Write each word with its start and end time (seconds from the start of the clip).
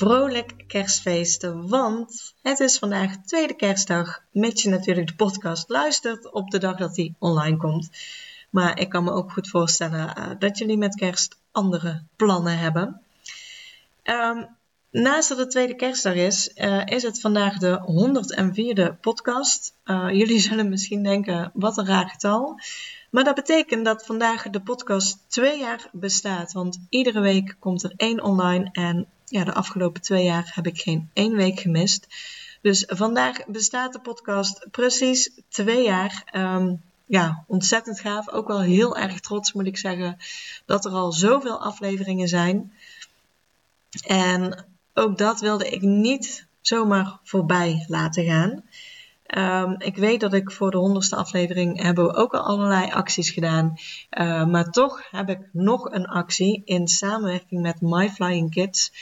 Vrolijk 0.00 0.64
kerstfeesten, 0.66 1.68
want 1.68 2.34
het 2.42 2.60
is 2.60 2.78
vandaag 2.78 3.16
tweede 3.24 3.54
kerstdag, 3.54 4.20
mits 4.32 4.62
je 4.62 4.68
natuurlijk 4.68 5.06
de 5.06 5.14
podcast 5.14 5.68
luistert 5.68 6.32
op 6.32 6.50
de 6.50 6.58
dag 6.58 6.76
dat 6.76 6.94
die 6.94 7.14
online 7.18 7.56
komt. 7.56 7.90
Maar 8.50 8.78
ik 8.78 8.88
kan 8.88 9.04
me 9.04 9.10
ook 9.10 9.32
goed 9.32 9.48
voorstellen 9.48 10.18
uh, 10.18 10.30
dat 10.38 10.58
jullie 10.58 10.78
met 10.78 10.94
kerst 10.94 11.38
andere 11.52 12.02
plannen 12.16 12.58
hebben. 12.58 13.00
Um, 14.04 14.48
naast 14.90 15.28
dat 15.28 15.38
het 15.38 15.50
tweede 15.50 15.74
kerstdag 15.74 16.14
is, 16.14 16.50
uh, 16.54 16.86
is 16.86 17.02
het 17.02 17.20
vandaag 17.20 17.58
de 17.58 17.80
104e 18.94 19.00
podcast. 19.00 19.74
Uh, 19.84 20.08
jullie 20.10 20.40
zullen 20.48 20.68
misschien 20.68 21.02
denken, 21.02 21.50
wat 21.54 21.78
een 21.78 21.86
raar 21.86 22.08
getal. 22.08 22.60
Maar 23.10 23.24
dat 23.24 23.34
betekent 23.34 23.84
dat 23.84 24.06
vandaag 24.06 24.50
de 24.50 24.60
podcast 24.60 25.24
twee 25.28 25.58
jaar 25.58 25.88
bestaat. 25.92 26.52
Want 26.52 26.78
iedere 26.88 27.20
week 27.20 27.56
komt 27.58 27.82
er 27.82 27.92
één 27.96 28.22
online. 28.22 28.68
En 28.72 29.08
ja, 29.30 29.44
de 29.44 29.54
afgelopen 29.54 30.02
twee 30.02 30.24
jaar 30.24 30.50
heb 30.54 30.66
ik 30.66 30.80
geen 30.80 31.10
één 31.12 31.36
week 31.36 31.60
gemist. 31.60 32.06
Dus 32.62 32.84
vandaag 32.86 33.46
bestaat 33.46 33.92
de 33.92 34.00
podcast 34.00 34.66
precies 34.70 35.30
twee 35.48 35.84
jaar. 35.84 36.30
Um, 36.32 36.82
ja, 37.06 37.44
ontzettend 37.46 38.00
gaaf. 38.00 38.30
Ook 38.30 38.48
wel 38.48 38.60
heel 38.60 38.96
erg 38.96 39.20
trots 39.20 39.52
moet 39.52 39.66
ik 39.66 39.76
zeggen 39.76 40.16
dat 40.66 40.84
er 40.84 40.92
al 40.92 41.12
zoveel 41.12 41.60
afleveringen 41.60 42.28
zijn. 42.28 42.72
En 44.06 44.66
ook 44.94 45.18
dat 45.18 45.40
wilde 45.40 45.70
ik 45.70 45.82
niet 45.82 46.46
zomaar 46.60 47.18
voorbij 47.22 47.84
laten 47.88 48.24
gaan. 48.24 48.62
Um, 49.36 49.74
ik 49.78 49.96
weet 49.96 50.20
dat 50.20 50.32
ik 50.32 50.52
voor 50.52 50.70
de 50.70 50.76
honderdste 50.76 51.16
aflevering 51.16 51.82
hebben 51.82 52.04
we 52.04 52.14
ook 52.14 52.34
al 52.34 52.40
allerlei 52.40 52.90
acties 52.90 53.30
gedaan. 53.30 53.74
Uh, 54.10 54.46
maar 54.46 54.70
toch 54.70 55.02
heb 55.10 55.28
ik 55.28 55.48
nog 55.52 55.90
een 55.90 56.06
actie 56.06 56.62
in 56.64 56.88
samenwerking 56.88 57.62
met 57.62 57.80
My 57.80 58.10
Flying 58.10 58.50
Kids. 58.50 58.92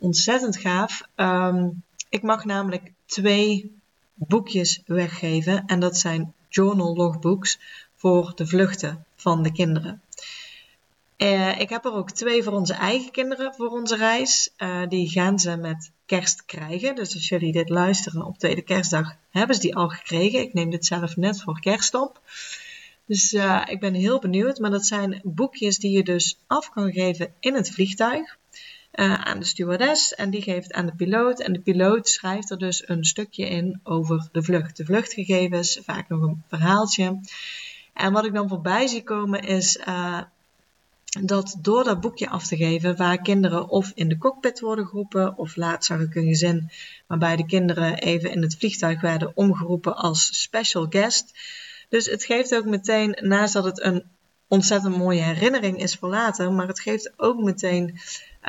Ontzettend 0.00 0.56
gaaf. 0.56 1.02
Um, 1.16 1.82
ik 2.08 2.22
mag 2.22 2.44
namelijk 2.44 2.92
twee 3.06 3.78
boekjes 4.14 4.82
weggeven. 4.86 5.66
En 5.66 5.80
dat 5.80 5.96
zijn 5.96 6.32
journal 6.48 6.96
logbooks 6.96 7.58
voor 7.96 8.32
de 8.34 8.46
vluchten 8.46 9.04
van 9.16 9.42
de 9.42 9.52
kinderen. 9.52 10.02
Uh, 11.16 11.60
ik 11.60 11.68
heb 11.68 11.84
er 11.84 11.92
ook 11.92 12.10
twee 12.10 12.42
voor 12.42 12.52
onze 12.52 12.74
eigen 12.74 13.10
kinderen 13.10 13.54
voor 13.54 13.68
onze 13.68 13.96
reis. 13.96 14.50
Uh, 14.58 14.88
die 14.88 15.08
gaan 15.08 15.38
ze 15.38 15.56
met 15.56 15.90
kerst 16.06 16.44
krijgen. 16.44 16.94
Dus 16.94 17.14
als 17.14 17.28
jullie 17.28 17.52
dit 17.52 17.68
luisteren 17.68 18.26
op 18.26 18.38
tweede 18.38 18.62
kerstdag, 18.62 19.16
hebben 19.30 19.56
ze 19.56 19.62
die 19.62 19.76
al 19.76 19.88
gekregen. 19.88 20.40
Ik 20.40 20.52
neem 20.52 20.70
dit 20.70 20.86
zelf 20.86 21.16
net 21.16 21.42
voor 21.42 21.60
kerst 21.60 21.94
op. 21.94 22.20
Dus 23.06 23.32
uh, 23.32 23.62
ik 23.66 23.80
ben 23.80 23.94
heel 23.94 24.18
benieuwd. 24.18 24.58
Maar 24.58 24.70
dat 24.70 24.86
zijn 24.86 25.20
boekjes 25.24 25.78
die 25.78 25.90
je 25.90 26.02
dus 26.02 26.38
af 26.46 26.70
kan 26.70 26.92
geven 26.92 27.32
in 27.40 27.54
het 27.54 27.70
vliegtuig. 27.70 28.38
Aan 28.92 29.38
de 29.38 29.44
stewardess 29.44 30.14
en 30.14 30.30
die 30.30 30.42
geeft 30.42 30.72
aan 30.72 30.86
de 30.86 30.94
piloot. 30.94 31.40
En 31.40 31.52
de 31.52 31.60
piloot 31.60 32.08
schrijft 32.08 32.50
er 32.50 32.58
dus 32.58 32.88
een 32.88 33.04
stukje 33.04 33.48
in 33.48 33.80
over 33.82 34.28
de 34.32 34.42
vlucht. 34.42 34.76
De 34.76 34.84
vluchtgegevens, 34.84 35.80
vaak 35.82 36.08
nog 36.08 36.22
een 36.22 36.42
verhaaltje. 36.48 37.20
En 37.94 38.12
wat 38.12 38.24
ik 38.24 38.34
dan 38.34 38.48
voorbij 38.48 38.86
zie 38.86 39.02
komen 39.02 39.42
is 39.42 39.78
dat 41.20 41.56
door 41.58 41.84
dat 41.84 42.00
boekje 42.00 42.28
af 42.28 42.46
te 42.46 42.56
geven, 42.56 42.96
waar 42.96 43.22
kinderen 43.22 43.68
of 43.68 43.92
in 43.94 44.08
de 44.08 44.18
cockpit 44.18 44.60
worden 44.60 44.86
geroepen, 44.86 45.38
of 45.38 45.56
laatst 45.56 45.88
zag 45.88 46.00
ik 46.00 46.14
een 46.14 46.26
gezin 46.26 46.70
waarbij 47.06 47.36
de 47.36 47.46
kinderen 47.46 47.98
even 47.98 48.30
in 48.30 48.42
het 48.42 48.56
vliegtuig 48.56 49.00
werden 49.00 49.32
omgeroepen 49.34 49.96
als 49.96 50.40
special 50.40 50.86
guest. 50.90 51.32
Dus 51.88 52.06
het 52.06 52.24
geeft 52.24 52.54
ook 52.54 52.64
meteen, 52.64 53.16
naast 53.20 53.52
dat 53.52 53.64
het 53.64 53.82
een 53.82 54.04
ontzettend 54.50 54.96
mooie 54.96 55.20
herinnering 55.20 55.78
is 55.78 55.94
voor 55.94 56.08
later, 56.08 56.52
maar 56.52 56.66
het 56.66 56.80
geeft 56.80 57.12
ook 57.16 57.42
meteen 57.42 58.00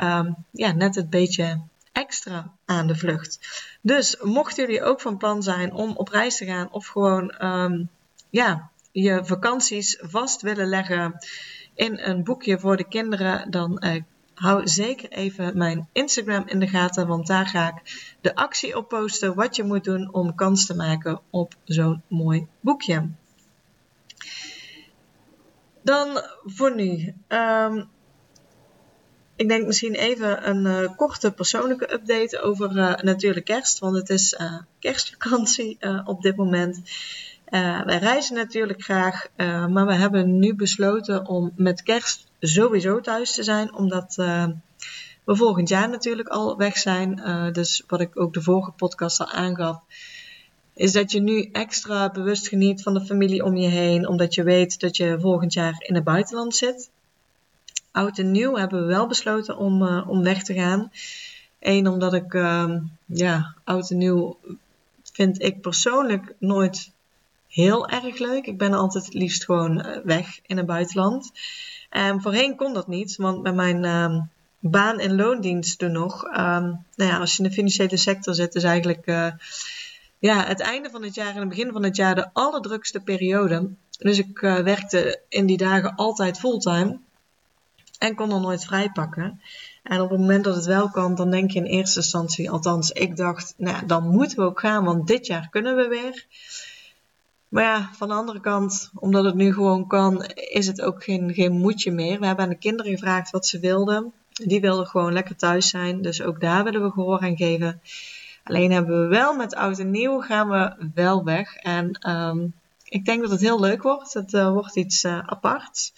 um, 0.02 0.36
ja, 0.50 0.72
net 0.72 0.94
het 0.94 1.10
beetje 1.10 1.60
extra 1.92 2.52
aan 2.64 2.86
de 2.86 2.96
vlucht. 2.96 3.38
Dus 3.80 4.16
mochten 4.22 4.66
jullie 4.66 4.82
ook 4.82 5.00
van 5.00 5.16
plan 5.16 5.42
zijn 5.42 5.72
om 5.72 5.96
op 5.96 6.08
reis 6.08 6.36
te 6.36 6.44
gaan 6.44 6.72
of 6.72 6.86
gewoon 6.86 7.44
um, 7.44 7.88
ja, 8.30 8.70
je 8.92 9.24
vakanties 9.24 9.98
vast 10.00 10.42
willen 10.42 10.66
leggen 10.66 11.18
in 11.74 11.98
een 11.98 12.24
boekje 12.24 12.58
voor 12.58 12.76
de 12.76 12.88
kinderen, 12.88 13.50
dan 13.50 13.84
uh, 13.84 14.02
hou 14.34 14.68
zeker 14.68 15.10
even 15.10 15.58
mijn 15.58 15.88
Instagram 15.92 16.42
in 16.46 16.58
de 16.58 16.68
gaten, 16.68 17.06
want 17.06 17.26
daar 17.26 17.46
ga 17.46 17.68
ik 17.68 18.14
de 18.20 18.34
actie 18.34 18.76
op 18.76 18.88
posten 18.88 19.34
wat 19.34 19.56
je 19.56 19.64
moet 19.64 19.84
doen 19.84 20.12
om 20.12 20.34
kans 20.34 20.66
te 20.66 20.76
maken 20.76 21.20
op 21.30 21.54
zo'n 21.64 22.02
mooi 22.08 22.46
boekje. 22.60 23.08
Dan 25.82 26.22
voor 26.44 26.74
nu. 26.74 27.14
Um, 27.28 27.90
ik 29.36 29.48
denk 29.48 29.66
misschien 29.66 29.94
even 29.94 30.48
een 30.48 30.64
uh, 30.64 30.96
korte 30.96 31.32
persoonlijke 31.32 31.92
update 31.92 32.40
over 32.40 32.76
uh, 32.76 32.94
natuurlijk 32.94 33.44
kerst, 33.44 33.78
want 33.78 33.96
het 33.96 34.10
is 34.10 34.32
uh, 34.32 34.58
kerstvakantie 34.78 35.78
op 36.04 36.22
dit 36.22 36.36
moment. 36.36 36.80
Wij 37.84 37.98
reizen 37.98 38.34
natuurlijk 38.34 38.82
graag, 38.82 39.26
maar 39.68 39.86
we 39.86 39.94
hebben 39.94 40.38
nu 40.38 40.54
besloten 40.54 41.26
om 41.26 41.52
met 41.56 41.82
kerst 41.82 42.26
sowieso 42.40 43.00
thuis 43.00 43.34
te 43.34 43.42
zijn, 43.42 43.74
omdat 43.74 44.14
we 44.14 45.36
volgend 45.36 45.68
jaar 45.68 45.88
natuurlijk 45.88 46.28
al 46.28 46.56
weg 46.56 46.76
zijn. 46.76 47.20
dus 47.52 47.84
wat 47.86 48.00
ik 48.00 48.20
ook 48.20 48.34
de 48.34 48.42
vorige 48.42 48.70
podcast 48.70 49.20
al 49.20 49.30
aangaf, 49.30 49.80
is 50.74 50.92
dat 50.92 51.12
je 51.12 51.20
nu 51.20 51.48
extra 51.52 52.10
bewust 52.10 52.48
geniet 52.48 52.82
van 52.82 52.94
de 52.94 53.00
familie 53.00 53.44
om 53.44 53.56
je 53.56 53.68
heen, 53.68 54.08
omdat 54.08 54.34
je 54.34 54.42
weet 54.42 54.80
dat 54.80 54.96
je 54.96 55.18
volgend 55.20 55.52
jaar 55.52 55.74
in 55.78 55.94
het 55.94 56.04
buitenland 56.04 56.56
zit. 56.56 56.90
Oud 57.90 58.18
en 58.18 58.30
nieuw 58.30 58.56
hebben 58.56 58.80
we 58.80 58.86
wel 58.86 59.06
besloten 59.06 59.56
om, 59.56 59.98
om 59.98 60.22
weg 60.22 60.42
te 60.42 60.54
gaan. 60.54 60.90
Eén, 61.60 61.88
omdat 61.88 62.14
ik, 62.14 62.34
ehm, 62.34 62.78
ja, 63.06 63.54
oud 63.64 63.90
en 63.90 63.98
nieuw 63.98 64.36
vind 65.12 65.42
ik 65.42 65.60
persoonlijk 65.60 66.34
nooit 66.38 66.90
heel 67.48 67.88
erg 67.88 68.18
leuk. 68.18 68.46
Ik 68.46 68.58
ben 68.58 68.72
altijd 68.72 69.14
liefst 69.14 69.44
gewoon 69.44 69.80
eh, 69.80 70.04
weg 70.04 70.40
in 70.46 70.56
het 70.56 70.66
buitenland. 70.66 71.30
En 71.90 72.22
voorheen 72.22 72.56
kon 72.56 72.74
dat 72.74 72.88
niet, 72.88 73.16
want 73.16 73.42
met 73.42 73.54
mijn 73.54 73.84
uh, 73.84 74.20
baan 74.58 75.00
in 75.00 75.16
loondienst 75.16 75.78
toen 75.78 75.92
nog. 75.92 76.24
Um, 76.24 76.32
nou 76.32 77.10
ja, 77.10 77.18
als 77.18 77.36
je 77.36 77.42
in 77.42 77.48
de 77.48 77.54
financiële 77.54 77.96
sector 77.96 78.34
zit, 78.34 78.54
is 78.54 78.62
eigenlijk 78.64 79.06
uh, 79.06 79.32
ja, 80.22 80.44
het 80.44 80.60
einde 80.60 80.90
van 80.90 81.02
het 81.02 81.14
jaar 81.14 81.34
en 81.34 81.40
het 81.40 81.48
begin 81.48 81.72
van 81.72 81.82
het 81.82 81.96
jaar 81.96 82.14
de 82.14 82.30
allerdrukste 82.32 83.00
periode. 83.00 83.70
Dus 83.98 84.18
ik 84.18 84.42
uh, 84.42 84.58
werkte 84.58 85.20
in 85.28 85.46
die 85.46 85.56
dagen 85.56 85.94
altijd 85.94 86.38
fulltime 86.38 86.98
en 87.98 88.14
kon 88.14 88.32
er 88.32 88.40
nooit 88.40 88.64
vrij 88.64 88.90
pakken. 88.90 89.40
En 89.82 90.00
op 90.00 90.10
het 90.10 90.18
moment 90.18 90.44
dat 90.44 90.54
het 90.54 90.64
wel 90.64 90.90
kan, 90.90 91.14
dan 91.14 91.30
denk 91.30 91.50
je 91.50 91.58
in 91.58 91.64
eerste 91.64 91.98
instantie, 91.98 92.50
althans 92.50 92.90
ik 92.90 93.16
dacht, 93.16 93.54
nou 93.56 93.86
dan 93.86 94.08
moeten 94.08 94.38
we 94.38 94.44
ook 94.44 94.60
gaan, 94.60 94.84
want 94.84 95.06
dit 95.06 95.26
jaar 95.26 95.48
kunnen 95.50 95.76
we 95.76 95.88
weer. 95.88 96.26
Maar 97.48 97.64
ja, 97.64 97.90
van 97.92 98.08
de 98.08 98.14
andere 98.14 98.40
kant, 98.40 98.90
omdat 98.94 99.24
het 99.24 99.34
nu 99.34 99.52
gewoon 99.52 99.86
kan, 99.86 100.24
is 100.34 100.66
het 100.66 100.80
ook 100.80 101.04
geen, 101.04 101.34
geen 101.34 101.52
moedje 101.52 101.90
meer. 101.90 102.20
We 102.20 102.26
hebben 102.26 102.44
aan 102.44 102.50
de 102.50 102.58
kinderen 102.58 102.92
gevraagd 102.92 103.30
wat 103.30 103.46
ze 103.46 103.58
wilden. 103.58 104.12
Die 104.28 104.60
wilden 104.60 104.86
gewoon 104.86 105.12
lekker 105.12 105.36
thuis 105.36 105.68
zijn. 105.68 106.02
Dus 106.02 106.22
ook 106.22 106.40
daar 106.40 106.64
willen 106.64 106.82
we 106.82 106.90
gehoor 106.90 107.20
aan 107.20 107.36
geven. 107.36 107.80
Alleen 108.44 108.72
hebben 108.72 109.02
we 109.02 109.06
wel 109.06 109.34
met 109.34 109.54
oud 109.54 109.78
en 109.78 109.90
nieuw 109.90 110.20
gaan 110.20 110.48
we 110.48 110.90
wel 110.94 111.24
weg. 111.24 111.54
En 111.54 112.10
um, 112.10 112.54
ik 112.84 113.04
denk 113.04 113.20
dat 113.22 113.30
het 113.30 113.40
heel 113.40 113.60
leuk 113.60 113.82
wordt. 113.82 114.14
Het 114.14 114.32
uh, 114.32 114.50
wordt 114.50 114.76
iets 114.76 115.04
uh, 115.04 115.18
aparts. 115.26 115.92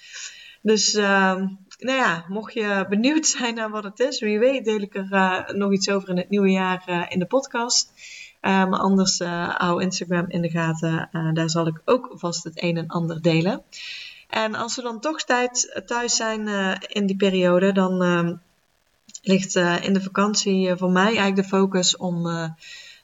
Dus 0.62 0.94
uh, 0.94 1.35
nou 1.79 1.99
ja, 1.99 2.25
mocht 2.29 2.52
je 2.52 2.87
benieuwd 2.88 3.26
zijn 3.37 3.55
naar 3.55 3.70
wat 3.70 3.85
het 3.85 4.00
is, 4.00 4.20
wie 4.20 4.38
weet 4.38 4.64
deel 4.64 4.81
ik 4.81 4.94
er 4.94 5.08
uh, 5.11 5.49
nog 5.49 5.73
iets 5.73 5.91
over 5.91 6.08
in 6.08 6.17
het 6.17 6.31
nieuwe 6.31 6.50
jaar 6.50 7.06
in 7.08 7.19
de 7.19 7.26
podcast. 7.26 7.93
Maar 8.41 8.79
anders 8.79 9.19
hou 9.49 9.82
Instagram 9.82 10.25
in 10.29 10.43
de 10.43 10.50
gaten. 10.50 11.08
Daar 11.35 11.50
zal 11.50 11.67
ik 11.67 11.81
ook 11.85 12.11
vast 12.14 12.44
het 12.44 12.62
een 12.62 12.76
en 12.76 12.88
ander 12.88 13.23
delen. 13.23 13.62
En 14.29 14.55
als 14.55 14.76
we 14.76 14.82
dan 14.82 15.00
toch 15.00 15.23
tijd 15.23 15.82
thuis 15.87 16.17
zijn 16.17 16.49
in 16.88 17.06
die 17.06 17.17
periode, 17.17 17.73
dan 17.73 18.02
ehm, 18.02 18.35
ligt 19.25 19.55
in 19.56 19.93
de 19.93 20.03
vakantie 20.03 20.76
voor 20.76 20.91
mij 20.91 21.05
eigenlijk 21.05 21.37
de 21.37 21.44
focus 21.44 21.97
om 21.97 22.23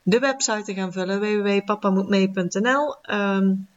de 0.02 0.18
website 0.18 0.62
te 0.62 0.74
gaan 0.74 0.92
vullen. 0.92 1.20
www.papamoetmee.nl 1.20 2.96
um, 3.10 3.68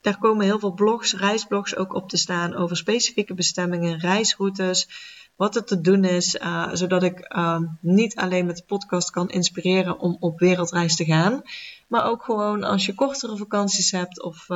Daar 0.00 0.18
komen 0.18 0.44
heel 0.44 0.58
veel 0.58 0.72
blogs, 0.72 1.14
reisblogs 1.14 1.76
ook 1.76 1.94
op 1.94 2.08
te 2.08 2.16
staan 2.16 2.54
over 2.54 2.76
specifieke 2.76 3.34
bestemmingen, 3.34 3.98
reisroutes 3.98 4.88
wat 5.36 5.56
er 5.56 5.64
te 5.64 5.80
doen 5.80 6.04
is, 6.04 6.38
zodat 6.72 7.02
ik 7.02 7.34
uh, 7.36 7.58
niet 7.80 8.16
alleen 8.16 8.46
met 8.46 8.56
de 8.56 8.64
podcast 8.66 9.10
kan 9.10 9.30
inspireren 9.30 9.98
om 9.98 10.16
op 10.20 10.38
wereldreis 10.38 10.96
te 10.96 11.04
gaan, 11.04 11.42
maar 11.88 12.04
ook 12.04 12.24
gewoon 12.24 12.64
als 12.64 12.86
je 12.86 12.94
kortere 12.94 13.36
vakanties 13.36 13.90
hebt 13.90 14.22
of 14.22 14.46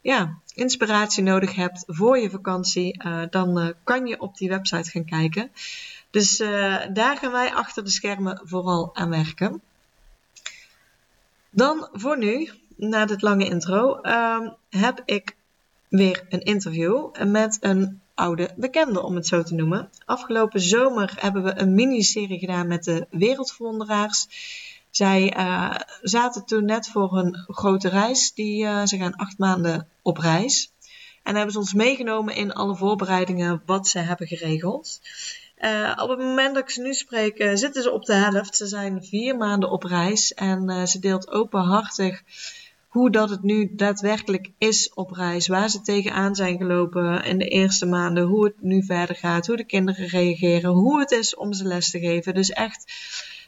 ja, 0.00 0.38
inspiratie 0.54 1.22
nodig 1.22 1.54
hebt 1.54 1.84
voor 1.86 2.18
je 2.18 2.30
vakantie, 2.30 3.02
dan 3.30 3.74
kan 3.84 4.06
je 4.06 4.20
op 4.20 4.36
die 4.36 4.48
website 4.48 4.90
gaan 4.90 5.04
kijken. 5.04 5.50
Dus 6.10 6.36
daar 6.92 7.16
gaan 7.16 7.32
wij 7.32 7.54
achter 7.54 7.84
de 7.84 7.90
schermen 7.90 8.40
vooral 8.44 8.90
aan 8.94 9.10
werken. 9.10 9.62
Dan 11.50 11.88
voor 11.92 12.18
nu, 12.18 12.50
na 12.76 13.06
dit 13.06 13.22
lange 13.22 13.44
intro, 13.44 14.00
ehm, 14.00 14.48
heb 14.70 15.02
ik 15.04 15.36
weer 15.88 16.26
een 16.28 16.42
interview 16.42 17.24
met 17.24 17.58
een 17.60 18.00
oude 18.14 18.50
bekende, 18.56 19.02
om 19.02 19.14
het 19.14 19.26
zo 19.26 19.42
te 19.42 19.54
noemen. 19.54 19.90
Afgelopen 20.04 20.60
zomer 20.60 21.12
hebben 21.16 21.42
we 21.42 21.58
een 21.58 21.74
miniserie 21.74 22.38
gedaan 22.38 22.66
met 22.66 22.84
de 22.84 23.06
Wereldverwonderaars. 23.10 24.26
Zij 24.90 25.36
uh, 25.36 25.74
zaten 26.02 26.44
toen 26.44 26.64
net 26.64 26.88
voor 26.88 27.18
een 27.18 27.44
grote 27.46 27.88
reis. 27.88 28.32
Die, 28.34 28.64
uh, 28.64 28.86
ze 28.86 28.96
gaan 28.96 29.16
acht 29.16 29.38
maanden 29.38 29.88
op 30.02 30.18
reis. 30.18 30.72
En 31.22 31.34
hebben 31.34 31.52
ze 31.52 31.58
ons 31.58 31.74
meegenomen 31.74 32.34
in 32.34 32.52
alle 32.52 32.76
voorbereidingen 32.76 33.62
wat 33.66 33.88
ze 33.88 33.98
hebben 33.98 34.26
geregeld. 34.26 35.00
Uh, 35.60 35.92
op 35.96 36.08
het 36.08 36.18
moment 36.18 36.54
dat 36.54 36.62
ik 36.62 36.70
ze 36.70 36.80
nu 36.80 36.94
spreek, 36.94 37.50
zitten 37.54 37.82
ze 37.82 37.90
op 37.90 38.04
de 38.04 38.14
helft. 38.14 38.56
Ze 38.56 38.66
zijn 38.66 39.04
vier 39.04 39.36
maanden 39.36 39.70
op 39.70 39.82
reis 39.82 40.34
en 40.34 40.88
ze 40.88 40.98
deelt 40.98 41.30
openhartig 41.30 42.22
hoe 42.88 43.10
dat 43.10 43.30
het 43.30 43.42
nu 43.42 43.70
daadwerkelijk 43.72 44.50
is 44.58 44.94
op 44.94 45.10
reis. 45.10 45.46
Waar 45.46 45.68
ze 45.68 45.80
tegenaan 45.80 46.34
zijn 46.34 46.56
gelopen 46.56 47.24
in 47.24 47.38
de 47.38 47.48
eerste 47.48 47.86
maanden. 47.86 48.24
Hoe 48.24 48.44
het 48.44 48.62
nu 48.62 48.84
verder 48.84 49.16
gaat. 49.16 49.46
Hoe 49.46 49.56
de 49.56 49.64
kinderen 49.64 50.06
reageren. 50.06 50.70
Hoe 50.70 51.00
het 51.00 51.10
is 51.10 51.34
om 51.34 51.52
ze 51.52 51.64
les 51.64 51.90
te 51.90 51.98
geven. 51.98 52.34
Dus 52.34 52.50
echt, 52.50 52.92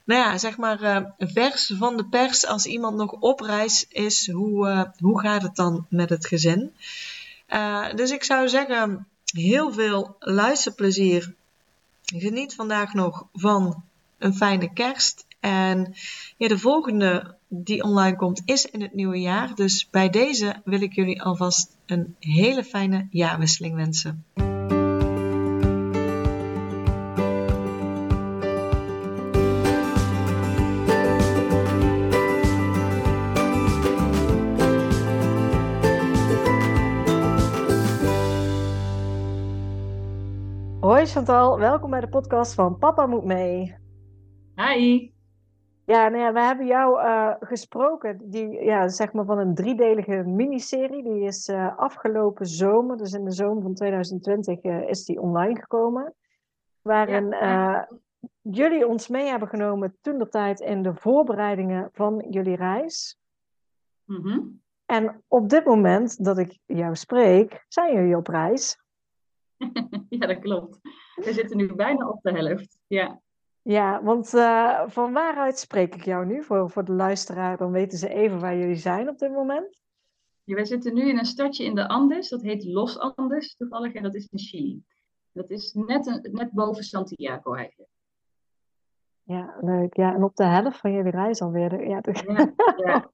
nou 0.04 0.20
ja, 0.20 0.38
zeg 0.38 0.56
maar 0.56 1.12
vers 1.18 1.72
van 1.78 1.96
de 1.96 2.04
pers. 2.04 2.46
Als 2.46 2.66
iemand 2.66 2.96
nog 2.96 3.12
op 3.12 3.40
reis 3.40 3.86
is, 3.88 4.30
hoe, 4.30 4.92
hoe 4.98 5.20
gaat 5.20 5.42
het 5.42 5.56
dan 5.56 5.86
met 5.88 6.10
het 6.10 6.26
gezin? 6.26 6.72
Dus 7.94 8.10
ik 8.10 8.24
zou 8.24 8.48
zeggen, 8.48 9.06
heel 9.32 9.72
veel 9.72 10.16
luisterplezier. 10.18 11.34
Geniet 12.02 12.54
vandaag 12.54 12.94
nog 12.94 13.26
van 13.32 13.82
een 14.18 14.34
fijne 14.34 14.72
kerst. 14.72 15.26
En 15.40 15.94
ja, 16.36 16.48
de 16.48 16.58
volgende 16.58 17.36
die 17.48 17.82
online 17.82 18.16
komt 18.16 18.42
is 18.44 18.64
in 18.64 18.82
het 18.82 18.94
nieuwe 18.94 19.20
jaar. 19.20 19.54
Dus 19.54 19.88
bij 19.90 20.10
deze 20.10 20.60
wil 20.64 20.80
ik 20.80 20.92
jullie 20.92 21.22
alvast 21.22 21.76
een 21.86 22.16
hele 22.18 22.64
fijne 22.64 23.06
jaarwisseling 23.10 23.74
wensen. 23.74 24.24
Chantal, 41.12 41.58
welkom 41.58 41.90
bij 41.90 42.00
de 42.00 42.08
podcast 42.08 42.54
van 42.54 42.78
Papa 42.78 43.06
Moet 43.06 43.24
Mee. 43.24 43.76
Hi. 44.54 45.10
Ja, 45.84 46.08
nou 46.08 46.22
ja, 46.22 46.32
we 46.32 46.40
hebben 46.40 46.66
jou 46.66 47.02
uh, 47.02 47.34
gesproken, 47.40 48.30
die, 48.30 48.64
ja, 48.64 48.88
zeg 48.88 49.12
maar 49.12 49.24
van 49.24 49.38
een 49.38 49.54
driedelige 49.54 50.22
miniserie. 50.26 51.02
Die 51.02 51.22
is 51.22 51.48
uh, 51.48 51.78
afgelopen 51.78 52.46
zomer, 52.46 52.96
dus 52.96 53.12
in 53.12 53.24
de 53.24 53.30
zomer 53.30 53.62
van 53.62 53.74
2020, 53.74 54.62
uh, 54.62 54.76
eh, 54.76 54.88
is 54.88 55.04
die 55.04 55.20
online 55.20 55.60
gekomen. 55.60 56.14
Waarin 56.82 57.28
ja. 57.28 57.88
jullie 58.40 58.86
ons 58.86 59.08
mee 59.08 59.26
hebben 59.26 59.48
genomen 59.48 59.96
toen 60.00 60.18
de 60.18 60.28
tijd 60.28 60.60
in 60.60 60.82
de 60.82 60.94
voorbereidingen 60.94 61.88
van 61.92 62.26
jullie 62.30 62.56
reis. 62.56 63.18
Mm 64.04 64.22
-hmm. 64.22 64.60
En 64.86 65.22
op 65.28 65.48
dit 65.48 65.64
moment 65.64 66.24
dat 66.24 66.38
ik 66.38 66.58
jou 66.66 66.96
spreek, 66.96 67.64
zijn 67.68 67.94
jullie 67.94 68.16
op 68.16 68.26
reis. 68.26 68.80
ja, 70.18 70.26
dat 70.26 70.38
klopt. 70.38 70.80
We 71.14 71.32
zitten 71.32 71.56
nu 71.56 71.74
bijna 71.74 72.08
op 72.08 72.22
de 72.22 72.30
helft. 72.30 72.78
Ja. 72.86 73.20
Ja, 73.62 74.02
want 74.02 74.32
uh, 74.32 74.82
van 74.86 75.12
waaruit 75.12 75.58
spreek 75.58 75.94
ik 75.94 76.04
jou 76.04 76.26
nu? 76.26 76.42
Voor, 76.42 76.70
voor 76.70 76.84
de 76.84 76.92
luisteraar, 76.92 77.56
dan 77.56 77.72
weten 77.72 77.98
ze 77.98 78.08
even 78.08 78.40
waar 78.40 78.56
jullie 78.56 78.76
zijn 78.76 79.08
op 79.08 79.18
dit 79.18 79.32
moment. 79.32 79.80
Ja, 80.44 80.54
wij 80.54 80.64
zitten 80.64 80.94
nu 80.94 81.08
in 81.08 81.18
een 81.18 81.24
stadje 81.24 81.64
in 81.64 81.74
de 81.74 81.88
Andes, 81.88 82.28
dat 82.28 82.42
heet 82.42 82.64
Los 82.64 82.98
Andes 82.98 83.56
toevallig, 83.56 83.92
en 83.92 84.02
dat 84.02 84.14
is 84.14 84.28
in 84.30 84.38
Chili. 84.38 84.82
Dat 85.32 85.50
is 85.50 85.72
net, 85.72 86.06
een, 86.06 86.28
net 86.32 86.52
boven 86.52 86.84
Santiago 86.84 87.54
eigenlijk. 87.54 87.90
Ja, 89.22 89.56
leuk. 89.60 89.96
Ja, 89.96 90.14
en 90.14 90.24
op 90.24 90.36
de 90.36 90.44
helft 90.44 90.78
van 90.78 90.92
jullie 90.92 91.10
reis 91.10 91.40
alweer. 91.40 91.88
Ja, 91.88 92.00
de... 92.00 92.12
ja, 92.26 92.52
ja. 92.76 93.10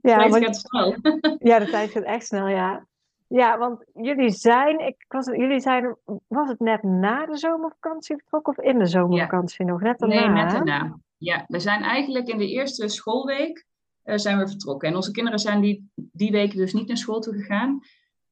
ja, 0.00 0.18
de 0.24 0.30
tijd 0.30 0.44
gaat 0.44 0.56
snel. 0.56 0.96
ja, 1.38 1.58
de 1.58 1.70
tijd 1.70 1.90
gaat 1.90 2.02
echt 2.02 2.26
snel, 2.26 2.48
ja. 2.48 2.86
Ja, 3.32 3.58
want 3.58 3.84
jullie 3.92 4.30
zijn, 4.30 4.78
ik 4.86 5.04
was, 5.08 5.26
jullie 5.26 5.60
zijn, 5.60 5.96
was 6.26 6.48
het 6.48 6.60
net 6.60 6.82
na 6.82 7.26
de 7.26 7.36
zomervakantie 7.36 8.16
vertrokken 8.16 8.56
of 8.56 8.64
in 8.64 8.78
de 8.78 8.86
zomervakantie 8.86 9.64
nog? 9.64 9.80
Net 9.80 9.98
daarna? 9.98 10.32
Nee, 10.32 10.44
net 10.44 10.50
daarna. 10.50 10.98
Ja, 11.16 11.44
we 11.46 11.58
zijn 11.58 11.82
eigenlijk 11.82 12.28
in 12.28 12.38
de 12.38 12.48
eerste 12.48 12.88
schoolweek 12.88 13.66
uh, 14.04 14.16
zijn 14.16 14.38
we 14.38 14.48
vertrokken. 14.48 14.88
En 14.88 14.94
onze 14.94 15.10
kinderen 15.10 15.38
zijn 15.38 15.60
die, 15.60 15.90
die 15.94 16.30
week 16.30 16.52
dus 16.54 16.72
niet 16.72 16.88
naar 16.88 16.96
school 16.96 17.20
toe 17.20 17.34
gegaan. 17.34 17.80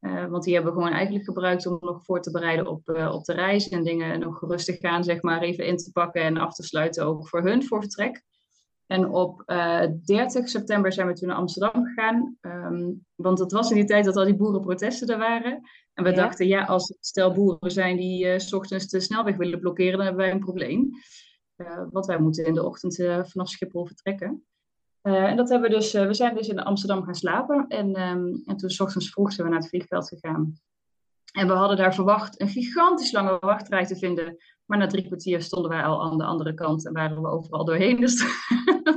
Uh, 0.00 0.26
want 0.26 0.44
die 0.44 0.54
hebben 0.54 0.72
we 0.72 0.78
gewoon 0.78 0.94
eigenlijk 0.94 1.24
gebruikt 1.24 1.66
om 1.66 1.78
nog 1.80 2.04
voor 2.04 2.22
te 2.22 2.30
bereiden 2.30 2.66
op, 2.66 2.88
uh, 2.88 3.14
op 3.14 3.24
de 3.24 3.32
reis. 3.32 3.68
En 3.68 3.84
dingen 3.84 4.20
nog 4.20 4.40
rustig 4.40 4.78
gaan, 4.78 5.04
zeg 5.04 5.22
maar, 5.22 5.42
even 5.42 5.66
in 5.66 5.76
te 5.76 5.92
pakken 5.92 6.22
en 6.22 6.36
af 6.36 6.54
te 6.54 6.62
sluiten 6.62 7.06
ook 7.06 7.28
voor 7.28 7.42
hun, 7.42 7.64
voor 7.64 7.80
vertrek. 7.80 8.22
En 8.88 9.08
op 9.08 9.42
uh, 9.46 9.82
eh, 9.82 9.90
30 10.04 10.48
september 10.48 10.92
zijn 10.92 11.06
we 11.06 11.12
toen 11.12 11.28
naar 11.28 11.36
Amsterdam 11.36 11.84
gegaan. 11.84 12.36
Um, 12.40 13.06
want 13.14 13.38
het 13.38 13.52
was 13.52 13.70
in 13.70 13.76
die 13.76 13.84
tijd 13.84 14.04
dat 14.04 14.16
al 14.16 14.24
die 14.24 14.36
boerenprotesten 14.36 15.08
er 15.08 15.18
waren. 15.18 15.60
En 15.94 16.04
we 16.04 16.12
dachten, 16.12 16.46
ja, 16.46 16.64
als 16.64 16.88
het 16.88 16.98
stel 17.00 17.32
boeren 17.32 17.70
zijn 17.70 17.96
die 17.96 18.26
uh, 18.26 18.38
s 18.38 18.52
ochtends 18.52 18.88
de 18.88 19.00
snelweg 19.00 19.36
willen 19.36 19.60
blokkeren, 19.60 19.92
dan 19.92 20.06
hebben 20.06 20.24
wij 20.24 20.30
een 20.30 20.44
probleem. 20.44 20.90
Uh, 21.56 21.82
want 21.90 22.06
wij 22.06 22.18
moeten 22.18 22.46
in 22.46 22.54
de 22.54 22.64
ochtend 22.64 22.94
vanaf 23.24 23.48
Schiphol 23.48 23.86
vertrekken. 23.86 24.44
en 25.02 25.36
dat 25.36 25.48
hebben 25.48 25.70
we 25.70 25.76
dus, 25.76 25.92
we 25.92 26.14
zijn 26.14 26.34
dus 26.34 26.48
in 26.48 26.58
Amsterdam 26.58 27.02
gaan 27.04 27.14
slapen. 27.14 27.64
En, 27.68 28.00
um, 28.00 28.42
en 28.46 28.56
toen 28.56 28.70
s 28.70 28.80
ochtends 28.80 29.10
vroeg 29.10 29.32
zijn 29.32 29.46
we 29.46 29.52
naar 29.52 29.62
het 29.62 29.70
vliegveld 29.70 30.08
gegaan. 30.08 30.60
En 31.32 31.46
we 31.46 31.52
hadden 31.52 31.76
daar 31.76 31.94
verwacht 31.94 32.40
een 32.40 32.48
gigantisch 32.48 33.12
lange 33.12 33.36
wachtrij 33.40 33.86
te 33.86 33.96
vinden. 33.96 34.36
Maar 34.64 34.78
na 34.78 34.86
drie 34.86 35.06
kwartier 35.06 35.42
stonden 35.42 35.70
wij 35.70 35.82
al 35.82 36.02
aan 36.02 36.18
de 36.18 36.24
andere 36.24 36.54
kant 36.54 36.86
en 36.86 36.92
waren 36.92 37.22
we 37.22 37.28
overal 37.28 37.64
doorheen. 37.64 37.96
Dus 38.06 38.22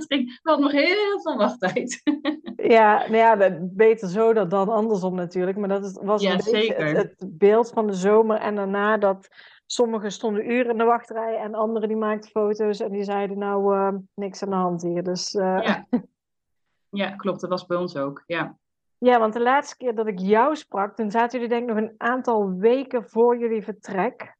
we 0.07 0.39
hadden 0.41 0.63
nog 0.63 0.71
heel 0.71 1.21
veel 1.21 1.37
wachttijd. 1.37 2.01
ja, 2.75 2.97
nou 2.97 3.15
ja, 3.15 3.59
beter 3.61 4.09
zo 4.09 4.33
dan, 4.33 4.49
dan 4.49 4.69
andersom 4.69 5.15
natuurlijk. 5.15 5.57
Maar 5.57 5.69
dat 5.69 5.99
was 6.03 6.21
ja, 6.21 6.31
een 6.31 6.51
beetje 6.51 6.73
het, 6.73 6.97
het, 6.97 7.37
beeld 7.37 7.69
van 7.69 7.87
de 7.87 7.93
zomer. 7.93 8.37
En 8.37 8.55
daarna 8.55 8.97
dat 8.97 9.27
sommigen 9.65 10.11
stonden 10.11 10.51
uren 10.51 10.71
in 10.71 10.77
de 10.77 10.83
wachtrij 10.83 11.37
en 11.37 11.53
anderen 11.53 11.87
die 11.87 11.97
maakten 11.97 12.29
foto's. 12.29 12.79
En 12.79 12.91
die 12.91 13.03
zeiden 13.03 13.37
nou, 13.37 13.75
uh, 13.75 13.99
niks 14.15 14.43
aan 14.43 14.49
de 14.49 14.55
hand 14.55 14.81
hier. 14.81 15.03
Dus, 15.03 15.33
uh... 15.33 15.59
ja. 15.63 15.87
ja, 17.01 17.15
klopt. 17.15 17.41
Dat 17.41 17.49
was 17.49 17.65
bij 17.65 17.77
ons 17.77 17.95
ook, 17.95 18.23
ja. 18.25 18.57
Ja, 19.05 19.19
want 19.19 19.33
de 19.33 19.41
laatste 19.41 19.77
keer 19.77 19.95
dat 19.95 20.07
ik 20.07 20.19
jou 20.19 20.55
sprak, 20.55 20.95
toen 20.95 21.11
zaten 21.11 21.39
jullie 21.39 21.55
denk 21.55 21.69
ik 21.69 21.75
nog 21.75 21.83
een 21.83 21.95
aantal 21.97 22.53
weken 22.53 23.09
voor 23.09 23.37
jullie 23.37 23.63
vertrek. 23.63 24.35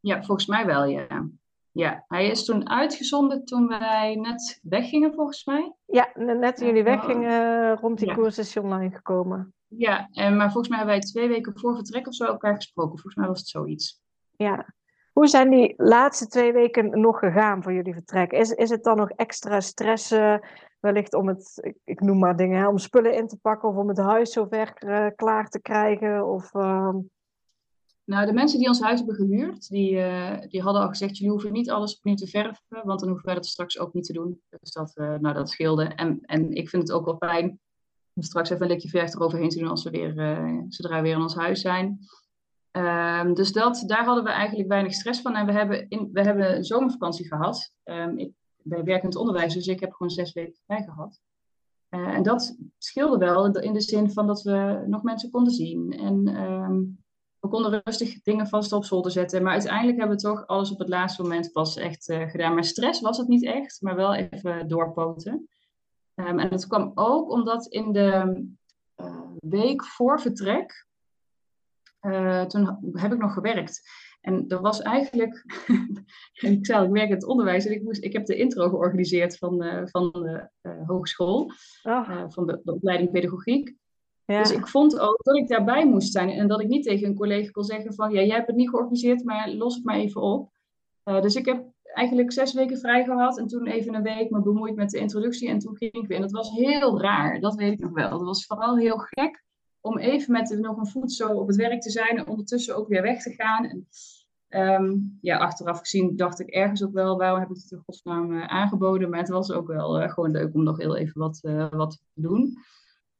Ja, 0.00 0.22
volgens 0.22 0.46
mij 0.46 0.66
wel, 0.66 0.84
ja. 0.84 1.28
Ja, 1.72 2.04
hij 2.08 2.28
is 2.28 2.44
toen 2.44 2.68
uitgezonden 2.68 3.44
toen 3.44 3.68
wij 3.68 4.14
net 4.14 4.60
weggingen, 4.62 5.14
volgens 5.14 5.44
mij. 5.44 5.72
Ja, 5.84 6.10
net 6.14 6.56
toen 6.56 6.66
jullie 6.66 6.82
weggingen, 6.82 7.76
rond 7.76 7.98
die 7.98 8.08
ja. 8.08 8.14
koers 8.14 8.38
is 8.38 8.56
online 8.56 8.94
gekomen. 8.94 9.54
Ja, 9.66 10.08
en, 10.12 10.36
maar 10.36 10.50
volgens 10.50 10.68
mij 10.68 10.78
hebben 10.78 10.96
wij 10.96 11.04
twee 11.04 11.28
weken 11.28 11.58
voor 11.58 11.74
vertrek 11.74 12.06
of 12.06 12.14
zo 12.14 12.24
elkaar 12.24 12.54
gesproken. 12.54 12.98
Volgens 12.98 13.14
mij 13.14 13.26
was 13.26 13.38
het 13.38 13.48
zoiets. 13.48 14.02
Ja. 14.36 14.74
Hoe 15.12 15.26
zijn 15.26 15.50
die 15.50 15.74
laatste 15.76 16.26
twee 16.26 16.52
weken 16.52 17.00
nog 17.00 17.18
gegaan 17.18 17.62
voor 17.62 17.72
jullie 17.72 17.94
vertrek? 17.94 18.32
Is, 18.32 18.50
is 18.50 18.70
het 18.70 18.84
dan 18.84 18.96
nog 18.96 19.10
extra 19.10 19.60
stress, 19.60 20.14
wellicht 20.80 21.14
om 21.14 21.28
het, 21.28 21.72
ik, 21.84 22.00
noem 22.00 22.18
maar 22.18 22.36
dingen, 22.36 22.58
hè, 22.58 22.68
om 22.68 22.78
spullen 22.78 23.14
in 23.14 23.28
te 23.28 23.36
pakken 23.36 23.68
of 23.68 23.76
om 23.76 23.88
het 23.88 23.98
huis 23.98 24.32
zover 24.32 24.76
uh, 24.78 25.06
klaar 25.16 25.48
te 25.48 25.60
krijgen? 25.60 26.26
Of, 26.26 26.54
uh... 26.54 26.94
Nou, 28.04 28.26
de 28.26 28.32
mensen 28.32 28.58
die 28.58 28.68
ons 28.68 28.80
huis 28.80 28.98
hebben 28.98 29.16
gehuurd, 29.16 29.68
die, 29.68 29.92
uh, 29.92 30.40
die 30.48 30.62
hadden 30.62 30.82
al 30.82 30.88
gezegd, 30.88 31.16
jullie 31.16 31.32
hoeven 31.32 31.52
niet 31.52 31.70
alles 31.70 31.96
opnieuw 31.96 32.14
te 32.14 32.26
verven, 32.26 32.62
want 32.68 33.00
dan 33.00 33.08
hoeven 33.08 33.26
wij 33.26 33.34
dat 33.34 33.46
straks 33.46 33.78
ook 33.78 33.92
niet 33.92 34.04
te 34.04 34.12
doen. 34.12 34.40
Dus 34.60 34.72
dat, 34.72 34.92
nou, 34.94 35.32
dat 35.32 35.50
scheelde. 35.50 35.84
En, 35.84 36.18
en 36.22 36.52
ik 36.52 36.68
vind 36.68 36.82
het 36.82 36.92
ook 36.92 37.04
wel 37.04 37.16
fijn 37.16 37.60
om 38.14 38.22
straks 38.22 38.50
even 38.50 38.62
een 38.62 38.70
likje 38.70 38.88
verf 38.88 39.14
eroverheen 39.14 39.48
te 39.48 39.58
doen 39.58 39.68
als 39.68 39.84
we 39.84 39.90
weer, 39.90 40.12
zodra 40.68 40.96
we 40.96 41.02
weer 41.02 41.14
in 41.14 41.22
ons 41.22 41.34
huis 41.34 41.60
zijn. 41.60 41.98
Um, 42.72 43.34
dus 43.34 43.52
dat, 43.52 43.84
daar 43.86 44.04
hadden 44.04 44.24
we 44.24 44.30
eigenlijk 44.30 44.68
weinig 44.68 44.92
stress 44.92 45.20
van. 45.20 45.34
En 45.34 45.46
we 45.46 45.52
hebben, 45.52 45.88
in, 45.88 46.08
we 46.12 46.20
hebben 46.20 46.64
zomervakantie 46.64 47.26
gehad. 47.26 47.72
Um, 47.84 48.18
ik 48.18 48.32
ben 48.68 48.84
werkend 48.84 49.16
onderwijs, 49.16 49.54
dus 49.54 49.66
ik 49.66 49.80
heb 49.80 49.92
gewoon 49.92 50.10
zes 50.10 50.32
weken 50.32 50.60
vrij 50.66 50.82
gehad. 50.82 51.20
Uh, 51.90 52.08
en 52.08 52.22
dat 52.22 52.56
scheelde 52.78 53.18
wel 53.18 53.58
in 53.58 53.72
de 53.72 53.80
zin 53.80 54.10
van 54.10 54.26
dat 54.26 54.42
we 54.42 54.84
nog 54.86 55.02
mensen 55.02 55.30
konden 55.30 55.52
zien. 55.52 55.92
En 55.92 56.42
um, 56.42 56.98
we 57.40 57.48
konden 57.48 57.80
rustig 57.84 58.22
dingen 58.22 58.46
vast 58.46 58.72
op 58.72 58.84
zolder 58.84 59.10
zetten. 59.10 59.42
Maar 59.42 59.52
uiteindelijk 59.52 59.98
hebben 59.98 60.16
we 60.16 60.22
toch 60.22 60.46
alles 60.46 60.70
op 60.70 60.78
het 60.78 60.88
laatste 60.88 61.22
moment 61.22 61.52
pas 61.52 61.76
echt 61.76 62.08
uh, 62.08 62.28
gedaan. 62.30 62.54
Maar 62.54 62.64
stress 62.64 63.00
was 63.00 63.18
het 63.18 63.28
niet 63.28 63.44
echt, 63.44 63.80
maar 63.80 63.96
wel 63.96 64.14
even 64.14 64.68
doorpoten. 64.68 65.48
Um, 66.14 66.38
en 66.38 66.50
dat 66.50 66.66
kwam 66.66 66.90
ook 66.94 67.30
omdat 67.30 67.66
in 67.66 67.92
de 67.92 68.44
week 69.38 69.84
voor 69.84 70.20
vertrek, 70.20 70.86
toen 72.46 72.78
heb 72.92 73.12
ik 73.12 73.18
nog 73.18 73.32
gewerkt. 73.32 73.82
En 74.28 74.48
dat 74.48 74.60
was 74.60 74.82
eigenlijk, 74.82 75.44
ik 76.48 76.66
zei 76.66 76.86
ik 76.86 76.92
werk 76.92 77.08
in 77.08 77.14
het 77.14 77.26
onderwijs 77.26 77.66
en 77.66 77.72
ik, 77.72 77.82
moest, 77.82 78.04
ik 78.04 78.12
heb 78.12 78.26
de 78.26 78.36
intro 78.36 78.68
georganiseerd 78.68 79.38
van, 79.38 79.64
uh, 79.64 79.82
van 79.84 80.10
de 80.12 80.48
uh, 80.62 80.88
hogeschool, 80.88 81.52
oh. 81.82 82.24
van 82.28 82.46
de, 82.46 82.60
de, 82.64 82.72
opleiding 82.74 83.10
pedagogiek. 83.10 83.76
Ja. 84.24 84.42
Dus 84.42 84.52
ik 84.52 84.66
vond 84.66 84.98
ook 84.98 85.18
dat 85.22 85.36
ik 85.36 85.48
daarbij 85.48 85.86
moest 85.86 86.12
zijn 86.12 86.30
en 86.30 86.48
dat 86.48 86.60
ik 86.60 86.68
niet 86.68 86.84
tegen 86.84 87.08
een 87.08 87.14
collega 87.14 87.50
kon 87.50 87.64
zeggen 87.64 87.94
van, 87.94 88.12
ja, 88.12 88.20
jij 88.20 88.34
hebt 88.34 88.46
het 88.46 88.56
niet 88.56 88.68
georganiseerd, 88.68 89.24
maar 89.24 89.50
los 89.50 89.74
het 89.74 89.84
maar 89.84 89.96
even 89.96 90.20
op. 90.20 90.50
dus 91.04 91.34
ik 91.34 91.44
heb 91.44 91.64
eigenlijk 91.82 92.32
zes 92.32 92.52
weken 92.52 92.78
vrij 92.78 93.04
gehad 93.04 93.38
en 93.38 93.46
toen 93.46 93.66
even 93.66 93.94
een 93.94 94.02
week 94.02 94.30
me 94.30 94.42
bemoeid 94.42 94.74
met 94.74 94.90
de 94.90 94.98
introductie 94.98 95.48
en 95.48 95.58
toen 95.58 95.76
ging 95.76 95.92
ik 95.92 96.06
weer. 96.06 96.16
En 96.16 96.22
dat 96.22 96.32
was 96.32 96.50
heel 96.50 97.00
raar, 97.00 97.40
dat 97.40 97.54
weet 97.54 97.72
ik 97.72 97.78
nog 97.80 97.92
wel. 97.92 98.10
Dat 98.10 98.22
was 98.22 98.46
vooral 98.46 98.76
heel 98.76 98.98
gek 98.98 99.46
om 99.80 99.98
even 99.98 100.32
met 100.32 100.58
nog 100.60 100.76
een 100.76 100.86
voet 100.86 101.12
zo 101.12 101.28
op 101.28 101.46
het 101.46 101.56
werk 101.56 101.80
te 101.80 101.90
zijn 101.90 102.16
en 102.16 102.26
ondertussen 102.26 102.76
ook 102.76 102.88
weer 102.88 103.02
weg 103.02 103.22
te 103.22 103.34
gaan. 103.34 103.64
En, 103.64 103.88
ehm, 104.48 104.96
ja, 105.20 105.38
achteraf 105.38 105.78
gezien 105.78 106.16
dacht 106.16 106.40
ik 106.40 106.48
ergens 106.48 106.84
ook 106.84 106.92
wel, 106.92 107.16
waarom 107.16 107.40
heb 107.40 107.50
ik 107.50 107.56
het 107.56 107.70
in 107.70 107.82
godsnaam 107.84 108.32
uh, 108.32 108.46
aangeboden? 108.46 109.10
Maar 109.10 109.18
het 109.18 109.28
was 109.28 109.50
ook 109.50 109.66
wel 109.66 110.02
uh, 110.02 110.10
gewoon 110.10 110.30
leuk 110.30 110.54
om 110.54 110.62
nog 110.62 110.76
heel 110.76 110.96
even 110.96 111.20
wat, 111.20 111.38
uh, 111.42 111.70
wat 111.70 111.90
te 111.90 111.98
doen. 112.14 112.58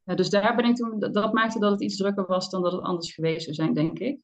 dus 0.05 0.31
daar 0.31 0.57
ben 0.57 0.65
ik 0.65 0.77
toen, 0.77 0.99
dat 0.99 1.33
maakte 1.33 1.59
dat 1.59 1.71
het 1.71 1.83
iets 1.83 1.97
drukker 1.97 2.27
was 2.27 2.51
dan 2.51 2.63
dat 2.63 2.73
het 2.73 2.83
anders 2.83 3.15
geweest 3.15 3.43
zou 3.43 3.55
zijn, 3.55 3.75
denk 3.75 3.99
ik. 3.99 4.21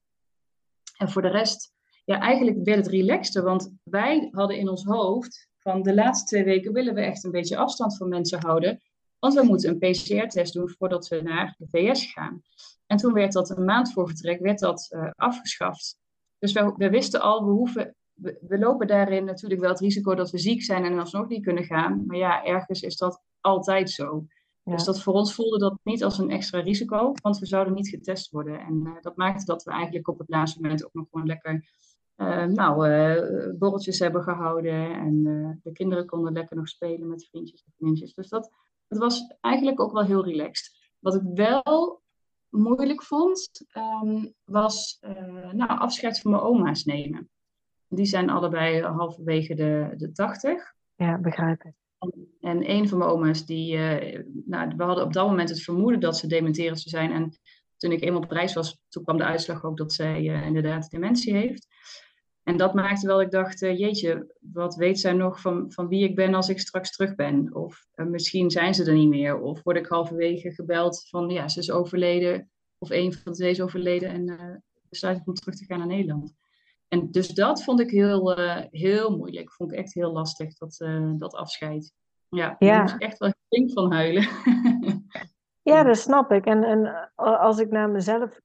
En 0.96 1.10
voor 1.10 1.22
de 1.22 1.28
rest, 1.28 1.72
ja, 2.04 2.20
eigenlijk 2.20 2.64
werd 2.64 2.78
het 2.78 2.94
relaxter, 2.94 3.42
want 3.42 3.72
wij 3.82 4.28
hadden 4.30 4.58
in 4.58 4.68
ons 4.68 4.84
hoofd 4.84 5.48
van 5.58 5.82
de 5.82 5.94
laatste 5.94 6.26
twee 6.26 6.44
weken 6.44 6.72
willen 6.72 6.94
we 6.94 7.00
echt 7.00 7.24
een 7.24 7.30
beetje 7.30 7.56
afstand 7.56 7.96
van 7.96 8.08
mensen 8.08 8.40
houden. 8.40 8.82
Want 9.18 9.34
we 9.34 9.42
moeten 9.42 9.70
een 9.70 9.90
PCR-test 9.90 10.52
doen 10.52 10.70
voordat 10.70 11.08
we 11.08 11.22
naar 11.22 11.54
de 11.58 11.66
VS 11.68 12.12
gaan. 12.12 12.42
En 12.86 12.96
toen 12.96 13.12
werd 13.12 13.32
dat 13.32 13.50
een 13.50 13.64
maand 13.64 13.92
voor 13.92 14.06
vertrek 14.06 14.40
werd 14.40 14.58
dat, 14.58 14.96
afgeschaft. 15.16 15.98
Dus 16.38 16.52
we, 16.52 16.74
we, 16.76 16.90
wisten 16.90 17.20
al, 17.20 17.44
we, 17.44 17.50
hoeven, 17.50 17.94
we, 18.14 18.58
lopen 18.58 18.86
daarin 18.86 19.24
natuurlijk 19.24 19.60
wel 19.60 19.70
het 19.70 19.80
risico 19.80 20.14
dat 20.14 20.30
we 20.30 20.38
ziek 20.38 20.62
zijn 20.62 20.84
en 20.84 20.98
alsnog 20.98 21.28
niet 21.28 21.44
kunnen 21.44 21.64
gaan. 21.64 22.04
Maar 22.06 22.16
ja, 22.16 22.44
ergens 22.44 22.82
is 22.82 22.96
dat 22.96 23.22
altijd 23.40 23.90
zo. 23.90 24.26
Dus 24.64 24.84
dat 24.84 25.02
voor 25.02 25.12
ons 25.12 25.34
voelde 25.34 25.58
dat 25.58 25.78
niet 25.82 26.04
als 26.04 26.18
een 26.18 26.30
extra 26.30 26.60
risico, 26.60 27.12
want 27.22 27.38
we 27.38 27.46
zouden 27.46 27.74
niet 27.74 27.88
getest 27.88 28.30
worden. 28.30 28.60
En 28.60 28.82
uh, 28.86 28.92
dat 29.00 29.16
maakte 29.16 29.44
dat 29.44 29.62
we 29.62 29.70
eigenlijk 29.70 30.08
op 30.08 30.18
het 30.18 30.28
laatste 30.28 30.60
moment 30.60 30.84
ook 30.84 30.92
nog 30.92 31.06
gewoon 31.10 31.26
lekker 31.26 31.68
uh, 32.16 32.44
nou, 32.44 32.74
borreltjes 33.58 33.98
hebben 33.98 34.22
gehouden. 34.22 34.92
En 34.94 35.22
de 35.62 35.72
kinderen 35.72 36.06
konden 36.06 36.32
lekker 36.32 36.56
nog 36.56 36.68
spelen 36.68 37.08
met 37.08 37.28
vriendjes 37.28 37.64
en 37.64 37.72
vriendjes. 37.76 38.14
Dus 38.14 38.28
dat, 38.28 38.50
het 38.88 38.98
was 38.98 39.36
eigenlijk 39.40 39.80
ook 39.80 39.92
wel 39.92 40.04
heel 40.04 40.24
relaxed. 40.24 40.92
Wat 40.98 41.14
ik 41.14 41.22
wel 41.34 42.02
moeilijk 42.54 43.02
vond, 43.02 43.64
um, 44.02 44.34
was 44.44 44.98
uh, 45.00 45.52
nou, 45.52 45.78
afscheid 45.78 46.20
van 46.20 46.30
mijn 46.30 46.42
oma's 46.42 46.84
nemen. 46.84 47.30
Die 47.88 48.06
zijn 48.06 48.30
allebei 48.30 48.82
halverwege 48.82 49.54
de, 49.54 49.92
de 49.96 50.12
80. 50.12 50.74
Ja, 50.94 51.18
begrijp 51.18 51.62
ik. 51.62 51.72
En, 52.40 52.70
een 52.70 52.88
van 52.88 52.98
mijn 52.98 53.10
oma's, 53.10 53.46
die, 53.46 53.76
uh, 53.76 54.24
nou, 54.44 54.72
we 54.76 54.84
hadden 54.84 55.04
op 55.04 55.12
dat 55.12 55.26
moment 55.28 55.48
het 55.48 55.62
vermoeden 55.62 56.00
dat 56.00 56.16
ze 56.16 56.26
dementerend 56.26 56.80
zou 56.80 57.04
zijn. 57.04 57.12
En 57.12 57.38
toen 57.76 57.92
ik 57.92 58.02
eenmaal 58.02 58.22
op 58.22 58.30
reis 58.30 58.54
was, 58.54 58.80
toen 58.88 59.02
kwam 59.02 59.16
de 59.16 59.24
uitslag 59.24 59.64
ook 59.64 59.76
dat 59.76 59.92
zij 59.92 60.22
uh, 60.22 60.46
inderdaad 60.46 60.90
dementie 60.90 61.34
heeft. 61.34 61.66
En 62.44 62.56
dat 62.56 62.74
maakte 62.74 63.06
wel, 63.06 63.20
ik 63.20 63.30
dacht, 63.30 63.62
uh, 63.62 63.78
jeetje, 63.78 64.34
wat 64.40 64.74
weet 64.74 65.00
zij 65.00 65.12
nog 65.12 65.40
van, 65.40 65.72
van 65.72 65.88
wie 65.88 66.08
ik 66.08 66.14
ben 66.14 66.34
als 66.34 66.48
ik 66.48 66.58
straks 66.58 66.90
terug 66.90 67.14
ben? 67.14 67.54
Of 67.54 67.86
uh, 67.94 68.06
misschien 68.06 68.50
zijn 68.50 68.74
ze 68.74 68.84
er 68.84 68.94
niet 68.94 69.08
meer. 69.08 69.40
Of 69.40 69.62
word 69.62 69.76
ik 69.76 69.86
halverwege 69.86 70.52
gebeld 70.52 71.06
van, 71.08 71.28
ja, 71.28 71.48
ze 71.48 71.58
is 71.58 71.70
overleden. 71.70 72.50
Of 72.78 72.90
een 72.90 73.12
van 73.12 73.32
de 73.32 73.38
twee 73.38 73.50
is 73.50 73.60
overleden 73.60 74.08
en 74.08 74.28
uh, 74.28 74.56
besluit 74.88 75.16
ik 75.16 75.26
om 75.26 75.34
terug 75.34 75.56
te 75.56 75.64
gaan 75.64 75.78
naar 75.78 75.86
Nederland. 75.86 76.34
En 76.88 77.10
dus 77.10 77.28
dat 77.28 77.64
vond 77.64 77.80
ik 77.80 77.90
heel, 77.90 78.38
heel 78.70 79.16
moeilijk. 79.16 79.52
Vond 79.52 79.72
ik 79.72 79.78
echt 79.78 79.94
heel 79.94 80.12
lastig, 80.12 80.54
dat, 80.54 80.76
dat 81.18 81.34
afscheid. 81.34 81.92
Ja, 82.28 82.56
ja. 82.58 82.80
moest 82.80 82.98
echt 82.98 83.18
wel 83.18 83.32
flink 83.48 83.72
van 83.72 83.92
huilen. 83.92 84.28
ja, 85.72 85.82
dat 85.82 85.98
snap 85.98 86.32
ik. 86.32 86.44
En, 86.44 86.64
en 86.64 87.12
als 87.14 87.58
ik 87.58 87.70
naar 87.70 87.90
mezelf 87.90 88.40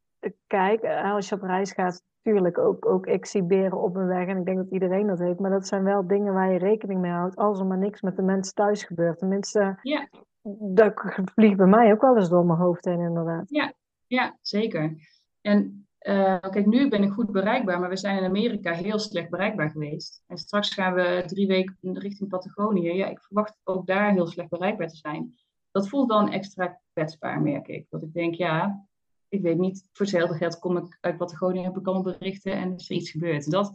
kijk, 0.48 0.84
als 0.84 1.29
je 1.29 1.36
op 1.36 1.41
reis 1.41 1.72
gaat, 1.72 2.03
tuurlijk 2.29 2.57
ook, 2.57 2.86
ook 2.86 3.05
exhiberen 3.05 3.81
op 3.81 3.95
een 3.95 4.07
weg. 4.07 4.27
En 4.27 4.38
ik 4.38 4.45
denk 4.45 4.57
dat 4.57 4.71
iedereen 4.71 5.07
dat 5.07 5.19
heeft. 5.19 5.39
Maar 5.39 5.51
dat 5.51 5.67
zijn 5.67 5.83
wel 5.83 6.07
dingen 6.07 6.33
waar 6.33 6.51
je 6.51 6.57
rekening 6.57 7.00
mee 7.00 7.12
houdt. 7.12 7.36
Als 7.36 7.59
er 7.59 7.65
maar 7.65 7.77
niks 7.77 8.01
met 8.01 8.15
de 8.15 8.21
mensen 8.21 8.53
thuis 8.53 8.83
gebeurt. 8.83 9.17
Tenminste, 9.17 9.79
ja. 9.81 10.09
dat 10.74 10.93
vliegt 11.36 11.57
bij 11.57 11.67
mij 11.67 11.91
ook 11.91 12.01
wel 12.01 12.17
eens 12.17 12.29
door 12.29 12.45
mijn 12.45 12.59
hoofd 12.59 12.86
heen, 12.86 13.00
inderdaad. 13.00 13.50
Ja, 13.50 13.74
ja 14.07 14.38
zeker. 14.41 14.95
En 15.41 15.88
uh, 16.01 16.39
kijk, 16.39 16.65
nu 16.65 16.89
ben 16.89 17.03
ik 17.03 17.12
goed 17.12 17.31
bereikbaar. 17.31 17.79
Maar 17.79 17.89
we 17.89 17.98
zijn 17.98 18.17
in 18.17 18.24
Amerika 18.24 18.74
heel 18.74 19.00
slecht 19.00 19.29
bereikbaar 19.29 19.69
geweest. 19.69 20.24
En 20.27 20.38
straks 20.38 20.74
gaan 20.74 20.93
we 20.93 21.24
drie 21.25 21.48
weken 21.48 21.77
richting 22.00 22.29
Patagonië. 22.29 22.93
Ja, 22.93 23.07
ik 23.07 23.21
verwacht 23.21 23.55
ook 23.63 23.88
daar 23.88 24.12
heel 24.12 24.27
slecht 24.27 24.50
bereikbaar 24.50 24.88
te 24.88 24.95
zijn. 24.95 25.36
Dat 25.71 25.89
voelt 25.89 26.09
dan 26.09 26.31
extra 26.31 26.79
kwetsbaar, 26.93 27.41
merk 27.41 27.67
ik. 27.67 27.86
Dat 27.89 28.01
ik 28.03 28.13
denk, 28.13 28.36
ja, 28.36 28.88
ik 29.29 29.41
weet 29.41 29.57
niet, 29.57 29.89
voor 29.93 30.05
hetzelfde 30.05 30.38
geld 30.38 30.59
kom 30.59 30.77
ik 30.77 30.98
uit 31.01 31.17
Patagonië, 31.17 31.62
heb 31.62 31.77
ik 31.77 31.88
allemaal 31.88 32.13
berichten 32.17 32.51
en 32.51 32.75
is 32.75 32.89
er 32.89 32.95
iets 32.95 33.12
gebeurd. 33.12 33.51
Dat, 33.51 33.71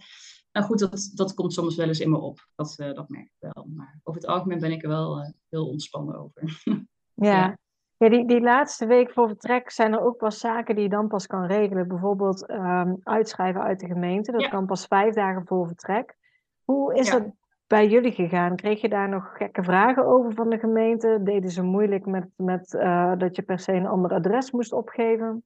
nou 0.52 0.66
goed, 0.66 0.78
dat, 0.78 1.10
dat 1.14 1.34
komt 1.34 1.52
soms 1.52 1.76
wel 1.76 1.86
eens 1.86 2.00
in 2.00 2.10
me 2.10 2.18
op. 2.18 2.48
Dat, 2.54 2.76
uh, 2.80 2.94
dat 2.94 3.08
merk 3.08 3.24
ik 3.24 3.36
wel. 3.38 3.66
Maar 3.74 4.00
over 4.02 4.20
het 4.20 4.30
algemeen 4.30 4.58
ben 4.58 4.72
ik 4.72 4.82
er 4.82 4.88
wel 4.88 5.18
uh, 5.18 5.28
heel 5.48 5.68
ontspannen 5.68 6.18
over. 6.18 6.62
ja. 7.14 7.56
ja. 7.96 8.08
die, 8.08 8.26
die 8.26 8.40
laatste 8.40 8.86
week 8.86 9.10
voor 9.10 9.28
vertrek 9.28 9.70
zijn 9.70 9.92
er 9.92 10.00
ook 10.00 10.16
pas 10.16 10.38
zaken 10.38 10.74
die 10.74 10.84
je 10.84 10.90
dan 10.90 11.08
pas 11.08 11.26
kan 11.26 11.46
regelen. 11.46 11.88
Bijvoorbeeld 11.88 12.50
um, 12.50 13.00
uitschrijven 13.02 13.62
uit 13.62 13.80
de 13.80 13.86
gemeente. 13.86 14.32
Dat 14.32 14.48
kan 14.48 14.66
pas 14.66 14.86
vijf 14.86 15.14
dagen 15.14 15.46
voor 15.46 15.66
vertrek. 15.66 16.16
Hoe 16.64 16.94
is 16.94 17.10
dat 17.10 17.22
bij 17.66 17.88
jullie 17.88 18.12
gegaan? 18.12 18.56
Kreeg 18.56 18.80
je 18.80 18.88
daar 18.88 19.08
nog 19.08 19.36
gekke 19.36 19.62
vragen 19.62 20.06
over 20.06 20.34
van 20.34 20.50
de 20.50 20.58
gemeente? 20.58 21.20
Deden 21.22 21.50
ze 21.50 21.62
moeilijk 21.62 22.06
met, 22.06 22.28
met 22.36 22.72
uh, 22.72 23.12
dat 23.18 23.36
je 23.36 23.42
per 23.42 23.58
se 23.58 23.72
een 23.72 23.86
ander 23.86 24.10
adres 24.10 24.50
moest 24.50 24.72
opgeven? 24.72 25.44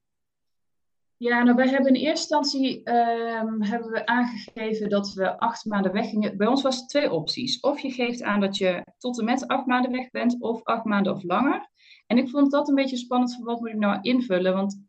Ja, 1.17 1.43
nou 1.43 1.57
wij 1.57 1.69
hebben 1.69 1.95
in 1.95 2.01
eerste 2.01 2.37
instantie 2.37 2.91
um, 2.91 3.63
hebben 3.63 3.91
we 3.91 4.07
aangegeven 4.07 4.89
dat 4.89 5.13
we 5.13 5.39
acht 5.39 5.65
maanden 5.65 5.93
weg 5.93 6.09
gingen. 6.09 6.37
Bij 6.37 6.47
ons 6.47 6.63
was 6.63 6.77
het 6.77 6.89
twee 6.89 7.13
opties. 7.13 7.61
Of 7.61 7.79
je 7.79 7.91
geeft 7.91 8.23
aan 8.23 8.41
dat 8.41 8.57
je 8.57 8.85
tot 8.99 9.19
en 9.19 9.25
met 9.25 9.47
acht 9.47 9.67
maanden 9.67 9.91
weg 9.91 10.11
bent, 10.11 10.41
of 10.41 10.65
acht 10.65 10.85
maanden 10.85 11.13
of 11.13 11.23
langer. 11.23 11.69
En 12.07 12.19
ik 12.19 12.29
vond 12.29 12.51
dat 12.51 12.69
een 12.69 12.75
beetje 12.75 12.97
spannend 12.97 13.35
van 13.35 13.45
wat 13.45 13.61
moet 13.61 13.69
ik 13.69 13.77
nou 13.77 13.99
invullen, 14.01 14.55
want 14.55 14.83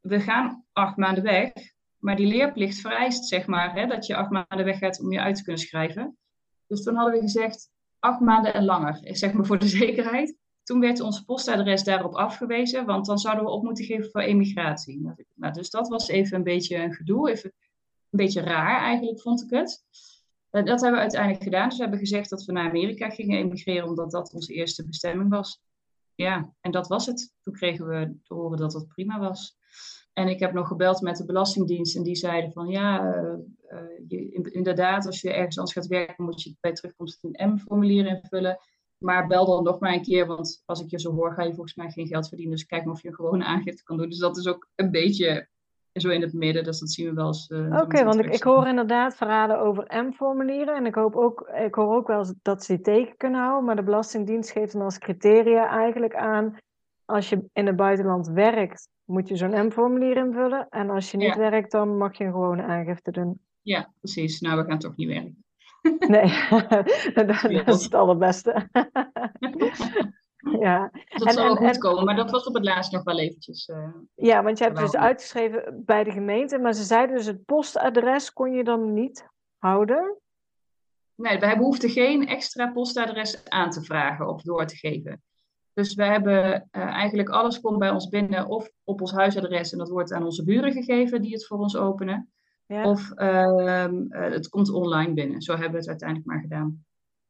we 0.00 0.20
gaan 0.20 0.64
acht 0.72 0.96
maanden 0.96 1.22
weg, 1.22 1.52
maar 1.98 2.16
die 2.16 2.26
leerplicht 2.26 2.80
vereist 2.80 3.28
zeg 3.28 3.46
maar 3.46 3.74
hè, 3.74 3.86
dat 3.86 4.06
je 4.06 4.16
acht 4.16 4.30
maanden 4.30 4.64
weg 4.64 4.78
gaat 4.78 5.00
om 5.00 5.12
je 5.12 5.20
uit 5.20 5.36
te 5.36 5.42
kunnen 5.42 5.62
schrijven. 5.62 6.16
Dus 6.72 6.82
toen 6.82 6.94
hadden 6.94 7.14
we 7.14 7.20
gezegd 7.20 7.70
acht 7.98 8.20
maanden 8.20 8.54
en 8.54 8.64
langer, 8.64 8.98
zeg 9.02 9.32
maar 9.32 9.46
voor 9.46 9.58
de 9.58 9.68
zekerheid. 9.84 10.36
Toen 10.62 10.80
werd 10.80 11.00
ons 11.00 11.20
postadres 11.20 11.84
daarop 11.84 12.14
afgewezen, 12.14 12.86
want 12.86 13.06
dan 13.06 13.18
zouden 13.18 13.44
we 13.44 13.50
op 13.50 13.62
moeten 13.62 13.84
geven 13.84 14.10
voor 14.10 14.20
emigratie. 14.20 15.00
Nou, 15.34 15.52
dus 15.52 15.70
dat 15.70 15.88
was 15.88 16.08
even 16.08 16.36
een 16.36 16.42
beetje 16.42 16.76
een 16.76 16.92
gedoe, 16.92 17.30
even 17.30 17.52
een 18.10 18.18
beetje 18.18 18.40
raar 18.40 18.80
eigenlijk 18.80 19.20
vond 19.20 19.42
ik 19.42 19.50
het. 19.50 19.84
Dat 20.50 20.66
hebben 20.66 20.92
we 20.92 20.98
uiteindelijk 20.98 21.42
gedaan. 21.42 21.68
Dus 21.68 21.76
we 21.76 21.82
hebben 21.82 22.00
gezegd 22.00 22.30
dat 22.30 22.44
we 22.44 22.52
naar 22.52 22.68
Amerika 22.68 23.10
gingen 23.10 23.38
emigreren, 23.38 23.88
omdat 23.88 24.10
dat 24.10 24.32
onze 24.32 24.52
eerste 24.52 24.86
bestemming 24.86 25.30
was. 25.30 25.60
Ja, 26.14 26.52
en 26.60 26.70
dat 26.70 26.88
was 26.88 27.06
het. 27.06 27.32
Toen 27.40 27.54
kregen 27.54 27.88
we 27.88 28.16
te 28.22 28.34
horen 28.34 28.58
dat 28.58 28.72
dat 28.72 28.88
prima 28.88 29.18
was. 29.18 29.56
En 30.12 30.28
ik 30.28 30.40
heb 30.40 30.52
nog 30.52 30.68
gebeld 30.68 31.00
met 31.00 31.16
de 31.16 31.24
Belastingdienst 31.24 31.96
en 31.96 32.02
die 32.02 32.16
zeiden 32.16 32.52
van 32.52 32.68
ja, 32.68 33.14
uh, 33.14 33.34
je, 34.06 34.50
inderdaad, 34.52 35.06
als 35.06 35.20
je 35.20 35.32
ergens 35.32 35.58
anders 35.58 35.76
gaat 35.76 35.86
werken, 35.86 36.24
moet 36.24 36.42
je 36.42 36.56
bij 36.60 36.72
terugkomst 36.72 37.24
een 37.24 37.52
M-formulier 37.52 38.06
invullen. 38.06 38.58
Maar 38.98 39.26
bel 39.26 39.46
dan 39.46 39.64
nog 39.64 39.78
maar 39.80 39.92
een 39.92 40.02
keer, 40.02 40.26
want 40.26 40.62
als 40.64 40.80
ik 40.80 40.90
je 40.90 41.00
zo 41.00 41.14
hoor, 41.14 41.32
ga 41.32 41.42
je 41.42 41.54
volgens 41.54 41.74
mij 41.74 41.90
geen 41.90 42.06
geld 42.06 42.28
verdienen. 42.28 42.56
Dus 42.56 42.66
kijk 42.66 42.84
maar 42.84 42.94
of 42.94 43.02
je 43.02 43.08
een 43.08 43.14
gewone 43.14 43.44
aangifte 43.44 43.82
kan 43.82 43.96
doen. 43.96 44.08
Dus 44.08 44.18
dat 44.18 44.36
is 44.36 44.46
ook 44.46 44.68
een 44.74 44.90
beetje 44.90 45.48
zo 45.92 46.08
in 46.08 46.22
het 46.22 46.32
midden, 46.32 46.64
dus 46.64 46.78
dat 46.78 46.90
zien 46.90 47.08
we 47.08 47.14
wel 47.14 47.26
eens. 47.26 47.50
Uh, 47.50 47.80
Oké, 47.80 48.04
want 48.04 48.18
ik, 48.18 48.34
ik, 48.34 48.42
hoor 48.42 48.66
inderdaad 48.66 49.16
verhalen 49.16 49.60
over 49.60 50.04
M-formulieren. 50.04 50.76
En 50.76 50.86
ik, 50.86 50.94
hoop 50.94 51.16
ook, 51.16 51.50
ik 51.66 51.74
hoor 51.74 51.96
ook 51.96 52.06
wel 52.06 52.34
dat 52.42 52.64
ze 52.64 52.74
die 52.74 52.82
tegen 52.82 53.16
kunnen 53.16 53.40
houden. 53.40 53.64
Maar 53.64 53.76
de 53.76 53.82
Belastingdienst 53.82 54.50
geeft 54.50 54.72
dan 54.72 54.82
als 54.82 54.98
criteria 54.98 55.68
eigenlijk 55.68 56.14
aan... 56.14 56.56
als 57.04 57.28
je 57.28 57.44
in 57.52 57.66
het 57.66 57.76
buitenland 57.76 58.28
werkt, 58.28 58.88
moet 59.04 59.28
je 59.28 59.36
zo'n 59.36 59.66
M-formulier 59.66 60.16
invullen. 60.16 60.66
En 60.68 60.90
als 60.90 61.10
je 61.10 61.16
niet 61.16 61.36
werkt, 61.36 61.70
dan 61.70 61.96
mag 61.96 62.18
je 62.18 62.24
een 62.24 62.32
gewone 62.32 62.62
aangifte 62.62 63.10
doen. 63.10 63.40
Ja, 63.62 63.92
precies. 64.00 64.40
Nou, 64.40 64.62
we 64.62 64.68
gaan 64.68 64.78
toch 64.78 64.96
niet 64.96 65.08
werken. 65.08 65.44
Nee, 65.82 66.48
dat, 67.14 67.50
is 67.66 67.84
het 67.84 67.94
allerbeste. 67.94 68.68
ja. 70.60 70.90
Dat 71.08 71.28
en, 71.28 71.32
zal 71.32 71.56
goed 71.56 71.78
komen, 71.78 72.04
maar 72.04 72.16
dat 72.16 72.30
was 72.30 72.46
op 72.46 72.54
het 72.54 72.64
laatst 72.64 72.92
nog 72.92 73.02
wel 73.02 73.18
eventjes. 73.18 73.68
Uh, 73.68 73.88
ja, 74.14 74.42
want 74.42 74.58
je 74.58 74.64
hebt 74.64 74.78
dus 74.78 74.96
uitgeschreven 74.96 75.82
bij 75.84 76.04
de 76.04 76.10
gemeente, 76.10 76.58
maar 76.58 76.72
ze 76.72 76.82
zeiden 76.82 77.16
dus 77.16 77.26
het 77.26 77.44
postadres 77.44 78.32
kon 78.32 78.52
je 78.52 78.64
dan 78.64 78.92
niet 78.92 79.26
houden? 79.58 80.16
Nee, 81.14 81.38
wij 81.38 81.56
behoefden 81.56 81.90
geen 81.90 82.26
extra 82.26 82.72
postadres 82.72 83.44
aan 83.48 83.70
te 83.70 83.82
vragen 83.82 84.28
of 84.28 84.42
door 84.42 84.66
te 84.66 84.76
geven. 84.76 85.22
Dus 85.74 85.94
we 85.94 86.04
hebben 86.04 86.68
eigenlijk 86.70 87.28
alles 87.28 87.60
komt 87.60 87.78
bij 87.78 87.90
ons 87.90 88.08
binnen 88.08 88.46
of 88.46 88.70
op 88.84 89.00
ons 89.00 89.12
huisadres 89.12 89.72
en 89.72 89.78
dat 89.78 89.88
wordt 89.88 90.12
aan 90.12 90.24
onze 90.24 90.44
buren 90.44 90.72
gegeven 90.72 91.22
die 91.22 91.32
het 91.32 91.46
voor 91.46 91.58
ons 91.58 91.76
openen. 91.76 92.32
Ja. 92.72 92.84
Of 92.84 93.10
ehm, 93.10 94.04
het 94.08 94.48
komt 94.48 94.70
online 94.70 95.12
binnen. 95.12 95.42
Zo 95.42 95.52
hebben 95.52 95.70
we 95.70 95.78
het 95.78 95.88
uiteindelijk 95.88 96.28
maar 96.28 96.40
gedaan. 96.40 96.84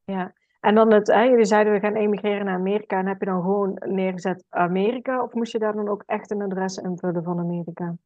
Ja, 0.04 0.34
en 0.60 0.74
dan 0.74 0.92
het, 0.92 1.06
hè, 1.06 1.22
jullie 1.22 1.44
zeiden 1.44 1.72
we 1.72 1.80
gaan 1.80 1.94
emigreren 1.94 2.44
naar 2.44 2.58
Amerika. 2.58 2.98
En 2.98 3.06
heb 3.06 3.20
je 3.20 3.26
dan 3.26 3.42
gewoon 3.42 3.82
neergezet 3.84 4.44
Amerika? 4.48 5.22
Of 5.22 5.32
moest 5.32 5.52
je 5.52 5.58
daar 5.58 5.72
dan 5.72 5.88
ook 5.88 6.02
echt 6.06 6.30
een 6.30 6.42
adres 6.42 6.76
invullen 6.76 7.22
van 7.22 7.38
Amerika? 7.38 7.96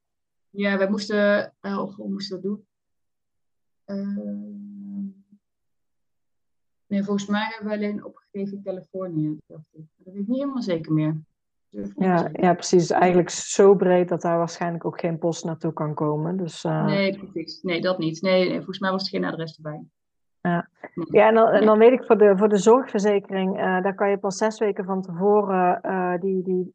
Ja, 0.51 0.79
wij 0.79 0.91
moesten, 0.91 1.55
uh, 1.61 1.79
hoe 1.79 2.09
moesten 2.09 2.37
we 2.37 2.43
dat 2.43 2.51
doen? 2.51 2.67
Uh, 3.87 4.99
nee, 6.87 7.05
volgens 7.05 7.27
mij 7.27 7.47
hebben 7.51 7.69
we 7.69 7.75
alleen 7.75 8.05
opgegeven 8.05 8.63
Californië. 8.63 9.37
Dat 9.47 9.61
weet 9.73 10.15
ik 10.15 10.27
niet 10.27 10.41
helemaal 10.41 10.63
zeker 10.63 10.93
meer. 10.93 11.21
Ja, 11.97 12.29
ja, 12.33 12.55
precies. 12.55 12.91
Eigenlijk 12.91 13.31
zo 13.31 13.75
breed 13.75 14.09
dat 14.09 14.23
daar 14.23 14.39
waarschijnlijk 14.39 14.85
ook 14.85 15.01
geen 15.01 15.19
post 15.19 15.45
naartoe 15.45 15.73
kan 15.73 15.95
komen. 15.95 16.37
Dus, 16.37 16.65
uh... 16.65 16.85
Nee, 16.85 17.19
precies. 17.19 17.63
Nee, 17.63 17.81
dat 17.81 17.99
niet. 17.99 18.23
Nee, 18.23 18.55
volgens 18.55 18.79
mij 18.79 18.91
was 18.91 19.03
er 19.03 19.09
geen 19.09 19.25
adres 19.25 19.57
erbij. 19.57 19.85
Ja, 20.41 20.69
ja 21.11 21.29
en, 21.29 21.35
dan, 21.35 21.49
en 21.49 21.65
dan 21.65 21.79
weet 21.79 21.93
ik 21.93 22.05
voor 22.05 22.19
de, 22.19 22.37
voor 22.37 22.49
de 22.49 22.57
zorgverzekering, 22.57 23.57
uh, 23.59 23.83
daar 23.83 23.95
kan 23.95 24.11
je 24.11 24.19
pas 24.19 24.37
zes 24.37 24.59
weken 24.59 24.85
van 24.85 25.03
tevoren, 25.03 25.81
uh, 25.85 26.21
die, 26.21 26.43
die, 26.43 26.75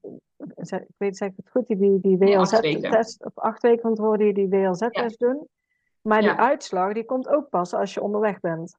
ik 0.55 0.87
weet 0.97 1.17
zeg 1.17 1.29
ik 1.29 1.35
het 1.35 1.49
goed, 1.49 1.67
die, 1.67 1.99
die, 2.01 2.17
WLZ-test, 2.17 3.25
of 3.25 3.37
acht 3.37 3.61
weken 3.61 3.81
van 3.81 3.95
tevoren 3.95 4.19
die, 4.19 4.33
die 4.33 4.47
WLZ-test 4.49 5.19
doen. 5.19 5.47
Maar 6.01 6.21
die 6.21 6.31
uitslag, 6.31 6.93
die 6.93 7.05
komt 7.05 7.27
ook 7.27 7.49
pas 7.49 7.73
als 7.73 7.93
je 7.93 8.01
onderweg 8.01 8.39
bent. 8.39 8.77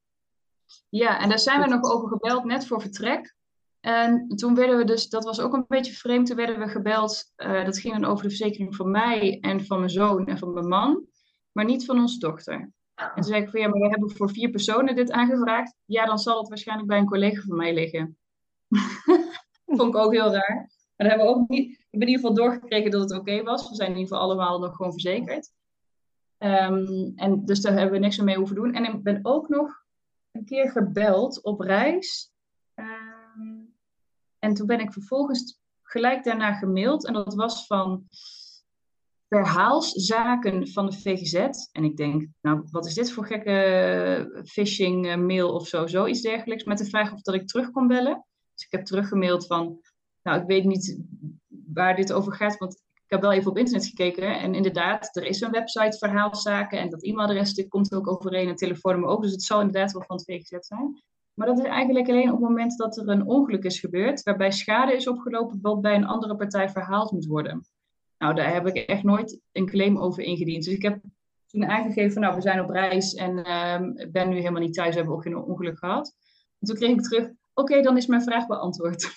Ja, 0.88 1.20
en 1.20 1.28
daar 1.28 1.38
zijn 1.38 1.60
we 1.60 1.68
nog 1.68 1.92
over 1.92 2.08
gebeld, 2.08 2.44
net 2.44 2.66
voor 2.66 2.80
vertrek. 2.80 3.34
En 3.82 4.28
toen 4.28 4.54
werden 4.54 4.76
we 4.76 4.84
dus, 4.84 5.08
dat 5.08 5.24
was 5.24 5.40
ook 5.40 5.52
een 5.52 5.64
beetje 5.68 5.92
vreemd, 5.92 6.26
toen 6.26 6.36
werden 6.36 6.58
we 6.58 6.68
gebeld. 6.68 7.32
Uh, 7.36 7.64
dat 7.64 7.78
ging 7.78 7.94
dan 7.94 8.10
over 8.10 8.22
de 8.22 8.28
verzekering 8.28 8.76
van 8.76 8.90
mij 8.90 9.38
en 9.40 9.66
van 9.66 9.78
mijn 9.78 9.90
zoon 9.90 10.26
en 10.26 10.38
van 10.38 10.52
mijn 10.52 10.68
man, 10.68 11.06
maar 11.52 11.64
niet 11.64 11.84
van 11.84 11.98
onze 11.98 12.18
dochter. 12.18 12.72
En 12.94 13.10
toen 13.14 13.24
zei 13.24 13.42
ik 13.42 13.50
van 13.50 13.60
ja, 13.60 13.68
maar 13.68 13.80
we 13.80 13.88
hebben 13.88 14.10
voor 14.10 14.30
vier 14.30 14.50
personen 14.50 14.94
dit 14.94 15.10
aangevraagd. 15.10 15.74
Ja, 15.84 16.06
dan 16.06 16.18
zal 16.18 16.38
het 16.38 16.48
waarschijnlijk 16.48 16.88
bij 16.88 16.98
een 16.98 17.06
collega 17.06 17.40
van 17.40 17.56
mij 17.56 17.74
liggen. 17.74 18.18
Vond 19.76 19.94
ik 19.94 19.96
ook 19.96 20.12
heel 20.12 20.32
raar. 20.32 20.70
Maar 20.96 21.08
dan 21.08 21.08
hebben 21.08 21.26
we 21.26 21.32
ook 21.32 21.48
niet, 21.48 21.70
ik 21.70 21.86
heb 21.90 22.00
in 22.00 22.08
ieder 22.08 22.20
geval 22.20 22.34
doorgekregen 22.34 22.90
dat 22.90 23.00
het 23.00 23.18
oké 23.18 23.42
was. 23.42 23.68
We 23.68 23.74
zijn 23.74 23.90
in 23.90 23.96
ieder 23.96 24.12
geval 24.12 24.24
allemaal 24.24 24.58
nog 24.58 24.76
gewoon 24.76 24.92
verzekerd. 24.92 25.50
Um, 26.38 27.12
en 27.16 27.44
dus 27.44 27.60
daar 27.60 27.72
hebben 27.72 27.92
we 27.92 27.98
niks 27.98 28.18
mee 28.18 28.36
hoeven 28.36 28.56
doen. 28.56 28.74
En 28.74 28.84
ik 28.84 29.02
ben 29.02 29.18
ook 29.22 29.48
nog 29.48 29.84
een 30.32 30.44
keer 30.44 30.70
gebeld 30.70 31.42
op 31.42 31.60
reis. 31.60 32.31
En 34.42 34.54
toen 34.54 34.66
ben 34.66 34.80
ik 34.80 34.92
vervolgens 34.92 35.60
gelijk 35.82 36.24
daarna 36.24 36.52
gemaild. 36.52 37.06
En 37.06 37.12
dat 37.12 37.34
was 37.34 37.66
van 37.66 38.06
verhaalszaken 39.28 40.68
van 40.68 40.86
de 40.86 40.96
VGZ. 40.96 41.34
En 41.72 41.84
ik 41.84 41.96
denk, 41.96 42.26
nou, 42.40 42.62
wat 42.70 42.86
is 42.86 42.94
dit 42.94 43.12
voor 43.12 43.26
gekke 43.26 44.42
phishing 44.44 45.06
eh, 45.06 45.16
mail 45.16 45.52
of 45.52 45.68
zo, 45.68 45.86
zoiets 45.86 46.20
dergelijks. 46.20 46.64
Met 46.64 46.78
de 46.78 46.84
vraag 46.84 47.12
of 47.12 47.20
dat 47.20 47.34
ik 47.34 47.46
terug 47.46 47.70
kon 47.70 47.86
bellen. 47.86 48.24
Dus 48.54 48.64
ik 48.64 48.72
heb 48.72 48.84
teruggemaild 48.84 49.46
van, 49.46 49.80
nou, 50.22 50.40
ik 50.40 50.46
weet 50.46 50.64
niet 50.64 51.00
waar 51.72 51.96
dit 51.96 52.12
over 52.12 52.32
gaat, 52.32 52.58
want 52.58 52.74
ik 52.74 53.10
heb 53.10 53.20
wel 53.20 53.32
even 53.32 53.50
op 53.50 53.58
internet 53.58 53.86
gekeken. 53.86 54.38
En 54.38 54.54
inderdaad, 54.54 55.16
er 55.16 55.24
is 55.24 55.40
een 55.40 55.50
website 55.50 55.98
verhaalszaken 55.98 56.78
en 56.78 56.90
dat 56.90 57.02
e-mailadres 57.02 57.54
dit 57.54 57.68
komt 57.68 57.94
ook 57.94 58.08
overeen 58.08 58.48
en 58.48 58.56
telefoonnummer 58.56 59.10
ook. 59.10 59.22
Dus 59.22 59.32
het 59.32 59.42
zal 59.42 59.60
inderdaad 59.60 59.92
wel 59.92 60.04
van 60.06 60.16
het 60.16 60.24
VGZ 60.24 60.66
zijn. 60.66 61.02
Maar 61.42 61.54
dat 61.54 61.64
is 61.64 61.70
eigenlijk 61.70 62.08
alleen 62.08 62.32
op 62.32 62.40
het 62.40 62.48
moment 62.48 62.76
dat 62.76 62.96
er 62.96 63.08
een 63.08 63.26
ongeluk 63.26 63.64
is 63.64 63.80
gebeurd, 63.80 64.22
waarbij 64.22 64.50
schade 64.50 64.94
is 64.94 65.08
opgelopen 65.08 65.58
wat 65.62 65.80
bij 65.80 65.94
een 65.94 66.06
andere 66.06 66.36
partij 66.36 66.68
verhaald 66.68 67.12
moet 67.12 67.26
worden. 67.26 67.66
Nou, 68.18 68.34
daar 68.34 68.52
heb 68.52 68.66
ik 68.66 68.76
echt 68.76 69.02
nooit 69.02 69.40
een 69.52 69.66
claim 69.66 69.98
over 69.98 70.22
ingediend. 70.22 70.64
Dus 70.64 70.74
ik 70.74 70.82
heb 70.82 71.00
toen 71.46 71.66
aangegeven 71.66 72.12
van, 72.12 72.22
nou, 72.22 72.34
we 72.34 72.40
zijn 72.40 72.60
op 72.60 72.70
reis 72.70 73.14
en 73.14 73.38
uh, 73.38 74.10
ben 74.10 74.28
nu 74.28 74.36
helemaal 74.36 74.60
niet 74.60 74.74
thuis, 74.74 74.88
we 74.88 74.96
hebben 74.96 75.14
ook 75.14 75.22
geen 75.22 75.36
ongeluk 75.36 75.78
gehad. 75.78 76.14
En 76.58 76.66
toen 76.66 76.76
kreeg 76.76 76.90
ik 76.90 77.02
terug, 77.02 77.30
oké, 77.54 77.80
dan 77.80 77.96
is 77.96 78.06
mijn 78.06 78.22
vraag 78.22 78.46
beantwoord. 78.46 79.10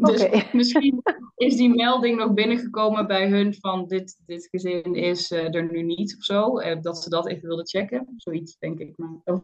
Dus 0.00 0.28
misschien 0.52 1.02
is 1.36 1.56
die 1.56 1.74
melding 1.74 2.18
nog 2.18 2.34
binnengekomen 2.34 3.06
bij 3.06 3.28
hun 3.28 3.54
van 3.54 3.86
dit, 3.86 4.20
dit 4.26 4.48
gezin 4.50 4.94
is 4.94 5.30
uh, 5.30 5.54
er 5.54 5.70
nu 5.70 5.82
niet 5.82 6.16
of 6.16 6.24
zo. 6.24 6.60
Uh, 6.60 6.80
dat 6.80 7.02
ze 7.02 7.10
dat 7.10 7.28
even 7.28 7.48
wilden 7.48 7.66
checken. 7.66 8.14
Zoiets 8.16 8.58
denk 8.58 8.78
ik. 8.78 8.96
Maar 8.96 9.10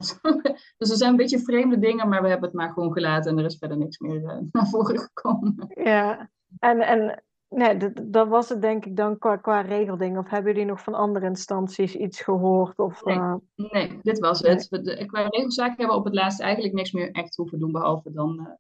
dus 0.79 0.91
er 0.91 0.97
zijn 0.97 1.11
een 1.11 1.17
beetje 1.17 1.39
vreemde 1.39 1.79
dingen, 1.79 2.09
maar 2.09 2.23
we 2.23 2.29
hebben 2.29 2.49
het 2.49 2.59
maar 2.59 2.73
gewoon 2.73 2.93
gelaten 2.93 3.31
en 3.31 3.39
er 3.39 3.45
is 3.45 3.59
verder 3.59 3.77
niks 3.77 3.99
meer 3.99 4.23
uh, 4.23 4.39
naar 4.53 4.69
voren 4.69 4.99
gekomen. 4.99 5.73
Ja, 5.85 6.31
en, 6.59 6.81
en 6.81 7.21
Nee, 7.49 7.77
dat, 7.77 7.93
dat, 8.05 8.29
was 8.29 8.49
het 8.49 8.63
denk 8.63 8.85
ik 8.85 8.97
dan 8.97 9.19
qua, 9.19 9.37
qua 9.37 9.61
regelding. 9.61 10.19
Of 10.19 10.29
hebben 10.29 10.53
jullie 10.53 10.69
nog 10.69 10.83
van 10.83 10.95
andere 10.95 11.27
instanties 11.27 11.95
iets 11.95 12.21
gehoord? 12.21 12.79
Of, 12.79 13.05
nee, 13.05 13.19
nee 13.55 13.99
dit 14.03 14.19
was 14.19 14.41
het. 14.41 14.67
De, 14.71 15.07
qua 15.07 15.27
regelzaken 15.29 15.77
hebben 15.77 15.95
we 15.95 16.01
op 16.01 16.05
het 16.05 16.15
laatst 16.15 16.41
eigenlijk 16.41 16.75
niks 16.75 16.93
meer 16.93 17.11
echt 17.11 17.37
hoeven 17.37 17.59
doen. 17.59 17.73
Behalve 17.73 18.13
dan 18.13 18.59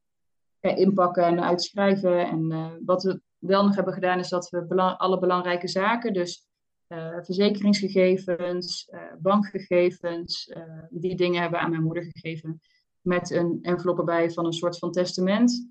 inpakken 0.74 1.24
en 1.24 1.42
uitschrijven. 1.42 2.26
En 2.28 2.52
uh, 2.52 2.66
wat 2.84 3.02
we 3.02 3.20
wel 3.38 3.64
nog 3.64 3.74
hebben 3.74 3.94
gedaan 3.94 4.18
is 4.18 4.28
dat 4.28 4.48
we 4.50 4.96
alle 4.98 5.18
belangrijke 5.18 5.68
zaken, 5.68 6.12
dus 6.12 6.44
verzekeringsgegevens, 7.22 8.90
bankgegevens, 9.18 10.52
die 10.90 11.16
dingen 11.16 11.40
hebben 11.40 11.60
aan 11.60 11.70
mijn 11.70 11.82
moeder 11.82 12.02
gegeven. 12.02 12.60
Met 13.00 13.30
een 13.30 13.58
envelop 13.62 13.98
erbij 13.98 14.30
van 14.30 14.46
een 14.46 14.52
soort 14.52 14.78
van 14.78 14.90
testament. 14.90 15.66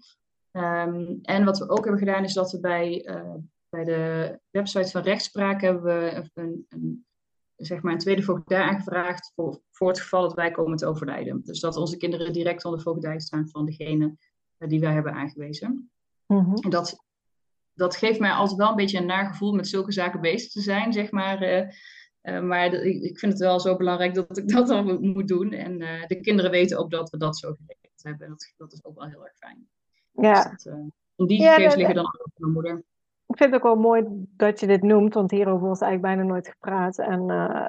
Um, 0.52 1.20
en 1.22 1.46
wat 1.46 1.58
we 1.58 1.70
ook 1.70 1.84
hebben 1.84 2.00
gedaan 2.08 2.24
is 2.24 2.34
dat 2.34 2.52
we 2.52 2.60
bij, 2.60 3.08
uh, 3.08 3.34
bij 3.70 3.84
de 3.84 4.40
website 4.50 4.92
van 4.92 5.02
rechtspraak 5.02 5.62
hebben 5.62 5.84
we 5.84 6.30
een, 6.34 6.66
een, 6.70 7.06
zeg 7.56 7.82
maar 7.82 7.94
een 7.94 8.00
tweede 8.00 8.24
voogdij 8.24 8.62
aangevraagd 8.62 9.32
voor, 9.36 9.62
voor 9.72 9.88
het 9.88 10.00
geval 10.00 10.22
dat 10.22 10.34
wij 10.34 10.52
komen 10.52 10.78
te 10.78 10.86
overlijden. 10.86 11.42
Dus 11.44 11.60
dat 11.60 11.76
onze 11.76 11.98
kinderen 11.98 12.34
direct 12.34 12.66
onder 12.66 12.82
voogdij 12.82 13.20
staan 13.20 13.50
van 13.50 13.66
degene 13.66 14.06
uh, 14.06 14.12
die 14.68 14.80
wij 14.80 14.94
hebben 14.94 15.14
aangewezen. 15.14 15.92
Mm 16.28 16.40
-hmm. 16.40 16.56
En 16.56 16.70
dat, 16.70 17.04
dat 17.74 17.96
geeft 17.96 18.20
mij 18.20 18.32
altijd 18.32 18.58
wel 18.58 18.70
een 18.70 18.76
beetje 18.76 18.98
een 18.98 19.06
naar 19.06 19.26
gevoel 19.26 19.54
met 19.54 19.68
zulke 19.68 19.92
zaken 19.92 20.22
bezig 20.22 20.52
te 20.52 20.62
zijn, 20.62 20.94
zeg 20.94 21.12
maar. 21.12 21.44
Uh, 21.44 22.42
maar 22.42 22.70
de, 22.70 23.02
ik 23.02 23.20
vind 23.20 23.32
het 23.32 23.42
wel 23.42 23.60
zo 23.60 23.78
belangrijk 23.78 24.14
dat 24.14 24.38
ik 24.38 24.48
dat 24.56 24.68
dan 24.68 25.02
moet 25.02 25.28
doen. 25.28 25.52
En 25.52 25.78
de 26.08 26.20
kinderen 26.22 26.52
weten 26.52 26.78
ook 26.78 26.92
dat 26.92 27.10
we 27.10 27.18
dat 27.18 27.38
zo 27.38 27.54
geregeld 27.54 28.04
hebben. 28.04 28.26
En 28.26 28.30
dat, 28.30 28.54
dat 28.58 28.74
is 28.74 28.86
ook 28.86 28.96
wel 28.96 29.08
heel 29.08 29.26
erg 29.26 29.38
fijn. 29.38 29.68
Ja. 30.12 30.50
Dus 30.50 30.66
uh, 30.66 31.28
die 31.28 31.42
gegevens 31.42 31.76
liggen 31.76 31.96
dan 31.96 32.06
ook 32.06 32.32
mijn 32.36 32.52
moeder. 32.52 32.84
Ik 33.28 33.38
vind 33.38 33.54
het 33.54 33.62
ook 33.62 33.74
wel 33.74 33.82
mooi 33.82 34.04
dat 34.38 34.60
je 34.60 34.68
dit 34.68 34.82
noemt, 34.82 35.14
want 35.14 35.32
hierover 35.32 35.66
wordt 35.66 35.82
eigenlijk 35.82 36.16
bijna 36.16 36.32
nooit 36.32 36.48
gepraat. 36.48 37.00
En 37.00 37.26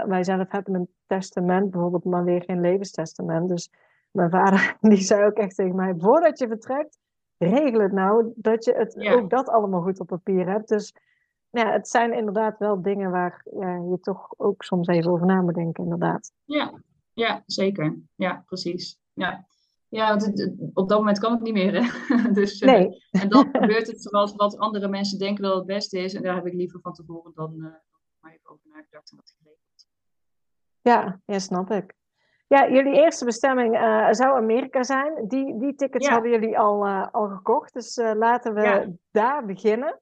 wij 0.09 0.25
zelf 0.25 0.51
hebben 0.51 0.75
een 0.75 0.89
testament, 1.07 1.71
bijvoorbeeld, 1.71 2.05
maar 2.05 2.25
weer 2.25 2.43
geen 2.43 2.61
levenstestament. 2.61 3.49
Dus 3.49 3.71
mijn 4.16 4.31
vader 4.31 4.76
die 4.81 5.00
zei 5.00 5.24
ook 5.24 5.37
echt 5.37 5.57
tegen 5.57 5.76
mij, 5.76 5.94
voordat 5.98 6.38
je 6.38 6.48
vertrekt, 6.48 6.98
regel 7.38 7.81
het 7.81 7.92
nou, 7.92 8.33
dat 8.37 8.64
je 8.64 8.72
het, 8.72 9.09
ook 9.09 9.31
dat 9.31 9.48
allemaal 9.48 9.83
goed 9.83 10.00
op 10.00 10.07
papier 10.07 10.48
hebt. 10.48 10.68
Dus 10.68 10.94
ja, 11.50 11.72
het 11.72 11.88
zijn 11.88 12.12
inderdaad 12.12 12.59
wel 12.59 12.83
dingen 12.83 13.11
waar 13.11 13.46
ja, 13.59 13.76
je 13.76 13.98
toch 14.00 14.35
ook 14.37 14.62
soms 14.62 14.87
even 14.87 15.11
over 15.11 15.26
na 15.26 15.40
moet 15.40 15.55
denken, 15.55 15.83
inderdaad. 15.83 16.33
Ja, 16.44 16.81
ja 17.12 17.42
zeker. 17.46 17.98
Ja, 18.14 18.42
precies. 18.46 18.98
Ja. 19.12 19.46
Ja, 19.88 20.09
want 20.09 20.50
op 20.72 20.88
dat 20.88 20.98
moment 20.98 21.18
kan 21.18 21.33
het 21.33 21.40
niet 21.40 21.52
meer. 21.52 21.83
Hè? 21.83 21.88
dus, 22.40 22.61
uh, 22.61 22.68
nee. 22.68 23.05
En 23.11 23.29
dan 23.29 23.48
gebeurt 23.52 23.87
het 23.87 24.02
zoals 24.02 24.35
wat 24.35 24.59
andere 24.59 24.88
mensen 24.88 25.18
denken 25.18 25.42
dat 25.42 25.57
het 25.57 25.66
beste 25.66 25.98
is. 25.98 26.14
En 26.14 26.22
daar 26.22 26.35
heb 26.35 26.46
ik 26.46 26.55
liever 26.55 26.81
van 26.81 26.92
tevoren 26.92 27.33
dan 27.35 27.55
uh, 27.57 27.66
maar 28.20 28.33
even 28.33 28.50
over 28.50 28.68
nagedacht 28.68 29.11
en 29.11 29.16
dat 29.16 29.35
geregeld. 29.38 29.87
Ja, 30.81 31.20
ja, 31.24 31.38
snap 31.38 31.70
ik. 31.70 31.94
Ja, 32.49 32.71
jullie 32.71 32.95
eerste 32.95 33.25
bestemming 33.25 33.75
uh, 33.75 34.09
zou 34.11 34.37
Amerika 34.37 34.83
zijn. 34.83 35.29
Die, 35.29 35.59
die 35.59 35.75
tickets 35.75 36.07
ja. 36.07 36.13
hadden 36.13 36.31
jullie 36.31 36.59
al, 36.59 36.87
al 36.89 37.29
gekocht. 37.29 37.73
Dus 37.73 37.97
laten 37.97 38.55
we 38.55 38.63
ja. 38.63 38.87
daar 39.11 39.47
beginnen. 39.47 40.01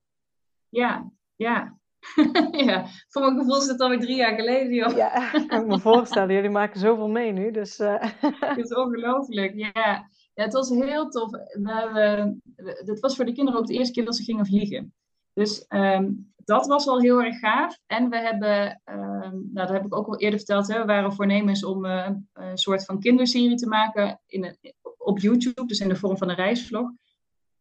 Ja, 0.68 1.10
ja. 1.36 1.78
ja, 2.66 2.86
voor 3.08 3.22
mijn 3.22 3.38
gevoel 3.38 3.56
is 3.56 3.66
het 3.66 3.80
alweer 3.80 4.00
drie 4.00 4.16
jaar 4.16 4.34
geleden. 4.34 4.74
Joh. 4.74 4.96
Ja, 4.96 5.30
kan 5.46 5.60
ik 5.60 5.66
me 5.66 5.80
voorstellen. 5.80 6.34
Jullie 6.34 6.50
maken 6.50 6.80
zoveel 6.80 7.08
mee 7.08 7.32
nu. 7.32 7.50
Dus, 7.50 7.78
het 8.40 8.56
is 8.56 8.74
ongelooflijk, 8.74 9.54
ja. 9.54 9.70
ja. 9.72 10.08
Het 10.34 10.52
was 10.52 10.68
heel 10.68 11.08
tof. 11.08 11.30
We 11.30 12.36
het 12.64 13.00
was 13.00 13.16
voor 13.16 13.24
de 13.24 13.32
kinderen 13.32 13.60
ook 13.60 13.66
de 13.66 13.74
eerste 13.74 13.92
keer 13.92 14.04
dat 14.04 14.16
ze 14.16 14.22
gingen 14.22 14.46
vliegen. 14.46 14.94
Dus 15.34 15.64
um, 15.68 16.32
dat 16.44 16.66
was 16.66 16.86
al 16.86 17.00
heel 17.00 17.22
erg 17.22 17.38
gaaf. 17.38 17.78
En 17.86 18.10
we 18.10 18.16
hebben, 18.16 18.82
um, 18.84 19.50
nou 19.52 19.66
dat 19.66 19.68
heb 19.68 19.84
ik 19.84 19.96
ook 19.96 20.06
al 20.06 20.18
eerder 20.18 20.38
verteld, 20.38 20.68
hè, 20.68 20.78
we 20.78 20.84
waren 20.84 21.12
voornemens 21.12 21.64
om 21.64 21.84
uh, 21.84 22.10
een 22.32 22.58
soort 22.58 22.84
van 22.84 23.00
kinderserie 23.00 23.56
te 23.56 23.68
maken 23.68 24.20
in 24.26 24.56
op 24.98 25.18
YouTube, 25.18 25.66
dus 25.66 25.80
in 25.80 25.88
de 25.88 25.96
vorm 25.96 26.18
van 26.18 26.28
een 26.28 26.34
reisvlog. 26.34 26.90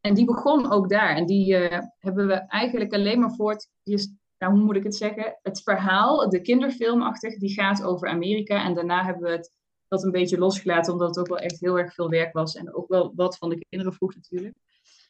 En 0.02 0.14
die 0.14 0.26
begon 0.26 0.72
ook 0.72 0.90
daar. 0.90 1.16
En 1.16 1.26
die 1.26 1.58
uh, 1.58 1.80
hebben 2.00 2.28
we 2.28 2.34
eigenlijk 2.34 2.94
alleen 2.94 3.20
maar 3.20 3.36
voort. 3.36 3.70
Die 3.84 3.94
is 3.94 4.14
nou, 4.38 4.56
hoe 4.56 4.64
moet 4.64 4.76
ik 4.76 4.84
het 4.84 4.96
zeggen? 4.96 5.40
Het 5.42 5.62
verhaal, 5.62 6.30
de 6.30 6.42
kinderfilmachtig, 6.42 7.38
die 7.38 7.54
gaat 7.54 7.84
over 7.84 8.08
Amerika. 8.08 8.66
En 8.66 8.74
daarna 8.74 9.04
hebben 9.04 9.24
we 9.24 9.30
het 9.30 9.52
dat 9.88 10.04
een 10.04 10.12
beetje 10.12 10.38
losgelaten, 10.38 10.94
omdat 10.94 11.08
het 11.08 11.20
ook 11.20 11.28
wel 11.28 11.38
echt 11.38 11.60
heel 11.60 11.80
erg 11.80 11.94
veel 11.94 12.10
werk 12.10 12.34
was. 12.34 12.56
En 12.56 12.76
ook 12.76 12.88
wel 12.88 13.12
wat 13.16 13.38
van 13.38 13.50
de 13.50 13.66
kinderen 13.70 13.94
vroeg 13.94 14.16
natuurlijk. 14.16 14.56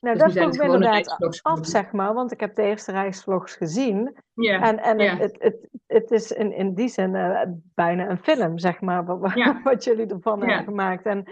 Nou, 0.03 0.17
dus 0.17 0.33
dat 0.33 0.55
vroeg 0.55 0.57
me 0.57 0.73
inderdaad 0.73 1.41
af, 1.41 1.65
zeg 1.65 1.91
maar, 1.91 2.13
want 2.13 2.31
ik 2.31 2.39
heb 2.39 2.55
de 2.55 2.61
eerste 2.61 2.91
reisvlogs 2.91 3.55
gezien. 3.55 4.17
Ja, 4.33 4.61
en 4.61 4.79
en 4.79 5.17
Het, 5.17 5.35
het, 5.39 5.69
het, 5.87 6.11
is 6.11 6.31
in, 6.31 6.53
in 6.53 6.73
die 6.73 6.87
zin 6.87 7.13
uh, 7.13 7.41
bijna 7.75 8.09
een 8.09 8.17
film, 8.17 8.57
zeg 8.57 8.81
maar, 8.81 9.05
wat, 9.05 9.33
wat 9.63 9.83
jullie 9.83 10.07
ervan 10.07 10.39
hebben 10.39 10.63
gemaakt. 10.63 11.05
En 11.05 11.25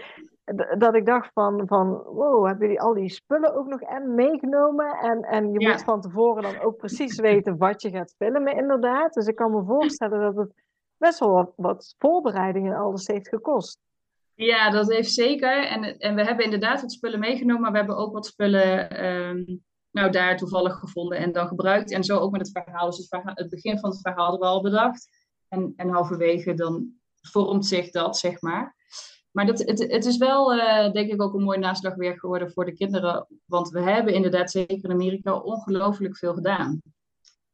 dat 0.78 0.94
ik 0.94 1.06
dacht 1.06 1.30
van, 1.32 1.62
van, 1.66 1.88
wow, 1.90 2.46
hebben 2.46 2.66
jullie 2.66 2.80
al 2.80 2.94
die 2.94 3.10
spullen 3.10 3.54
ook 3.54 3.66
nog 3.66 3.80
en 3.80 4.14
meegenomen? 4.14 4.98
En, 4.98 5.22
en 5.22 5.52
je 5.52 5.68
moet 5.68 5.84
van 5.84 6.00
tevoren 6.00 6.42
dan 6.42 6.60
ook 6.60 6.76
precies 6.76 7.20
weten 7.20 7.56
wat 7.56 7.82
je 7.82 7.90
gaat 7.90 8.14
filmen, 8.18 8.56
inderdaad. 8.56 9.14
Dus 9.14 9.26
ik 9.26 9.36
kan 9.36 9.50
me 9.50 9.64
voorstellen 9.64 10.20
dat 10.20 10.36
het 10.36 10.52
best 10.96 11.18
wel 11.18 11.32
wat, 11.32 11.52
wat 11.56 11.94
voorbereidingen 11.98 12.76
alles 12.76 13.06
heeft 13.06 13.28
gekost. 13.28 13.78
Ja, 14.34 14.70
dat 14.70 14.92
heeft 14.92 15.12
zeker. 15.12 15.66
En, 15.66 15.98
en 15.98 16.14
we 16.14 16.24
hebben 16.24 16.44
inderdaad 16.44 16.80
wat 16.80 16.92
spullen 16.92 17.20
meegenomen, 17.20 17.62
maar 17.62 17.72
we 17.72 17.78
hebben 17.78 17.96
ook 17.96 18.12
wat 18.12 18.26
spullen 18.26 18.90
ehm, 18.90 19.44
nou, 19.90 20.10
daar 20.10 20.36
toevallig 20.36 20.78
gevonden 20.78 21.18
en 21.18 21.32
dan 21.32 21.46
gebruikt. 21.46 21.92
En 21.92 22.04
zo 22.04 22.18
ook 22.18 22.30
met 22.32 22.40
het 22.40 22.64
verhaal. 22.64 22.90
Dus 22.90 23.08
het, 23.10 23.50
begin 23.50 23.78
van 23.78 23.90
het 23.90 24.00
verhaal 24.00 24.22
hadden 24.24 24.40
we 24.40 24.54
al 24.54 24.62
bedacht. 24.62 25.08
En, 25.48 25.72
en 25.76 25.88
halverwege 25.88 26.54
dan 26.54 26.92
vormt 27.20 27.66
zich 27.66 27.90
dat, 27.90 28.18
zeg 28.18 28.40
maar. 28.40 28.76
Maar 29.30 29.46
dat, 29.46 29.58
het, 29.58 29.78
het 29.78 30.04
is 30.04 30.16
wel, 30.16 30.54
uh, 30.54 30.92
denk 30.92 31.10
ik, 31.12 31.22
ook 31.22 31.34
een 31.34 31.42
mooi 31.42 31.58
naslagwerk 31.58 32.18
geworden 32.18 32.52
voor 32.52 32.64
de 32.64 32.72
kinderen. 32.72 33.26
Want 33.44 33.68
we 33.68 33.80
hebben 33.80 34.14
inderdaad 34.14 34.50
zeker 34.50 34.84
in 34.84 34.90
Amerika 34.90 35.38
ongelooflijk 35.38 36.16
veel 36.16 36.34
gedaan. 36.34 36.80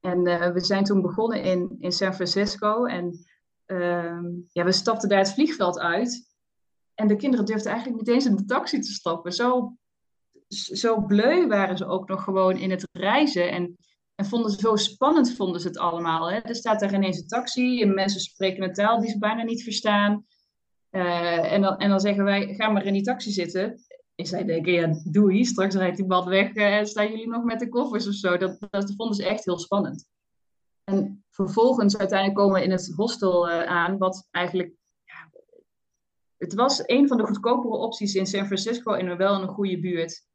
En 0.01 0.27
uh, 0.27 0.51
we 0.51 0.61
zijn 0.61 0.85
toen 0.85 1.03
begonnen 1.03 1.43
in, 1.43 1.77
in 1.81 1.93
San 1.93 2.15
Francisco. 2.15 2.85
En 2.85 3.27
uh, 3.67 4.21
ja, 4.53 4.65
we 4.65 4.73
stapten 4.73 5.09
daar 5.09 5.19
het 5.19 5.33
vliegveld 5.33 5.79
uit. 5.79 6.28
En 6.99 7.07
de 7.07 7.17
kinderen 7.17 7.45
durfden 7.45 7.73
eigenlijk 7.73 8.01
niet 8.01 8.15
eens 8.15 8.27
in 8.27 8.37
de 8.37 8.45
taxi 8.45 8.81
te 8.81 8.93
stappen. 8.93 9.33
Zo, 9.33 9.77
zo 10.49 11.01
bleu 11.01 11.47
waren 11.47 11.77
ze 11.77 11.87
ook 11.87 12.09
nog 12.09 12.25
gewoon 12.25 12.57
in 12.57 12.71
het 12.71 12.89
reizen. 12.93 13.51
En, 13.51 13.77
en 14.15 14.27
vonden 14.27 14.51
ze 14.51 14.59
zo 14.59 14.77
spannend, 14.77 15.35
vonden 15.35 15.61
ze 15.61 15.69
het 15.69 15.79
allemaal. 15.79 16.31
Hè? 16.31 16.37
Er 16.37 16.55
staat 16.55 16.81
daar 16.81 16.95
ineens 16.95 17.19
een 17.19 17.27
taxi 17.27 17.83
en 17.83 17.95
mensen 17.95 18.21
spreken 18.21 18.63
een 18.63 18.73
taal 18.73 19.01
die 19.01 19.11
ze 19.11 19.19
bijna 19.19 19.43
niet 19.43 19.63
verstaan. 19.63 20.27
Uh, 20.91 21.53
en, 21.53 21.61
dan, 21.61 21.77
en 21.77 21.89
dan 21.89 22.01
zeggen 22.01 22.25
wij, 22.25 22.55
ga 22.55 22.69
maar 22.69 22.85
in 22.85 22.93
die 22.93 23.03
taxi 23.03 23.31
zitten. 23.31 23.83
En 24.15 24.27
zij 24.27 24.45
denken, 24.45 24.73
ja, 24.73 25.01
doei, 25.05 25.45
straks 25.45 25.75
rijdt 25.75 25.97
die 25.97 26.07
bad 26.07 26.25
weg 26.25 26.53
eh, 26.55 26.77
en 26.77 26.87
staan 26.87 27.11
jullie 27.11 27.29
nog 27.29 27.45
met 27.45 27.59
de 27.59 27.69
koffers 27.69 28.09
of 28.09 28.15
zo. 28.15 28.37
Dat, 28.37 28.57
dat 28.71 28.95
vonden 28.97 29.17
ze 29.17 29.27
echt 29.27 29.45
heel 29.45 29.59
spannend. 29.59 30.07
En 30.85 31.25
vervolgens 31.31 31.97
uiteindelijk 31.97 32.39
komen 32.39 32.55
we 32.61 32.65
in 32.65 32.71
het 32.71 32.93
hostel 32.97 33.49
uh, 33.49 33.63
aan, 33.63 33.99
wat 33.99 34.29
eigenlijk 34.31 34.73
het 36.39 36.55
was 36.55 36.83
een 36.87 37.09
van 37.09 37.17
de 37.17 37.27
goedkopere 37.27 37.77
opties 37.77 38.15
in 38.15 38.27
San 38.27 38.47
Francisco 38.47 38.93
en 38.93 39.17
wel 39.17 39.35
in 39.35 39.43
een 39.43 39.55
goede 39.55 39.81
buurt. 39.81 40.27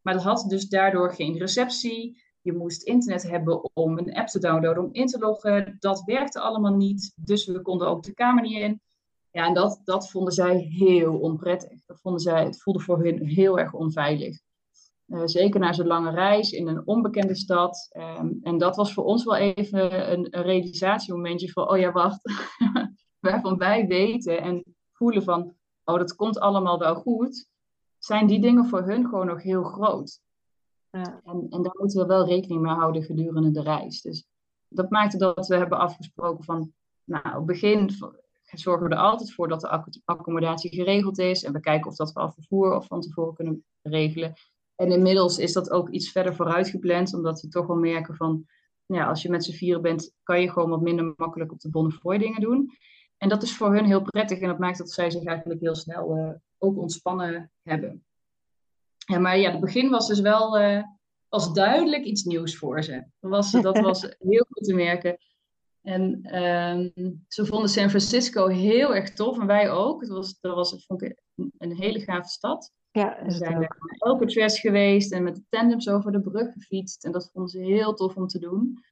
Maar 0.00 0.14
dat 0.14 0.22
had 0.22 0.44
dus 0.48 0.68
daardoor 0.68 1.14
geen 1.14 1.38
receptie. 1.38 2.22
Je 2.40 2.52
moest 2.52 2.82
internet 2.82 3.22
hebben 3.22 3.74
om 3.74 3.98
een 3.98 4.14
app 4.14 4.28
te 4.28 4.38
downloaden, 4.38 4.84
om 4.84 4.92
in 4.92 5.06
te 5.06 5.18
loggen. 5.18 5.76
Dat 5.78 6.02
werkte 6.04 6.40
allemaal 6.40 6.74
niet, 6.74 7.12
dus 7.16 7.46
we 7.46 7.62
konden 7.62 7.88
ook 7.88 8.02
de 8.02 8.14
kamer 8.14 8.42
niet 8.42 8.58
in. 8.58 8.80
Ja, 9.30 9.46
en 9.46 9.54
dat, 9.54 9.80
dat 9.84 10.10
vonden 10.10 10.32
zij 10.32 10.56
heel 10.56 11.18
onprettig. 11.18 11.84
Dat 11.86 12.00
vonden 12.00 12.20
zij, 12.20 12.44
het 12.44 12.62
voelde 12.62 12.80
voor 12.80 13.04
hun 13.04 13.26
heel 13.26 13.58
erg 13.58 13.72
onveilig. 13.72 14.40
Uh, 15.06 15.22
zeker 15.24 15.60
na 15.60 15.72
zo'n 15.72 15.86
lange 15.86 16.10
reis 16.10 16.50
in 16.50 16.68
een 16.68 16.86
onbekende 16.86 17.34
stad. 17.34 17.90
Um, 18.20 18.38
en 18.42 18.58
dat 18.58 18.76
was 18.76 18.92
voor 18.92 19.04
ons 19.04 19.24
wel 19.24 19.36
even 19.36 20.12
een, 20.12 20.26
een 20.30 20.42
realisatiemomentje 20.42 21.50
van, 21.50 21.68
oh 21.68 21.78
ja, 21.78 21.92
wacht, 21.92 22.20
waarvan 23.26 23.58
wij 23.58 23.86
weten 23.86 24.42
en 24.42 24.71
voelen 25.02 25.22
van, 25.22 25.54
oh, 25.84 25.98
dat 25.98 26.14
komt 26.14 26.40
allemaal 26.40 26.78
wel 26.78 26.94
goed, 26.94 27.46
zijn 27.98 28.26
die 28.26 28.40
dingen 28.40 28.66
voor 28.66 28.82
hun 28.82 29.08
gewoon 29.08 29.26
nog 29.26 29.42
heel 29.42 29.62
groot. 29.62 30.20
Ja. 30.90 31.20
En, 31.24 31.46
en 31.50 31.62
daar 31.62 31.76
moeten 31.78 32.00
we 32.00 32.06
wel 32.06 32.26
rekening 32.26 32.62
mee 32.62 32.74
houden 32.74 33.02
gedurende 33.02 33.50
de 33.50 33.62
reis. 33.62 34.00
Dus 34.00 34.26
dat 34.68 34.90
maakte 34.90 35.16
dat 35.16 35.46
we 35.46 35.56
hebben 35.56 35.78
afgesproken 35.78 36.44
van, 36.44 36.72
nou, 37.04 37.26
op 37.26 37.34
het 37.34 37.46
begin 37.46 37.90
zorgen 38.42 38.88
we 38.88 38.94
er 38.94 39.00
altijd 39.00 39.32
voor 39.32 39.48
dat 39.48 39.60
de 39.60 40.00
accommodatie 40.04 40.70
geregeld 40.70 41.18
is. 41.18 41.44
En 41.44 41.52
we 41.52 41.60
kijken 41.60 41.90
of 41.90 41.96
dat 41.96 42.12
we 42.12 42.20
al 42.20 42.32
vervoer 42.32 42.76
of 42.76 42.86
van 42.86 43.00
tevoren 43.00 43.34
kunnen 43.34 43.64
regelen. 43.82 44.32
En 44.76 44.90
inmiddels 44.90 45.38
is 45.38 45.52
dat 45.52 45.70
ook 45.70 45.88
iets 45.88 46.10
verder 46.10 46.34
vooruit 46.34 46.68
gepland, 46.68 47.14
omdat 47.14 47.40
we 47.40 47.48
toch 47.48 47.66
wel 47.66 47.76
merken 47.76 48.16
van, 48.16 48.46
ja, 48.86 49.08
als 49.08 49.22
je 49.22 49.30
met 49.30 49.44
z'n 49.44 49.52
vieren 49.52 49.82
bent, 49.82 50.14
kan 50.22 50.40
je 50.40 50.50
gewoon 50.50 50.70
wat 50.70 50.80
minder 50.80 51.14
makkelijk 51.16 51.52
op 51.52 51.60
de 51.60 51.70
Bonnefoy 51.70 52.18
dingen 52.18 52.40
doen. 52.40 52.72
En 53.22 53.28
dat 53.28 53.42
is 53.42 53.56
voor 53.56 53.74
hun 53.74 53.84
heel 53.84 54.02
prettig 54.02 54.38
en 54.40 54.48
dat 54.48 54.58
maakt 54.58 54.78
dat 54.78 54.90
zij 54.90 55.10
zich 55.10 55.24
eigenlijk 55.24 55.60
heel 55.60 55.74
snel 55.74 56.16
uh, 56.16 56.30
ook 56.58 56.78
ontspannen 56.78 57.50
hebben. 57.62 58.04
Ja, 58.96 59.18
maar 59.18 59.38
ja, 59.38 59.50
het 59.50 59.60
begin 59.60 59.90
was 59.90 60.06
dus 60.08 60.20
wel 60.20 60.60
uh, 60.60 60.82
was 61.28 61.52
duidelijk 61.52 62.04
iets 62.04 62.24
nieuws 62.24 62.56
voor 62.56 62.82
ze. 62.82 63.04
Dat 63.20 63.30
was, 63.30 63.50
dat 63.50 63.78
was 63.78 64.02
heel 64.30 64.46
goed 64.48 64.64
te 64.64 64.74
merken. 64.74 65.16
En 65.82 66.36
um, 66.42 67.24
ze 67.28 67.46
vonden 67.46 67.68
San 67.68 67.88
Francisco 67.88 68.46
heel 68.46 68.94
erg 68.94 69.12
tof 69.12 69.38
en 69.38 69.46
wij 69.46 69.70
ook. 69.70 70.00
Het 70.00 70.10
was, 70.10 70.40
dat 70.40 70.54
was 70.54 70.84
vond 70.86 71.02
ik, 71.02 71.22
een 71.58 71.76
hele 71.76 72.00
gave 72.00 72.28
stad. 72.28 72.72
Ja, 72.90 73.18
we 73.24 73.30
zijn 73.30 73.52
naar 73.52 73.76
Alcatraz 73.98 74.60
geweest 74.60 75.12
en 75.12 75.22
met 75.22 75.34
de 75.34 75.44
tandems 75.48 75.88
over 75.88 76.12
de 76.12 76.20
brug 76.20 76.52
gefietst. 76.52 77.04
En 77.04 77.12
dat 77.12 77.30
vonden 77.32 77.50
ze 77.50 77.58
heel 77.58 77.94
tof 77.94 78.16
om 78.16 78.26
te 78.26 78.38
doen. 78.38 78.84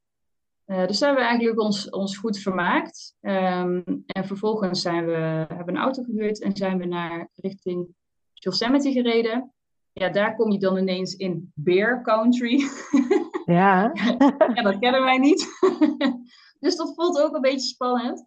Uh, 0.71 0.87
dus 0.87 0.99
daar 0.99 1.09
hebben 1.09 1.25
we 1.25 1.29
eigenlijk 1.29 1.59
ons, 1.59 1.89
ons 1.89 2.17
goed 2.17 2.39
vermaakt. 2.39 3.15
Um, 3.21 4.03
en 4.05 4.25
vervolgens 4.25 4.81
zijn 4.81 5.05
we, 5.05 5.11
hebben 5.47 5.65
we 5.65 5.71
een 5.71 5.77
auto 5.77 6.03
gehuurd 6.03 6.41
en 6.41 6.55
zijn 6.55 6.77
we 6.77 6.85
naar 6.85 7.29
richting 7.35 7.87
Yosemite 8.33 8.91
gereden. 8.91 9.53
Ja, 9.93 10.09
daar 10.09 10.35
kom 10.35 10.51
je 10.51 10.59
dan 10.59 10.77
ineens 10.77 11.15
in 11.15 11.51
Bear 11.55 12.03
Country. 12.03 12.63
Ja. 13.45 13.91
ja, 14.55 14.61
dat 14.61 14.79
kennen 14.79 15.01
wij 15.01 15.17
niet. 15.17 15.47
dus 16.59 16.75
dat 16.75 16.93
voelt 16.95 17.21
ook 17.21 17.35
een 17.35 17.41
beetje 17.41 17.67
spannend. 17.67 18.25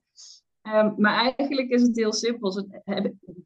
Um, 0.62 0.94
maar 0.96 1.34
eigenlijk 1.36 1.68
is 1.68 1.82
het 1.82 1.96
heel 1.96 2.12
simpel. 2.12 2.66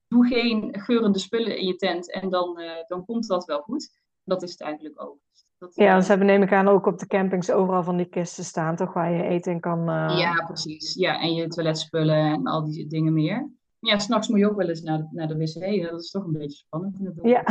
Doe 0.09 0.27
geen 0.27 0.81
geurende 0.81 1.19
spullen 1.19 1.59
in 1.59 1.67
je 1.67 1.77
tent 1.77 2.13
en 2.13 2.31
dan, 2.31 2.61
uh, 2.61 2.73
dan 2.89 3.05
komt 3.05 3.27
dat 3.27 3.45
wel 3.45 3.61
goed. 3.61 4.01
Dat 4.25 4.43
is 4.43 4.51
het 4.51 4.61
eigenlijk 4.61 5.03
ook. 5.03 5.19
Dat, 5.59 5.75
ja, 5.75 5.97
eh, 5.97 6.03
ze 6.03 6.09
hebben 6.09 6.27
neem 6.27 6.43
ik 6.43 6.53
aan 6.53 6.69
ook 6.69 6.87
op 6.87 6.99
de 6.99 7.07
campings 7.07 7.51
overal 7.51 7.83
van 7.83 7.97
die 7.97 8.07
kisten 8.07 8.45
staan, 8.45 8.77
toch? 8.77 8.93
Waar 8.93 9.13
je 9.13 9.23
eten 9.23 9.53
in 9.53 9.61
kan... 9.61 9.79
Uh... 9.79 10.19
Ja, 10.19 10.45
precies. 10.47 10.95
Ja, 10.95 11.21
en 11.21 11.35
je 11.35 11.49
toiletspullen 11.49 12.33
en 12.33 12.47
al 12.47 12.65
die 12.65 12.87
dingen 12.87 13.13
meer. 13.13 13.51
Ja, 13.79 13.99
s'nachts 13.99 14.29
moet 14.29 14.39
je 14.39 14.49
ook 14.49 14.57
wel 14.57 14.69
eens 14.69 14.83
naar 14.83 14.99
de, 14.99 15.09
naar 15.11 15.29
de 15.29 15.37
wc. 15.37 15.91
Dat 15.91 16.01
is 16.01 16.11
toch 16.11 16.25
een 16.25 16.33
beetje 16.33 16.57
spannend. 16.57 16.99
Ja. 17.23 17.45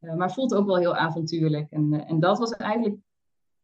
uh, 0.00 0.14
maar 0.18 0.32
voelt 0.32 0.54
ook 0.54 0.66
wel 0.66 0.76
heel 0.76 0.96
avontuurlijk. 0.96 1.70
En, 1.70 2.06
en 2.06 2.20
dat 2.20 2.38
was 2.38 2.50
eigenlijk... 2.50 2.96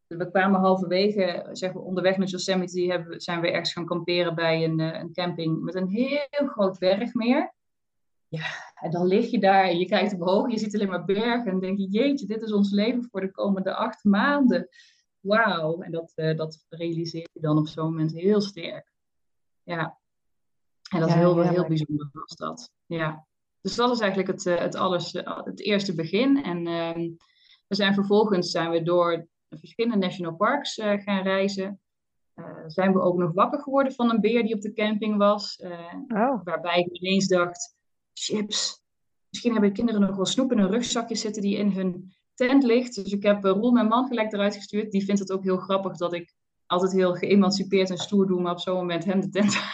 We 0.07 0.31
kwamen 0.31 0.61
halverwege, 0.61 1.49
zeg 1.53 1.73
maar 1.73 1.83
onderweg 1.83 2.17
naar 2.17 2.27
Yosemite, 2.27 2.81
hebben, 2.81 3.21
zijn 3.21 3.41
we 3.41 3.51
ergens 3.51 3.73
gaan 3.73 3.87
kamperen 3.87 4.35
bij 4.35 4.65
een, 4.65 4.79
een 4.79 5.13
camping 5.13 5.63
met 5.63 5.75
een 5.75 5.89
heel 5.89 6.47
groot 6.47 6.79
bergmeer. 6.79 7.55
Ja, 8.31 8.47
en 8.75 8.91
dan 8.91 9.07
lig 9.07 9.31
je 9.31 9.41
daar 9.41 9.65
en 9.65 9.79
je 9.79 9.87
kijkt 9.87 10.15
omhoog, 10.15 10.51
je 10.51 10.59
ziet 10.59 10.75
alleen 10.75 10.89
maar 10.89 11.05
bergen 11.05 11.53
en 11.53 11.61
denk 11.61 11.79
je, 11.79 11.89
jeetje, 11.89 12.27
dit 12.27 12.43
is 12.43 12.53
ons 12.53 12.71
leven 12.71 13.09
voor 13.11 13.21
de 13.21 13.31
komende 13.31 13.75
acht 13.75 14.05
maanden. 14.05 14.69
Wauw, 15.21 15.81
en 15.81 15.93
dat, 15.93 16.13
uh, 16.17 16.37
dat 16.37 16.67
realiseer 16.69 17.29
je 17.33 17.41
dan 17.41 17.59
op 17.59 17.69
zo'n 17.69 17.85
moment 17.85 18.13
heel 18.13 18.41
sterk. 18.41 18.93
Ja, 19.63 19.99
en 20.91 21.01
dat 21.01 21.09
is 21.09 21.15
heel, 21.15 21.41
heel 21.41 21.67
bijzonder 21.67 22.09
was 22.13 22.37
dat. 22.37 22.73
Ja, 22.87 23.27
dus 23.61 23.75
dat 23.75 23.91
is 23.91 24.01
eigenlijk 24.01 24.31
het, 24.31 24.47
eh, 24.47 24.59
het, 24.59 24.75
alles, 24.75 25.13
eh, 25.13 25.45
het 25.45 25.61
eerste 25.61 25.95
begin. 25.95 26.43
En 26.45 26.67
uh, 26.67 27.11
we 27.67 27.75
zijn 27.75 27.95
vervolgens 27.95 28.51
zijn 28.51 28.71
we 28.71 28.83
door 28.83 29.29
verschillende 29.49 30.07
national 30.07 30.37
parks 30.37 30.79
uh, 30.79 31.01
gaan 31.01 31.23
reizen. 31.23 31.81
zijn 32.67 32.93
we 32.93 33.01
ook 33.01 33.17
nog 33.17 33.33
wakker 33.33 33.63
geworden 33.63 33.93
van 33.93 34.11
een 34.11 34.21
beer 34.21 34.43
die 34.43 34.55
op 34.55 34.61
de 34.61 34.73
camping 34.73 35.17
was. 35.17 35.63
Oh. 36.09 36.41
Waarbij 36.45 36.79
ik 36.79 36.93
ineens 36.93 37.27
dacht, 37.27 37.77
chips. 38.21 38.83
Misschien 39.29 39.53
hebben 39.53 39.73
kinderen 39.73 40.01
nog 40.01 40.17
wel 40.17 40.27
snoep 40.27 40.53
in 40.53 40.59
hun 40.59 40.71
rugzakje 40.71 41.17
zitten 41.17 41.43
die 41.43 41.57
in 41.57 41.71
hun 41.71 42.13
tent 42.35 42.63
ligt. 42.63 42.95
Dus 42.95 43.13
ik 43.13 43.23
heb 43.23 43.45
uh, 43.45 43.53
Roel, 43.53 43.73
mijn 43.73 43.89
man, 43.89 44.07
gelijk 44.07 44.33
eruit 44.33 44.55
gestuurd. 44.55 44.91
Die 44.91 45.05
vindt 45.05 45.21
het 45.21 45.33
ook 45.33 45.43
heel 45.43 45.57
grappig 45.57 45.97
dat 45.97 46.13
ik 46.13 46.35
altijd 46.67 46.93
heel 46.93 47.15
geëmancipeerd 47.15 47.91
en 47.91 47.99
stoer 47.99 48.27
doe, 48.27 48.41
maar 48.41 48.53
op 48.53 48.61
zo'n 48.61 48.75
moment 48.75 49.05
hem 49.05 49.21
de 49.21 49.29
tent 49.29 49.59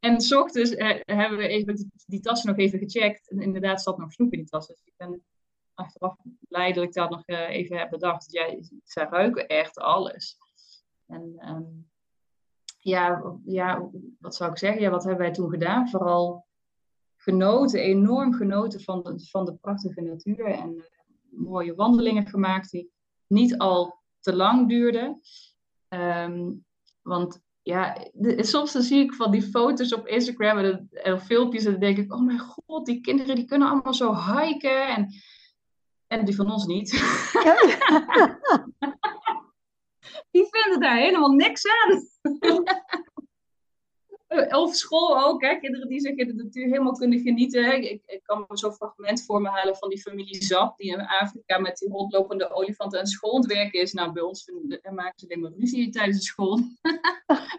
En 0.00 0.20
s 0.20 0.32
ochtends 0.32 0.70
uh, 0.70 1.00
hebben 1.04 1.38
we 1.38 1.48
even 1.48 1.90
die 2.06 2.20
tassen 2.20 2.48
nog 2.48 2.58
even 2.58 2.78
gecheckt. 2.78 3.30
En 3.30 3.40
inderdaad 3.40 3.82
zat 3.82 3.98
nog 3.98 4.12
snoep 4.12 4.32
in 4.32 4.38
die 4.38 4.48
tassen. 4.48 4.74
Dus 4.74 4.84
ik 4.84 4.92
ben 4.96 5.22
achteraf 5.74 6.16
blij 6.48 6.72
dat 6.72 6.84
ik 6.84 6.92
dat 6.92 7.10
nog 7.10 7.22
uh, 7.26 7.48
even 7.48 7.78
heb 7.78 7.90
bedacht. 7.90 8.32
Jij, 8.32 8.68
zij 8.84 9.06
ruiken 9.10 9.46
echt 9.46 9.78
alles. 9.78 10.36
En 11.06 11.48
um, 11.48 11.88
ja, 12.86 13.22
ja, 13.44 13.90
wat 14.20 14.34
zou 14.34 14.50
ik 14.50 14.58
zeggen? 14.58 14.80
Ja, 14.80 14.90
wat 14.90 15.04
hebben 15.04 15.22
wij 15.22 15.32
toen 15.32 15.50
gedaan? 15.50 15.88
Vooral 15.88 16.46
genoten, 17.16 17.80
enorm 17.80 18.32
genoten 18.32 18.80
van 18.80 19.02
de, 19.02 19.26
van 19.30 19.44
de 19.44 19.54
prachtige 19.54 20.00
natuur 20.00 20.44
en 20.44 20.74
uh, 20.74 20.82
mooie 21.30 21.74
wandelingen 21.74 22.26
gemaakt 22.26 22.70
die 22.70 22.90
niet 23.26 23.58
al 23.58 24.02
te 24.20 24.36
lang 24.36 24.68
duurden. 24.68 25.20
Um, 25.88 26.64
want 27.02 27.40
ja, 27.62 28.06
soms 28.36 28.72
dan 28.72 28.82
zie 28.82 29.04
ik 29.04 29.14
van 29.14 29.30
die 29.30 29.42
foto's 29.42 29.94
op 29.94 30.06
Instagram 30.06 30.58
en, 30.58 30.88
en, 30.90 31.20
filmpjes 31.20 31.64
en 31.64 31.70
dan 31.70 31.80
denk 31.80 31.98
ik, 31.98 32.12
oh 32.12 32.24
mijn 32.24 32.38
god, 32.38 32.86
die 32.86 33.00
kinderen 33.00 33.34
die 33.34 33.44
kunnen 33.44 33.68
allemaal 33.68 33.94
zo 33.94 34.14
hiken 34.14 34.88
en, 34.88 35.08
en 36.06 36.24
die 36.24 36.36
van 36.36 36.52
ons 36.52 36.66
niet. 36.66 36.90
die 40.36 40.46
vinden 40.50 40.80
daar 40.80 40.96
helemaal 40.96 41.30
niks 41.30 41.64
aan. 41.66 42.08
of 44.62 44.74
school 44.74 45.24
ook, 45.24 45.42
hè? 45.42 45.58
kinderen 45.58 45.88
die 45.88 46.00
zich 46.00 46.14
in 46.14 46.26
de 46.26 46.34
natuur 46.34 46.64
helemaal 46.64 46.92
kunnen 46.92 47.20
genieten. 47.20 47.82
Ik, 47.82 48.02
ik 48.06 48.20
kan 48.22 48.44
me 48.48 48.56
zo'n 48.56 48.72
fragment 48.72 49.24
voor 49.24 49.40
me 49.40 49.48
halen 49.48 49.76
van 49.76 49.88
die 49.88 50.00
familie 50.00 50.44
Zap, 50.44 50.76
die 50.76 50.92
in 50.92 51.06
Afrika 51.06 51.58
met 51.58 51.76
die 51.76 51.88
rondlopende 51.88 52.50
olifanten 52.50 52.98
aan 52.98 53.06
school 53.06 53.34
aan 53.34 53.40
het 53.40 53.52
werken 53.52 53.80
is. 53.80 53.92
Nou, 53.92 54.12
bij 54.12 54.22
ons 54.22 54.50
maken 54.90 55.18
ze 55.18 55.34
alleen 55.34 55.54
ruzie 55.58 55.90
tijdens 55.90 56.16
de 56.16 56.24
school. 56.24 56.60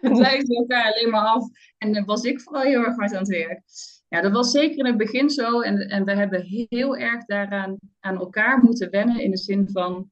Lijkt 0.00 0.46
ze 0.46 0.54
elkaar 0.54 0.92
alleen 0.92 1.10
maar 1.10 1.26
af. 1.26 1.44
En 1.78 1.92
dan 1.92 2.04
was 2.04 2.22
ik 2.22 2.40
vooral 2.40 2.62
heel 2.62 2.84
erg 2.84 2.96
hard 2.96 3.12
aan 3.12 3.18
het 3.18 3.28
werk. 3.28 3.62
Ja, 4.08 4.20
dat 4.20 4.32
was 4.32 4.50
zeker 4.50 4.78
in 4.78 4.86
het 4.86 4.96
begin 4.96 5.30
zo. 5.30 5.60
En, 5.60 5.78
en 5.78 6.04
we 6.04 6.14
hebben 6.14 6.42
heel 6.42 6.96
erg 6.96 7.24
daaraan 7.24 7.78
aan 8.00 8.18
elkaar 8.18 8.62
moeten 8.62 8.90
wennen 8.90 9.20
in 9.20 9.30
de 9.30 9.36
zin 9.36 9.68
van 9.72 10.10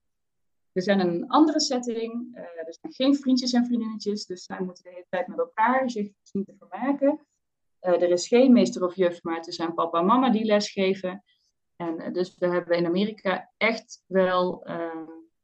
we 0.76 0.82
zijn 0.82 1.00
in 1.00 1.08
een 1.08 1.28
andere 1.28 1.60
setting. 1.60 2.28
Uh, 2.32 2.40
er 2.40 2.76
zijn 2.80 2.92
geen 2.92 3.14
vriendjes 3.14 3.52
en 3.52 3.66
vriendinnetjes. 3.66 4.26
Dus 4.26 4.44
zij 4.44 4.60
moeten 4.60 4.84
de 4.84 4.90
hele 4.90 5.06
tijd 5.08 5.26
met 5.26 5.38
elkaar 5.38 5.90
zich 5.90 6.10
zien 6.22 6.44
te 6.44 6.54
vermaken. 6.58 7.26
Uh, 7.80 8.02
er 8.02 8.10
is 8.10 8.28
geen 8.28 8.52
meester 8.52 8.84
of 8.84 8.96
juf, 8.96 9.22
maar 9.22 9.36
het 9.36 9.54
zijn 9.54 9.74
papa 9.74 9.98
en 9.98 10.06
mama 10.06 10.30
die 10.30 10.44
lesgeven. 10.44 11.24
En 11.76 12.00
uh, 12.00 12.12
dus 12.12 12.36
we 12.38 12.46
hebben 12.46 12.76
in 12.76 12.86
Amerika 12.86 13.52
echt 13.56 14.02
wel 14.06 14.66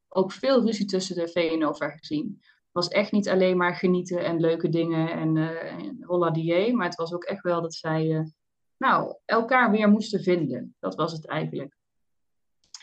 ook 0.09 0.33
veel 0.33 0.63
ruzie 0.63 0.87
tussen 0.87 1.17
de 1.17 1.29
VNOVA 1.29 1.89
gezien. 1.91 2.39
Het 2.41 2.73
was 2.73 2.89
echt 2.89 3.13
niet 3.13 3.29
alleen 3.29 3.57
maar 3.57 3.75
genieten 3.75 4.25
en 4.25 4.41
leuke 4.41 4.69
dingen 4.69 5.11
en, 5.11 5.37
en 5.37 6.05
holla 6.05 6.31
Maar 6.73 6.87
het 6.87 6.95
was 6.95 7.15
ook 7.15 7.25
echt 7.25 7.43
wel 7.43 7.63
dat 7.63 7.75
zij 7.75 8.33
nou, 8.77 9.17
elkaar 9.25 9.71
weer 9.71 9.89
moesten 9.89 10.23
vinden. 10.23 10.77
Dat 10.81 10.95
was 10.95 11.13
het 11.13 11.27
eigenlijk. 11.27 11.77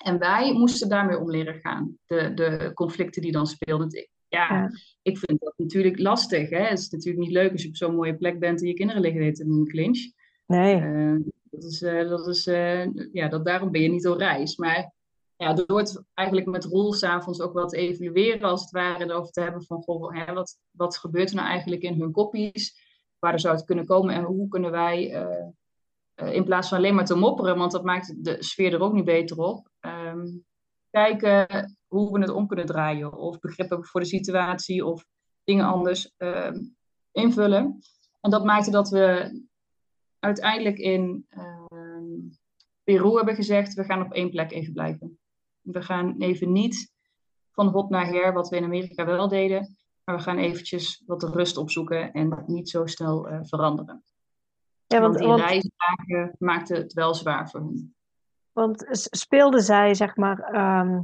En 0.04 0.20
wij 0.20 0.54
moesten 0.54 0.90
daarmee 0.90 1.20
om 1.20 1.32
leren 1.32 1.60
gaan. 1.60 1.98
De, 2.06 2.34
de 2.34 2.72
conflicten 2.74 3.22
die 3.22 3.32
dan 3.32 3.48
speelden. 3.48 4.08
Ja, 4.28 4.72
ik 5.02 5.18
vind 5.18 5.40
dat 5.40 5.54
natuurlijk 5.58 6.00
lastig. 6.00 6.50
Hè? 6.50 6.64
Het 6.64 6.80
is 6.80 6.90
natuurlijk 6.90 7.26
niet 7.26 7.34
leuk 7.34 7.52
als 7.52 7.62
je 7.62 7.68
op 7.68 7.76
zo'n 7.76 7.96
mooie 7.96 8.16
plek 8.16 8.40
bent 8.40 8.62
en 8.62 8.68
je 8.68 8.74
kinderen 8.74 9.02
liggen 9.02 9.22
in 9.22 9.52
een 9.52 9.68
clinch. 9.68 10.00
Nee. 10.46 10.82
Uh, 10.82 11.20
dat 11.44 11.64
is, 11.64 11.82
uh, 11.82 12.10
dat 12.10 12.28
is 12.28 12.48
uh, 12.48 12.86
ja, 13.14 13.28
dat, 13.28 13.46
daarom 13.46 13.72
ben 13.72 13.82
je 13.82 13.90
niet 13.90 14.08
op 14.08 14.18
reis. 14.18 14.58
Maar 14.58 14.94
ja, 15.36 15.54
door 15.54 15.78
het 15.78 16.04
eigenlijk 16.14 16.48
met 16.48 16.66
Roel 16.66 16.94
s'avonds 16.94 17.42
ook 17.42 17.54
wat 17.54 17.70
te 17.70 17.78
evalueren 17.78 18.50
als 18.50 18.62
het 18.62 18.72
ware. 18.72 19.04
En 19.04 19.12
over 19.12 19.32
te 19.32 19.42
hebben 19.42 19.64
van, 19.64 19.82
goh, 19.82 20.26
hè, 20.26 20.34
wat, 20.34 20.58
wat 20.72 20.98
gebeurt 20.98 21.30
er 21.30 21.36
nou 21.36 21.48
eigenlijk 21.48 21.82
in 21.82 22.00
hun 22.00 22.12
koppies? 22.12 22.88
Waar 23.20 23.40
zou 23.40 23.56
het 23.56 23.66
kunnen 23.66 23.86
komen 23.86 24.14
en 24.14 24.24
hoe 24.24 24.48
kunnen 24.48 24.72
wij 24.72 25.14
eh, 25.14 25.48
in 26.26 26.44
plaats 26.44 26.70
van 26.70 26.78
alleen 26.78 26.96
maar 26.96 27.06
te 27.06 27.16
mopperen, 27.16 27.58
want 27.58 27.72
dat 27.72 27.84
maakt 27.84 28.24
de 28.24 28.44
sfeer 28.44 28.74
er 28.74 28.82
ook 28.82 28.94
niet 28.94 29.06
beter 29.06 29.38
op. 29.38 29.70
Ehm, 29.80 30.28
kijken 30.90 31.78
hoe 31.88 32.12
we 32.14 32.20
het 32.20 32.30
om 32.30 32.48
kunnen 32.48 32.66
draaien. 32.66 33.14
Of 33.14 33.40
begrippen 33.40 33.86
voor 33.86 34.00
de 34.00 34.08
situatie 34.08 34.86
of 34.86 35.06
dingen 35.44 35.66
anders 35.66 36.14
ehm, 36.18 36.60
invullen. 37.12 37.80
En 38.22 38.32
dat 38.32 38.46
maakte 38.46 38.72
dat 38.72 38.90
we 38.90 39.40
uiteindelijk 40.20 40.78
in 40.78 41.26
ehm, 41.30 41.80
Peru 42.84 43.16
hebben 43.16 43.36
gezegd, 43.36 43.74
we 43.74 43.84
gaan 43.84 44.02
op 44.02 44.14
één 44.14 44.30
plek 44.30 44.52
even 44.52 44.74
blijven. 44.74 45.20
We 45.62 45.82
gaan 45.82 46.16
even 46.18 46.52
niet 46.52 46.94
van 47.52 47.68
hot 47.68 47.90
naar 47.90 48.08
her, 48.08 48.34
wat 48.34 48.50
we 48.50 48.56
in 48.56 48.64
Amerika 48.64 49.06
wel 49.06 49.28
deden. 49.28 49.78
Maar 50.04 50.16
we 50.16 50.24
gaan 50.24 50.38
eventjes 50.38 51.04
wat 51.06 51.24
rust 51.24 51.58
opzoeken 51.58 52.12
en 52.12 52.44
niet 52.48 52.70
zo 52.70 52.86
snel 52.86 53.32
uh, 53.32 53.40
veranderen. 53.42 54.04
Ja, 54.90 55.02
want, 55.02 55.20
want 55.20 55.48
die 55.50 56.32
maakte 56.38 56.76
het 56.76 56.94
wel 56.94 57.14
zwaar 57.14 57.50
voor 57.50 57.60
hen. 57.60 57.96
Want 58.52 58.86
speelden 58.90 59.62
zij, 59.62 59.94
zeg 59.94 60.16
maar, 60.16 60.40
ehm, 60.40 61.02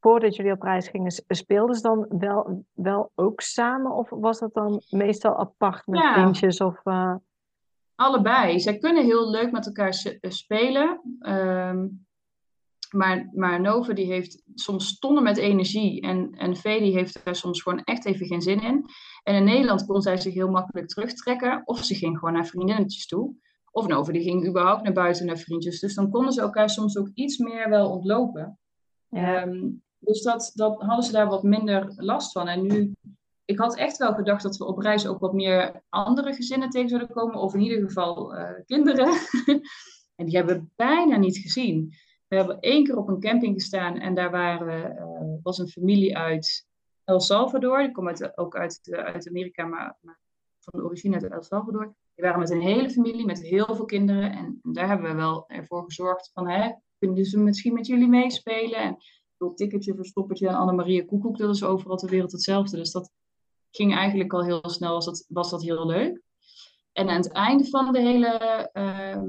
voordat 0.00 0.36
jullie 0.36 0.52
op 0.52 0.62
reis 0.62 0.88
gingen, 0.88 1.22
speelden 1.28 1.76
ze 1.76 1.82
dan 1.82 2.06
wel, 2.08 2.64
wel 2.72 3.10
ook 3.14 3.40
samen? 3.40 3.92
Of 3.92 4.10
was 4.10 4.38
dat 4.38 4.54
dan 4.54 4.82
meestal 4.90 5.36
apart 5.38 5.86
met 5.86 6.00
ja. 6.00 6.12
vriendjes? 6.12 6.60
Of, 6.60 6.80
uh... 6.84 7.14
Allebei. 7.94 8.60
Zij 8.60 8.78
kunnen 8.78 9.04
heel 9.04 9.30
leuk 9.30 9.50
met 9.50 9.66
elkaar 9.66 10.16
eh, 10.20 10.30
spelen. 10.30 11.00
Um, 11.20 12.05
maar, 12.96 13.30
maar 13.32 13.60
Nova 13.60 13.92
die 13.92 14.06
heeft 14.06 14.42
soms 14.54 14.98
tonnen 14.98 15.22
met 15.22 15.36
energie. 15.36 16.00
En, 16.00 16.30
en 16.32 16.56
Vedi 16.56 16.92
heeft 16.92 17.24
daar 17.24 17.36
soms 17.36 17.62
gewoon 17.62 17.82
echt 17.84 18.04
even 18.04 18.26
geen 18.26 18.42
zin 18.42 18.60
in. 18.60 18.84
En 19.22 19.34
in 19.34 19.44
Nederland 19.44 19.86
kon 19.86 20.02
zij 20.02 20.16
zich 20.16 20.34
heel 20.34 20.50
makkelijk 20.50 20.88
terugtrekken. 20.88 21.62
Of 21.64 21.84
ze 21.84 21.94
ging 21.94 22.18
gewoon 22.18 22.34
naar 22.34 22.46
vriendinnetjes 22.46 23.06
toe. 23.06 23.34
Of 23.70 23.86
Nova 23.86 24.12
die 24.12 24.22
ging 24.22 24.46
überhaupt 24.46 24.82
naar 24.82 24.92
buiten 24.92 25.26
naar 25.26 25.38
vriendjes. 25.38 25.80
Dus 25.80 25.94
dan 25.94 26.10
konden 26.10 26.32
ze 26.32 26.40
elkaar 26.40 26.70
soms 26.70 26.98
ook 26.98 27.10
iets 27.14 27.38
meer 27.38 27.68
wel 27.68 27.90
ontlopen. 27.90 28.58
Ja. 29.08 29.42
Ehm, 29.42 29.68
dus 29.98 30.22
dat, 30.22 30.50
dat 30.54 30.82
hadden 30.82 31.04
ze 31.04 31.12
daar 31.12 31.28
wat 31.28 31.42
minder 31.42 31.92
last 31.96 32.32
van. 32.32 32.48
En 32.48 32.66
nu, 32.66 32.92
ik 33.44 33.58
had 33.58 33.76
echt 33.76 33.96
wel 33.96 34.14
gedacht 34.14 34.42
dat 34.42 34.56
we 34.56 34.64
op 34.64 34.78
reis 34.78 35.06
ook 35.06 35.18
wat 35.18 35.32
meer 35.32 35.82
andere 35.88 36.34
gezinnen 36.34 36.70
tegen 36.70 36.88
zouden 36.88 37.10
komen. 37.10 37.40
Of 37.40 37.54
in 37.54 37.60
ieder 37.60 37.80
geval 37.80 38.34
uh, 38.34 38.50
kinderen. 38.66 39.08
en 40.16 40.26
die 40.26 40.36
hebben 40.36 40.56
we 40.56 40.66
bijna 40.76 41.16
niet 41.16 41.36
gezien. 41.36 41.94
We 42.28 42.36
hebben 42.36 42.60
één 42.60 42.84
keer 42.84 42.96
op 42.96 43.08
een 43.08 43.20
camping 43.20 43.54
gestaan 43.54 43.98
en 43.98 44.14
daar 44.14 44.30
waren, 44.30 44.92
uh, 44.92 45.42
was 45.42 45.58
een 45.58 45.68
familie 45.68 46.16
uit 46.16 46.66
El 47.04 47.20
Salvador. 47.20 47.78
Die 47.78 47.92
komt 47.92 48.38
ook 48.38 48.56
uit, 48.56 48.80
uit 48.90 49.28
Amerika, 49.28 49.66
maar, 49.66 49.96
maar, 50.00 50.18
van 50.58 50.80
de 50.80 50.86
origine 50.86 51.14
uit 51.14 51.30
El 51.32 51.42
Salvador. 51.42 51.94
Die 52.14 52.24
waren 52.24 52.40
met 52.40 52.50
een 52.50 52.60
hele 52.60 52.90
familie, 52.90 53.24
met 53.24 53.42
heel 53.42 53.74
veel 53.74 53.84
kinderen. 53.84 54.32
En, 54.32 54.60
daar 54.62 54.88
hebben 54.88 55.10
we 55.10 55.16
wel 55.16 55.48
ervoor 55.48 55.84
gezorgd 55.84 56.30
van, 56.34 56.48
hè, 56.48 56.72
kunnen 56.98 57.24
ze 57.24 57.38
misschien 57.38 57.74
met 57.74 57.86
jullie 57.86 58.08
meespelen? 58.08 58.78
En 58.78 58.96
door 59.36 59.54
ticketje, 59.54 59.94
verstoppertje 59.94 60.48
en 60.48 60.54
Annemarie 60.54 61.04
Koekoek, 61.04 61.38
dat 61.38 61.54
is 61.54 61.64
overal 61.64 61.96
ter 61.96 62.08
wereld 62.08 62.32
hetzelfde. 62.32 62.76
Dus 62.76 62.92
dat 62.92 63.10
ging 63.70 63.94
eigenlijk 63.94 64.32
al 64.32 64.44
heel 64.44 64.68
snel, 64.68 64.92
was 64.92 65.04
dat, 65.04 65.24
was 65.28 65.50
dat 65.50 65.62
heel 65.62 65.86
leuk. 65.86 66.20
En 66.92 67.08
aan 67.08 67.16
het 67.16 67.32
einde 67.32 67.64
van 67.64 67.92
de 67.92 68.00
hele 68.00 68.70
uh, 68.72 69.22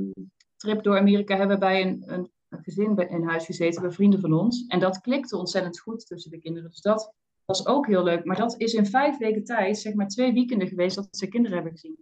trip 0.56 0.84
door 0.84 0.98
Amerika 0.98 1.36
hebben 1.36 1.60
we 1.60 1.66
bij 1.66 1.82
een, 1.82 2.04
een 2.06 2.32
een 2.50 2.64
gezin 2.64 2.96
in 2.96 3.24
huis 3.24 3.46
gezeten 3.46 3.82
bij 3.82 3.92
vrienden 3.92 4.20
van 4.20 4.34
ons. 4.34 4.66
En 4.68 4.80
dat 4.80 5.02
klikte 5.02 5.38
ontzettend 5.38 5.80
goed 5.80 6.08
tussen 6.08 6.32
de 6.32 6.40
kinderen. 6.40 6.70
Dus 6.70 6.82
dat 6.82 7.14
was 7.46 7.68
ook 7.68 7.88
heel 7.88 8.04
leuk. 8.04 8.26
Maar 8.26 8.38
dat 8.38 8.56
is 8.58 8.74
in 8.74 8.86
vijf 8.86 9.18
weken 9.18 9.44
tijd, 9.44 9.78
zeg 9.78 9.94
maar 9.94 10.08
twee 10.08 10.34
weekenden 10.34 10.68
geweest, 10.68 10.96
dat 10.96 11.08
ze 11.12 11.28
kinderen 11.28 11.56
hebben 11.56 11.74
gezien. 11.74 11.98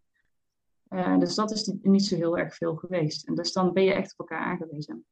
Uh, 0.90 1.20
dus 1.20 1.36
dat 1.36 1.52
is 1.52 1.74
niet 1.82 2.06
zo 2.06 2.16
heel 2.16 2.38
erg 2.38 2.56
veel 2.56 2.76
geweest. 2.76 3.28
En 3.28 3.36
dus 3.36 3.54
dan 3.54 3.74
ben 3.74 3.84
je 3.84 3.94
echt 3.94 4.14
op 4.18 4.20
elkaar 4.20 4.46
aangewezen. 4.46 5.06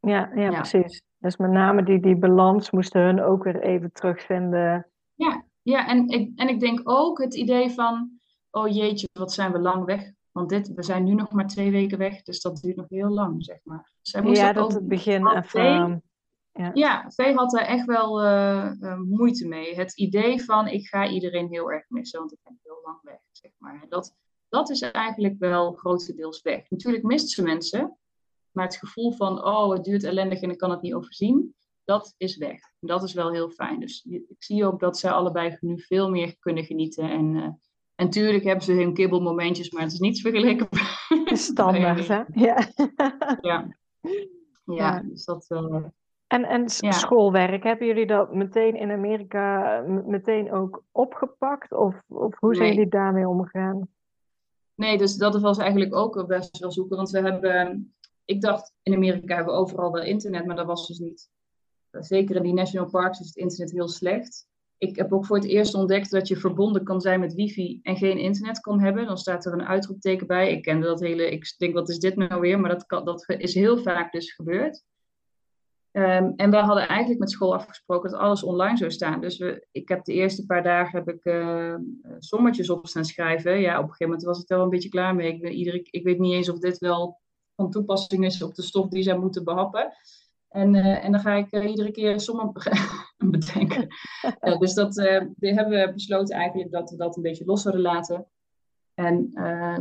Ja, 0.00 0.30
ja, 0.34 0.50
precies. 0.50 1.02
Dus 1.18 1.36
met 1.36 1.50
name 1.50 1.82
die, 1.82 2.00
die 2.00 2.16
balans 2.16 2.70
moesten 2.70 3.02
hun 3.02 3.20
ook 3.20 3.44
weer 3.44 3.60
even 3.60 3.92
terugvinden. 3.92 4.86
Ja, 5.14 5.44
ja 5.62 5.88
en, 5.88 6.08
ik, 6.08 6.32
en 6.38 6.48
ik 6.48 6.60
denk 6.60 6.80
ook 6.84 7.18
het 7.18 7.34
idee 7.34 7.70
van, 7.70 8.10
oh 8.50 8.74
jeetje, 8.74 9.08
wat 9.12 9.32
zijn 9.32 9.52
we 9.52 9.58
lang 9.58 9.84
weg 9.84 10.12
want 10.38 10.50
dit, 10.50 10.74
we 10.74 10.82
zijn 10.82 11.04
nu 11.04 11.14
nog 11.14 11.30
maar 11.30 11.46
twee 11.46 11.70
weken 11.70 11.98
weg, 11.98 12.22
dus 12.22 12.40
dat 12.40 12.60
duurt 12.60 12.76
nog 12.76 12.88
heel 12.88 13.08
lang, 13.08 13.44
zeg 13.44 13.58
maar. 13.64 13.92
Zij 14.02 14.22
ja, 14.22 14.52
dat 14.52 14.72
het 14.72 14.88
begin 14.88 15.26
even... 15.26 16.02
ja. 16.52 16.70
ja, 16.74 17.10
Vee 17.10 17.34
had 17.34 17.50
daar 17.50 17.64
echt 17.64 17.86
wel 17.86 18.24
uh, 18.24 18.72
uh, 18.80 18.98
moeite 19.00 19.48
mee. 19.48 19.74
Het 19.74 19.92
idee 19.96 20.44
van, 20.44 20.68
ik 20.68 20.86
ga 20.86 21.08
iedereen 21.08 21.48
heel 21.48 21.72
erg 21.72 21.84
missen, 21.88 22.18
want 22.18 22.32
ik 22.32 22.38
ben 22.42 22.58
heel 22.62 22.80
lang 22.84 22.98
weg, 23.02 23.20
zeg 23.32 23.50
maar. 23.58 23.86
Dat, 23.88 24.14
dat 24.48 24.70
is 24.70 24.80
eigenlijk 24.80 25.38
wel 25.38 25.72
grotendeels 25.72 26.42
weg. 26.42 26.70
Natuurlijk 26.70 27.04
mist 27.04 27.28
ze 27.28 27.42
mensen, 27.42 27.98
maar 28.50 28.64
het 28.64 28.76
gevoel 28.76 29.12
van, 29.12 29.44
oh, 29.44 29.72
het 29.72 29.84
duurt 29.84 30.04
ellendig 30.04 30.40
en 30.40 30.50
ik 30.50 30.58
kan 30.58 30.70
het 30.70 30.82
niet 30.82 30.94
overzien, 30.94 31.54
dat 31.84 32.14
is 32.16 32.36
weg. 32.36 32.60
Dat 32.80 33.02
is 33.02 33.12
wel 33.12 33.32
heel 33.32 33.50
fijn. 33.50 33.80
Dus 33.80 34.04
ik 34.04 34.42
zie 34.42 34.66
ook 34.66 34.80
dat 34.80 34.98
zij 34.98 35.10
allebei 35.10 35.56
nu 35.60 35.80
veel 35.80 36.10
meer 36.10 36.36
kunnen 36.38 36.64
genieten 36.64 37.10
en... 37.10 37.34
Uh, 37.34 37.48
en 37.98 38.10
tuurlijk 38.10 38.44
hebben 38.44 38.64
ze 38.64 38.72
hun 38.72 38.94
kibbelmomentjes, 38.94 39.70
maar 39.70 39.82
het 39.82 39.92
is 39.92 39.98
niet 39.98 40.20
vergeleken. 40.20 40.68
Standaard, 41.48 42.08
hè? 42.08 42.22
Ja. 42.32 42.68
ja. 43.40 43.76
Ja, 44.64 45.02
dus 45.02 45.24
dat... 45.24 45.46
Uh... 45.48 45.84
En, 46.26 46.44
en 46.44 46.68
schoolwerk, 46.68 47.62
hebben 47.62 47.86
jullie 47.86 48.06
dat 48.06 48.34
meteen 48.34 48.76
in 48.76 48.90
Amerika 48.90 49.80
meteen 50.06 50.52
ook 50.52 50.82
opgepakt? 50.92 51.72
Of, 51.72 52.02
of 52.06 52.38
hoe 52.38 52.54
zijn 52.54 52.74
jullie 52.74 52.88
daarmee 52.88 53.28
omgegaan? 53.28 53.88
Nee, 54.74 54.98
dus 54.98 55.16
dat 55.16 55.40
was 55.40 55.58
eigenlijk 55.58 55.94
ook 55.94 56.26
best 56.26 56.58
wel 56.58 56.72
zoeken. 56.72 56.96
Want 56.96 57.10
we 57.10 57.20
hebben, 57.20 57.94
ik 58.24 58.40
dacht, 58.40 58.72
in 58.82 58.94
Amerika 58.94 59.34
hebben 59.34 59.54
we 59.54 59.60
overal 59.60 59.92
wel 59.92 60.02
internet, 60.02 60.46
maar 60.46 60.56
dat 60.56 60.66
was 60.66 60.86
dus 60.86 60.98
niet. 60.98 61.30
Zeker 61.90 62.36
in 62.36 62.42
die 62.42 62.52
national 62.52 62.90
parks 62.90 63.20
is 63.20 63.26
het 63.26 63.36
internet 63.36 63.72
heel 63.72 63.88
slecht 63.88 64.48
ik 64.78 64.96
heb 64.96 65.12
ook 65.12 65.26
voor 65.26 65.36
het 65.36 65.46
eerst 65.46 65.74
ontdekt 65.74 66.10
dat 66.10 66.28
je 66.28 66.36
verbonden 66.36 66.84
kan 66.84 67.00
zijn 67.00 67.20
met 67.20 67.34
wifi 67.34 67.80
en 67.82 67.96
geen 67.96 68.18
internet 68.18 68.60
kan 68.60 68.80
hebben. 68.80 69.06
Dan 69.06 69.18
staat 69.18 69.46
er 69.46 69.52
een 69.52 69.66
uitroepteken 69.66 70.26
bij. 70.26 70.52
Ik 70.52 70.62
kende 70.62 70.86
dat 70.86 71.00
hele, 71.00 71.30
ik 71.30 71.54
denk 71.58 71.74
wat 71.74 71.88
is 71.88 71.98
dit 71.98 72.16
nou 72.16 72.40
weer, 72.40 72.60
maar 72.60 72.84
dat, 72.86 73.04
dat 73.04 73.24
is 73.28 73.54
heel 73.54 73.78
vaak 73.78 74.12
dus 74.12 74.32
gebeurd. 74.32 74.84
Ehm, 75.90 76.32
en 76.36 76.50
wij 76.50 76.60
hadden 76.60 76.88
eigenlijk 76.88 77.20
met 77.20 77.30
school 77.30 77.54
afgesproken 77.54 78.10
dat 78.10 78.20
alles 78.20 78.42
online 78.42 78.76
zou 78.76 78.90
staan. 78.90 79.20
Dus 79.20 79.38
we, 79.38 79.66
ik 79.72 79.88
heb 79.88 80.04
de 80.04 80.12
eerste 80.12 80.46
paar 80.46 80.62
dagen 80.62 80.98
heb 80.98 81.08
ik 81.14 81.24
uh, 81.24 81.74
sommetjes 82.18 82.70
op 82.70 82.86
staan 82.86 83.04
schrijven. 83.04 83.60
Ja, 83.60 83.76
op 83.76 83.82
een 83.82 83.90
gegeven 83.90 84.06
moment 84.06 84.24
was 84.24 84.42
ik 84.42 84.50
er 84.50 84.56
wel 84.56 84.64
een 84.64 84.70
beetje 84.70 84.88
klaar 84.88 85.14
mee. 85.14 85.34
Ik, 85.34 85.48
iedere, 85.48 85.82
ik 85.90 86.04
weet 86.04 86.18
niet 86.18 86.32
eens 86.32 86.48
of 86.48 86.58
dit 86.58 86.78
wel 86.78 87.20
van 87.56 87.70
toepassing 87.70 88.24
is 88.24 88.42
op 88.42 88.54
de 88.54 88.62
stof 88.62 88.88
die 88.88 89.02
zij 89.02 89.18
moeten 89.18 89.44
behappen. 89.44 89.92
En, 90.48 90.74
uh, 90.74 91.04
en 91.04 91.12
dan 91.12 91.20
ga 91.20 91.34
ik 91.34 91.52
uh, 91.52 91.68
iedere 91.68 91.90
keer 91.90 92.20
sommen 92.20 92.52
bedenken. 93.30 93.88
dus 94.58 94.74
dat 94.74 94.94
die 95.36 95.54
hebben 95.54 95.86
we 95.86 95.92
besloten 95.92 96.36
eigenlijk 96.36 96.70
dat 96.70 96.90
we 96.90 96.96
dat 96.96 97.16
een 97.16 97.22
beetje 97.22 97.44
los 97.44 97.62
zouden 97.62 97.82
laten. 97.82 98.26
En 98.94 99.32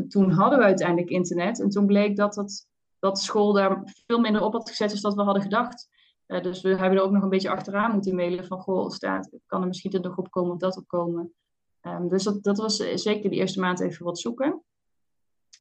toen 0.10 0.32
hadden 0.32 0.60
we 0.60 0.66
uiteindelijk 0.66 1.10
internet. 1.10 1.62
En 1.62 1.70
toen 1.70 1.86
bleek 1.86 2.16
dat, 2.16 2.66
dat 3.00 3.20
school 3.20 3.54
daar 3.54 3.82
veel 4.06 4.20
minder 4.20 4.42
op 4.42 4.54
had 4.54 4.70
gezet 4.70 4.92
dan 4.92 5.02
dat 5.02 5.16
we 5.16 5.22
hadden 5.22 5.42
gedacht. 5.42 5.90
Uh, 6.28 6.42
dus 6.42 6.62
we 6.62 6.70
hebben 6.70 6.98
er 6.98 7.04
ook 7.04 7.12
nog 7.12 7.24
een 7.24 7.30
beetje 7.30 7.50
achteraan 7.50 7.92
moeten 7.92 8.16
mailen 8.16 8.46
van, 8.46 8.60
goh, 8.60 8.90
staat, 8.90 9.30
kan 9.46 9.62
er 9.62 9.68
misschien 9.68 9.92
dit 9.92 10.04
nog 10.04 10.18
op 10.18 10.32
komen 10.32 10.54
of 10.54 10.60
dat 10.60 10.78
op 10.78 10.88
komen. 10.88 11.34
Um, 11.82 12.10
dus 12.10 12.24
dat, 12.24 12.44
dat 12.44 12.58
was 12.58 12.76
zeker 12.94 13.30
de 13.30 13.36
eerste 13.36 13.60
maand 13.60 13.80
even 13.80 14.06
wat 14.06 14.20
zoeken. 14.20 14.64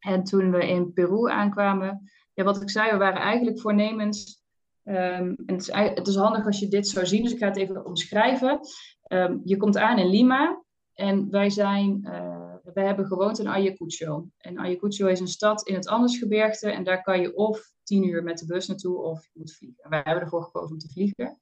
En 0.00 0.24
toen 0.24 0.50
we 0.50 0.68
in 0.68 0.92
Peru 0.92 1.30
aankwamen, 1.30 2.10
ja, 2.34 2.44
wat 2.44 2.62
ik 2.62 2.70
zei, 2.70 2.90
we 2.90 2.96
waren 2.96 3.20
eigenlijk 3.20 3.60
voornemens. 3.60 4.44
En 4.86 5.36
het 5.46 5.60
is, 5.60 5.72
het 5.72 6.06
is, 6.06 6.16
handig 6.16 6.46
als 6.46 6.58
je 6.58 6.68
dit 6.68 6.88
zou 6.88 7.06
zien, 7.06 7.22
dus 7.22 7.32
ik 7.32 7.38
ga 7.38 7.46
het 7.46 7.56
even 7.56 7.84
omschrijven. 7.84 8.60
Um, 9.08 9.40
je 9.44 9.56
komt 9.56 9.76
aan 9.76 9.98
in 9.98 10.08
Lima 10.08 10.62
en 10.92 11.30
wij 11.30 11.50
zijn, 11.50 12.00
uh, 12.02 12.84
hebben 12.84 13.06
gewoond 13.06 13.38
in 13.38 13.48
Ayacucho. 13.48 14.26
En 14.38 14.58
Ayacucho 14.58 15.06
is 15.06 15.20
een 15.20 15.26
stad 15.26 15.66
in 15.66 15.74
het 15.74 15.88
Andesgebergte 15.88 16.70
en 16.70 16.84
daar 16.84 17.02
kan 17.02 17.20
je 17.20 17.36
of 17.36 17.72
tien 17.82 18.08
uur 18.08 18.22
met 18.22 18.38
de 18.38 18.46
bus 18.46 18.66
naartoe 18.66 19.02
of 19.02 19.24
je 19.32 19.38
moet 19.38 19.56
vliegen. 19.56 19.88
wij 19.88 20.00
hebben 20.04 20.22
ervoor 20.22 20.42
gekozen 20.42 20.72
om 20.72 20.78
te 20.78 20.88
vliegen. 20.88 21.40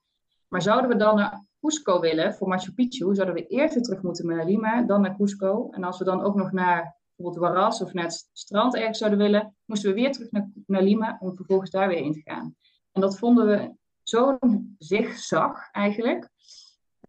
Maar 0.48 0.62
zouden 0.62 0.90
we 0.90 0.96
dan 0.96 1.16
naar 1.16 1.46
Cusco 1.60 2.00
willen 2.00 2.34
voor 2.34 2.48
Machu 2.48 2.72
Picchu, 2.72 3.14
zouden 3.14 3.34
we 3.34 3.46
eerst 3.46 3.74
weer 3.74 3.82
terug 3.82 4.02
moeten 4.02 4.26
naar 4.26 4.44
Lima, 4.44 4.82
dan 4.82 5.00
naar 5.00 5.16
Cusco. 5.16 5.68
En 5.70 5.84
als 5.84 5.98
we 5.98 6.04
dan 6.04 6.22
ook 6.22 6.34
nog 6.34 6.52
naar 6.52 6.96
bijvoorbeeld 7.16 7.44
Huaraz 7.44 7.80
of 7.80 7.92
naar 7.92 8.04
het 8.04 8.28
strand 8.32 8.74
ergens 8.74 8.98
zouden 8.98 9.18
willen, 9.18 9.56
moesten 9.64 9.88
we 9.88 9.94
weer 9.94 10.12
terug 10.12 10.30
naar, 10.30 10.50
naar 10.66 10.82
Lima 10.82 11.16
om 11.20 11.36
vervolgens 11.36 11.70
daar 11.70 11.88
weer 11.88 12.04
in 12.04 12.12
te 12.12 12.20
gaan. 12.20 12.56
En 12.94 13.00
dat 13.00 13.18
vonden 13.18 13.46
we 13.46 13.74
zo'n 14.02 14.74
zigzag 14.78 15.70
eigenlijk. 15.72 16.28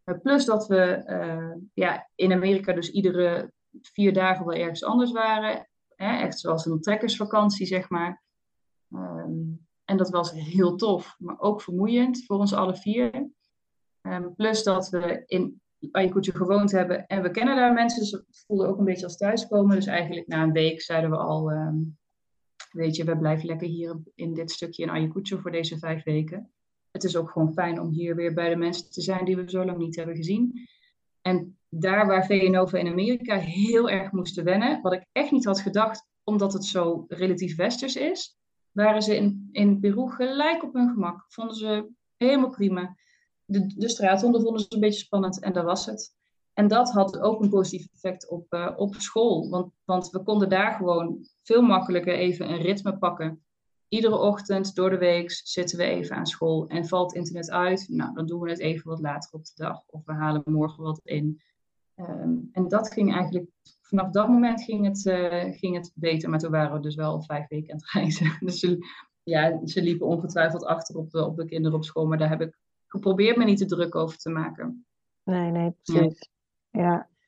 Eh, 0.03 0.15
plus 0.21 0.45
dat 0.45 0.67
we 0.67 1.03
uh, 1.07 1.61
ja, 1.73 2.09
in 2.15 2.33
Amerika 2.33 2.73
dus 2.73 2.89
iedere 2.89 3.51
vier 3.81 4.13
dagen 4.13 4.45
wel 4.45 4.55
ergens 4.55 4.83
anders 4.83 5.11
waren. 5.11 5.69
Hè, 5.95 6.17
echt 6.17 6.39
zoals 6.39 6.65
een 6.65 6.81
trekkersvakantie, 6.81 7.65
zeg 7.65 7.89
maar. 7.89 8.23
Um, 8.89 9.67
en 9.83 9.97
dat 9.97 10.09
was 10.09 10.31
heel 10.31 10.75
tof, 10.75 11.15
maar 11.19 11.39
ook 11.39 11.61
vermoeiend 11.61 12.25
voor 12.25 12.37
ons 12.37 12.53
alle 12.53 12.75
vier. 12.75 13.29
Um, 14.01 14.35
plus 14.35 14.63
dat 14.63 14.89
we 14.89 15.23
in 15.25 15.61
Ayacucho 15.91 16.31
gewoond 16.31 16.71
hebben 16.71 17.07
en 17.07 17.21
we 17.21 17.31
kennen 17.31 17.55
daar 17.55 17.73
mensen, 17.73 17.99
dus 17.99 18.11
het 18.11 18.43
voelde 18.47 18.67
ook 18.67 18.77
een 18.77 18.85
beetje 18.85 19.05
als 19.05 19.17
thuiskomen. 19.17 19.75
Dus 19.75 19.85
eigenlijk 19.85 20.27
na 20.27 20.43
een 20.43 20.51
week 20.51 20.81
zeiden 20.81 21.09
we 21.09 21.17
al, 21.17 21.51
um, 21.51 21.97
weet 22.75 22.95
je, 22.95 23.03
we 23.03 23.17
blijven 23.17 23.45
lekker 23.45 23.67
hier 23.67 23.99
in 24.15 24.33
dit 24.33 24.51
stukje 24.51 24.83
in 24.83 24.89
Ayacucho 24.89 25.37
voor 25.37 25.51
deze 25.51 25.77
vijf 25.77 26.03
weken. 26.03 26.51
Het 26.91 27.03
is 27.03 27.15
ook 27.15 27.29
gewoon 27.29 27.53
fijn 27.53 27.79
om 27.79 27.89
hier 27.89 28.15
weer 28.15 28.33
bij 28.33 28.49
de 28.49 28.55
mensen 28.55 28.91
te 28.91 29.01
zijn 29.01 29.25
die 29.25 29.35
we 29.35 29.49
zo 29.49 29.65
lang 29.65 29.77
niet 29.77 29.95
hebben 29.95 30.15
gezien. 30.15 30.67
En 31.21 31.57
daar 31.69 32.07
waar 32.07 32.25
VNOVA 32.25 32.77
in 32.77 32.87
Amerika 32.87 33.37
heel 33.37 33.89
erg 33.89 34.11
moesten 34.11 34.43
wennen, 34.43 34.81
wat 34.81 34.93
ik 34.93 35.05
echt 35.11 35.31
niet 35.31 35.45
had 35.45 35.61
gedacht, 35.61 36.07
omdat 36.23 36.53
het 36.53 36.65
zo 36.65 37.05
relatief 37.07 37.55
westers 37.55 37.95
is, 37.95 38.37
waren 38.71 39.01
ze 39.01 39.15
in, 39.15 39.49
in 39.51 39.79
Peru 39.79 40.09
gelijk 40.09 40.63
op 40.63 40.73
hun 40.73 40.89
gemak. 40.89 41.25
Vonden 41.27 41.55
ze 41.55 41.89
helemaal 42.17 42.49
prima. 42.49 42.95
De, 43.45 43.73
de 43.75 43.89
straathonden 43.89 44.41
vonden 44.41 44.61
ze 44.61 44.67
een 44.69 44.79
beetje 44.79 45.03
spannend 45.03 45.39
en 45.39 45.53
dat 45.53 45.63
was 45.63 45.85
het. 45.85 46.13
En 46.55 46.67
dat 46.67 46.91
had 46.91 47.19
ook 47.19 47.41
een 47.41 47.49
positief 47.49 47.87
effect 47.93 48.29
op, 48.29 48.53
uh, 48.53 48.71
op 48.75 48.95
school. 48.95 49.49
Want, 49.49 49.71
want 49.85 50.09
we 50.09 50.23
konden 50.23 50.49
daar 50.49 50.71
gewoon 50.71 51.27
veel 51.43 51.61
makkelijker 51.61 52.13
even 52.13 52.49
een 52.49 52.61
ritme 52.61 52.97
pakken. 52.97 53.43
Iedere 53.87 54.17
ochtend 54.17 54.75
door 54.75 54.89
de 54.89 54.97
week 54.97 55.31
zitten 55.31 55.77
we 55.77 55.83
even 55.83 56.15
aan 56.15 56.25
school. 56.25 56.67
En 56.67 56.87
valt 56.87 57.13
internet 57.13 57.51
uit, 57.51 57.85
nou, 57.89 58.13
dan 58.13 58.25
doen 58.25 58.41
we 58.41 58.49
het 58.49 58.59
even 58.59 58.89
wat 58.89 58.99
later 58.99 59.29
op 59.33 59.45
de 59.45 59.51
dag. 59.55 59.83
Of 59.87 60.05
we 60.05 60.13
halen 60.13 60.41
morgen 60.45 60.83
wat 60.83 60.99
in. 61.03 61.41
Um, 61.95 62.49
en 62.51 62.67
dat 62.67 62.93
ging 62.93 63.13
eigenlijk, 63.13 63.49
vanaf 63.81 64.09
dat 64.09 64.27
moment 64.27 64.63
ging 64.63 64.85
het, 64.85 65.05
uh, 65.05 65.57
ging 65.57 65.75
het 65.75 65.91
beter. 65.95 66.29
Maar 66.29 66.39
toen 66.39 66.51
waren 66.51 66.73
we 66.73 66.79
dus 66.79 66.95
wel 66.95 67.21
vijf 67.21 67.47
weken 67.47 67.71
aan 67.73 67.79
het 67.79 67.91
reizen. 67.91 68.37
Dus 68.45 68.59
ze, 68.59 68.77
ja, 69.23 69.65
ze 69.65 69.81
liepen 69.81 70.07
ongetwijfeld 70.07 70.65
achter 70.65 70.97
op 70.97 71.11
de, 71.11 71.25
op 71.25 71.35
de 71.35 71.45
kinderen 71.45 71.77
op 71.77 71.85
school. 71.85 72.05
Maar 72.05 72.17
daar 72.17 72.29
heb 72.29 72.41
ik 72.41 72.57
geprobeerd 72.87 73.37
me 73.37 73.43
niet 73.43 73.57
te 73.57 73.65
druk 73.65 73.95
over 73.95 74.17
te 74.17 74.29
maken. 74.29 74.85
Nee, 75.23 75.51
nee, 75.51 75.75
precies. 75.83 76.19
Ja. 76.19 76.33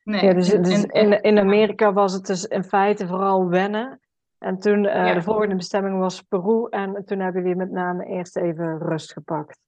Nee. 0.03 0.25
ja 0.25 0.33
dus, 0.33 0.49
dus 0.49 0.83
in, 0.83 1.21
in 1.21 1.39
Amerika 1.39 1.93
was 1.93 2.13
het 2.13 2.25
dus 2.25 2.45
in 2.45 2.63
feite 2.63 3.07
vooral 3.07 3.49
wennen. 3.49 3.99
En 4.37 4.59
toen 4.59 4.83
uh, 4.83 4.93
ja. 4.93 5.13
de 5.13 5.21
volgende 5.21 5.55
bestemming 5.55 5.99
was 5.99 6.21
Peru. 6.21 6.67
En 6.69 7.05
toen 7.05 7.19
hebben 7.19 7.43
we 7.43 7.55
met 7.55 7.71
name 7.71 8.05
eerst 8.05 8.37
even 8.37 8.79
rust 8.79 9.13
gepakt. 9.13 9.59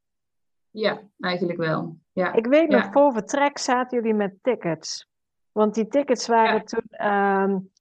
Ja, 0.71 0.99
eigenlijk 1.19 1.59
wel. 1.59 1.97
Ja. 2.11 2.33
Ik 2.33 2.47
weet 2.47 2.69
nog, 2.69 2.91
voor 2.91 3.13
vertrek 3.13 3.57
zaten 3.57 3.97
jullie 3.97 4.13
met 4.13 4.33
tickets. 4.41 5.07
Want 5.51 5.73
die 5.73 5.87
tickets 5.87 6.27
waren 6.27 6.65
toen. 6.65 7.07
Um, 7.07 7.71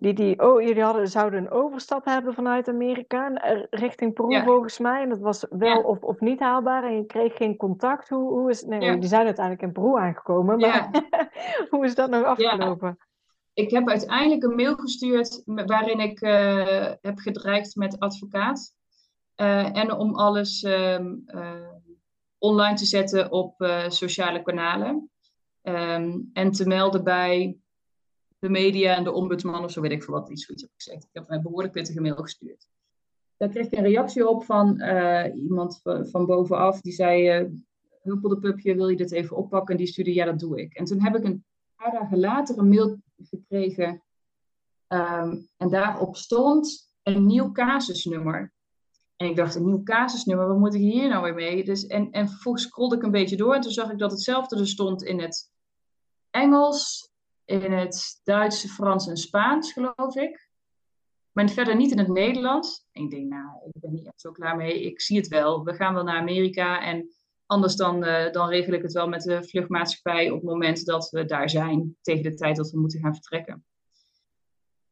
die, 0.00 0.14
die, 0.14 0.42
oh, 0.42 0.60
jullie 0.60 0.82
hadden, 0.82 1.08
zouden 1.08 1.40
een 1.40 1.50
overstap 1.50 2.04
hebben 2.04 2.34
vanuit 2.34 2.68
Amerika 2.68 3.34
eh, 3.34 3.62
richting 3.70 4.14
Peru 4.14 4.42
volgens 4.42 4.78
mij. 4.78 5.02
En 5.02 5.08
dat 5.08 5.18
was 5.18 5.46
wel 5.50 5.82
of, 5.82 6.02
of 6.02 6.20
niet 6.20 6.40
haalbaar 6.40 6.84
en 6.84 6.96
je 6.96 7.06
kreeg 7.06 7.36
geen 7.36 7.56
contact. 7.56 8.08
Hoe, 8.08 8.30
hoe 8.30 8.50
is 8.50 8.62
Nee, 8.62 8.98
die 8.98 9.08
zijn 9.08 9.24
uiteindelijk 9.24 9.66
in 9.66 9.72
Peru 9.72 9.98
aangekomen. 9.98 10.58
Maar 10.58 10.90
hoe 11.70 11.84
is 11.84 11.94
dat 11.94 12.10
nog 12.10 12.24
afgelopen? 12.24 12.98
Ik 13.52 13.70
heb 13.70 13.88
uiteindelijk 13.88 14.42
een 14.42 14.54
mail 14.54 14.74
gestuurd 14.74 15.42
waarin 15.44 16.00
ik 16.00 16.20
uh, 16.20 16.92
heb 17.00 17.18
gedreigd 17.18 17.76
met 17.76 17.98
advocaat. 17.98 18.74
Uh, 19.36 19.76
en 19.76 19.92
om 19.92 20.14
alles 20.14 20.62
um, 20.62 21.24
online 22.38 22.76
te 22.76 22.86
zetten 22.86 23.32
op 23.32 23.54
sociale 23.88 24.42
kanalen. 24.42 25.10
Um, 25.62 26.30
en 26.32 26.50
te 26.50 26.66
melden 26.66 27.04
bij 27.04 27.56
de 28.40 28.48
media 28.48 28.96
en 28.96 29.04
de 29.04 29.12
ombudsman 29.12 29.64
of 29.64 29.70
zo 29.70 29.80
weet 29.80 29.90
ik 29.90 30.02
veel 30.02 30.14
wat, 30.14 30.30
iets 30.30 30.44
zoiets 30.44 30.62
heb 30.62 30.72
gezegd. 30.74 31.04
Ik 31.04 31.10
heb 31.12 31.24
een 31.30 31.42
behoorlijk 31.42 31.72
pittige 31.72 32.00
mail 32.00 32.16
gestuurd. 32.16 32.68
Daar 33.36 33.48
kreeg 33.48 33.66
ik 33.66 33.78
een 33.78 33.84
reactie 33.84 34.28
op 34.28 34.44
van 34.44 34.80
uh, 34.80 35.24
iemand 35.34 35.80
van 35.82 36.26
bovenaf 36.26 36.80
die 36.80 36.92
zei: 36.92 37.40
uh, 37.40 37.50
Huppelde 38.02 38.38
pupje, 38.38 38.74
wil 38.74 38.88
je 38.88 38.96
dit 38.96 39.12
even 39.12 39.36
oppakken? 39.36 39.74
En 39.74 39.80
die 39.80 39.86
stuurde: 39.86 40.14
Ja, 40.14 40.24
dat 40.24 40.38
doe 40.38 40.60
ik. 40.60 40.74
En 40.74 40.84
toen 40.84 41.02
heb 41.02 41.16
ik 41.16 41.24
een 41.24 41.44
paar 41.76 41.92
dagen 41.92 42.18
later 42.18 42.58
een 42.58 42.68
mail 42.68 42.98
gekregen. 43.16 44.02
Um, 44.88 45.48
en 45.56 45.68
daarop 45.68 46.16
stond 46.16 46.92
een 47.02 47.26
nieuw 47.26 47.52
casusnummer. 47.52 48.52
En 49.16 49.26
ik 49.26 49.36
dacht, 49.36 49.54
een 49.54 49.64
nieuw 49.64 49.82
casusnummer, 49.82 50.48
wat 50.48 50.58
moet 50.58 50.74
ik 50.74 50.80
hier 50.80 51.08
nou 51.08 51.22
weer 51.22 51.34
mee? 51.34 51.64
Dus, 51.64 51.86
en, 51.86 52.10
en 52.10 52.28
vervolgens 52.28 52.64
scrolde 52.64 52.96
ik 52.96 53.02
een 53.02 53.10
beetje 53.10 53.36
door 53.36 53.54
en 53.54 53.60
toen 53.60 53.72
zag 53.72 53.90
ik 53.90 53.98
dat 53.98 54.10
hetzelfde 54.10 54.58
er 54.58 54.68
stond 54.68 55.02
in 55.02 55.20
het 55.20 55.50
Engels, 56.30 57.09
in 57.50 57.72
het 57.72 58.20
Duits, 58.24 58.72
Frans 58.72 59.08
en 59.08 59.16
Spaans, 59.16 59.72
geloof 59.72 60.16
ik. 60.16 60.48
Maar 61.32 61.48
verder 61.48 61.76
niet 61.76 61.90
in 61.90 61.98
het 61.98 62.08
Nederlands. 62.08 62.86
En 62.92 63.02
ik 63.02 63.10
denk, 63.10 63.28
nou, 63.28 63.48
ik 63.64 63.80
ben 63.80 63.92
niet 63.92 64.06
echt 64.06 64.20
zo 64.20 64.32
klaar 64.32 64.56
mee. 64.56 64.82
Ik 64.82 65.00
zie 65.00 65.16
het 65.16 65.28
wel. 65.28 65.64
We 65.64 65.74
gaan 65.74 65.94
wel 65.94 66.04
naar 66.04 66.20
Amerika. 66.20 66.82
En 66.82 67.08
anders 67.46 67.76
dan, 67.76 68.04
uh, 68.04 68.32
dan 68.32 68.48
regel 68.48 68.72
ik 68.72 68.82
het 68.82 68.92
wel 68.92 69.08
met 69.08 69.22
de 69.22 69.42
vluchtmaatschappij 69.42 70.30
op 70.30 70.40
het 70.40 70.50
moment 70.50 70.84
dat 70.84 71.10
we 71.10 71.24
daar 71.24 71.50
zijn. 71.50 71.96
Tegen 72.02 72.22
de 72.22 72.34
tijd 72.34 72.56
dat 72.56 72.70
we 72.70 72.80
moeten 72.80 73.00
gaan 73.00 73.14
vertrekken. 73.14 73.64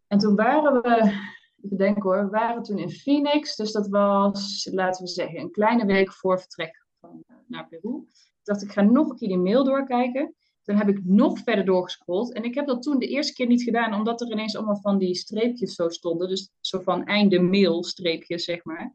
En 0.07 0.19
toen 0.19 0.37
waren 0.37 0.83
we 0.83 1.17
ik 1.61 1.79
denk 1.79 2.03
hoor, 2.03 2.25
we 2.25 2.31
waren 2.31 2.63
toen 2.63 2.79
in 2.79 2.91
Phoenix. 2.91 3.57
Dus 3.57 3.73
dat 3.73 3.89
was, 3.89 4.69
laten 4.73 5.05
we 5.05 5.11
zeggen, 5.11 5.41
een 5.41 5.51
kleine 5.51 5.87
week 5.87 6.13
voor 6.13 6.41
vertrek 6.41 6.87
van, 7.01 7.25
uh, 7.31 7.37
naar 7.47 7.69
Peru. 7.69 8.07
Ik 8.13 8.45
dacht, 8.45 8.63
ik 8.63 8.73
ga 8.73 8.83
nog 8.83 9.09
een 9.09 9.17
keer 9.17 9.29
die 9.29 9.39
mail 9.39 9.65
doorkijken. 9.65 10.35
Toen 10.69 10.77
heb 10.77 10.89
ik 10.89 11.05
nog 11.05 11.39
verder 11.39 11.65
doorgescrolld. 11.65 12.33
En 12.33 12.43
ik 12.43 12.55
heb 12.55 12.67
dat 12.67 12.83
toen 12.83 12.99
de 12.99 13.07
eerste 13.07 13.33
keer 13.33 13.47
niet 13.47 13.63
gedaan, 13.63 13.95
omdat 13.95 14.21
er 14.21 14.31
ineens 14.31 14.57
allemaal 14.57 14.81
van 14.81 14.99
die 14.99 15.15
streepjes 15.15 15.75
zo 15.75 15.89
stonden. 15.89 16.29
Dus 16.29 16.51
zo 16.61 16.81
van 16.81 17.05
einde 17.05 17.41
mail 17.41 17.85
streepjes, 17.85 18.45
zeg 18.45 18.65
maar. 18.65 18.95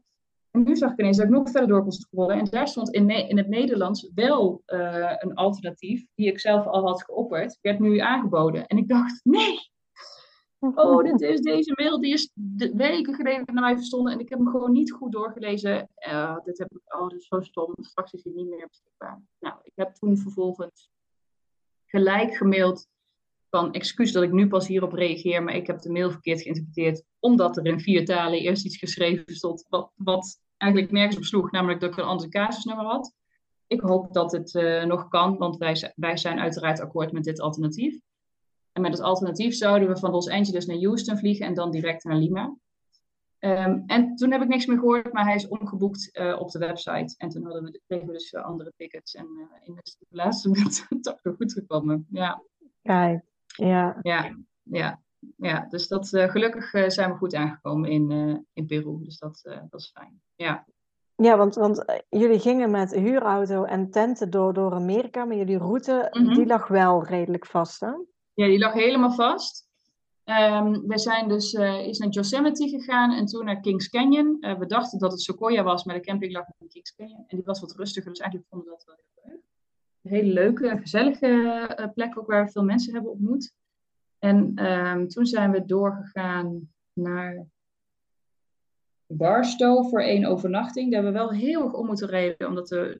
En 0.50 0.62
nu 0.62 0.76
zag 0.76 0.92
ik 0.92 0.98
ineens 0.98 1.16
dat 1.16 1.26
ik 1.26 1.32
nog 1.32 1.50
verder 1.50 1.68
door 1.68 1.82
kon 1.82 1.92
scrollen. 1.92 2.38
En 2.38 2.44
daar 2.44 2.68
stond 2.68 2.90
in, 2.90 3.10
in 3.10 3.36
het 3.36 3.48
Nederlands 3.48 4.10
wel 4.14 4.62
uh, 4.66 5.14
een 5.18 5.34
alternatief, 5.34 6.06
die 6.14 6.26
ik 6.26 6.40
zelf 6.40 6.66
al 6.66 6.86
had 6.86 7.04
geopperd, 7.04 7.58
werd 7.60 7.78
nu 7.78 7.98
aangeboden. 7.98 8.66
En 8.66 8.76
ik 8.76 8.88
dacht, 8.88 9.20
nee, 9.24 9.58
Oh, 10.74 11.04
dit 11.04 11.20
is 11.20 11.40
deze 11.40 11.72
mail, 11.76 12.00
die 12.00 12.12
is 12.12 12.30
weken 12.74 13.14
geleden 13.14 13.54
naar 13.54 13.64
mij 13.64 13.76
verstonden 13.76 14.12
en 14.12 14.20
ik 14.20 14.28
heb 14.28 14.38
hem 14.38 14.48
gewoon 14.48 14.72
niet 14.72 14.92
goed 14.92 15.12
doorgelezen. 15.12 15.88
Uh, 16.08 16.36
dit 16.44 16.58
heb 16.58 16.72
ik, 16.72 16.94
oh, 16.94 17.08
dit 17.08 17.20
is 17.20 17.26
zo 17.26 17.40
stom, 17.40 17.74
straks 17.80 18.12
is 18.12 18.24
hij 18.24 18.32
niet 18.32 18.48
meer 18.48 18.66
beschikbaar. 18.68 19.22
Nou, 19.38 19.54
ik 19.62 19.72
heb 19.74 19.94
toen 19.94 20.16
vervolgens 20.16 20.90
gelijk 21.94 22.36
gemaild 22.36 22.86
van 23.50 23.72
excuus 23.72 24.12
dat 24.12 24.22
ik 24.22 24.32
nu 24.32 24.48
pas 24.48 24.66
hierop 24.66 24.92
reageer, 24.92 25.42
maar 25.42 25.54
ik 25.54 25.66
heb 25.66 25.80
de 25.80 25.90
mail 25.90 26.10
verkeerd 26.10 26.42
geïnterpreteerd, 26.42 27.04
omdat 27.18 27.56
er 27.56 27.66
in 27.66 27.80
vier 27.80 28.04
talen 28.04 28.38
eerst 28.38 28.64
iets 28.64 28.76
geschreven 28.76 29.34
stond, 29.34 29.66
wat, 29.68 29.92
wat 29.94 30.40
eigenlijk 30.56 30.92
nergens 30.92 31.16
op 31.16 31.24
sloeg, 31.24 31.50
namelijk 31.50 31.80
dat 31.80 31.90
ik 31.90 31.96
een 31.96 32.04
ander 32.04 32.28
casusnummer 32.28 32.84
had. 32.84 33.12
Ik 33.66 33.80
hoop 33.80 34.12
dat 34.12 34.32
het 34.32 34.52
nog 34.86 35.08
kan, 35.08 35.36
want 35.36 35.56
wij, 35.56 35.92
wij 35.96 36.16
zijn 36.16 36.38
uiteraard 36.38 36.80
akkoord 36.80 37.12
met 37.12 37.24
dit 37.24 37.40
alternatief. 37.40 37.98
En 38.72 38.82
met 38.82 38.92
het 38.92 39.02
alternatief 39.02 39.54
zouden 39.54 39.88
we 39.88 39.96
van 39.96 40.10
Los 40.10 40.28
Angeles 40.28 40.66
naar 40.66 40.76
Houston 40.76 41.18
vliegen 41.18 41.46
en 41.46 41.54
dan 41.54 41.70
direct 41.70 42.04
naar 42.04 42.16
Lima. 42.16 42.56
Ehm, 43.44 43.80
en 43.86 44.16
toen 44.16 44.32
heb 44.32 44.42
ik 44.42 44.48
niks 44.48 44.66
meer 44.66 44.78
gehoord, 44.78 45.12
maar 45.12 45.24
hij 45.24 45.34
is 45.34 45.48
omgeboekt 45.48 46.10
uh, 46.12 46.40
op 46.40 46.50
de 46.50 46.58
website. 46.58 47.14
En 47.16 47.28
toen 47.28 47.44
hadden 47.44 47.64
we, 47.64 47.80
kregen 47.86 48.06
we 48.06 48.12
dus 48.12 48.32
uh, 48.32 48.44
andere 48.44 48.72
tickets. 48.76 49.14
En 49.14 49.26
uh, 49.36 49.66
in 49.66 49.74
de 49.74 50.06
laatste 50.08 50.48
moment 50.52 50.86
toch 51.00 51.18
weer 51.22 51.34
goed 51.34 51.52
gekomen. 51.52 52.06
Ja. 52.10 52.42
Kijk, 52.82 53.24
ja. 53.46 53.98
Ja, 54.02 54.36
ja, 54.62 55.00
ja. 55.36 55.66
dus 55.68 55.88
dat, 55.88 56.08
gelukkig 56.08 56.92
zijn 56.92 57.10
we 57.10 57.16
goed 57.16 57.34
aangekomen 57.34 57.90
in, 57.90 58.10
in 58.52 58.66
Peru. 58.66 58.98
Dus 59.02 59.18
dat, 59.18 59.40
dat 59.42 59.80
is 59.80 59.90
fijn. 59.94 60.20
Ja. 60.34 60.66
Ja, 61.16 61.36
want, 61.36 61.54
want 61.54 62.02
jullie 62.08 62.38
gingen 62.38 62.70
met 62.70 62.94
huurauto 62.94 63.64
en 63.64 63.90
tenten 63.90 64.30
door, 64.30 64.52
door 64.52 64.72
Amerika, 64.72 65.24
maar 65.24 65.36
jullie 65.36 65.58
route 65.58 66.08
mm 66.10 66.24
-hmm. 66.24 66.34
die 66.34 66.46
lag 66.46 66.68
wel 66.68 67.04
redelijk 67.04 67.46
vast, 67.46 67.80
hè? 67.80 67.92
Ja, 68.34 68.46
die 68.46 68.58
lag 68.58 68.72
helemaal 68.72 69.12
vast. 69.12 69.63
Um, 70.24 70.86
we 70.86 70.98
zijn 70.98 71.28
dus 71.28 71.52
uh, 71.52 71.60
naar 71.98 72.08
Yosemite 72.08 72.68
gegaan 72.68 73.12
en 73.12 73.26
toen 73.26 73.44
naar 73.44 73.60
Kings 73.60 73.88
Canyon. 73.88 74.36
Uh, 74.40 74.58
we 74.58 74.66
dachten 74.66 74.98
dat 74.98 75.12
het 75.12 75.20
Sequoia 75.20 75.62
was, 75.62 75.84
maar 75.84 75.94
de 75.94 76.00
camping 76.00 76.32
lag 76.32 76.44
in 76.58 76.68
Kings 76.68 76.94
Canyon. 76.94 77.24
En 77.26 77.36
die 77.36 77.44
was 77.44 77.60
wat 77.60 77.74
rustiger, 77.76 78.10
dus 78.10 78.20
eigenlijk 78.20 78.50
vonden 78.50 78.68
we 78.68 78.74
dat 78.76 78.84
wel 78.86 78.96
heel 78.96 79.32
leuk. 79.32 79.42
Een 80.02 80.10
hele 80.10 80.32
leuke, 80.32 80.78
gezellige 80.80 81.26
uh, 81.80 81.86
plek 81.94 82.18
ook 82.18 82.26
waar 82.26 82.44
we 82.44 82.50
veel 82.50 82.64
mensen 82.64 82.94
hebben 82.94 83.10
ontmoet. 83.10 83.52
En 84.18 84.66
um, 84.66 85.08
toen 85.08 85.26
zijn 85.26 85.50
we 85.50 85.64
doorgegaan 85.64 86.72
naar 86.92 87.46
Barstow 89.06 89.88
voor 89.88 90.00
één 90.00 90.24
overnachting. 90.24 90.92
Daar 90.92 91.02
hebben 91.02 91.20
we 91.20 91.26
wel 91.26 91.38
heel 91.38 91.62
erg 91.62 91.72
om 91.72 91.86
moeten 91.86 92.08
rijden, 92.08 92.48
omdat 92.48 92.70
er 92.70 92.98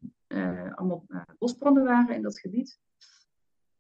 allemaal 0.75 1.05
bosbranden 1.39 1.85
waren 1.85 2.15
in 2.15 2.23
dat 2.23 2.41
gebied. 2.41 2.79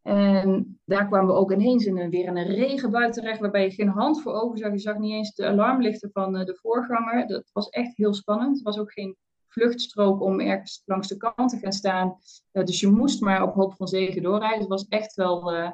En 0.04 0.80
daar 0.84 1.06
kwamen 1.06 1.26
we 1.26 1.40
ook 1.40 1.52
ineens 1.52 1.84
in 1.84 1.98
een, 1.98 2.10
weer 2.10 2.26
in 2.26 2.36
een 2.36 2.54
regenbui 2.54 3.10
terecht, 3.10 3.40
waarbij 3.40 3.62
je 3.62 3.70
geen 3.70 3.88
hand 3.88 4.22
voor 4.22 4.32
ogen 4.32 4.58
zag. 4.58 4.72
Je 4.72 4.78
zag 4.78 4.98
niet 4.98 5.12
eens 5.12 5.34
de 5.34 5.46
alarmlichten 5.46 6.10
van 6.12 6.36
uh, 6.36 6.44
de 6.44 6.58
voorganger. 6.60 7.26
Dat 7.26 7.50
was 7.52 7.68
echt 7.68 7.96
heel 7.96 8.14
spannend. 8.14 8.58
Er 8.58 8.62
was 8.62 8.78
ook 8.78 8.92
geen 8.92 9.16
vluchtstrook 9.48 10.20
om 10.20 10.40
ergens 10.40 10.82
langs 10.84 11.08
de 11.08 11.16
kant 11.16 11.50
te 11.50 11.58
gaan 11.58 11.72
staan. 11.72 12.16
Uh, 12.52 12.64
dus 12.64 12.80
je 12.80 12.88
moest 12.88 13.20
maar 13.20 13.42
op 13.42 13.54
hoop 13.54 13.74
van 13.74 13.88
zegen 13.88 14.22
doorrijden. 14.22 14.58
Het 14.58 14.68
was 14.68 14.88
echt 14.88 15.14
wel, 15.14 15.54
uh, 15.54 15.70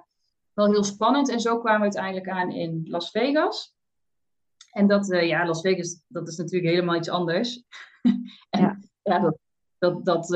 wel 0.55 0.67
heel 0.67 0.85
spannend. 0.85 1.31
En 1.31 1.41
zo 1.41 1.59
kwamen 1.59 1.79
we 1.79 1.85
uiteindelijk 1.85 2.29
aan 2.29 2.51
in 2.51 2.83
Las 2.85 3.11
Vegas. 3.11 3.75
En 4.73 4.87
dat, 4.87 5.07
ja, 5.07 5.47
Las 5.47 5.61
Vegas, 5.61 6.05
dat 6.09 6.29
is 6.29 6.37
natuurlijk 6.37 6.73
helemaal 6.73 6.97
iets 6.97 7.11
anders. 7.11 7.65
en 8.51 8.61
ja, 8.61 8.79
ja 9.03 9.19
dat, 9.19 9.39
dat, 9.79 10.05
dat 10.05 10.29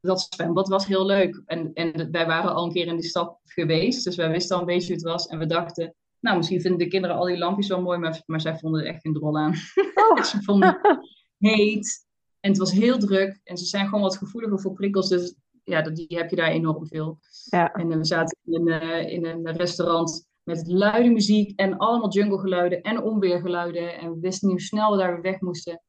dat 0.00 0.26
zwembad 0.30 0.68
was 0.68 0.86
heel 0.86 1.06
leuk. 1.06 1.42
En, 1.46 1.70
en 1.72 2.10
wij 2.10 2.26
waren 2.26 2.54
al 2.54 2.64
een 2.64 2.72
keer 2.72 2.86
in 2.86 2.96
die 2.96 3.08
stad 3.08 3.38
geweest, 3.44 4.04
dus 4.04 4.16
wij 4.16 4.30
wisten 4.30 4.56
al 4.56 4.62
een 4.62 4.68
beetje 4.68 4.86
hoe 4.86 4.94
het 4.94 5.12
was. 5.12 5.26
En 5.26 5.38
we 5.38 5.46
dachten, 5.46 5.94
nou, 6.20 6.36
misschien 6.36 6.60
vinden 6.60 6.78
de 6.78 6.88
kinderen 6.88 7.16
al 7.16 7.24
die 7.24 7.38
lampjes 7.38 7.68
wel 7.68 7.82
mooi, 7.82 7.98
maar, 7.98 8.22
maar 8.26 8.40
zij 8.40 8.58
vonden 8.58 8.80
er 8.80 8.86
echt 8.86 9.00
geen 9.00 9.12
drol 9.12 9.38
aan. 9.38 9.54
Oh. 9.94 10.22
ze 10.30 10.42
vonden 10.42 10.78
het 10.82 10.98
heet 11.52 12.06
en 12.40 12.50
het 12.50 12.58
was 12.58 12.72
heel 12.72 12.98
druk. 12.98 13.40
En 13.44 13.56
ze 13.56 13.64
zijn 13.64 13.84
gewoon 13.84 14.00
wat 14.00 14.16
gevoeliger 14.16 14.60
voor 14.60 14.72
prikkels, 14.72 15.08
dus 15.08 15.34
ja, 15.64 15.82
die 15.82 16.06
heb 16.08 16.30
je 16.30 16.36
daar 16.36 16.50
enorm 16.50 16.86
veel. 16.86 17.18
Ja. 17.44 17.72
En 17.72 17.88
we 17.88 18.04
zaten 18.04 18.38
in, 18.44 18.66
uh, 18.66 19.12
in 19.12 19.24
een 19.24 19.56
restaurant 19.56 20.28
met 20.42 20.66
luide 20.66 21.10
muziek 21.10 21.60
en 21.60 21.76
allemaal 21.76 22.12
junglegeluiden 22.12 22.80
en 22.80 23.02
onweergeluiden. 23.02 23.98
En 23.98 24.12
we 24.12 24.20
wisten 24.20 24.48
niet 24.48 24.56
hoe 24.56 24.66
snel 24.66 24.90
we 24.90 24.98
daar 24.98 25.12
weer 25.12 25.32
weg 25.32 25.40
moesten. 25.40 25.82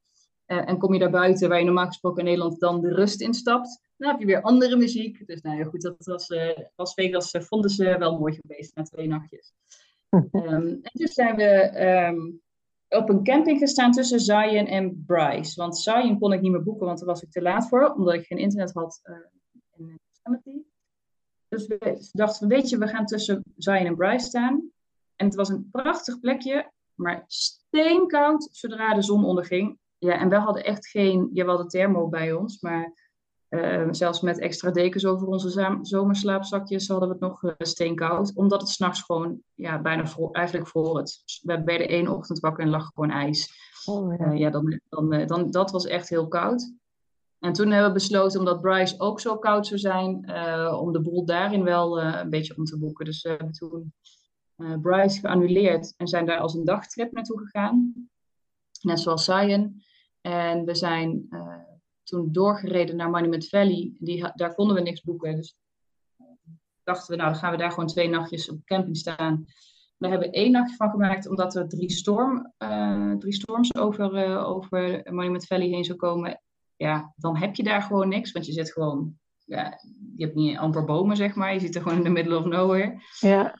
Uh, 0.46 0.68
en 0.68 0.78
kom 0.78 0.92
je 0.92 0.98
daar 0.98 1.10
buiten, 1.10 1.48
waar 1.48 1.58
je 1.58 1.64
normaal 1.64 1.86
gesproken 1.86 2.18
in 2.18 2.24
Nederland 2.24 2.60
dan 2.60 2.80
de 2.80 2.94
rust 2.94 3.20
instapt, 3.20 3.80
dan 4.02 4.10
heb 4.10 4.20
je 4.20 4.26
weer 4.26 4.42
andere 4.42 4.76
muziek. 4.76 5.26
Dus 5.26 5.40
nou 5.40 5.58
ja, 5.58 5.64
goed, 5.64 5.82
dat 5.82 6.06
was 6.06 6.28
uh, 6.28 6.50
Las 6.76 6.94
Vegas 6.94 7.34
uh, 7.34 7.42
vonden 7.42 7.70
ze 7.70 7.98
wel 7.98 8.18
mooi 8.18 8.34
geweest 8.34 8.74
na 8.74 8.82
twee 8.82 9.06
nachtjes. 9.06 9.52
um, 10.10 10.22
en 10.82 10.90
toen 10.92 11.06
zijn 11.06 11.36
we 11.36 11.80
um, 12.08 12.40
op 12.88 13.08
een 13.08 13.24
camping 13.24 13.58
gestaan 13.58 13.92
tussen 13.92 14.20
Zion 14.20 14.66
en 14.66 15.04
Bryce. 15.06 15.60
Want 15.60 15.78
Zion 15.78 16.18
kon 16.18 16.32
ik 16.32 16.40
niet 16.40 16.50
meer 16.50 16.62
boeken, 16.62 16.86
want 16.86 16.98
daar 16.98 17.08
was 17.08 17.22
ik 17.22 17.30
te 17.30 17.42
laat 17.42 17.68
voor, 17.68 17.94
omdat 17.94 18.14
ik 18.14 18.26
geen 18.26 18.38
internet 18.38 18.72
had 18.72 19.00
uh, 19.04 19.16
in 19.76 19.98
Yosemite. 20.10 20.64
Dus 21.48 21.66
we 21.66 22.08
dachten, 22.12 22.48
weet 22.48 22.68
je, 22.68 22.78
we 22.78 22.88
gaan 22.88 23.06
tussen 23.06 23.44
Zion 23.56 23.86
en 23.86 23.96
Bryce 23.96 24.26
staan. 24.26 24.70
En 25.16 25.26
het 25.26 25.34
was 25.34 25.48
een 25.48 25.68
prachtig 25.70 26.20
plekje, 26.20 26.70
maar 26.94 27.24
steenkoud 27.26 28.48
zodra 28.50 28.94
de 28.94 29.02
zon 29.02 29.24
onderging. 29.24 29.78
Ja, 29.98 30.18
en 30.18 30.28
we 30.28 30.36
hadden 30.36 30.64
echt 30.64 30.88
geen, 30.88 31.30
ja, 31.32 31.44
we 31.44 31.48
hadden 31.50 31.68
thermo 31.68 32.08
bij 32.08 32.32
ons, 32.32 32.60
maar 32.60 33.11
uh, 33.52 33.88
zelfs 33.90 34.20
met 34.20 34.38
extra 34.38 34.70
dekens 34.70 35.06
over 35.06 35.26
onze 35.26 35.78
zomerslaapzakjes 35.82 36.88
hadden 36.88 37.08
we 37.08 37.14
het 37.14 37.22
nog 37.22 37.42
uh, 37.42 37.52
steenkoud. 37.58 38.34
Omdat 38.34 38.60
het 38.60 38.70
s'nachts 38.70 39.02
gewoon 39.02 39.40
ja, 39.54 39.80
bijna 39.80 40.06
voor, 40.06 40.30
eigenlijk 40.30 40.68
voor 40.68 40.98
het. 40.98 41.22
We 41.42 41.62
werden 41.64 41.86
de 41.86 41.86
één 41.86 42.08
ochtend 42.08 42.40
wakker 42.40 42.64
en 42.64 42.70
lag 42.70 42.90
gewoon 42.94 43.10
ijs. 43.10 43.52
Oh, 43.84 44.16
ja. 44.18 44.32
Uh, 44.32 44.38
ja, 44.38 44.50
dan, 44.50 44.80
dan, 44.88 45.26
dan, 45.26 45.50
dat 45.50 45.70
was 45.70 45.86
echt 45.86 46.08
heel 46.08 46.28
koud. 46.28 46.72
En 47.38 47.52
toen 47.52 47.70
hebben 47.70 47.88
we 47.88 47.94
besloten, 47.94 48.38
omdat 48.38 48.60
Bryce 48.60 48.94
ook 48.98 49.20
zo 49.20 49.38
koud 49.38 49.66
zou 49.66 49.80
zijn, 49.80 50.32
om 50.74 50.92
de 50.92 51.00
boel 51.00 51.24
daarin 51.24 51.62
wel 51.62 52.02
een 52.02 52.30
beetje 52.30 52.56
om 52.56 52.64
te 52.64 52.78
boeken. 52.78 53.04
Dus 53.04 53.22
we 53.22 53.28
hebben 53.28 53.52
toen 53.52 53.92
Bryce 54.82 55.20
geannuleerd 55.20 55.94
en 55.96 56.08
zijn 56.08 56.26
daar 56.26 56.38
als 56.38 56.54
een 56.54 56.64
dagtrip 56.64 57.12
naartoe 57.12 57.38
gegaan. 57.38 58.08
Net 58.80 59.00
zoals 59.00 59.24
Zion. 59.24 59.82
En 60.20 60.64
we 60.64 60.74
zijn 60.74 61.28
toen 62.12 62.32
doorgereden 62.32 62.96
naar 62.96 63.10
Monument 63.10 63.48
Valley. 63.48 63.92
Die, 63.98 64.30
daar 64.34 64.54
konden 64.54 64.76
we 64.76 64.82
niks 64.82 65.02
boeken. 65.02 65.36
Dus 65.36 65.56
eh, 66.16 66.26
dachten 66.82 67.10
we, 67.10 67.16
nou 67.16 67.30
dan 67.30 67.40
gaan 67.40 67.50
we 67.50 67.56
daar 67.56 67.70
gewoon 67.70 67.86
twee 67.86 68.08
nachtjes 68.08 68.50
op 68.50 68.64
camping 68.64 68.96
staan. 68.96 69.44
We 69.96 70.08
hebben 70.08 70.32
één 70.32 70.50
nachtje 70.50 70.76
van 70.76 70.90
gemaakt, 70.90 71.28
omdat 71.28 71.54
er 71.54 71.68
drie, 71.68 71.90
storm, 71.90 72.52
uh, 72.58 73.12
drie 73.12 73.32
storms 73.32 73.74
over, 73.74 74.28
uh, 74.28 74.48
over 74.48 75.02
Monument 75.10 75.46
Valley 75.46 75.66
heen 75.66 75.84
zou 75.84 75.98
komen. 75.98 76.42
Ja, 76.76 77.12
dan 77.16 77.36
heb 77.36 77.54
je 77.54 77.62
daar 77.62 77.82
gewoon 77.82 78.08
niks, 78.08 78.32
want 78.32 78.46
je 78.46 78.52
zit 78.52 78.72
gewoon, 78.72 79.18
ja, 79.44 79.80
je 80.16 80.24
hebt 80.24 80.36
niet 80.36 80.56
amper 80.56 80.84
bomen, 80.84 81.16
zeg 81.16 81.34
maar. 81.34 81.54
Je 81.54 81.60
zit 81.60 81.74
er 81.74 81.82
gewoon 81.82 81.98
in 81.98 82.04
the 82.04 82.10
middle 82.10 82.38
of 82.38 82.44
nowhere. 82.44 83.00
Ja. 83.20 83.58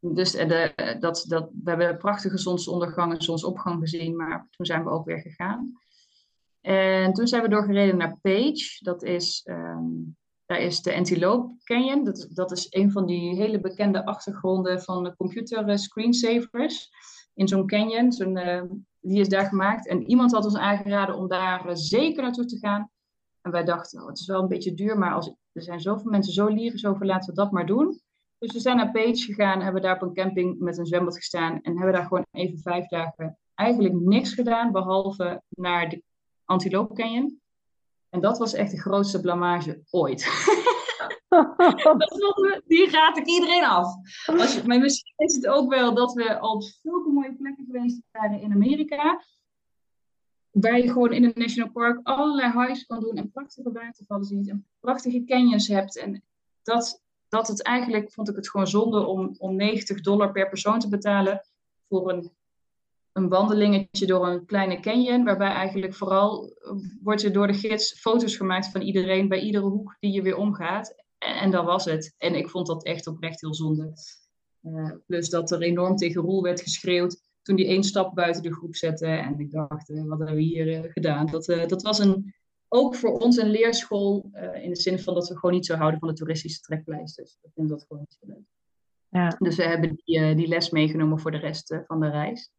Dus 0.00 0.32
de, 0.32 0.72
dat, 1.00 1.24
dat, 1.28 1.50
we 1.62 1.70
hebben 1.70 1.96
prachtige 1.96 2.38
zonsondergang 2.38 3.12
en 3.12 3.22
zonsopgang 3.22 3.80
gezien, 3.80 4.16
maar 4.16 4.48
toen 4.50 4.66
zijn 4.66 4.84
we 4.84 4.90
ook 4.90 5.04
weer 5.04 5.20
gegaan. 5.20 5.80
En 6.60 7.12
toen 7.12 7.26
zijn 7.26 7.42
we 7.42 7.48
doorgereden 7.48 7.96
naar 7.96 8.18
Page. 8.22 8.78
Dat 8.78 9.02
is, 9.02 9.46
um, 9.50 10.16
daar 10.46 10.60
is 10.60 10.82
de 10.82 10.94
Antelope 10.94 11.54
Canyon. 11.64 12.04
Dat, 12.04 12.28
dat 12.30 12.52
is 12.52 12.66
een 12.70 12.90
van 12.90 13.06
die 13.06 13.34
hele 13.34 13.60
bekende 13.60 14.04
achtergronden 14.04 14.82
van 14.82 15.14
computer 15.16 15.68
eh, 15.68 15.76
screensavers. 15.76 16.90
In 17.34 17.48
zo'n 17.48 17.66
canyon. 17.66 18.38
Uh, 18.38 18.62
die 19.00 19.20
is 19.20 19.28
daar 19.28 19.46
gemaakt. 19.46 19.86
En 19.86 20.02
iemand 20.02 20.32
had 20.32 20.44
ons 20.44 20.56
aangeraden 20.56 21.16
om 21.16 21.28
daar 21.28 21.66
uh, 21.66 21.74
zeker 21.74 22.22
naartoe 22.22 22.44
te 22.44 22.58
gaan. 22.58 22.90
En 23.40 23.50
wij 23.50 23.64
dachten, 23.64 24.00
oh, 24.00 24.06
het 24.08 24.18
is 24.18 24.26
wel 24.26 24.42
een 24.42 24.48
beetje 24.48 24.74
duur, 24.74 24.98
maar 24.98 25.14
als, 25.14 25.34
er 25.52 25.62
zijn 25.62 25.80
zoveel 25.80 26.10
mensen 26.10 26.32
zo 26.32 26.46
lyrisch 26.46 26.86
over, 26.86 27.06
laten 27.06 27.30
we 27.30 27.40
dat 27.40 27.50
maar 27.50 27.66
doen. 27.66 28.00
Dus 28.38 28.52
we 28.52 28.60
zijn 28.60 28.76
naar 28.76 28.90
Page 28.90 29.16
gegaan, 29.16 29.60
hebben 29.60 29.82
daar 29.82 29.94
op 29.94 30.02
een 30.02 30.14
camping 30.14 30.58
met 30.58 30.78
een 30.78 30.86
zwembad 30.86 31.16
gestaan 31.16 31.60
en 31.60 31.76
hebben 31.76 31.92
daar 31.92 32.06
gewoon 32.06 32.26
even 32.30 32.58
vijf 32.58 32.86
dagen 32.86 33.38
eigenlijk 33.60 33.94
niks 33.94 34.34
gedaan, 34.34 34.72
behalve 34.72 35.42
naar 35.48 35.88
de 35.88 36.02
Antilope 36.50 36.94
Canyon. 36.94 37.40
En 38.08 38.20
dat 38.20 38.38
was 38.38 38.52
echt 38.52 38.70
de 38.70 38.80
grootste 38.80 39.20
blamage 39.20 39.82
ooit. 39.90 40.20
die 42.66 42.90
raad 42.90 43.16
ik 43.16 43.26
iedereen 43.26 43.64
af. 43.64 43.94
Als 44.26 44.54
je, 44.54 44.62
maar 44.66 44.78
misschien 44.78 45.12
is 45.16 45.34
het 45.34 45.46
ook 45.46 45.70
wel 45.70 45.94
dat 45.94 46.12
we 46.12 46.38
al 46.38 46.54
op 46.54 46.62
zulke 46.62 47.10
mooie 47.10 47.34
plekken 47.34 47.64
geweest 47.64 48.00
waren 48.10 48.40
in 48.40 48.52
Amerika. 48.52 49.24
Waar 50.50 50.78
je 50.78 50.92
gewoon 50.92 51.12
in 51.12 51.24
een 51.24 51.32
national 51.34 51.70
park 51.70 52.00
allerlei 52.02 52.52
highs 52.52 52.86
kan 52.86 53.00
doen 53.00 53.16
en 53.16 53.30
prachtige 53.30 53.72
watervallen 53.72 54.24
ziet 54.24 54.48
en 54.48 54.66
prachtige 54.80 55.24
canyons 55.24 55.68
hebt. 55.68 55.98
En 55.98 56.22
dat, 56.62 57.02
dat 57.28 57.48
het 57.48 57.62
eigenlijk, 57.62 58.12
vond 58.12 58.28
ik 58.28 58.36
het 58.36 58.50
gewoon 58.50 58.66
zonde 58.66 59.06
om, 59.06 59.34
om 59.38 59.56
90 59.56 60.00
dollar 60.00 60.32
per 60.32 60.48
persoon 60.48 60.78
te 60.78 60.88
betalen 60.88 61.46
voor 61.88 62.10
een 62.10 62.30
een 63.12 63.28
wandelingetje 63.28 64.06
door 64.06 64.28
een 64.28 64.44
kleine 64.44 64.80
canyon, 64.80 65.24
waarbij 65.24 65.50
eigenlijk 65.50 65.94
vooral 65.94 66.48
eh, 66.48 66.72
wordt 67.02 67.22
er 67.22 67.32
door 67.32 67.46
de 67.46 67.52
gids 67.52 68.00
foto's 68.00 68.36
gemaakt 68.36 68.70
van 68.70 68.80
iedereen 68.80 69.28
bij 69.28 69.40
iedere 69.40 69.64
hoek 69.64 69.96
die 70.00 70.12
je 70.12 70.22
weer 70.22 70.36
omgaat. 70.36 70.94
En, 71.18 71.34
en 71.34 71.50
dat 71.50 71.64
was 71.64 71.84
het. 71.84 72.14
En 72.18 72.34
ik 72.34 72.48
vond 72.48 72.66
dat 72.66 72.84
echt 72.84 73.06
oprecht 73.06 73.40
heel 73.40 73.54
zonde. 73.54 73.92
Uh, 74.62 74.92
plus 75.06 75.28
dat 75.28 75.50
er 75.50 75.62
enorm 75.62 75.96
tegen 75.96 76.22
Roel 76.22 76.42
werd 76.42 76.60
geschreeuwd 76.60 77.28
toen 77.42 77.56
hij 77.56 77.66
één 77.66 77.84
stap 77.84 78.14
buiten 78.14 78.42
de 78.42 78.54
groep 78.54 78.76
zette. 78.76 79.06
En 79.06 79.38
ik 79.38 79.50
dacht, 79.50 79.90
uh, 79.90 80.04
wat 80.04 80.18
hebben 80.18 80.36
we 80.36 80.42
hier 80.42 80.90
gedaan? 80.92 81.26
Dat, 81.26 81.44
dat 81.44 81.82
was 81.82 81.98
een, 81.98 82.34
ook 82.68 82.94
voor 82.94 83.18
ons 83.18 83.36
een 83.36 83.50
leerschool 83.50 84.30
in 84.62 84.70
de 84.70 84.80
zin 84.80 84.98
van 84.98 85.14
dat 85.14 85.28
we 85.28 85.34
gewoon 85.34 85.54
niet 85.54 85.66
zo 85.66 85.74
houden 85.74 86.00
van 86.00 86.08
de 86.08 86.14
toeristische 86.14 86.60
trekpleisters. 86.60 87.38
Ik 87.42 87.50
vind 87.54 87.68
dat 87.68 87.84
gewoon 87.88 88.02
niet 88.08 88.16
zo 88.20 88.26
leuk. 88.26 88.44
Ja. 89.08 89.36
Dus 89.38 89.56
we 89.56 89.62
hebben 89.62 90.00
die, 90.04 90.34
die 90.34 90.48
les 90.48 90.70
meegenomen 90.70 91.18
voor 91.18 91.30
de 91.30 91.38
rest 91.38 91.80
van 91.86 92.00
de 92.00 92.08
reis. 92.08 92.50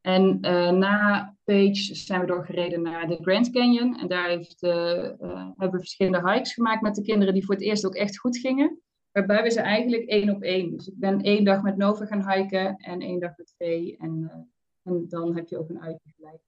En 0.00 0.40
na 0.78 1.36
Page 1.44 1.94
zijn 1.94 2.20
we 2.20 2.26
doorgereden 2.26 2.82
naar 2.82 3.06
de 3.06 3.18
Grand 3.20 3.50
Canyon. 3.50 3.98
En 3.98 4.08
daar 4.08 4.28
heeft, 4.28 4.60
hebben 4.60 5.70
we 5.70 5.78
verschillende 5.78 6.30
hikes 6.30 6.52
gemaakt 6.52 6.82
met 6.82 6.94
de 6.94 7.02
kinderen 7.02 7.34
die 7.34 7.44
voor 7.44 7.54
het 7.54 7.64
eerst 7.64 7.86
ook 7.86 7.94
echt 7.94 8.18
goed 8.18 8.38
gingen. 8.38 8.80
Waarbij 9.12 9.42
we 9.42 9.50
ze 9.50 9.60
eigenlijk 9.60 10.04
één 10.04 10.30
op 10.30 10.42
één. 10.42 10.70
Dus 10.70 10.86
ik 10.86 10.98
ben 10.98 11.20
één 11.20 11.44
dag 11.44 11.62
met 11.62 11.76
Nova 11.76 12.06
gaan 12.06 12.30
hiken 12.30 12.76
en 12.76 13.00
één 13.00 13.20
dag 13.20 13.36
met 13.36 13.54
Vee. 13.58 13.96
En, 13.96 14.46
en 14.82 15.04
dan 15.08 15.36
heb 15.36 15.48
je 15.48 15.58
ook 15.58 15.68
een 15.68 15.82
uitje 15.82 16.12
gelijk 16.16 16.42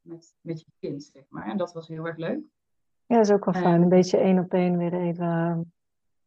met, 0.00 0.34
met 0.40 0.60
je 0.60 0.66
kind, 0.78 1.10
zeg 1.12 1.22
maar. 1.28 1.48
En 1.50 1.56
dat 1.56 1.72
was 1.72 1.88
heel 1.88 2.06
erg 2.06 2.16
leuk. 2.16 2.40
Ja, 3.06 3.16
dat 3.16 3.26
is 3.26 3.32
ook 3.32 3.44
wel 3.44 3.62
fijn. 3.62 3.82
Een 3.82 3.88
beetje 3.88 4.18
één 4.18 4.38
op 4.38 4.52
één 4.52 4.78
weer 4.78 4.94
even. 4.94 5.72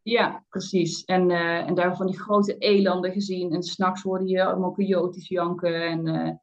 Ja, 0.01 0.45
precies. 0.49 1.03
En, 1.03 1.31
en 1.31 1.75
daar 1.75 1.95
van 1.95 2.07
die 2.07 2.19
grote 2.19 2.57
elanden 2.57 3.11
gezien. 3.11 3.53
En 3.53 3.63
s'nachts 3.63 4.01
hoorde 4.01 4.27
je 4.27 4.43
allemaal 4.43 4.73
coyotes 4.73 5.27
janken. 5.27 5.81
En 5.81 6.41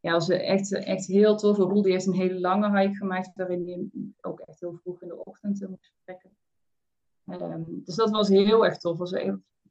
ja, 0.00 0.12
was 0.12 0.28
echt, 0.28 0.72
echt 0.72 1.06
heel 1.06 1.36
tof. 1.36 1.56
Roel 1.56 1.82
die 1.82 1.92
heeft 1.92 2.06
een 2.06 2.12
hele 2.12 2.40
lange 2.40 2.80
hike 2.80 2.96
gemaakt. 2.96 3.30
Waarin 3.34 3.66
hij 3.66 4.12
ook 4.20 4.40
echt 4.40 4.60
heel 4.60 4.78
vroeg 4.82 5.02
in 5.02 5.08
de 5.08 5.24
ochtend 5.24 5.68
moest 5.68 5.92
vertrekken. 5.94 6.30
Um, 7.26 7.82
dus 7.84 7.94
dat 7.94 8.10
was 8.10 8.28
heel 8.28 8.64
erg 8.64 8.76
tof. 8.76 8.98
Was 8.98 9.10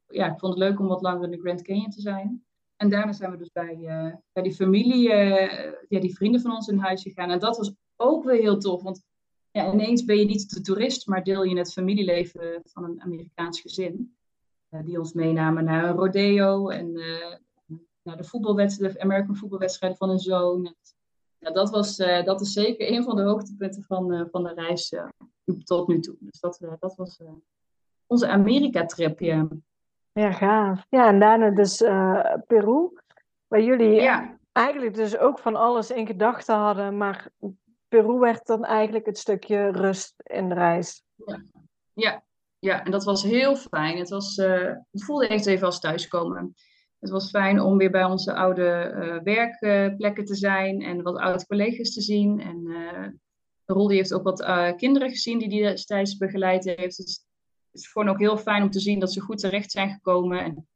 ja, 0.08 0.32
ik 0.32 0.38
vond 0.38 0.54
het 0.54 0.62
leuk 0.62 0.78
om 0.80 0.86
wat 0.86 1.02
langer 1.02 1.24
in 1.24 1.30
de 1.30 1.40
Grand 1.40 1.62
Canyon 1.62 1.90
te 1.90 2.00
zijn. 2.00 2.44
En 2.76 2.90
daarna 2.90 3.12
zijn 3.12 3.30
we 3.30 3.36
dus 3.36 3.52
bij, 3.52 3.76
uh, 3.76 4.14
bij 4.32 4.42
die 4.42 4.54
familie, 4.54 5.08
ja, 5.88 6.00
die 6.00 6.14
vrienden 6.14 6.40
van 6.40 6.54
ons 6.54 6.68
in 6.68 6.78
huis 6.78 7.02
gegaan. 7.02 7.30
En 7.30 7.38
dat 7.38 7.56
was 7.56 7.74
ook 7.96 8.24
weer 8.24 8.40
heel 8.40 8.58
tof. 8.58 8.82
Want 8.82 9.02
ja, 9.50 9.72
ineens 9.72 10.04
ben 10.04 10.16
je 10.16 10.24
niet 10.24 10.54
de 10.54 10.60
toerist, 10.60 11.06
maar 11.06 11.24
deel 11.24 11.42
je 11.42 11.58
het 11.58 11.72
familieleven 11.72 12.60
van 12.64 12.84
een 12.84 13.00
Amerikaans 13.02 13.60
gezin. 13.60 14.16
Uh, 14.70 14.84
die 14.84 14.98
ons 14.98 15.12
meenamen 15.12 15.64
naar 15.64 15.84
een 15.84 15.96
rodeo 15.96 16.68
en 16.68 17.00
de 18.16 18.24
voetbalwedstrijden, 18.24 18.98
de 18.98 19.04
American 19.04 19.36
voetbalwedstrijden 19.36 19.98
van 19.98 20.10
een 20.10 20.18
zoon. 20.18 20.74
Ja, 21.38 21.50
dat, 21.50 21.70
was, 21.70 21.98
uh, 21.98 22.24
dat 22.24 22.40
is 22.40 22.52
zeker 22.52 22.92
een 22.92 23.02
van 23.02 23.16
de 23.16 23.22
hoogtepunten 23.22 23.82
van, 23.82 24.28
van 24.30 24.42
de 24.42 24.54
reis 24.54 24.94
tot 25.64 25.88
nu 25.88 26.00
toe. 26.00 26.16
Dus 26.18 26.40
dat, 26.40 26.60
dat 26.80 26.94
was 26.96 27.20
onze 28.06 28.28
Amerika-trip. 28.28 29.20
Ja. 29.20 29.48
ja, 30.12 30.32
gaaf. 30.32 30.86
Ja, 30.88 31.08
en 31.08 31.20
daarna 31.20 31.50
dus 31.50 31.76
Peru, 32.46 32.90
waar 33.46 33.62
jullie 33.62 34.00
ja. 34.00 34.38
eigenlijk 34.52 34.94
dus 34.94 35.18
ook 35.18 35.38
van 35.38 35.56
alles 35.56 35.90
in 35.90 36.06
gedachten 36.06 36.54
hadden, 36.54 36.96
maar 36.96 37.28
Peru 37.88 38.18
werd 38.18 38.46
dan 38.46 38.64
eigenlijk 38.64 39.06
het 39.06 39.18
stukje 39.18 39.70
rust 39.70 40.14
in 40.16 40.48
de 40.48 40.54
reis. 40.54 41.02
Ja, 41.14 41.42
ja, 41.92 42.22
ja 42.58 42.84
en 42.84 42.90
dat 42.90 43.04
was 43.04 43.22
heel 43.22 43.56
fijn. 43.56 43.98
Het, 43.98 44.08
was, 44.08 44.36
het 44.90 45.04
voelde 45.04 45.26
echt 45.26 45.46
even 45.46 45.66
als 45.66 45.80
thuiskomen. 45.80 46.54
Het 47.00 47.10
was 47.10 47.30
fijn 47.30 47.60
om 47.60 47.76
weer 47.76 47.90
bij 47.90 48.04
onze 48.04 48.34
oude 48.34 48.92
uh, 48.94 49.22
werkplekken 49.22 50.24
te 50.24 50.34
zijn 50.34 50.82
en 50.82 51.02
wat 51.02 51.16
oude 51.16 51.46
collega's 51.46 51.94
te 51.94 52.00
zien. 52.00 52.40
En 52.40 52.66
uh, 53.66 53.86
die 53.86 53.96
heeft 53.96 54.14
ook 54.14 54.22
wat 54.22 54.74
kinderen 54.76 55.10
gezien 55.10 55.38
die 55.38 55.48
die 55.48 55.62
destijds 55.62 56.16
begeleid 56.16 56.64
heeft. 56.64 56.96
Dus 56.96 57.24
het 57.70 57.80
is 57.80 57.88
gewoon 57.88 58.08
ook 58.08 58.18
heel 58.18 58.36
fijn 58.36 58.62
om 58.62 58.70
te 58.70 58.80
zien 58.80 58.98
dat 58.98 59.12
ze 59.12 59.20
goed 59.20 59.38
terecht 59.38 59.70
zijn 59.70 59.90
gekomen. 59.90 60.44
En, 60.44 60.66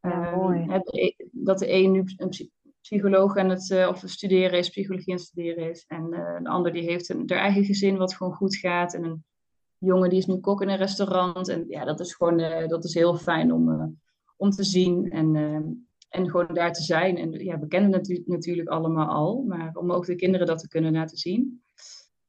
ja, 0.00 0.36
mooi. 0.36 0.82
E, 0.84 1.14
dat 1.32 1.58
de 1.58 1.72
een 1.72 1.92
nu 1.92 2.04
een 2.16 2.50
psycholoog 2.80 3.36
aan 3.36 3.48
het 3.48 3.86
of 3.88 4.02
studeren 4.04 4.58
is, 4.58 4.68
psychologie 4.68 5.12
aan 5.12 5.18
het 5.18 5.26
studeren 5.26 5.70
is. 5.70 5.84
En 5.86 6.12
een 6.36 6.46
ander 6.46 6.72
die 6.72 6.82
heeft 6.82 7.08
een, 7.08 7.22
haar 7.26 7.38
eigen 7.38 7.64
gezin 7.64 7.96
wat 7.96 8.14
gewoon 8.14 8.34
goed 8.34 8.56
gaat. 8.56 8.94
En 8.94 9.04
een 9.04 9.24
jongen 9.78 10.08
die 10.08 10.18
is 10.18 10.26
nu 10.26 10.36
kok 10.36 10.62
in 10.62 10.68
een 10.68 10.76
restaurant. 10.76 11.48
En 11.48 11.64
ja, 11.68 11.84
dat 11.84 12.00
is 12.00 12.14
gewoon 12.14 12.68
dat 12.68 12.84
is 12.84 12.94
heel 12.94 13.16
fijn 13.16 13.52
om, 13.52 13.98
om 14.38 14.50
te 14.50 14.64
zien 14.64 15.10
en, 15.10 15.36
en 16.08 16.30
gewoon 16.30 16.54
daar 16.54 16.72
te 16.72 16.82
zijn. 16.82 17.16
En 17.16 17.32
ja, 17.32 17.58
we 17.58 17.66
kennen 17.66 17.92
het 17.92 18.22
natuurlijk 18.26 18.68
allemaal 18.68 19.08
al, 19.08 19.42
maar 19.42 19.70
om 19.74 19.92
ook 19.92 20.06
de 20.06 20.14
kinderen 20.14 20.46
dat 20.46 20.58
te 20.58 20.68
kunnen 20.68 20.92
laten 20.92 21.16
zien. 21.16 21.62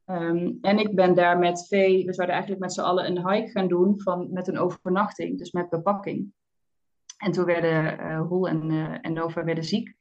Um, 0.06 0.58
en 0.62 0.80
ik 0.80 0.96
ben 0.96 1.16
daar 1.16 1.40
met 1.40 1.68
Vee, 1.68 2.06
we 2.06 2.14
zouden 2.14 2.36
eigenlijk 2.36 2.66
met 2.66 2.74
z'n 2.74 2.82
allen 2.82 3.06
een 3.06 3.30
hike 3.30 3.52
gaan 3.52 3.68
doen 3.68 4.02
van, 4.02 4.28
met 4.32 4.48
een 4.48 4.58
overnachting, 4.58 5.38
dus 5.38 5.52
met 5.52 5.70
bepakking. 5.70 6.34
En 7.18 7.32
toen 7.32 7.46
werden 7.46 8.00
uh, 8.00 8.22
Roel 8.28 8.48
en, 8.48 8.70
uh, 8.72 8.98
en 9.02 9.14
Nova 9.14 9.44
werden 9.44 9.64
ziek. 9.64 9.96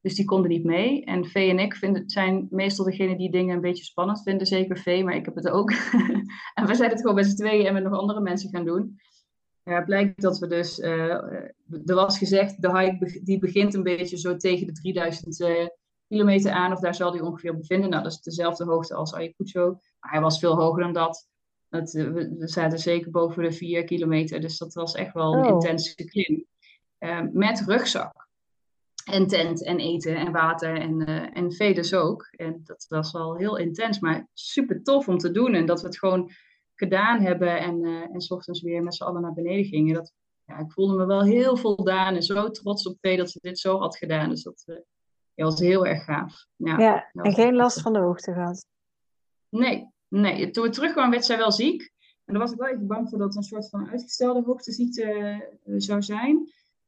Dus 0.00 0.14
die 0.14 0.24
konden 0.24 0.50
niet 0.50 0.64
mee. 0.64 1.04
En 1.04 1.24
Vee 1.24 1.50
en 1.50 1.58
ik 1.58 1.74
vinden, 1.74 2.10
zijn 2.10 2.46
meestal 2.50 2.84
degene 2.84 3.16
die 3.16 3.30
dingen 3.30 3.54
een 3.54 3.60
beetje 3.60 3.84
spannend 3.84 4.22
vinden. 4.22 4.46
Zeker 4.46 4.78
Vee, 4.78 5.04
maar 5.04 5.14
ik 5.14 5.24
heb 5.24 5.34
het 5.34 5.48
ook. 5.48 5.70
en 6.54 6.66
we 6.66 6.74
zijn 6.74 6.90
het 6.90 7.00
gewoon 7.00 7.14
met 7.14 7.26
z'n 7.26 7.36
tweeën 7.36 7.66
en 7.66 7.72
met 7.72 7.82
nog 7.82 7.98
andere 7.98 8.20
mensen 8.20 8.50
gaan 8.50 8.64
doen. 8.64 9.00
Ja, 9.64 9.80
blijkt 9.80 10.22
dat 10.22 10.38
we 10.38 10.46
dus... 10.46 10.78
Uh, 10.78 11.10
er 11.86 11.94
was 11.94 12.18
gezegd, 12.18 12.62
de 12.62 12.78
hike 12.78 13.20
die 13.22 13.38
begint 13.38 13.74
een 13.74 13.82
beetje 13.82 14.18
zo 14.18 14.36
tegen 14.36 14.66
de 14.66 14.72
3000 14.72 15.40
uh, 15.40 15.66
kilometer 16.08 16.52
aan. 16.52 16.72
Of 16.72 16.80
daar 16.80 16.94
zal 16.94 17.10
die 17.10 17.24
ongeveer 17.24 17.56
bevinden. 17.56 17.90
Nou, 17.90 18.02
dat 18.02 18.12
is 18.12 18.20
dezelfde 18.20 18.64
hoogte 18.64 18.94
als 18.94 19.14
Ayacucho. 19.14 19.70
Maar 20.00 20.10
hij 20.10 20.20
was 20.20 20.38
veel 20.38 20.56
hoger 20.56 20.82
dan 20.82 20.92
dat. 20.92 21.28
dat 21.68 21.94
uh, 21.94 22.10
we, 22.10 22.48
zaten 22.48 22.78
zeker 22.78 23.10
boven 23.10 23.42
de 23.42 23.52
4 23.52 23.84
kilometer. 23.84 24.40
Dus 24.40 24.58
dat 24.58 24.74
was 24.74 24.94
echt 24.94 25.14
wel 25.14 25.34
een 25.34 25.44
oh. 25.44 25.48
intense 25.48 25.94
klim. 26.04 26.46
met 27.32 27.64
rugzak 27.66 28.22
en 29.04 29.26
tent 29.26 29.64
en 29.64 29.78
eten 29.78 30.16
en 30.16 30.32
water 30.32 30.80
en, 30.80 31.10
uh, 31.10 31.36
en 31.36 31.52
vee 31.52 31.74
dus 31.74 31.94
ook. 31.94 32.28
En 32.30 32.60
dat 32.64 32.86
was 32.88 33.12
wel 33.12 33.36
heel 33.36 33.56
intens, 33.56 34.00
maar 34.00 34.28
super 34.32 34.82
tof 34.82 35.08
om 35.08 35.18
te 35.18 35.30
doen. 35.30 35.54
En 35.54 35.66
dat 35.66 35.80
we 35.80 35.86
het 35.86 35.98
gewoon 35.98 36.30
gedaan 36.82 37.20
hebben 37.20 37.60
en, 37.60 37.84
uh, 37.84 38.14
en 38.14 38.20
s 38.20 38.30
ochtends 38.30 38.62
weer 38.62 38.82
met 38.82 38.94
z'n 38.94 39.02
allen 39.02 39.22
naar 39.22 39.32
beneden 39.32 39.64
gingen. 39.64 39.94
Dat, 39.94 40.12
ja, 40.44 40.58
ik 40.58 40.72
voelde 40.72 40.96
me 40.96 41.06
wel 41.06 41.22
heel 41.22 41.56
voldaan 41.56 42.14
en 42.14 42.22
zo 42.22 42.50
trots 42.50 42.86
op 42.86 42.96
vee 43.00 43.16
dat 43.16 43.30
ze 43.30 43.38
dit 43.42 43.58
zo 43.58 43.78
had 43.78 43.96
gedaan. 43.96 44.28
Dus 44.28 44.42
dat 44.42 44.62
uh, 44.66 44.76
ja, 45.34 45.44
was 45.44 45.60
heel 45.60 45.86
erg 45.86 46.04
gaaf. 46.04 46.46
Ja, 46.56 46.78
ja 46.78 47.10
en 47.12 47.32
geen 47.32 47.54
last 47.54 47.80
van 47.80 47.92
de 47.92 47.98
hoogte 47.98 48.32
gehad? 48.32 48.66
Nee, 49.48 49.88
nee. 50.08 50.50
Toen 50.50 50.64
we 50.64 50.70
terugkwamen 50.70 51.10
werd 51.10 51.24
zij 51.24 51.36
wel 51.36 51.52
ziek. 51.52 51.92
En 52.24 52.34
daar 52.34 52.42
was 52.42 52.52
ik 52.52 52.58
wel 52.58 52.68
even 52.68 52.86
bang 52.86 53.08
voor 53.08 53.18
dat 53.18 53.26
het 53.26 53.36
een 53.36 53.42
soort 53.42 53.68
van 53.68 53.88
uitgestelde 53.88 54.42
hoogteziekte 54.42 55.48
zou 55.76 56.02
zijn. 56.02 56.36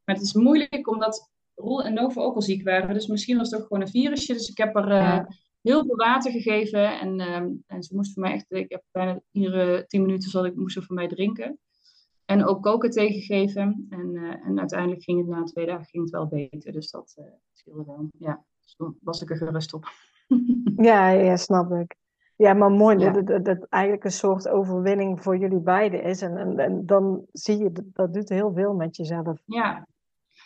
Maar 0.04 0.14
het 0.14 0.24
is 0.24 0.32
moeilijk 0.32 0.88
omdat 0.88 1.30
Roel 1.54 1.84
en 1.84 1.94
Nova 1.94 2.20
ook 2.20 2.34
al 2.34 2.42
ziek 2.42 2.64
waren. 2.64 2.94
Dus 2.94 3.06
misschien 3.06 3.36
was 3.36 3.50
het 3.50 3.60
ook 3.60 3.66
gewoon 3.66 3.82
een 3.82 3.88
virusje. 3.88 4.32
Dus 4.32 4.48
ik 4.48 4.58
heb 4.58 4.76
er 4.76 5.26
heel 5.64 5.84
veel 5.84 5.96
water 5.96 6.32
gegeven. 6.32 7.00
En, 7.00 7.20
uh, 7.20 7.36
en 7.66 7.82
ze 7.82 7.94
moest 7.94 8.12
voor 8.12 8.22
mij 8.22 8.32
echt, 8.32 8.44
ik 8.48 8.70
heb 8.70 8.82
bijna 8.90 9.20
iedere 9.32 9.84
tien 9.86 10.02
minuten 10.02 10.30
zal 10.30 10.44
ik, 10.44 10.56
moest 10.56 10.74
ze 10.74 10.82
voor 10.82 10.94
mij 10.94 11.08
drinken. 11.08 11.58
En 12.24 12.44
ook 12.44 12.62
koken 12.62 12.90
tegengegeven. 12.90 13.86
En, 13.90 14.14
uh, 14.14 14.46
en 14.46 14.58
uiteindelijk 14.58 15.02
ging 15.02 15.18
het 15.18 15.28
na 15.28 15.42
twee 15.42 15.66
dagen 15.66 15.84
ging 15.84 16.02
het 16.02 16.12
wel 16.12 16.26
beter. 16.26 16.72
Dus 16.72 16.90
dat 16.90 17.16
scheelde 17.52 17.84
wel. 17.86 18.08
Ja, 18.18 18.44
dus 18.62 18.74
toen 18.74 18.98
was 19.00 19.22
ik 19.22 19.30
er 19.30 19.36
gerust 19.36 19.74
op. 19.74 19.88
ja, 20.76 21.08
ja, 21.08 21.36
snap 21.36 21.72
ik. 21.72 21.96
Ja, 22.36 22.52
maar 22.52 22.70
mooi 22.70 22.98
ja. 22.98 23.10
dat 23.10 23.46
het 23.46 23.66
eigenlijk 23.68 24.04
een 24.04 24.12
soort 24.12 24.48
overwinning 24.48 25.22
voor 25.22 25.36
jullie 25.36 25.60
beiden 25.60 26.02
is. 26.02 26.22
En, 26.22 26.36
en, 26.36 26.58
en 26.58 26.86
dan 26.86 27.26
zie 27.32 27.58
je, 27.58 27.70
dat 27.92 28.14
doet 28.14 28.28
heel 28.28 28.52
veel 28.52 28.74
met 28.74 28.96
jezelf. 28.96 29.42
Ja, 29.44 29.86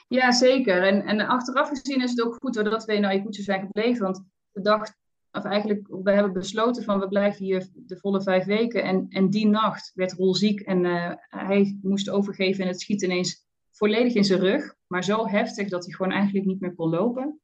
ja, 0.08 0.32
zeker. 0.32 0.86
En, 0.86 1.02
en 1.02 1.20
achteraf 1.20 1.68
gezien 1.68 2.02
is 2.02 2.10
het 2.10 2.22
ook 2.22 2.36
goed 2.40 2.54
dat 2.54 2.84
we 2.84 2.94
in 2.94 3.04
Ayacucho 3.04 3.42
zijn 3.42 3.60
gebleven. 3.60 4.02
Want 4.02 4.24
de 4.52 4.60
dag, 4.60 4.82
of 5.38 5.44
eigenlijk, 5.44 5.88
we 5.88 6.10
hebben 6.10 6.32
besloten 6.32 6.84
van 6.84 7.00
we 7.00 7.08
blijven 7.08 7.44
hier 7.44 7.68
de 7.74 7.96
volle 7.96 8.22
vijf 8.22 8.44
weken. 8.44 8.82
En, 8.82 9.06
en 9.08 9.30
die 9.30 9.46
nacht 9.46 9.92
werd 9.94 10.12
Roel 10.12 10.34
ziek 10.34 10.60
en 10.60 10.84
uh, 10.84 11.12
hij 11.28 11.78
moest 11.82 12.10
overgeven 12.10 12.62
en 12.62 12.68
het 12.68 12.80
schiet 12.80 13.02
ineens 13.02 13.46
volledig 13.70 14.14
in 14.14 14.24
zijn 14.24 14.40
rug. 14.40 14.74
Maar 14.86 15.04
zo 15.04 15.26
heftig 15.26 15.68
dat 15.68 15.84
hij 15.84 15.94
gewoon 15.94 16.12
eigenlijk 16.12 16.46
niet 16.46 16.60
meer 16.60 16.74
kon 16.74 16.90
lopen. 16.90 17.40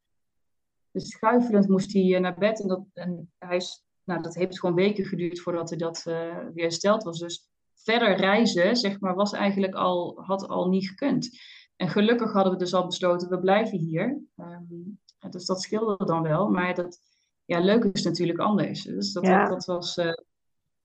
Dus 0.91 1.09
schuifelend 1.09 1.69
moest 1.69 1.93
hij 1.93 2.19
naar 2.19 2.39
bed. 2.39 2.61
En, 2.61 2.69
dat, 2.69 2.85
en 2.93 3.33
hij 3.39 3.57
is, 3.57 3.85
nou, 4.05 4.23
dat 4.23 4.35
heeft 4.35 4.61
gewoon 4.61 4.75
weken 4.75 5.05
geduurd 5.05 5.41
voordat 5.41 5.69
hij 5.69 5.79
dat 5.79 6.05
uh, 6.09 6.15
weer 6.55 6.65
hersteld 6.65 7.03
was. 7.03 7.19
Dus 7.19 7.49
verder 7.75 8.17
reizen, 8.17 8.77
zeg 8.77 9.01
maar, 9.01 9.15
was 9.15 9.33
eigenlijk 9.33 9.75
al, 9.75 10.23
had 10.23 10.49
al 10.49 10.69
niet 10.69 10.89
gekund. 10.89 11.39
En 11.77 11.89
gelukkig 11.89 12.33
hadden 12.33 12.53
we 12.53 12.59
dus 12.59 12.75
al 12.75 12.87
besloten, 12.87 13.29
we 13.29 13.39
blijven 13.39 13.79
hier. 13.79 14.23
Um, 14.37 14.99
dus 15.31 15.47
dat 15.47 15.63
scheelde 15.63 16.05
dan 16.05 16.23
wel. 16.23 16.49
Maar 16.49 16.75
dat, 16.75 16.99
ja, 17.45 17.59
leuk 17.59 17.85
is 17.85 18.03
natuurlijk 18.03 18.39
anders. 18.39 18.83
Dus 18.83 19.13
dat, 19.13 19.27
ja. 19.27 19.41
dat, 19.41 19.51
dat, 19.51 19.65
was, 19.65 19.97
uh, 19.97 20.13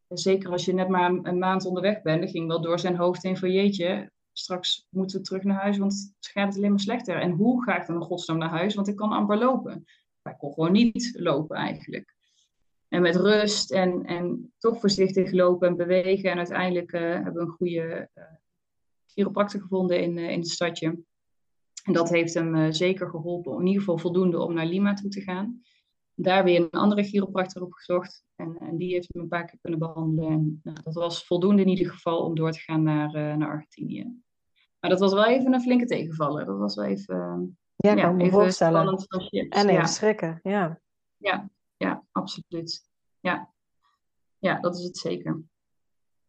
zeker 0.08 0.52
als 0.52 0.66
je 0.66 0.74
net 0.74 0.88
maar 0.88 1.10
een, 1.10 1.28
een, 1.28 1.40
maand 1.40 1.66
onderweg 1.66 2.02
bent, 2.02 2.22
dan 2.22 2.30
ging 2.30 2.48
wel 2.48 2.62
door 2.62 2.80
zijn 2.80 2.96
hoofd 2.96 3.24
heen 3.24 3.38
van 3.38 3.52
jeetje, 3.52 4.12
straks 4.40 4.88
moeten 4.90 5.18
we 5.18 5.24
terug 5.24 5.44
naar 5.44 5.62
huis, 5.62 5.78
want 5.78 6.14
het 6.16 6.28
gaat 6.28 6.56
alleen 6.56 6.70
maar 6.70 6.80
slechter. 6.80 7.16
En 7.16 7.32
hoe 7.32 7.64
ga 7.64 7.80
ik 7.80 7.88
dan 7.88 7.96
in 7.96 8.02
godsnaam 8.02 8.38
naar 8.38 8.50
huis? 8.50 8.76
Want 8.76 8.88
ik 8.88 8.96
kan 8.96 9.12
amper 9.12 9.38
lopen. 9.38 9.86
Maar 10.22 10.34
ik 10.34 10.40
kon 10.40 10.54
gewoon 10.54 10.72
niet 10.72 11.12
lopen 11.18 11.58
eigenlijk. 11.58 12.16
En 12.88 13.02
met 13.02 13.16
rust 13.16 13.72
en, 13.72 14.06
en 14.06 14.54
toch 14.58 14.80
voorzichtig 14.80 15.32
lopen 15.32 15.68
en 15.68 15.76
bewegen. 15.76 16.32
En 16.32 16.38
uiteindelijk 16.38 16.92
uh, 16.92 17.02
hebben 17.02 17.34
we 17.34 17.40
een 17.40 17.48
goede 17.48 18.10
uh, 18.16 18.24
chiropractor 19.08 19.62
gevonden 19.62 20.02
in, 20.02 20.18
uh, 20.18 20.30
in 20.30 20.40
het 20.40 20.50
stadje. 20.50 21.04
En 21.84 21.94
dat 21.94 22.10
heeft 22.10 22.34
hem 22.34 22.74
zeker 22.74 23.10
geholpen, 23.10 23.60
in 23.60 23.66
ieder 23.66 23.80
geval 23.80 23.98
voldoende 23.98 24.40
om 24.40 24.54
naar 24.54 24.66
Lima 24.66 24.94
toe 24.94 25.10
te 25.10 25.22
gaan. 25.22 25.62
Daar 26.22 26.44
weer 26.44 26.60
een 26.60 26.80
andere 26.80 27.04
chiropractor 27.04 27.62
opgezocht. 27.62 28.24
En, 28.36 28.58
en 28.60 28.78
die 28.78 28.94
heeft 28.94 29.08
hem 29.14 29.22
een 29.22 29.28
paar 29.28 29.46
keer 29.46 29.60
kunnen 29.62 29.80
behandelen. 29.80 30.32
En 30.32 30.60
nou, 30.64 30.78
dat 30.84 30.94
was 30.94 31.26
voldoende 31.26 31.62
in 31.62 31.68
ieder 31.68 31.92
geval 31.92 32.24
om 32.24 32.36
door 32.36 32.52
te 32.52 32.60
gaan 32.60 32.84
naar, 32.84 33.16
uh, 33.16 33.36
naar 33.36 33.50
Argentinië. 33.50 34.22
Maar 34.80 34.90
dat 34.90 35.00
was 35.00 35.14
wel 35.14 35.26
even 35.26 35.54
een 35.54 35.62
flinke 35.62 35.86
tegenvaller. 35.86 36.46
Dat 36.46 36.58
was 36.58 36.76
wel 36.76 36.86
even, 36.86 37.58
Ja, 37.76 37.94
kan 37.94 38.16
me 38.16 38.30
voorstellen. 38.30 38.88
En 38.88 39.48
even 39.52 39.74
ja. 39.74 39.86
schrikken, 39.86 40.40
ja. 40.44 40.82
Ja, 41.18 41.50
ja, 41.78 42.04
absoluut. 42.12 42.90
Ja. 43.20 43.54
ja, 44.40 44.60
dat 44.60 44.78
is 44.78 44.84
het 44.84 44.98
zeker. 44.98 45.44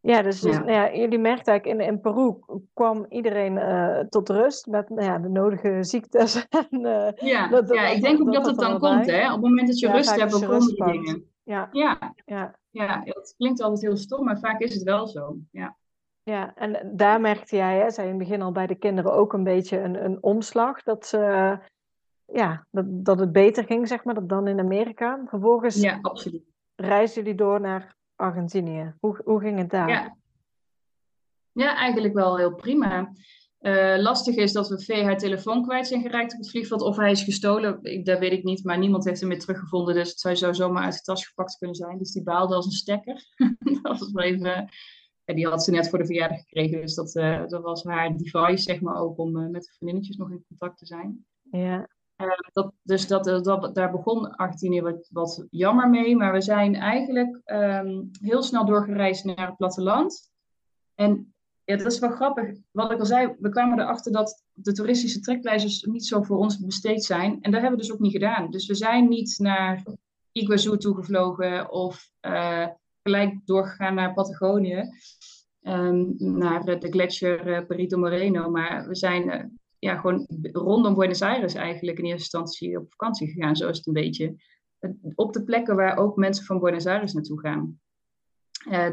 Ja, 0.01 0.21
dus, 0.21 0.39
dus 0.39 0.57
Nou 0.57 0.71
ja, 0.71 0.93
jullie 0.93 1.19
merkten 1.19 1.51
eigenlijk 1.51 1.81
in, 1.81 1.87
in 1.87 2.01
Peru 2.01 2.35
kwam 2.73 3.05
iedereen 3.09 3.57
uh, 3.57 3.99
tot 3.99 4.29
rust 4.29 4.67
met 4.67 4.89
nou 4.89 5.03
ja, 5.03 5.19
de 5.19 5.29
nodige 5.29 5.83
ziektes. 5.83 6.47
En, 6.69 6.85
uh, 6.85 7.11
ja, 7.15 7.47
dat, 7.47 7.73
ja, 7.73 7.87
ik 7.87 8.01
denk 8.01 8.21
ook 8.21 8.33
dat, 8.33 8.45
het 8.45 8.57
dan 8.57 8.79
komt. 8.79 9.05
Hè? 9.05 9.25
Op 9.25 9.31
het 9.31 9.41
moment 9.41 9.67
dat 9.67 9.79
je 9.79 9.87
ja, 9.87 9.93
rust 9.93 10.15
hebt, 10.15 10.45
komen 10.45 10.59
die 10.59 10.83
dingen. 10.85 11.25
Ja. 11.43 11.69
Ja. 11.71 12.13
Ja. 12.25 12.55
ja, 12.69 13.01
dat 13.03 13.33
klinkt 13.37 13.61
altijd 13.61 13.81
heel 13.81 13.97
stom, 13.97 14.23
maar 14.23 14.39
vaak 14.39 14.59
is 14.59 14.73
het 14.73 14.83
wel 14.83 15.07
zo. 15.07 15.37
Ja. 15.51 15.75
Ja, 16.23 16.55
en 16.55 16.91
daar 16.95 17.21
merkte 17.21 17.55
jij, 17.55 17.77
hè, 17.77 17.91
zei 17.91 18.07
in 18.07 18.13
het 18.13 18.23
begin 18.23 18.41
al 18.41 18.51
bij 18.51 18.67
de 18.67 18.75
kinderen 18.75 19.13
ook 19.13 19.33
een 19.33 19.43
beetje 19.43 19.79
een, 19.79 20.05
een 20.05 20.17
omslag. 20.23 20.83
Dat, 20.83 21.05
ze, 21.05 21.57
ja, 22.25 22.65
dat, 22.71 22.85
dat 22.87 23.19
het 23.19 23.31
beter 23.31 23.63
ging, 23.63 23.87
zeg 23.87 24.03
maar, 24.03 24.27
dan 24.27 24.47
in 24.47 24.59
Amerika. 24.59 25.23
Vervolgens 25.25 25.81
ja, 25.81 25.99
absoluut. 26.01 26.43
reisden 26.75 27.23
jullie 27.23 27.37
door 27.37 27.61
naar 27.61 27.95
Argentinië. 28.21 28.93
Hoe, 28.99 29.21
hoe 29.23 29.39
ging 29.39 29.57
het 29.57 29.69
daar? 29.69 29.89
Ja. 29.89 30.17
ja, 31.51 31.75
eigenlijk 31.75 32.13
wel 32.13 32.37
heel 32.37 32.55
prima. 32.55 33.13
Uh, 33.61 33.97
lastig 33.97 34.35
is 34.35 34.51
dat 34.51 34.69
we 34.69 34.83
V 34.83 35.03
haar 35.03 35.17
telefoon 35.17 35.63
kwijt 35.63 35.87
zijn 35.87 36.01
geraakt 36.01 36.33
op 36.33 36.39
het 36.39 36.49
vliegveld. 36.49 36.81
Of 36.81 36.97
hij 36.97 37.11
is 37.11 37.23
gestolen, 37.23 37.79
ik, 37.81 38.05
dat 38.05 38.19
weet 38.19 38.31
ik 38.31 38.43
niet. 38.43 38.63
Maar 38.63 38.77
niemand 38.77 39.05
heeft 39.05 39.19
hem 39.19 39.29
meer 39.29 39.39
teruggevonden. 39.39 39.93
Dus 39.93 40.09
het 40.09 40.19
zou 40.19 40.35
zo 40.35 40.53
zomaar 40.53 40.83
uit 40.83 40.93
de 40.93 41.01
tas 41.01 41.25
gepakt 41.25 41.57
kunnen 41.57 41.75
zijn. 41.75 41.97
Dus 41.97 42.11
die 42.11 42.23
baalde 42.23 42.55
als 42.55 42.65
een 42.65 42.71
stekker. 42.71 43.33
dat 43.81 43.99
was 43.99 44.11
wel 44.11 44.23
even... 44.23 44.69
Ja, 45.23 45.33
die 45.33 45.47
had 45.47 45.63
ze 45.63 45.71
net 45.71 45.89
voor 45.89 45.99
de 45.99 46.05
verjaardag 46.05 46.39
gekregen. 46.39 46.81
Dus 46.81 46.95
dat, 46.95 47.15
uh, 47.15 47.47
dat 47.47 47.61
was 47.61 47.83
haar 47.83 48.17
device, 48.17 48.63
zeg 48.63 48.81
maar, 48.81 48.95
ook 48.95 49.17
om 49.17 49.37
uh, 49.37 49.49
met 49.49 49.63
de 49.63 49.71
vriendinnetjes 49.71 50.17
nog 50.17 50.31
in 50.31 50.45
contact 50.47 50.77
te 50.77 50.85
zijn. 50.85 51.25
Ja. 51.51 51.89
Uh, 52.21 52.27
dat, 52.53 52.73
dus 52.83 53.07
dat, 53.07 53.23
dat, 53.23 53.75
daar 53.75 53.91
begon 53.91 54.35
Argentinië 54.35 54.81
wat, 54.81 55.07
wat 55.11 55.45
jammer 55.49 55.89
mee. 55.89 56.15
Maar 56.15 56.31
we 56.31 56.41
zijn 56.41 56.75
eigenlijk 56.75 57.41
um, 57.45 58.09
heel 58.21 58.43
snel 58.43 58.65
doorgereisd 58.65 59.25
naar 59.25 59.47
het 59.47 59.57
platteland. 59.57 60.31
En 60.95 61.33
ja, 61.63 61.77
dat 61.77 61.91
is 61.91 61.99
wel 61.99 62.11
grappig. 62.11 62.57
Wat 62.71 62.91
ik 62.91 62.99
al 62.99 63.05
zei, 63.05 63.35
we 63.39 63.49
kwamen 63.49 63.79
erachter 63.79 64.11
dat 64.11 64.43
de 64.53 64.71
toeristische 64.71 65.19
trekpleisters 65.19 65.83
niet 65.83 66.05
zo 66.05 66.21
voor 66.21 66.37
ons 66.37 66.59
besteed 66.59 67.03
zijn. 67.03 67.41
En 67.41 67.51
dat 67.51 67.61
hebben 67.61 67.79
we 67.79 67.85
dus 67.85 67.93
ook 67.93 67.99
niet 67.99 68.11
gedaan. 68.11 68.51
Dus 68.51 68.67
we 68.67 68.75
zijn 68.75 69.07
niet 69.07 69.35
naar 69.37 69.83
Iguazu 70.31 70.77
toegevlogen 70.77 71.71
of 71.71 72.11
uh, 72.21 72.67
gelijk 73.03 73.39
doorgegaan 73.45 73.93
naar 73.93 74.13
Patagonië. 74.13 74.89
Um, 75.63 76.15
naar 76.17 76.65
de 76.65 76.89
gletsjer 76.89 77.65
Perito 77.65 77.97
Moreno. 77.97 78.49
Maar 78.49 78.87
we 78.87 78.95
zijn 78.95 79.59
ja, 79.81 79.95
gewoon 79.95 80.27
rondom 80.51 80.95
Buenos 80.95 81.21
Aires 81.21 81.53
eigenlijk 81.53 81.97
in 81.97 82.05
eerste 82.05 82.37
instantie 82.37 82.77
op 82.77 82.91
vakantie 82.91 83.27
gegaan. 83.27 83.55
Zo 83.55 83.69
is 83.69 83.77
het 83.77 83.87
een 83.87 83.93
beetje. 83.93 84.35
Op 85.15 85.33
de 85.33 85.43
plekken 85.43 85.75
waar 85.75 85.97
ook 85.97 86.15
mensen 86.15 86.45
van 86.45 86.59
Buenos 86.59 86.85
Aires 86.85 87.13
naartoe 87.13 87.39
gaan. 87.39 87.79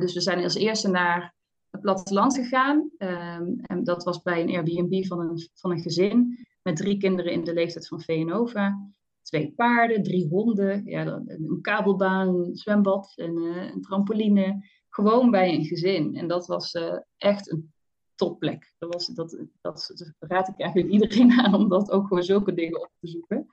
dus 0.01 0.14
we 0.14 0.20
zijn 0.20 0.43
als 0.43 0.55
eerste 0.55 0.89
naar 0.89 1.34
het 1.70 1.80
platteland 1.80 2.34
gegaan. 2.34 2.91
Um, 2.99 3.61
en 3.61 3.84
dat 3.84 4.05
was 4.05 4.22
bij 4.22 4.41
een 4.41 4.49
Airbnb 4.49 5.07
van 5.07 5.20
een, 5.20 5.49
van 5.55 5.70
een 5.70 5.82
gezin 5.82 6.47
met 6.62 6.76
drie 6.76 6.99
kinderen 6.99 7.32
in 7.32 7.45
de 7.45 7.55
leeftijd 7.55 7.89
van 7.89 8.01
Veenova. 8.01 8.91
Twee 9.22 9.53
paarden, 9.57 10.03
drie 10.03 10.28
honden, 10.28 10.84
ja, 10.84 11.22
een 11.26 11.59
kabelbaan, 11.61 12.28
een 12.28 12.57
zwembad 12.57 13.12
en 13.16 13.39
uh, 13.39 13.70
een 13.70 13.82
trampoline. 13.82 14.64
Gewoon 14.89 15.30
bij 15.30 15.55
een 15.55 15.64
gezin. 15.64 16.16
En 16.16 16.28
dat 16.28 16.47
was 16.47 16.74
uh, 16.74 16.99
echt 17.16 17.51
een 17.51 17.72
topplek. 18.18 18.74
Dat, 18.78 18.92
was, 18.92 19.06
dat, 19.06 19.38
dat, 19.60 19.94
raad 20.18 20.48
ik 20.48 20.60
eigenlijk 20.60 20.92
iedereen 20.92 21.32
aan 21.40 21.54
om 21.54 21.68
dat 21.68 21.90
ook 21.90 22.06
gewoon 22.06 22.22
zulke 22.22 22.54
dingen 22.54 22.80
op 22.80 22.90
te 23.00 23.08
zoeken. 23.08 23.46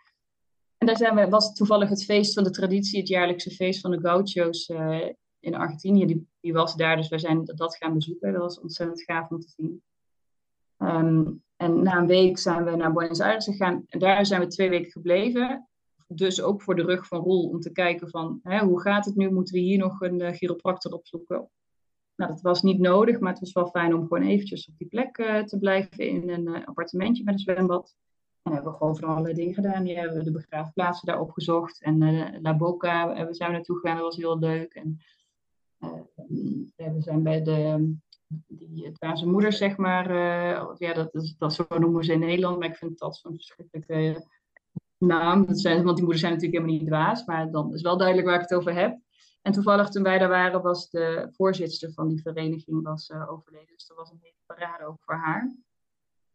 En 0.78 0.88
daar 0.88 0.98
zijn 0.98 1.16
we, 1.16 1.30
was 1.30 1.54
toevallig 1.54 1.90
het 1.90 2.06
feest 2.06 2.34
van 2.34 2.44
de 2.44 2.50
traditie, 2.50 3.00
het 3.00 3.08
jaarlijkse 3.08 3.52
feest 3.52 3.82
van 3.82 3.92
de 3.92 4.00
gauchos 4.00 4.70
uh, 4.70 5.10
in 5.40 5.56
Argentinië, 5.56 6.06
die, 6.06 6.28
die, 6.40 6.54
was 6.54 6.76
daar. 6.76 6.96
Dus 6.96 7.08
wij 7.08 7.20
zijn 7.20 7.46
dat 7.46 7.78
gaan 7.78 7.94
bezoeken. 7.94 8.32
Dat 8.32 8.42
was 8.42 8.60
ontzettend 8.60 9.04
gaaf 9.04 9.30
om 9.30 9.40
te 9.40 9.50
zien. 9.50 9.84
Um, 10.78 11.44
en 11.56 11.84
na 11.84 11.98
een 11.98 12.08
week 12.08 12.38
zijn 12.38 12.64
we 12.64 12.76
naar 12.76 12.94
Buenos 12.94 13.20
Aires 13.20 13.46
gegaan. 13.46 13.84
En 13.88 14.00
daar 14.00 14.26
zijn 14.26 14.42
we 14.42 14.48
twee 14.48 14.70
weken 14.70 14.92
gebleven. 14.92 15.70
Dus 16.08 16.42
ook 16.42 16.62
voor 16.62 16.76
de 16.76 16.84
rug 16.84 17.08
van 17.08 17.20
Roel 17.20 17.50
om 17.50 17.60
te 17.60 17.72
kijken 17.72 18.10
van 18.10 18.40
hè, 18.44 18.60
hoe 18.60 18.82
gaat 18.82 19.06
het 19.06 19.16
nu? 19.16 19.32
Moeten 19.32 19.54
we 19.54 19.60
hier 19.60 19.78
nog 19.78 20.02
een 20.02 20.22
uh, 20.22 20.32
chiropractor 20.32 20.94
opzoeken? 20.94 21.50
Nou, 22.16 22.32
dat 22.32 22.42
was 22.42 22.62
niet 22.62 22.80
nodig, 22.80 23.20
maar 23.20 23.32
het 23.32 23.40
was 23.40 23.54
wel 23.54 23.68
fijn 23.68 23.94
om 23.94 24.02
gewoon 24.02 24.24
eventjes 24.24 24.68
op 24.68 24.78
die 24.78 24.88
plek 24.88 25.18
uh, 25.18 25.44
te 25.44 25.60
blijven 25.60 25.98
in 25.98 26.30
een 26.30 26.48
uh, 26.48 26.66
appartementje 26.66 27.24
met 27.24 27.34
een 27.34 27.40
zwembad. 27.40 27.96
En 28.44 28.54
hebben 28.54 28.72
we 28.72 28.78
gewoon 28.78 28.98
van 28.98 29.10
allerlei 29.10 29.34
dingen 29.34 29.54
gedaan. 29.54 29.84
Die 29.84 29.98
hebben 29.98 30.18
we 30.18 30.24
de 30.24 30.32
begraafplaatsen 30.32 31.08
daar 31.08 31.20
opgezocht. 31.20 31.82
En 31.82 31.98
La 32.42 32.56
Boca 32.56 33.28
we 33.28 33.34
zijn 33.34 33.50
we 33.50 33.56
naartoe 33.56 33.80
gegaan, 33.80 33.96
dat 33.96 34.06
was 34.06 34.16
heel 34.16 34.40
leuk. 34.40 34.74
En 34.74 35.00
we 36.76 36.96
zijn 37.00 37.24
bij 37.24 37.44
de, 37.44 37.94
die 38.48 38.92
Dwaze 38.92 39.28
moeders, 39.28 39.58
zeg 39.58 39.78
maar. 39.78 40.14
Ja, 40.78 40.94
dat, 40.94 41.14
is, 41.14 41.36
dat 41.38 41.54
zo 41.54 41.66
noemen 41.78 42.04
ze 42.04 42.14
in 42.14 42.20
Nederland, 42.20 42.60
maar 42.60 42.68
ik 42.68 42.76
vind 42.76 43.00
dat 43.00 43.16
zo'n 43.16 43.36
verschrikkelijke 43.36 44.26
naam. 44.98 45.46
Want 45.46 45.62
die 45.64 45.84
moeders 45.84 46.20
zijn 46.20 46.34
natuurlijk 46.34 46.62
helemaal 46.62 46.80
niet 46.80 46.88
dwaas, 46.88 47.26
maar 47.26 47.52
dan 47.52 47.74
is 47.74 47.82
wel 47.82 47.98
duidelijk 47.98 48.28
waar 48.28 48.36
ik 48.36 48.50
het 48.50 48.60
over 48.60 48.74
heb. 48.74 49.00
En 49.46 49.52
toevallig 49.52 49.90
toen 49.90 50.04
wij 50.04 50.18
daar 50.18 50.30
waren, 50.30 50.62
was 50.62 50.90
de 50.90 51.28
voorzitter 51.32 51.94
van 51.94 52.08
die 52.08 52.22
vereniging 52.22 52.84
was, 52.84 53.10
uh, 53.10 53.32
overleden. 53.32 53.74
Dus 53.74 53.88
dat 53.88 53.98
was 53.98 54.12
een 54.12 54.20
hele 54.22 54.38
parade 54.46 54.86
ook 54.86 54.98
voor 55.00 55.16
haar. 55.16 55.56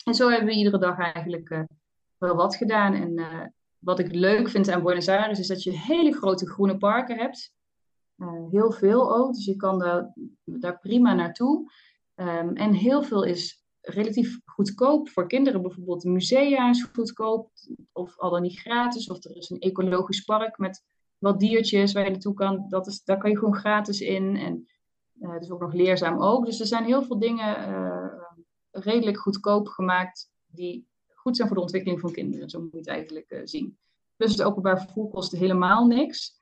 En 0.05 0.15
zo 0.15 0.29
hebben 0.29 0.49
we 0.49 0.55
iedere 0.55 0.79
dag 0.79 0.99
eigenlijk 0.99 1.51
uh, 1.51 1.63
wel 2.19 2.35
wat 2.35 2.57
gedaan. 2.57 2.95
En 2.95 3.19
uh, 3.19 3.47
wat 3.79 3.99
ik 3.99 4.15
leuk 4.15 4.49
vind 4.49 4.69
aan 4.69 4.83
Buenos 4.83 5.09
Aires 5.09 5.39
is 5.39 5.47
dat 5.47 5.63
je 5.63 5.79
hele 5.79 6.13
grote 6.13 6.49
groene 6.51 6.77
parken 6.77 7.19
hebt. 7.19 7.55
Heel 8.51 8.73
veel 8.73 9.17
ook, 9.17 9.35
dus 9.35 9.45
je 9.45 9.57
kan 9.57 9.79
daar, 9.79 10.13
daar 10.45 10.79
prima 10.79 11.15
naartoe. 11.15 11.73
Um, 12.15 12.57
en 12.57 12.73
heel 12.73 13.03
veel 13.03 13.23
is 13.23 13.65
relatief 13.81 14.41
goedkoop. 14.45 15.09
Voor 15.09 15.27
kinderen 15.27 15.63
bijvoorbeeld 15.63 16.05
musea 16.05 16.71
is 16.71 16.83
goedkoop, 16.83 17.51
of 17.93 18.19
al 18.19 18.31
dan 18.31 18.43
niet 18.43 18.59
gratis. 18.59 19.07
Of 19.07 19.25
er 19.25 19.37
is 19.37 19.51
een 19.51 19.59
ecologisch 19.59 20.25
park 20.25 20.59
met 20.59 20.83
wat 21.21 21.41
diertjes 21.41 21.93
waar 21.93 22.05
je 22.05 22.11
naartoe 22.11 22.35
kan. 22.35 22.67
Dat 22.69 22.87
is, 22.87 23.05
daar 23.05 23.19
kan 23.19 23.31
je 23.31 23.39
gewoon 23.39 23.57
gratis 23.57 24.01
in. 24.01 24.37
En 24.37 24.69
uh, 25.21 25.33
het 25.33 25.43
is 25.43 25.51
ook 25.51 25.61
nog 25.61 25.73
leerzaam 25.73 26.23
ook. 26.23 26.45
Dus 26.45 26.61
er 26.61 26.67
zijn 26.67 26.85
heel 26.85 27.03
veel 27.03 27.19
dingen 27.19 27.69
uh, 27.69 28.13
redelijk 28.71 29.19
goedkoop 29.19 29.67
gemaakt 29.67 30.31
die 30.47 30.89
goed 31.15 31.37
zijn 31.37 31.49
voor 31.49 31.57
de 31.57 31.63
ontwikkeling 31.63 32.01
van 32.01 32.13
kinderen. 32.13 32.51
Zo 32.51 32.61
moet 32.61 32.73
je 32.73 32.79
het 32.79 32.89
eigenlijk 32.89 33.41
zien. 33.45 33.79
Dus 34.17 34.31
het 34.31 34.43
openbaar 34.43 34.81
vervoer 34.81 35.11
kost 35.11 35.33
helemaal 35.33 35.87
niks 35.87 36.39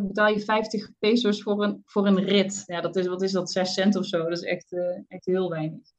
betaal 0.00 0.28
je 0.28 0.40
50 0.40 0.90
pesos 0.98 1.42
voor 1.42 1.64
een, 1.64 1.82
voor 1.84 2.06
een 2.06 2.24
rit. 2.24 2.62
Ja, 2.66 2.80
dat 2.80 2.96
is, 2.96 3.06
wat 3.06 3.22
is 3.22 3.32
dat, 3.32 3.50
6 3.50 3.72
cent 3.74 3.96
of 3.96 4.06
zo? 4.06 4.22
Dat 4.22 4.32
is 4.32 4.42
echt, 4.42 4.76
echt 5.08 5.24
heel 5.24 5.50
weinig. 5.50 5.92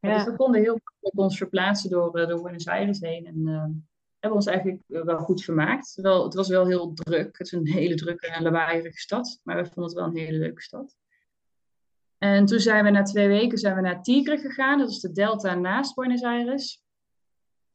Ja. 0.00 0.14
Dus 0.14 0.24
we 0.24 0.36
konden 0.36 0.60
heel 0.60 0.78
makkelijk 0.84 1.18
ons 1.18 1.36
verplaatsen 1.36 1.90
door, 1.90 2.12
door 2.12 2.42
Buenos 2.42 2.66
Aires 2.66 3.00
heen. 3.00 3.26
En 3.26 3.87
hebben 4.18 4.38
ons 4.38 4.46
eigenlijk 4.46 4.82
wel 4.86 5.18
goed 5.18 5.44
vermaakt. 5.44 5.94
Wel, 5.94 6.24
het 6.24 6.34
was 6.34 6.48
wel 6.48 6.66
heel 6.66 6.92
druk. 6.92 7.38
Het 7.38 7.46
is 7.46 7.52
een 7.52 7.66
hele 7.66 7.94
drukke 7.94 8.26
en 8.26 8.42
lawaaierige 8.42 8.98
stad. 8.98 9.40
Maar 9.42 9.56
we 9.56 9.64
vonden 9.64 9.84
het 9.84 9.92
wel 9.92 10.04
een 10.04 10.16
hele 10.16 10.38
leuke 10.38 10.62
stad. 10.62 10.96
En 12.18 12.44
toen 12.44 12.60
zijn 12.60 12.84
we 12.84 12.90
na 12.90 13.02
twee 13.02 13.28
weken 13.28 13.58
zijn 13.58 13.74
we 13.74 13.80
naar 13.80 14.02
Tigre 14.02 14.38
gegaan. 14.38 14.78
Dat 14.78 14.90
is 14.90 15.00
de 15.00 15.12
delta 15.12 15.54
naast 15.54 15.94
Buenos 15.94 16.22
Aires. 16.22 16.82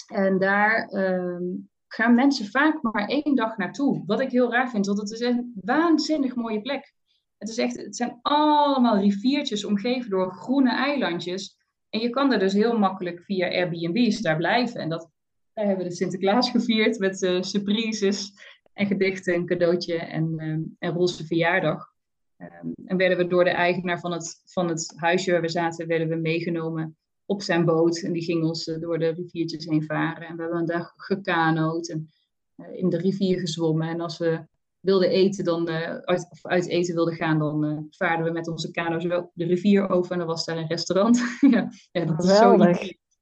En 0.08 0.40
daar 0.40 0.88
ehm, 0.88 1.44
gaan 1.88 2.16
mensen 2.16 2.46
vaak 2.46 2.82
maar 2.82 3.08
één 3.08 3.36
dag 3.36 3.58
naartoe. 3.58 4.04
Wat 4.06 4.20
ik 4.20 4.32
heel 4.32 4.52
raar 4.52 4.70
vind, 4.70 4.86
want 4.86 5.00
het 5.00 5.12
is 5.12 5.20
een 5.20 5.54
waanzinnig 5.62 6.36
mooie 6.36 6.62
plek. 6.62 6.94
Het, 7.38 7.50
is 7.50 7.58
echt, 7.58 7.78
het 7.78 7.96
zijn 7.96 8.20
allemaal 8.22 8.98
riviertjes 8.98 9.66
omgeven 9.66 10.10
door 10.10 10.34
groene 10.34 10.72
eilandjes. 10.72 11.58
En 11.90 12.00
je 12.00 12.10
kan 12.10 12.30
daar 12.30 12.40
dus 12.40 12.54
heel 12.54 12.78
makkelijk 12.78 13.22
via 13.22 13.48
Airbnb's 13.48 14.22
daar 14.22 14.38
blijven. 14.38 14.80
En 14.82 14.90
dat, 14.90 15.10
daar 15.54 15.66
hebben 15.66 15.84
we 15.84 15.90
de 15.90 15.96
Sinterklaas 15.96 16.50
gevierd 16.50 17.00
met 17.00 17.22
uh, 17.22 17.42
surprises 17.42 18.32
en 18.74 18.88
gedichten, 18.88 19.34
een 19.34 19.46
cadeautje 19.46 19.98
en, 19.98 20.40
um, 20.40 20.76
en 20.80 20.94
roze 20.94 21.26
verjaardag. 21.26 21.92
Um, 22.38 22.74
en 22.86 22.98
werden 22.98 23.18
we 23.18 23.28
door 23.28 23.44
de 23.44 23.50
eigenaar 23.50 24.00
van 24.00 24.12
het, 24.12 24.42
van 24.46 24.68
het 24.68 24.94
huisje 24.96 25.32
waar 25.32 25.42
we 25.42 25.50
zaten, 25.50 25.88
werden 25.88 26.10
we 26.10 26.16
meegenomen 26.16 26.98
op 27.26 27.42
zijn 27.42 27.66
boot. 27.66 28.02
En 28.02 28.14
die 28.14 28.24
ging 28.24 28.44
ons 28.44 28.68
eh, 28.68 28.80
door 28.80 29.00
de 29.00 29.10
riviertjes 29.10 29.66
heen 29.66 29.84
varen. 29.84 30.28
En 30.28 30.36
we 30.36 30.42
hebben 30.42 30.60
een 30.60 30.66
dag 30.66 30.94
gekanoot 30.96 31.90
en 31.90 32.10
uh, 32.58 32.78
in 32.78 32.90
de 32.90 32.98
rivier 32.98 33.40
gezwommen. 33.40 33.88
En 33.88 34.02
als 34.02 34.18
we 34.18 34.46
wilden 34.80 35.10
eten, 35.10 35.44
dan, 35.44 35.70
uh, 35.70 35.96
uit, 35.96 36.28
of 36.32 36.46
uit 36.46 36.68
eten 36.68 36.96
wilden 36.96 37.16
gaan, 37.16 37.40
dan 37.40 37.88
vaarden 37.90 38.26
we 38.26 38.32
met 38.32 38.48
onze 38.48 38.72
kano 38.72 39.00
zo 39.00 39.32
de 39.34 39.46
rivier 39.46 39.90
over. 39.90 40.12
En 40.12 40.18
dan 40.18 40.28
was 40.28 40.46
daar 40.46 40.58
een 40.58 40.68
restaurant. 40.68 41.18
ja, 41.52 41.70
ja, 41.92 42.06
dat 42.06 42.24
is 42.24 42.38
zo 42.38 42.58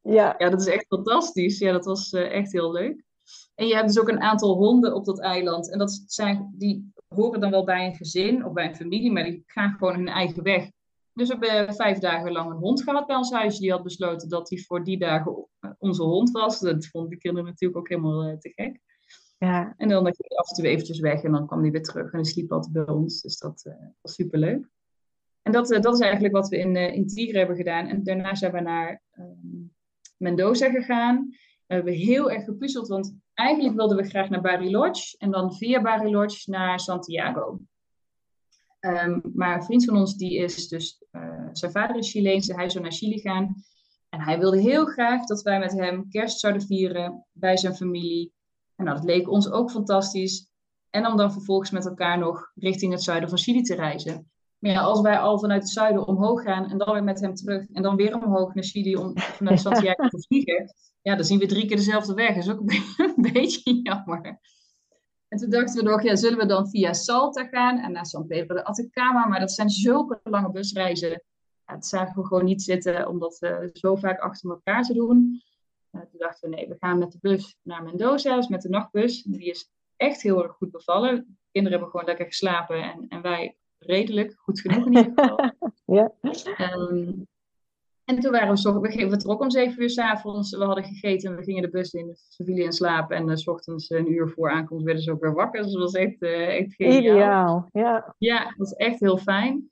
ja. 0.01 0.35
ja, 0.37 0.49
dat 0.49 0.61
is 0.61 0.67
echt 0.67 0.85
fantastisch. 0.87 1.59
Ja, 1.59 1.71
dat 1.71 1.85
was 1.85 2.11
echt 2.11 2.51
heel 2.51 2.71
leuk. 2.71 3.03
En 3.55 3.67
je 3.67 3.75
hebt 3.75 3.87
dus 3.87 3.99
ook 3.99 4.09
een 4.09 4.21
aantal 4.21 4.55
honden 4.55 4.93
op 4.93 5.05
dat 5.05 5.19
eiland. 5.19 5.71
En 5.71 5.77
dat 5.79 6.03
zijn, 6.05 6.53
die 6.57 6.93
horen 7.07 7.39
dan 7.39 7.51
wel 7.51 7.63
bij 7.63 7.85
een 7.85 7.95
gezin 7.95 8.45
of 8.45 8.53
bij 8.53 8.67
een 8.67 8.75
familie, 8.75 9.11
maar 9.11 9.23
die 9.23 9.43
gaan 9.45 9.75
gewoon 9.77 9.95
hun 9.95 10.07
eigen 10.07 10.43
weg. 10.43 10.69
Dus 11.13 11.27
we 11.27 11.47
hebben 11.47 11.75
vijf 11.75 11.97
dagen 11.97 12.31
lang 12.31 12.51
een 12.51 12.57
hond 12.57 12.83
gehad 12.83 13.07
bij 13.07 13.15
ons 13.15 13.31
huis. 13.31 13.57
Die 13.57 13.71
had 13.71 13.83
besloten 13.83 14.29
dat 14.29 14.49
hij 14.49 14.59
voor 14.59 14.83
die 14.83 14.97
dagen 14.97 15.47
onze 15.77 16.03
hond 16.03 16.31
was. 16.31 16.59
Dat 16.59 16.87
vonden 16.87 17.09
de 17.09 17.17
kinderen 17.17 17.49
natuurlijk 17.49 17.79
ook 17.79 17.89
helemaal 17.89 18.37
te 18.37 18.49
gek. 18.55 18.79
Ja. 19.37 19.73
En 19.77 19.89
dan 19.89 20.03
ging 20.03 20.15
hij 20.17 20.37
af 20.37 20.49
en 20.49 20.55
toe 20.55 20.67
eventjes 20.67 20.99
weg 20.99 21.23
en 21.23 21.31
dan 21.31 21.47
kwam 21.47 21.61
hij 21.61 21.71
weer 21.71 21.83
terug 21.83 22.11
en 22.11 22.19
hij 22.19 22.23
sliep 22.23 22.51
altijd 22.51 22.73
bij 22.73 22.93
ons. 22.93 23.21
Dus 23.21 23.37
dat 23.37 23.63
uh, 23.67 23.73
was 24.01 24.13
superleuk. 24.13 24.69
En 25.41 25.51
dat, 25.51 25.67
dat 25.67 25.93
is 25.93 25.99
eigenlijk 25.99 26.33
wat 26.33 26.49
we 26.49 26.57
in, 26.57 26.75
in 26.75 27.07
Tigre 27.07 27.37
hebben 27.37 27.55
gedaan. 27.55 27.87
En 27.87 28.03
daarna 28.03 28.35
zijn 28.35 28.51
we 28.51 28.59
naar 28.59 29.01
um, 29.17 29.73
Mendoza 30.21 30.69
gegaan. 30.69 31.29
We 31.67 31.73
hebben 31.73 31.93
heel 31.93 32.31
erg 32.31 32.43
gepuzzeld, 32.43 32.87
want 32.87 33.15
eigenlijk 33.33 33.75
wilden 33.75 33.97
we 33.97 34.09
graag 34.09 34.29
naar 34.29 34.41
Bariloche 34.41 35.15
en 35.17 35.31
dan 35.31 35.53
via 35.53 35.81
Bariloche 35.81 36.49
naar 36.49 36.79
Santiago. 36.79 37.59
Um, 38.79 39.21
maar 39.33 39.55
een 39.55 39.63
vriend 39.63 39.85
van 39.85 39.97
ons, 39.97 40.15
die 40.15 40.37
is 40.37 40.67
dus, 40.67 41.03
zijn 41.51 41.71
vader 41.71 41.95
is 41.95 42.11
Chileens, 42.11 42.47
hij 42.47 42.69
zou 42.69 42.83
naar 42.83 42.93
Chili 42.93 43.19
gaan. 43.19 43.63
En 44.09 44.21
hij 44.21 44.39
wilde 44.39 44.61
heel 44.61 44.85
graag 44.85 45.25
dat 45.25 45.41
wij 45.41 45.59
met 45.59 45.71
hem 45.71 46.09
kerst 46.09 46.39
zouden 46.39 46.61
vieren 46.61 47.25
bij 47.31 47.57
zijn 47.57 47.75
familie. 47.75 48.33
En 48.75 48.85
nou, 48.85 48.97
dat 48.97 49.05
leek 49.05 49.29
ons 49.29 49.51
ook 49.51 49.71
fantastisch. 49.71 50.49
En 50.89 51.07
om 51.07 51.17
dan 51.17 51.31
vervolgens 51.31 51.71
met 51.71 51.85
elkaar 51.85 52.17
nog 52.17 52.51
richting 52.55 52.91
het 52.91 53.03
zuiden 53.03 53.29
van 53.29 53.37
Chili 53.37 53.61
te 53.61 53.75
reizen. 53.75 54.31
Maar 54.61 54.71
ja, 54.71 54.81
als 54.81 55.01
wij 55.01 55.17
al 55.17 55.39
vanuit 55.39 55.61
het 55.61 55.71
zuiden 55.71 56.07
omhoog 56.07 56.41
gaan 56.41 56.69
en 56.69 56.77
dan 56.77 56.93
weer 56.93 57.03
met 57.03 57.19
hem 57.19 57.35
terug 57.35 57.65
en 57.73 57.81
dan 57.81 57.95
weer 57.95 58.23
omhoog 58.23 58.53
naar 58.53 58.63
Chili 58.63 58.95
om 58.95 59.17
vanuit 59.17 59.59
Santiago 59.67 60.07
te 60.07 60.25
vliegen, 60.27 60.73
ja, 61.01 61.15
dan 61.15 61.25
zien 61.25 61.39
we 61.39 61.45
drie 61.45 61.65
keer 61.67 61.75
dezelfde 61.75 62.13
weg. 62.13 62.35
Dat 62.35 62.43
is 62.43 62.49
ook 62.49 62.59
een 63.15 63.31
beetje 63.33 63.81
jammer. 63.81 64.39
En 65.27 65.37
toen 65.37 65.49
dachten 65.49 65.83
we 65.83 65.89
nog, 65.89 66.03
ja, 66.03 66.15
zullen 66.15 66.37
we 66.37 66.45
dan 66.45 66.69
via 66.69 66.93
Salta 66.93 67.45
gaan 67.45 67.77
en 67.77 67.91
naar 67.91 68.05
San 68.05 68.27
Pedro 68.27 68.55
de 68.55 68.63
Atacama? 68.63 69.27
Maar 69.27 69.39
dat 69.39 69.51
zijn 69.51 69.69
zulke 69.69 70.19
lange 70.23 70.51
busreizen. 70.51 71.23
Ja, 71.65 71.73
dat 71.73 71.85
zagen 71.85 72.21
we 72.21 72.27
gewoon 72.27 72.45
niet 72.45 72.61
zitten 72.61 73.07
om 73.07 73.19
dat 73.19 73.37
uh, 73.41 73.57
zo 73.73 73.95
vaak 73.95 74.19
achter 74.19 74.49
elkaar 74.49 74.83
te 74.83 74.93
doen. 74.93 75.41
Uh, 75.91 76.01
toen 76.01 76.19
dachten 76.19 76.49
we, 76.49 76.55
nee, 76.55 76.67
we 76.67 76.75
gaan 76.79 76.97
met 76.97 77.11
de 77.11 77.17
bus 77.21 77.57
naar 77.61 77.83
Mendoza, 77.83 78.35
dus 78.35 78.47
met 78.47 78.61
de 78.61 78.69
nachtbus. 78.69 79.23
Die 79.23 79.49
is 79.49 79.71
echt 79.95 80.21
heel 80.21 80.43
erg 80.43 80.53
goed 80.53 80.71
bevallen. 80.71 81.15
De 81.15 81.49
kinderen 81.51 81.79
hebben 81.79 81.89
gewoon 81.89 82.05
lekker 82.05 82.25
geslapen 82.25 82.83
en, 82.83 83.05
en 83.07 83.21
wij 83.21 83.57
redelijk, 83.85 84.33
goed 84.37 84.59
genoeg 84.59 84.85
in 84.85 84.93
ieder 84.93 85.11
geval. 85.15 85.51
ja. 85.97 86.11
Um, 86.77 87.27
en 88.05 88.19
toen 88.19 88.31
waren 88.31 88.49
we, 88.49 88.57
zo, 88.57 88.79
we 88.79 89.09
vertrokken 89.09 89.45
om 89.45 89.51
zeven 89.51 89.81
uur 89.81 89.89
s'avonds. 89.89 90.57
We 90.57 90.63
hadden 90.63 90.83
gegeten 90.83 91.29
en 91.29 91.37
we 91.37 91.43
gingen 91.43 91.61
de 91.61 91.69
bus 91.69 91.93
in. 91.93 92.15
Ze 92.29 92.43
vielen 92.43 92.63
in 92.63 92.71
slaap 92.71 93.11
en 93.11 93.29
uh, 93.29 93.35
s 93.35 93.47
ochtends 93.47 93.89
een 93.89 94.11
uur 94.11 94.29
voor 94.29 94.51
aankomst 94.51 94.85
werden 94.85 95.03
ze 95.03 95.11
ook 95.11 95.21
weer 95.21 95.33
wakker. 95.33 95.63
Dus 95.63 95.71
dat 95.71 95.81
was 95.81 95.93
echt, 95.93 96.21
uh, 96.21 96.57
echt 96.57 96.75
geniaal. 96.75 96.99
Ideaal, 96.99 97.69
ja. 97.71 98.15
Ja, 98.17 98.43
dat 98.43 98.57
was 98.57 98.73
echt 98.73 98.99
heel 98.99 99.17
fijn. 99.17 99.69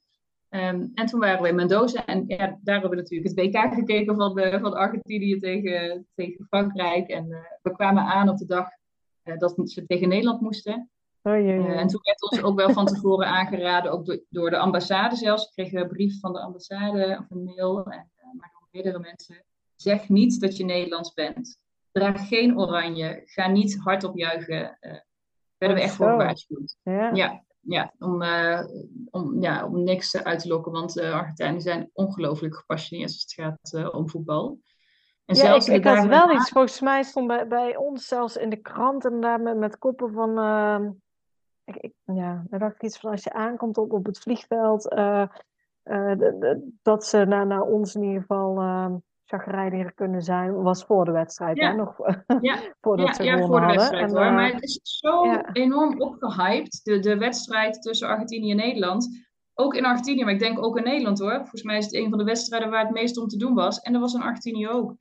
Um, 0.49 0.91
en 0.93 1.05
toen 1.05 1.19
waren 1.19 1.41
we 1.41 1.47
in 1.47 1.55
Mendoza 1.55 2.05
en 2.05 2.23
ja, 2.27 2.37
daar 2.37 2.73
hebben 2.73 2.89
we 2.89 2.95
natuurlijk 2.95 3.29
het 3.29 3.39
WK 3.39 3.73
gekeken 3.73 4.15
van, 4.15 4.35
de, 4.35 4.57
van 4.61 4.73
Argentinië 4.73 5.39
tegen, 5.39 6.07
tegen 6.15 6.45
Frankrijk. 6.45 7.07
En 7.07 7.25
uh, 7.29 7.37
we 7.61 7.71
kwamen 7.71 8.03
aan 8.03 8.29
op 8.29 8.37
de 8.37 8.45
dag 8.45 8.67
dat 9.37 9.61
ze 9.63 9.85
tegen 9.85 10.09
Nederland 10.09 10.41
moesten. 10.41 10.89
Oh, 11.21 11.33
jee, 11.33 11.45
jee. 11.45 11.57
Uh, 11.57 11.79
en 11.79 11.87
toen 11.87 12.01
werd 12.03 12.31
ons 12.31 12.41
ook 12.41 12.55
wel 12.55 12.73
van 12.73 12.85
tevoren 12.85 13.27
aangeraden, 13.37 13.91
ook 13.91 14.05
door, 14.05 14.23
door 14.29 14.49
de 14.49 14.57
ambassade 14.57 15.15
zelfs. 15.15 15.45
We 15.45 15.51
kregen 15.51 15.81
een 15.81 15.87
brief 15.87 16.19
van 16.19 16.33
de 16.33 16.39
ambassade 16.39 17.17
of 17.19 17.29
een 17.29 17.43
mail, 17.43 17.83
en, 17.83 18.09
maar 18.15 18.49
door 18.51 18.67
meerdere 18.71 18.99
mensen. 18.99 19.43
Zeg 19.75 20.09
niet 20.09 20.41
dat 20.41 20.57
je 20.57 20.65
Nederlands 20.65 21.13
bent. 21.13 21.57
Draag 21.91 22.27
geen 22.27 22.59
oranje. 22.59 23.21
Ga 23.25 23.47
niet 23.47 23.77
hardop 23.77 24.17
juichen. 24.17 24.77
werden 25.57 25.77
we 25.77 25.83
echt 25.83 25.93
voor 25.95 26.09
gewaarschuwd. 26.09 26.75
Ja. 26.83 27.13
ja. 27.13 27.43
Ja, 27.61 27.93
om, 27.99 28.21
uh, 28.21 28.65
om, 29.09 29.41
ja, 29.41 29.65
om 29.65 29.83
niks 29.83 30.23
uit 30.23 30.39
te 30.39 30.47
lokken, 30.47 30.71
want 30.71 30.93
de 30.93 31.01
uh, 31.01 31.13
Argentijnen 31.13 31.61
zijn 31.61 31.89
ongelooflijk 31.93 32.55
gepassioneerd 32.55 33.09
als 33.09 33.21
het 33.21 33.33
gaat 33.33 33.73
uh, 33.73 33.93
om 33.93 34.09
voetbal. 34.09 34.59
En 35.25 35.35
ja, 35.35 35.55
ik, 35.55 35.63
ik 35.63 35.83
had 35.83 36.05
wel 36.05 36.31
iets, 36.31 36.49
volgens 36.49 36.79
mij 36.79 37.03
stond 37.03 37.27
bij, 37.27 37.47
bij 37.47 37.75
ons 37.75 38.07
zelfs 38.07 38.35
in 38.35 38.49
de 38.49 38.61
krant 38.61 39.05
en 39.05 39.19
daar 39.19 39.41
met, 39.41 39.57
met 39.57 39.77
koppen 39.77 40.11
van, 40.11 40.37
ik, 41.69 41.75
ik, 41.75 41.93
ja, 42.05 42.43
daar 42.49 42.59
dacht 42.59 42.75
ik 42.75 42.83
iets 42.83 42.99
van 42.99 43.11
als 43.11 43.23
je 43.23 43.33
aankomt 43.33 43.77
op, 43.77 43.91
op 43.91 44.05
het 44.05 44.19
vliegveld, 44.19 44.83
de, 44.83 45.27
de, 45.83 46.69
dat 46.81 47.05
ze 47.05 47.25
naar, 47.25 47.47
naar 47.47 47.61
ons 47.61 47.95
in 47.95 48.03
ieder 48.03 48.21
geval 48.21 48.57
ehm, 48.57 48.95
chagrijniger 49.29 49.93
kunnen 49.93 50.21
zijn, 50.21 50.61
was 50.61 50.83
voor 50.83 51.05
de 51.05 51.11
wedstrijd, 51.11 51.57
ja. 51.57 51.69
hè? 51.69 51.75
Nog 51.75 51.97
ja. 52.41 52.57
voordat 52.81 53.07
ja, 53.07 53.13
ze 53.13 53.23
ja, 53.23 53.45
voor 53.45 53.59
de 53.59 53.65
wedstrijd 53.65 54.09
en, 54.09 54.17
hoor. 54.17 54.25
uh, 54.25 54.33
Maar 54.33 54.51
het 54.51 54.63
is 54.63 54.79
zo 54.83 55.25
ja. 55.25 55.51
enorm 55.53 56.01
opgehyped, 56.01 56.79
de, 56.83 56.99
de 56.99 57.17
wedstrijd 57.17 57.81
tussen 57.81 58.07
Argentinië 58.07 58.51
en 58.51 58.57
Nederland. 58.57 59.27
Ook 59.53 59.75
in 59.75 59.85
Argentinië, 59.85 60.23
maar 60.23 60.33
ik 60.33 60.39
denk 60.39 60.63
ook 60.63 60.77
in 60.77 60.83
Nederland 60.83 61.19
hoor. 61.19 61.35
Volgens 61.35 61.63
mij 61.63 61.77
is 61.77 61.85
het 61.85 61.93
een 61.93 62.09
van 62.09 62.17
de 62.17 62.23
wedstrijden 62.23 62.69
waar 62.69 62.83
het 62.85 62.93
meest 62.93 63.17
om 63.17 63.27
te 63.27 63.37
doen 63.37 63.53
was. 63.53 63.79
En 63.79 63.91
dat 63.91 64.01
was 64.01 64.13
in 64.13 64.21
Argentinië 64.21 64.67
ook. 64.67 64.95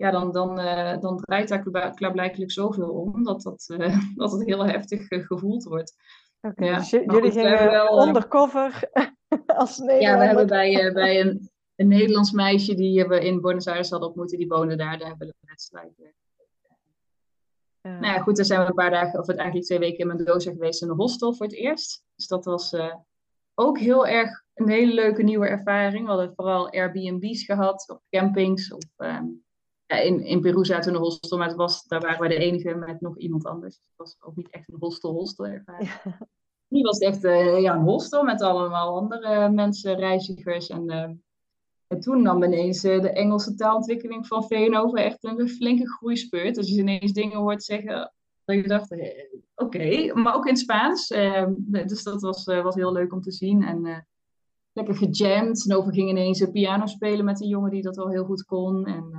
Ja, 0.00 0.10
dan, 0.10 0.32
dan, 0.32 0.60
uh, 0.60 0.98
dan 1.00 1.16
draait 1.16 1.48
daar 1.48 1.94
klaarblijkelijk 1.94 2.50
zoveel 2.50 2.88
om 2.88 3.24
dat, 3.24 3.42
dat, 3.42 3.68
uh, 3.72 3.98
dat 4.16 4.32
het 4.32 4.44
heel 4.44 4.66
heftig 4.66 5.10
uh, 5.10 5.26
gevoeld 5.26 5.64
wordt. 5.64 5.94
Okay, 6.40 6.68
ja. 6.68 6.78
dus 6.78 6.90
jullie 6.90 7.20
goed, 7.20 7.32
gingen 7.32 7.70
wel, 7.70 8.06
undercover 8.06 8.90
als 9.46 9.78
Nederlander. 9.78 10.08
Ja, 10.08 10.18
we 10.18 10.24
hebben 10.24 10.46
bij, 10.46 10.92
bij 10.92 11.20
een, 11.20 11.50
een 11.76 11.88
Nederlands 11.88 12.32
meisje 12.32 12.74
die 12.74 13.04
we 13.04 13.24
in 13.24 13.40
Buenos 13.40 13.66
Aires 13.66 13.90
hadden 13.90 14.08
ontmoet, 14.08 14.28
die 14.28 14.48
woonde 14.48 14.76
daar. 14.76 14.98
Daar 14.98 15.08
hebben 15.08 15.26
we 15.26 15.34
de 15.40 15.46
wedstrijd. 15.46 15.92
Nou 17.82 18.06
ja, 18.06 18.18
goed, 18.18 18.36
daar 18.36 18.44
zijn 18.44 18.60
we 18.60 18.66
een 18.66 18.74
paar 18.74 18.90
dagen, 18.90 19.18
of 19.18 19.28
eigenlijk 19.28 19.66
twee 19.66 19.78
weken 19.78 19.98
in 19.98 20.06
Mendoza 20.06 20.50
geweest 20.50 20.82
in 20.82 20.88
een 20.88 20.96
hostel 20.96 21.34
voor 21.34 21.46
het 21.46 21.54
eerst. 21.54 22.02
Dus 22.14 22.26
dat 22.26 22.44
was 22.44 22.74
ook 23.54 23.78
heel 23.78 24.06
erg 24.06 24.42
een 24.54 24.68
hele 24.68 24.94
leuke 24.94 25.22
nieuwe 25.22 25.46
ervaring. 25.46 26.04
We 26.04 26.10
hadden 26.10 26.32
vooral 26.34 26.72
Airbnb's 26.72 27.44
gehad, 27.44 27.88
of 27.88 27.98
campings. 28.10 28.72
Of, 28.72 28.84
um, 28.96 29.04
ja, 29.06 29.49
in, 29.98 30.24
in 30.24 30.40
Peru 30.40 30.64
zaten 30.64 30.84
we 30.84 30.88
in 30.90 31.04
een 31.04 31.10
hostel, 31.10 31.38
maar 31.38 31.48
het 31.48 31.56
was, 31.56 31.84
daar 31.86 32.00
waren 32.00 32.20
wij 32.20 32.28
de 32.28 32.36
enige 32.36 32.74
met 32.74 33.00
nog 33.00 33.18
iemand 33.18 33.44
anders. 33.44 33.74
Het 33.74 33.96
was 33.96 34.16
ook 34.20 34.36
niet 34.36 34.50
echt 34.50 34.68
een 34.68 34.78
hostel-hostel 34.78 35.46
ervaring. 35.46 36.00
Ja. 36.04 36.18
Die 36.68 36.82
was 36.82 36.98
echt 36.98 37.24
uh, 37.24 37.60
ja, 37.60 37.74
een 37.74 37.82
hostel 37.82 38.22
met 38.22 38.42
allemaal 38.42 38.96
andere 38.96 39.48
mensen, 39.48 39.96
reizigers. 39.96 40.68
En, 40.68 40.90
uh, 40.90 41.10
en 41.86 42.00
toen 42.00 42.22
nam 42.22 42.42
ineens 42.42 42.84
uh, 42.84 43.00
de 43.00 43.10
Engelse 43.10 43.54
taalontwikkeling 43.54 44.26
van 44.26 44.44
VNO 44.44 44.94
echt 44.94 45.24
een 45.24 45.48
flinke 45.48 45.88
groeispeurt. 45.88 46.56
Als 46.56 46.68
je 46.68 46.78
ineens 46.78 47.12
dingen 47.12 47.38
hoort 47.38 47.62
zeggen, 47.62 48.12
dat 48.44 48.56
je 48.56 48.68
dacht, 48.68 48.92
oké, 48.92 49.36
okay. 49.54 50.10
maar 50.10 50.34
ook 50.34 50.46
in 50.46 50.56
Spaans. 50.56 51.08
dus 51.66 52.02
dat 52.02 52.22
was, 52.22 52.44
was 52.44 52.74
heel 52.74 52.92
leuk 52.92 53.12
om 53.12 53.20
te 53.20 53.32
zien. 53.32 53.62
En 53.62 54.06
lekker 54.72 54.94
gejamd. 54.94 55.68
En 55.68 55.76
over 55.76 55.92
ging 55.92 56.08
ineens 56.08 56.40
een 56.40 56.52
piano 56.52 56.86
spelen 56.86 57.24
met 57.24 57.40
een 57.40 57.48
jongen 57.48 57.70
die 57.70 57.82
dat 57.82 57.98
al 57.98 58.08
heel 58.08 58.24
goed 58.24 58.44
kon. 58.44 58.86
En 58.86 59.12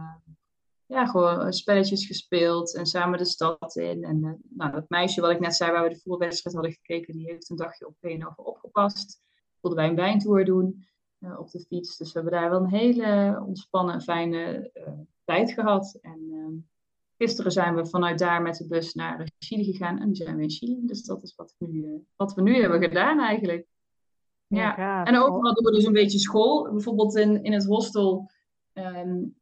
ja, 0.92 1.06
gewoon 1.06 1.54
spelletjes 1.54 2.06
gespeeld 2.06 2.76
en 2.76 2.86
samen 2.86 3.18
de 3.18 3.26
stad 3.26 3.76
in. 3.76 4.04
En 4.04 4.24
uh, 4.24 4.32
nou, 4.50 4.72
dat 4.72 4.90
meisje 4.90 5.22
wat 5.22 5.32
ik 5.32 5.40
net 5.40 5.56
zei, 5.56 5.72
waar 5.72 5.84
we 5.84 5.90
de 5.90 6.00
voetbalwedstrijd 6.00 6.56
hadden 6.56 6.74
gekeken, 6.74 7.14
die 7.14 7.26
heeft 7.26 7.50
een 7.50 7.56
dagje 7.56 7.88
op 7.88 7.96
Veenhoven 8.00 8.46
opgepast. 8.46 9.22
Wilden 9.62 9.80
wij 9.80 9.90
een 9.90 9.96
wijntour 9.96 10.46
doen 10.46 10.86
uh, 11.20 11.40
op 11.40 11.50
de 11.50 11.60
fiets. 11.60 11.98
Dus 11.98 12.14
we 12.14 12.20
hebben 12.20 12.40
daar 12.40 12.50
wel 12.50 12.60
een 12.60 12.70
hele 12.70 13.44
ontspannen 13.48 13.94
en 13.94 14.02
fijne 14.02 14.72
uh, 14.74 14.84
tijd 15.24 15.52
gehad. 15.52 15.98
En 16.02 16.70
gisteren 17.18 17.52
zijn 17.52 17.76
we 17.76 17.86
vanuit 17.86 18.20
daar 18.20 18.42
met 18.42 18.56
de 18.56 18.68
bus 18.68 18.94
naar 18.94 19.30
Chili 19.40 19.64
gegaan 19.64 20.00
en 20.00 20.08
nu 20.08 20.16
zijn 20.16 20.36
we 20.36 20.42
in 20.42 20.50
Chili. 20.50 20.80
Dus 20.86 21.04
dat 21.04 21.24
is 21.24 21.36
wat 21.36 21.56
we 21.58 21.68
nu, 21.68 22.06
wat 22.16 22.34
we 22.34 22.42
nu 22.42 22.62
hebben 22.62 22.82
gedaan 22.82 23.20
eigenlijk. 23.20 23.68
Ja, 24.48 24.76
ja 24.78 25.06
en 25.06 25.18
overal 25.18 25.54
doen 25.54 25.66
we 25.66 25.72
dus 25.72 25.86
een 25.86 25.94
beetje 25.94 26.20
school. 26.20 26.72
Bijvoorbeeld 26.72 27.16
in, 27.16 27.44
in 27.44 27.54
het 27.54 27.66
hostel... 27.66 28.30
Um, 28.74 29.40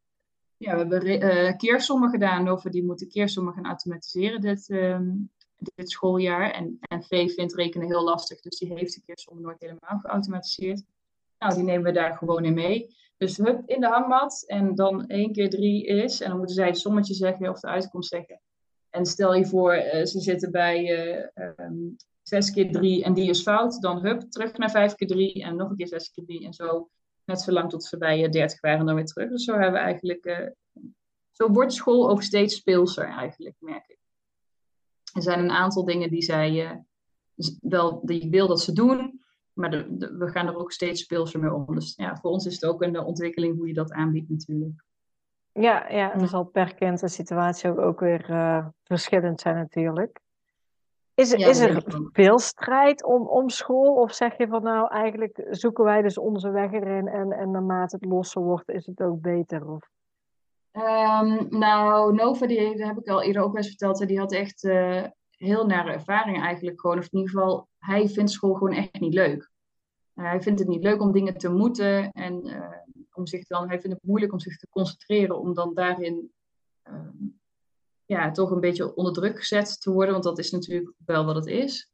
ja, 0.59 0.73
we 0.73 0.79
hebben 0.79 1.23
uh, 1.23 1.57
keersommen 1.57 2.09
gedaan 2.09 2.47
over 2.47 2.71
die 2.71 2.83
moeten 2.83 3.07
keersommen 3.07 3.53
gaan 3.53 3.65
automatiseren 3.65 4.41
dit, 4.41 4.69
um, 4.69 5.29
dit 5.57 5.89
schooljaar. 5.89 6.51
En, 6.51 6.77
en 6.79 7.03
V 7.03 7.31
vindt 7.33 7.55
rekenen 7.55 7.87
heel 7.87 8.03
lastig, 8.03 8.41
dus 8.41 8.57
die 8.57 8.73
heeft 8.73 8.93
de 8.93 9.01
keersommen 9.05 9.43
nooit 9.43 9.59
helemaal 9.59 9.99
geautomatiseerd. 9.99 10.83
Nou, 11.37 11.53
die 11.53 11.63
nemen 11.63 11.83
we 11.83 11.91
daar 11.91 12.17
gewoon 12.17 12.45
in 12.45 12.53
mee. 12.53 12.95
Dus 13.17 13.37
hup 13.37 13.61
in 13.65 13.81
de 13.81 13.87
hangmat 13.87 14.43
en 14.47 14.75
dan 14.75 15.07
1 15.07 15.31
keer 15.31 15.49
3 15.49 15.85
is. 15.85 16.21
En 16.21 16.29
dan 16.29 16.37
moeten 16.37 16.55
zij 16.55 16.67
het 16.67 16.79
sommetje 16.79 17.13
zeggen 17.13 17.49
of 17.49 17.59
de 17.59 17.67
uitkomst 17.67 18.09
zeggen. 18.09 18.41
En 18.89 19.05
stel 19.05 19.33
je 19.33 19.45
voor, 19.45 19.75
uh, 19.75 20.05
ze 20.05 20.19
zitten 20.19 20.51
bij 20.51 20.91
um, 21.55 21.95
6 22.23 22.51
keer 22.51 22.71
3 22.71 23.03
en 23.03 23.13
die 23.13 23.29
is 23.29 23.41
fout. 23.41 23.81
Dan 23.81 24.05
hup, 24.05 24.21
terug 24.21 24.57
naar 24.57 24.71
5 24.71 24.95
keer 24.95 25.07
3 25.07 25.43
en 25.43 25.55
nog 25.55 25.69
een 25.69 25.75
keer 25.75 25.87
6 25.87 26.11
keer 26.11 26.25
3 26.25 26.45
en 26.45 26.53
zo. 26.53 26.89
Net 27.29 27.41
zolang 27.41 27.69
tot 27.69 27.83
ze 27.83 27.97
bij 27.97 28.23
uh, 28.23 28.29
30 28.29 28.61
waren 28.61 28.79
en 28.79 28.85
dan 28.85 28.95
weer 28.95 29.05
terug. 29.05 29.29
Dus 29.29 29.43
zo 29.43 29.51
hebben 29.53 29.71
we 29.71 29.77
eigenlijk. 29.77 30.25
Uh, 30.25 30.47
zo 31.31 31.51
wordt 31.51 31.73
school 31.73 32.09
ook 32.09 32.23
steeds 32.23 32.55
speelser, 32.55 33.05
eigenlijk, 33.05 33.55
merk 33.59 33.87
ik. 33.87 33.99
Er 35.13 35.21
zijn 35.21 35.39
een 35.39 35.51
aantal 35.51 35.85
dingen 35.85 36.09
die 36.09 36.21
zij 36.21 36.51
uh, 36.51 36.71
wel, 37.61 38.05
die 38.05 38.21
ik 38.21 38.31
wil 38.31 38.47
dat 38.47 38.61
ze 38.61 38.73
doen, 38.73 39.23
maar 39.53 39.71
de, 39.71 39.97
de, 39.97 40.17
we 40.17 40.27
gaan 40.27 40.47
er 40.47 40.57
ook 40.57 40.71
steeds 40.71 41.01
speelser 41.01 41.39
mee 41.39 41.53
om. 41.53 41.75
Dus 41.75 41.93
ja, 41.95 42.15
voor 42.15 42.31
ons 42.31 42.45
is 42.45 42.53
het 42.53 42.65
ook 42.65 42.81
een 42.81 42.99
ontwikkeling 42.99 43.57
hoe 43.57 43.67
je 43.67 43.73
dat 43.73 43.91
aanbiedt, 43.91 44.29
natuurlijk. 44.29 44.83
Ja, 45.51 45.89
ja 45.89 46.13
en 46.13 46.21
er 46.21 46.27
zal 46.27 46.43
per 46.43 46.75
kind 46.75 46.99
de 46.99 47.07
situatie 47.07 47.69
ook, 47.69 47.79
ook 47.79 47.99
weer 47.99 48.29
uh, 48.29 48.67
verschillend 48.83 49.41
zijn, 49.41 49.55
natuurlijk. 49.55 50.19
Is, 51.19 51.31
Ja, 51.31 51.47
is 51.47 51.59
er 51.59 51.83
veel 52.11 52.39
strijd 52.39 53.03
om, 53.03 53.27
om 53.27 53.49
school? 53.49 53.95
Of 53.95 54.13
zeg 54.13 54.37
je 54.37 54.47
van 54.47 54.63
nou, 54.63 54.87
eigenlijk 54.87 55.47
zoeken 55.49 55.83
wij 55.83 56.01
dus 56.01 56.17
onze 56.17 56.51
weg 56.51 56.71
erin 56.71 57.07
en, 57.07 57.31
en 57.31 57.51
naarmate 57.51 57.95
het 57.95 58.05
losser 58.05 58.41
wordt, 58.41 58.69
is 58.69 58.85
het 58.85 59.01
ook 59.01 59.21
beter? 59.21 59.69
Of... 59.69 59.89
Ehm, 60.71 61.45
nou, 61.49 62.13
Nova, 62.13 62.47
die, 62.47 62.85
heb 62.85 62.97
ik 62.97 63.07
al 63.07 63.21
eerder 63.21 63.41
ook 63.41 63.55
eens 63.55 63.67
verteld, 63.67 64.07
die 64.07 64.19
had 64.19 64.31
echt 64.31 64.63
uh, 64.63 65.03
heel 65.29 65.65
nare 65.65 65.91
ervaringen 65.91 66.41
eigenlijk 66.41 66.79
gewoon. 66.79 66.97
Of 66.97 67.07
in 67.11 67.19
ieder 67.19 67.29
geval, 67.29 67.67
hij 67.77 68.07
vindt 68.07 68.31
school 68.31 68.53
gewoon 68.53 68.75
echt 68.75 68.99
niet 68.99 69.13
leuk. 69.13 69.51
Uh, 70.15 70.25
hij 70.25 70.41
vindt 70.41 70.59
het 70.59 70.67
niet 70.67 70.83
leuk 70.83 71.01
om 71.01 71.11
dingen 71.11 71.37
te 71.37 71.49
moeten 71.49 72.11
en 72.11 72.47
uh, 72.47 72.65
om 73.11 73.27
zich 73.27 73.47
dan, 73.47 73.67
hij 73.67 73.79
vindt 73.79 73.95
het 73.95 74.05
moeilijk 74.05 74.31
om 74.31 74.39
zich 74.39 74.57
te 74.57 74.67
concentreren, 74.69 75.39
om 75.39 75.53
dan 75.53 75.73
daarin 75.73 76.31
ehm, 76.83 77.27
ja, 78.09 78.31
toch 78.31 78.51
een 78.51 78.59
beetje 78.59 78.95
onder 78.95 79.13
druk 79.13 79.37
gezet 79.37 79.81
te 79.81 79.91
worden, 79.91 80.11
want 80.11 80.23
dat 80.23 80.39
is 80.39 80.51
natuurlijk 80.51 80.93
wel 81.05 81.25
wat 81.25 81.35
het 81.35 81.45
is. 81.45 81.91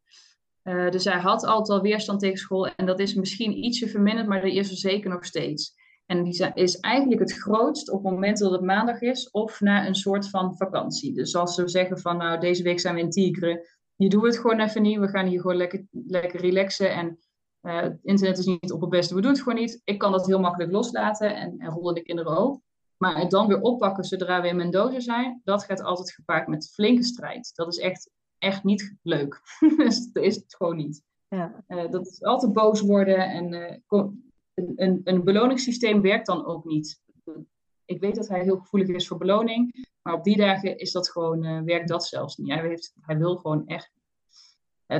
dus 0.63 1.03
hij 1.03 1.19
had 1.19 1.45
altijd 1.45 1.77
al 1.77 1.83
weerstand 1.83 2.19
tegen 2.19 2.37
school 2.37 2.67
en 2.67 2.85
dat 2.85 2.99
is 2.99 3.13
misschien 3.13 3.63
ietsje 3.63 3.87
verminderd, 3.87 4.27
maar 4.27 4.41
dat 4.41 4.51
is 4.51 4.69
er 4.69 4.77
zeker 4.77 5.09
nog 5.09 5.25
steeds. 5.25 5.73
En 6.05 6.23
die 6.23 6.51
is 6.53 6.79
eigenlijk 6.79 7.21
het 7.21 7.33
grootst 7.33 7.89
op 7.91 8.03
het 8.03 8.13
moment 8.13 8.37
dat 8.37 8.51
het 8.51 8.61
maandag 8.61 9.01
is 9.01 9.31
of 9.31 9.61
na 9.61 9.87
een 9.87 9.95
soort 9.95 10.29
van 10.29 10.57
vakantie. 10.57 11.13
Dus 11.13 11.35
als 11.35 11.55
ze 11.55 11.67
zeggen 11.67 11.99
van 11.99 12.17
nou 12.17 12.39
deze 12.39 12.63
week 12.63 12.79
zijn 12.79 12.95
we 12.95 13.01
in 13.01 13.09
Tigre, 13.09 13.67
je 13.95 14.09
doet 14.09 14.23
het 14.23 14.37
gewoon 14.37 14.59
even 14.59 14.81
niet, 14.81 14.99
we 14.99 15.07
gaan 15.07 15.27
hier 15.27 15.41
gewoon 15.41 15.57
lekker, 15.57 15.85
lekker 15.91 16.39
relaxen 16.39 16.93
en 16.93 17.17
uh, 17.61 17.81
het 17.81 17.99
internet 18.03 18.37
is 18.37 18.45
niet 18.45 18.71
op 18.71 18.81
het 18.81 18.89
beste, 18.89 19.15
we 19.15 19.21
doen 19.21 19.31
het 19.31 19.41
gewoon 19.41 19.59
niet. 19.59 19.81
Ik 19.83 19.97
kan 19.97 20.11
dat 20.11 20.25
heel 20.25 20.39
makkelijk 20.39 20.71
loslaten 20.71 21.35
en, 21.35 21.55
en 21.57 21.69
rollen 21.69 21.95
de 21.95 22.01
kinderen 22.01 22.37
ook. 22.37 22.61
Maar 22.97 23.17
het 23.17 23.31
dan 23.31 23.47
weer 23.47 23.61
oppakken 23.61 24.03
zodra 24.03 24.41
we 24.41 24.47
in 24.47 24.55
Mendoza 24.55 24.99
zijn, 24.99 25.41
dat 25.43 25.63
gaat 25.63 25.81
altijd 25.81 26.11
gepaard 26.11 26.47
met 26.47 26.71
flinke 26.73 27.03
strijd. 27.03 27.51
Dat 27.55 27.67
is 27.67 27.77
echt, 27.77 28.09
echt 28.37 28.63
niet 28.63 28.95
leuk. 29.01 29.41
dus 29.77 30.11
dat 30.11 30.23
is 30.23 30.35
het 30.35 30.55
gewoon 30.55 30.77
niet. 30.77 31.03
Ja. 31.27 31.63
Uh, 31.67 31.91
dat 31.91 32.07
is 32.07 32.23
altijd 32.23 32.53
boos 32.53 32.81
worden 32.81 33.17
en 33.17 33.53
uh, 33.53 34.01
een, 34.75 35.01
een 35.03 35.23
beloningssysteem 35.23 36.01
werkt 36.01 36.25
dan 36.25 36.45
ook 36.45 36.65
niet. 36.65 37.01
Ik 37.85 37.99
weet 37.99 38.15
dat 38.15 38.27
hij 38.27 38.43
heel 38.43 38.57
gevoelig 38.57 38.87
is 38.87 39.07
voor 39.07 39.17
beloning, 39.17 39.87
maar 40.01 40.13
op 40.13 40.23
die 40.23 40.37
dagen 40.37 40.77
is 40.77 40.91
dat 40.91 41.11
gewoon, 41.11 41.45
uh, 41.45 41.61
werkt 41.61 41.87
dat 41.87 42.05
zelfs 42.05 42.37
niet. 42.37 42.49
Hij, 42.49 42.67
heeft, 42.67 42.93
hij 43.01 43.17
wil 43.17 43.35
gewoon 43.35 43.67
echt. 43.67 43.93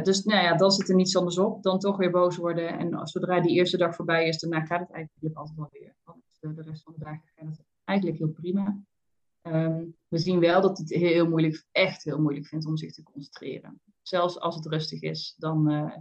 Dus 0.04 0.24
nou 0.24 0.44
ja, 0.44 0.56
dan 0.56 0.72
zit 0.72 0.90
er 0.90 0.96
niets 0.96 1.18
anders 1.18 1.38
op. 1.38 1.64
Dan 1.64 1.80
toch 1.80 1.98
weer 1.98 2.12
boos 2.12 2.38
worden. 2.38 2.80
En 2.80 3.08
zodra 3.08 3.40
die 3.40 3.56
eerste 3.56 3.78
dag 3.78 3.96
voorbij 3.96 4.28
is, 4.28 4.40
daarna 4.40 4.66
gaat 4.66 4.80
het 4.80 4.92
eigenlijk 4.92 5.38
altijd 5.38 5.58
wel 5.58 5.70
weer. 5.72 5.96
Want 6.04 6.56
de 6.56 6.62
rest 6.62 6.84
van 6.84 6.94
de 6.98 7.04
dagen 7.04 7.24
gaat 7.36 7.48
het 7.48 7.66
eigenlijk 7.86 8.20
heel 8.20 8.30
prima. 8.30 8.80
Um, 9.42 9.96
we 10.08 10.18
zien 10.18 10.40
wel 10.40 10.62
dat 10.62 10.78
het 10.78 10.90
heel 10.90 11.30
moeilijk, 11.30 11.66
echt 11.72 12.04
heel 12.04 12.22
moeilijk 12.22 12.46
vindt 12.46 12.66
om 12.66 12.78
zich 12.78 12.94
te 12.94 13.04
concentreren. 13.04 13.82
Zelfs 14.02 14.40
als 14.40 14.56
het 14.56 14.66
rustig 14.66 15.02
is, 15.02 15.34
dan. 15.38 15.72
Uh, 15.72 15.96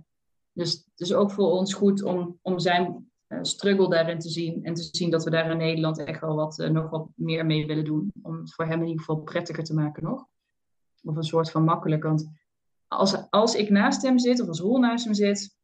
dus 0.53 0.73
het 0.73 1.01
is 1.01 1.13
ook 1.13 1.31
voor 1.31 1.51
ons 1.51 1.75
goed 1.75 2.03
om, 2.03 2.39
om 2.43 2.59
zijn 2.59 3.11
eh, 3.27 3.39
struggle 3.43 3.89
daarin 3.89 4.19
te 4.19 4.29
zien. 4.29 4.65
En 4.65 4.75
te 4.75 4.89
zien 4.91 5.11
dat 5.11 5.25
we 5.25 5.31
daar 5.31 5.51
in 5.51 5.57
Nederland 5.57 5.99
echt 5.99 6.21
wel 6.21 6.35
wat, 6.35 6.59
uh, 6.59 6.69
nog 6.69 6.91
wat 6.91 7.09
meer 7.15 7.47
mee 7.47 7.67
willen 7.67 7.85
doen. 7.85 8.13
Om 8.23 8.39
het 8.39 8.55
voor 8.55 8.67
hem 8.67 8.81
in 8.81 8.87
ieder 8.87 9.05
geval 9.05 9.23
prettiger 9.23 9.65
te 9.65 9.75
maken 9.75 10.03
nog. 10.03 10.27
Of 11.03 11.17
een 11.17 11.23
soort 11.23 11.51
van 11.51 11.65
makkelijk. 11.65 12.03
Want 12.03 12.31
als, 12.89 13.31
als 13.31 13.55
ik 13.55 13.71
naast 13.71 14.03
hem 14.03 14.19
zit, 14.19 14.41
of 14.41 14.49
als 14.49 14.61
Roel 14.61 14.79
naast 14.79 15.05
hem 15.05 15.15
zit, 15.15 15.57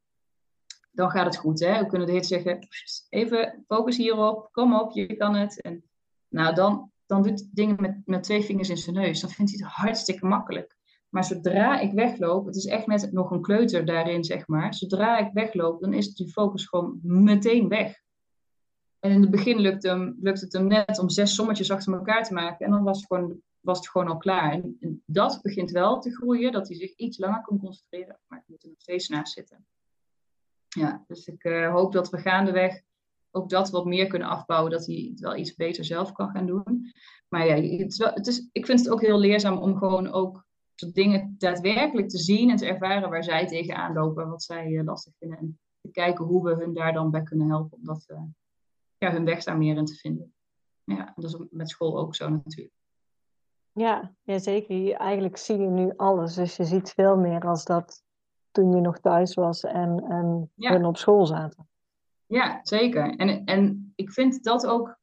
dan 0.91 1.11
gaat 1.11 1.27
het 1.27 1.37
goed. 1.37 1.61
Hè? 1.61 1.79
We 1.79 1.87
kunnen 1.87 2.07
de 2.07 2.13
hele 2.13 2.25
zeggen, 2.25 2.69
even 3.09 3.65
focus 3.67 3.97
hierop, 3.97 4.49
kom 4.53 4.75
op, 4.75 4.93
je 4.93 5.17
kan 5.17 5.35
het. 5.35 5.61
En 5.61 5.90
nou, 6.31 6.55
dan, 6.55 6.93
dan 7.07 7.23
doet 7.23 7.39
hij 7.39 7.49
dingen 7.53 7.77
met, 7.81 8.03
met 8.05 8.23
twee 8.23 8.43
vingers 8.43 8.69
in 8.69 8.77
zijn 8.77 8.97
neus. 8.97 9.21
Dan 9.21 9.31
vindt 9.31 9.51
hij 9.51 9.61
het 9.65 9.77
hartstikke 9.77 10.27
makkelijk. 10.27 10.79
Maar 11.09 11.25
zodra 11.25 11.81
ik 11.81 11.93
wegloop, 11.93 12.47
het 12.47 12.57
is 12.57 12.67
echt 12.67 12.87
net 12.87 13.13
nog 13.13 13.31
een 13.31 13.43
kleuter 13.43 13.85
daarin, 13.85 14.25
zeg 14.25 14.47
maar. 14.47 14.75
Zodra 14.75 15.19
ik 15.19 15.33
wegloop, 15.33 15.81
dan 15.81 15.93
is 15.93 16.15
die 16.15 16.33
focus 16.33 16.67
gewoon 16.67 16.99
meteen 17.03 17.69
weg. 17.69 18.03
En 18.99 19.11
in 19.11 19.21
het 19.21 19.31
begin 19.31 19.59
lukt, 19.59 19.83
hem, 19.83 20.19
het 20.23 20.53
hem 20.53 20.67
net 20.67 20.99
om 20.99 21.09
zes 21.09 21.35
sommetjes 21.35 21.71
achter 21.71 21.93
elkaar 21.93 22.25
te 22.25 22.35
maken. 22.35 22.67
En 22.67 22.73
dan 22.73 22.83
was 22.83 22.97
het 22.97 23.07
gewoon, 23.07 23.41
was 23.61 23.79
het 23.79 23.89
gewoon 23.89 24.09
al 24.09 24.17
klaar. 24.17 24.53
En, 24.53 25.03
dat 25.07 25.39
begint 25.43 25.71
wel 25.71 26.01
te 26.01 26.15
groeien, 26.15 26.53
dat 26.53 26.69
hij 26.69 26.77
zich 26.77 26.97
iets 26.97 27.19
langer 27.19 27.43
kan 27.43 27.59
concentreren. 27.59 28.19
Maar 28.27 28.39
ik 28.39 28.45
moet 28.47 28.63
er 28.63 28.69
nog 28.69 28.81
steeds 28.81 29.09
naast 29.09 29.33
zitten. 29.33 29.67
Ja, 30.69 31.05
dus 31.07 31.27
ik 31.27 31.45
uh, 31.45 31.71
hoop 31.73 31.93
dat 31.93 32.11
we 32.11 32.19
gaandeweg 32.19 32.83
ook 33.31 33.49
dat 33.49 33.71
wat 33.71 33.85
meer 33.85 34.07
kunnen 34.07 34.29
afbouwen. 34.29 34.71
Dat 34.71 34.87
hij 34.87 35.07
het 35.11 35.21
wel 35.21 35.37
iets 35.37 35.55
beter 35.55 35.85
zelf 35.85 36.13
kan 36.13 36.31
gaan 36.31 36.47
doen. 36.47 36.93
Maar 37.29 37.47
ja, 37.47 37.55
het 37.55 37.93
is 37.93 37.99
wel, 37.99 38.13
het 38.13 38.27
is, 38.27 38.49
ik 38.53 38.67
vind 38.67 38.79
het 38.79 38.91
ook 38.91 39.01
heel 39.01 39.19
leerzaam 39.19 39.59
om 39.59 39.77
gewoon 39.77 40.13
ook 40.13 40.49
dingen 40.93 41.35
daadwerkelijk 41.39 42.09
te 42.09 42.19
zien 42.19 42.51
en 42.51 42.57
te 42.57 42.67
ervaren 42.67 43.11
waar 43.11 43.25
zij 43.25 43.47
tegenaan 43.47 43.93
lopen, 43.93 44.29
wat 44.29 44.43
zij 44.43 44.71
uh, 44.71 44.85
lastig 44.85 45.13
vinden. 45.19 45.39
En 45.39 45.59
te 45.81 45.91
kijken 45.91 46.25
hoe 46.25 46.45
we 46.45 46.55
hun 46.55 46.75
daar 46.75 46.93
dan 46.93 47.11
bij 47.11 47.23
kunnen 47.23 47.49
helpen 47.49 47.79
om 47.79 47.85
dat, 47.85 48.05
uh, 48.09 48.23
ja, 48.99 49.13
hun 49.13 49.25
weg 49.25 49.45
daar 49.45 49.59
meer 49.59 49.77
in 49.77 49.85
te 49.85 49.95
vinden. 49.95 50.35
Ja, 50.85 51.13
dat 51.17 51.25
is 51.25 51.47
met 51.51 51.69
school 51.69 51.99
ook 51.99 52.15
zo 52.15 52.29
natuurlijk. 52.29 52.75
Ja, 53.73 54.15
ja, 54.23 54.39
zeker. 54.39 54.93
Eigenlijk 54.93 55.37
zie 55.37 55.59
je 55.59 55.69
nu 55.69 55.93
alles. 55.97 56.35
Dus 56.35 56.57
je 56.57 56.65
ziet 56.65 56.91
veel 56.91 57.17
meer 57.17 57.41
als 57.41 57.65
dat 57.65 58.03
toen 58.51 58.75
je 58.75 58.81
nog 58.81 58.99
thuis 58.99 59.35
was 59.35 59.65
en, 59.65 60.05
en 60.09 60.51
ja. 60.55 60.73
hun 60.73 60.85
op 60.85 60.97
school 60.97 61.27
zaten. 61.27 61.70
Ja, 62.31 62.61
zeker. 62.63 63.17
En, 63.17 63.45
en 63.45 63.93
ik 63.97 64.13
vind 64.13 64.43
dat 64.43 64.67
ook 64.67 64.99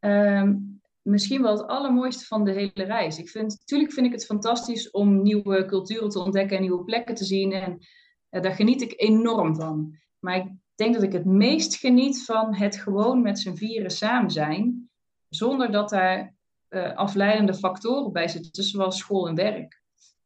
um, 0.00 0.80
misschien 1.02 1.42
wel 1.42 1.52
het 1.52 1.66
allermooiste 1.66 2.24
van 2.24 2.44
de 2.44 2.52
hele 2.52 2.84
reis. 2.84 3.18
Ik 3.18 3.28
vind, 3.28 3.58
natuurlijk 3.58 3.92
vind 3.92 4.06
ik 4.06 4.12
het 4.12 4.24
fantastisch 4.24 4.90
om 4.90 5.22
nieuwe 5.22 5.64
culturen 5.64 6.08
te 6.08 6.18
ontdekken 6.18 6.56
en 6.56 6.62
nieuwe 6.62 6.84
plekken 6.84 7.14
te 7.14 7.24
zien. 7.24 7.52
En 7.52 7.78
uh, 8.30 8.42
daar 8.42 8.54
geniet 8.54 8.82
ik 8.82 8.92
enorm 8.96 9.54
van. 9.56 9.96
Maar 10.18 10.36
ik 10.36 10.46
denk 10.74 10.94
dat 10.94 11.02
ik 11.02 11.12
het 11.12 11.24
meest 11.24 11.76
geniet 11.76 12.24
van 12.24 12.54
het 12.54 12.76
gewoon 12.76 13.22
met 13.22 13.38
z'n 13.38 13.54
vieren 13.54 13.90
samen 13.90 14.30
zijn. 14.30 14.90
Zonder 15.28 15.72
dat 15.72 15.88
daar 15.88 16.34
uh, 16.70 16.96
afleidende 16.96 17.54
factoren 17.54 18.12
bij 18.12 18.28
zitten, 18.28 18.64
zoals 18.64 18.98
school 18.98 19.28
en 19.28 19.34
werk. 19.34 19.82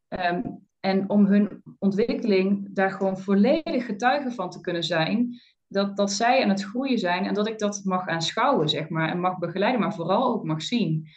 Um, 0.09 0.63
en 0.81 1.11
om 1.11 1.27
hun 1.27 1.63
ontwikkeling 1.79 2.75
daar 2.75 2.91
gewoon 2.91 3.19
volledig 3.19 3.87
getuige 3.87 4.31
van 4.31 4.51
te 4.51 4.61
kunnen 4.61 4.83
zijn 4.83 5.41
dat, 5.75 5.97
dat 5.97 6.13
zij 6.13 6.43
aan 6.43 6.49
het 6.49 6.63
groeien 6.63 6.99
zijn 6.99 7.25
en 7.25 7.35
dat 7.35 7.49
ik 7.49 7.59
dat 7.59 7.81
mag 7.85 8.07
aanschouwen, 8.07 8.69
zeg 8.69 8.89
maar, 8.89 9.09
en 9.09 9.21
mag 9.21 9.39
begeleiden, 9.39 9.81
maar 9.81 9.95
vooral 9.95 10.35
ook 10.35 10.45
mag 10.45 10.63
zien. 10.63 11.09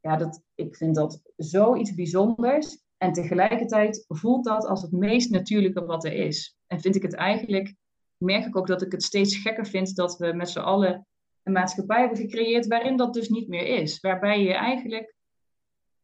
Ja, 0.00 0.16
dat, 0.16 0.42
ik 0.54 0.76
vind 0.76 0.94
dat 0.94 1.20
zoiets 1.36 1.94
bijzonders. 1.94 2.84
En 2.96 3.12
tegelijkertijd 3.12 4.04
voelt 4.08 4.44
dat 4.44 4.66
als 4.66 4.82
het 4.82 4.92
meest 4.92 5.30
natuurlijke 5.30 5.84
wat 5.84 6.04
er 6.04 6.12
is. 6.12 6.56
En 6.66 6.80
vind 6.80 6.96
ik 6.96 7.02
het 7.02 7.14
eigenlijk, 7.14 7.74
merk 8.16 8.46
ik 8.46 8.56
ook 8.56 8.66
dat 8.66 8.82
ik 8.82 8.92
het 8.92 9.02
steeds 9.02 9.36
gekker 9.36 9.66
vind 9.66 9.96
dat 9.96 10.16
we 10.16 10.32
met 10.32 10.50
z'n 10.50 10.58
allen 10.58 11.06
een 11.42 11.52
maatschappij 11.52 12.00
hebben 12.00 12.18
gecreëerd 12.18 12.66
waarin 12.66 12.96
dat 12.96 13.14
dus 13.14 13.28
niet 13.28 13.48
meer 13.48 13.66
is. 13.66 14.00
Waarbij 14.00 14.42
je 14.42 14.54
eigenlijk 14.54 15.14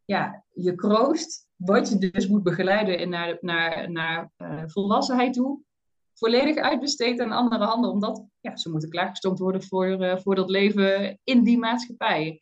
ja, 0.05 0.45
je 0.51 0.75
kroost, 0.75 1.47
wat 1.57 1.89
je 1.89 2.11
dus 2.11 2.29
moet 2.29 2.43
begeleiden 2.43 3.09
naar, 3.09 3.39
naar, 3.41 3.91
naar 3.91 4.33
uh, 4.39 4.63
volwassenheid 4.67 5.33
toe, 5.33 5.61
volledig 6.15 6.57
uitbesteed 6.57 7.21
aan 7.21 7.33
andere 7.33 7.65
handen, 7.65 7.91
omdat 7.91 8.25
ja, 8.41 8.57
ze 8.57 8.71
moeten 8.71 8.91
klaargestoomd 8.91 9.39
worden 9.39 9.63
voor, 9.63 9.87
uh, 9.87 10.17
voor 10.17 10.35
dat 10.35 10.51
leven 10.51 11.19
in 11.25 11.43
die 11.43 11.59
maatschappij. 11.59 12.41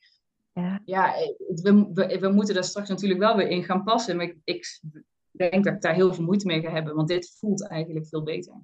Ja, 0.53 0.81
ja 0.85 1.15
we, 1.47 1.91
we, 1.95 2.19
we, 2.21 2.29
moeten 2.29 2.55
daar 2.55 2.65
straks 2.65 2.89
natuurlijk 2.89 3.21
wel 3.21 3.37
weer 3.37 3.49
in 3.49 3.65
gaan 3.65 3.85
passen, 3.85 4.17
maar 4.17 4.27
ik, 4.27 4.37
ik 4.45 4.81
denk 5.31 5.65
dat 5.65 5.75
ik 5.75 5.81
daar 5.81 5.95
heel 5.95 6.15
veel 6.15 6.25
moeite 6.25 6.47
mee 6.47 6.61
ga 6.61 6.71
hebben, 6.71 6.95
want 6.95 7.09
dit 7.09 7.37
voelt 7.39 7.69
eigenlijk 7.69 8.07
veel 8.07 8.23
beter. 8.23 8.55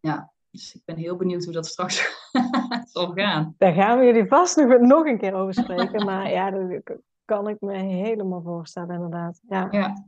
Ja, 0.00 0.32
dus 0.50 0.74
ik 0.74 0.82
ben 0.84 0.96
heel 0.96 1.16
benieuwd 1.16 1.44
hoe 1.44 1.52
dat 1.52 1.66
straks 1.66 2.26
zal 2.92 3.12
gaan. 3.12 3.54
Daar 3.58 3.74
gaan 3.74 3.98
we 3.98 4.04
jullie 4.04 4.26
vast 4.26 4.56
nog, 4.56 4.78
nog 4.78 5.06
een 5.06 5.18
keer 5.18 5.34
over 5.34 5.54
spreken, 5.54 6.04
maar 6.04 6.30
ja, 6.30 6.50
dat 6.50 6.82
kan 7.24 7.48
ik 7.48 7.60
me 7.60 7.76
helemaal 7.76 8.42
voorstellen 8.42 8.94
inderdaad. 8.94 9.40
Ja. 9.48 9.68
ja. 9.70 10.06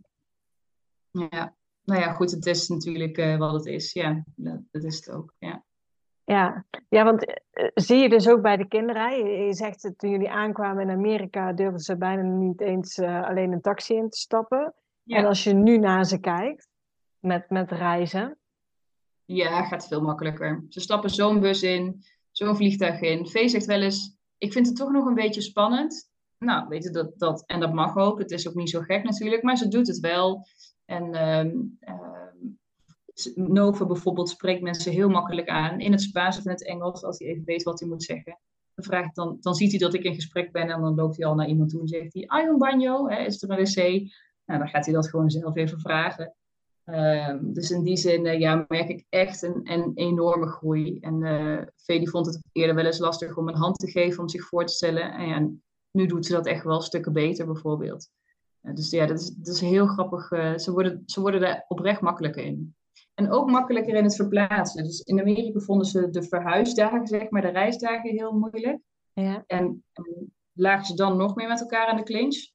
ja 1.11 1.59
nou 1.91 2.03
ja, 2.03 2.13
goed, 2.13 2.31
het 2.31 2.47
is 2.47 2.69
natuurlijk 2.69 3.19
uh, 3.19 3.37
wat 3.37 3.53
het 3.53 3.67
is. 3.67 3.93
Ja, 3.93 4.25
dat, 4.37 4.61
dat, 4.71 4.85
is 4.85 4.97
het 4.97 5.11
ook. 5.11 5.35
Ja, 5.39 5.65
ja. 6.25 6.65
ja 6.89 7.05
want 7.05 7.29
uh, 7.29 7.69
zie 7.75 7.97
je 7.97 8.09
dus 8.09 8.29
ook 8.29 8.43
bij 8.43 8.57
de 8.57 8.69
kinderen. 8.69 9.17
Je, 9.17 9.45
je 9.45 9.55
zegt 9.55 9.83
dat 9.83 9.99
toen 9.99 10.11
jullie 10.11 10.31
aankwamen 10.31 10.83
in 10.83 10.97
Amerika, 10.97 11.53
durfden 11.53 11.81
ze 11.81 11.97
bijna 11.97 12.23
niet 12.23 12.61
eens 12.61 12.99
uh, 12.99 13.29
alleen 13.29 13.53
een 13.53 13.61
taxi 13.61 13.95
in 13.95 14.11
te 14.11 14.19
stappen. 14.19 14.75
Ja. 15.03 15.17
En 15.17 15.25
als 15.25 15.45
je 15.45 15.53
nu 15.53 15.79
naar 15.79 16.05
ze 16.05 16.21
kijkt 16.21 16.69
met, 17.19 17.51
met 17.51 17.71
reizen. 17.71 18.39
Ja, 19.25 19.65
gaat 19.65 19.89
veel 19.89 20.03
makkelijker. 20.03 20.65
Ze 20.69 20.81
stappen 20.81 21.11
zo'n 21.11 21.41
bus 21.41 21.63
in, 21.63 22.05
zo'n 22.31 22.57
vliegtuig 22.57 23.01
in. 23.01 23.27
Vee 23.27 23.49
zegt 23.49 23.67
wel 23.67 23.83
eens: 23.83 24.17
Ik 24.39 24.53
vind 24.53 24.67
het 24.67 24.77
toch 24.77 24.91
nog 24.91 25.07
een 25.07 25.15
beetje 25.15 25.41
spannend. 25.41 26.11
Nou, 26.39 26.69
weet 26.69 26.85
je 26.85 26.91
dat, 26.91 27.19
dat, 27.19 27.45
en 27.47 27.61
dat 27.61 27.73
mag 27.73 27.97
ook. 27.97 28.19
Het 28.19 28.31
is 28.31 28.49
ook 28.49 28.55
niet 28.55 28.71
zo 28.71 28.81
gek 28.81 29.05
natuurlijk, 29.05 29.43
maar 29.43 29.57
ze 29.57 29.69
doet 29.69 29.87
het 29.87 29.99
wel. 29.99 30.47
En 30.91 31.39
um, 31.39 31.79
Nova 33.35 33.87
bijvoorbeeld 33.87 34.29
spreekt 34.29 34.63
mensen 34.63 34.93
heel 34.93 35.09
makkelijk 35.09 35.49
aan 35.49 35.81
in 35.81 35.93
het 35.93 36.03
Spaans 36.03 36.39
of 36.39 36.45
in 36.45 36.51
het 36.51 36.67
Engels, 36.67 37.05
als 37.05 37.19
hij 37.19 37.29
even 37.29 37.45
weet 37.45 37.63
wat 37.63 37.81
hij 37.81 37.89
moet 37.89 38.03
zeggen. 38.03 38.39
Dan, 38.75 38.85
vraagt, 38.85 39.15
dan, 39.15 39.37
dan 39.41 39.55
ziet 39.55 39.71
hij 39.71 39.79
dat 39.79 39.95
ik 39.95 40.03
in 40.03 40.15
gesprek 40.15 40.53
ben 40.53 40.71
en 40.71 40.81
dan 40.81 40.95
loopt 40.95 41.17
hij 41.17 41.27
al 41.27 41.35
naar 41.35 41.49
iemand 41.49 41.71
toe 41.71 41.81
en 41.81 41.89
zegt 41.89 42.15
hij, 42.15 42.27
ah, 42.27 42.49
een 42.49 42.59
banjo, 42.59 43.09
hè, 43.09 43.25
is 43.25 43.43
er 43.43 43.51
een 43.51 43.57
wc? 43.57 44.11
Nou, 44.45 44.59
dan 44.59 44.69
gaat 44.69 44.85
hij 44.85 44.95
dat 44.95 45.09
gewoon 45.09 45.31
zelf 45.31 45.57
even 45.57 45.81
vragen. 45.81 46.35
Um, 46.85 47.53
dus 47.53 47.71
in 47.71 47.83
die 47.83 47.97
zin 47.97 48.25
uh, 48.25 48.39
ja, 48.39 48.65
merk 48.69 48.89
ik 48.89 49.07
echt 49.09 49.43
een, 49.43 49.93
enorme 49.95 50.47
groei. 50.47 50.99
En 51.01 51.21
uh, 51.87 52.09
vond 52.09 52.27
het 52.27 52.41
eerder 52.53 52.75
wel 52.75 52.85
eens 52.85 52.99
lastig 52.99 53.37
om 53.37 53.49
een 53.49 53.55
hand 53.55 53.79
te 53.79 53.91
geven 53.91 54.21
om 54.21 54.29
zich 54.29 54.45
voor 54.45 54.67
te 54.67 54.73
stellen. 54.73 55.13
En 55.13 55.29
ja, 55.29 55.49
nu 55.91 56.07
doet 56.07 56.27
ze 56.27 56.33
dat 56.33 56.47
echt 56.47 56.65
wel 56.65 56.81
stukken 56.81 57.13
beter 57.13 57.47
bijvoorbeeld. 57.47 58.09
Dus 58.61 58.91
ja, 58.91 59.07
dat 59.07 59.21
is, 59.21 59.29
dat 59.29 59.55
is 59.55 59.61
heel 59.61 59.87
grappig. 59.87 60.29
ze, 60.61 60.73
worden, 60.73 61.03
ze 61.07 61.21
worden 61.21 61.43
er 61.43 61.65
oprecht 61.69 62.01
makkelijker 62.01 62.45
in. 62.45 62.75
En 63.15 63.31
ook 63.31 63.51
makkelijker 63.51 63.95
in 63.95 64.05
het 64.05 64.17
verplaatsen. 64.17 64.85
Dus 64.85 65.01
in 65.01 65.21
Amerika 65.21 65.61
vonden 65.61 65.87
ze 65.87 66.11
de 66.11 66.23
verhuisdagen, 66.23 67.07
zeg 67.07 67.31
maar, 67.31 67.43
de 67.43 67.49
reisdagen 67.49 68.11
heel 68.11 68.33
moeilijk. 68.33 68.79
Ja. 69.13 69.45
En, 69.47 69.85
en 69.93 70.35
lagen 70.53 70.87
ze 70.87 70.95
dan 70.95 71.17
nog 71.17 71.35
meer 71.35 71.49
met 71.49 71.61
elkaar 71.61 71.87
aan 71.87 71.97
de 71.97 72.03
clinch. 72.03 72.51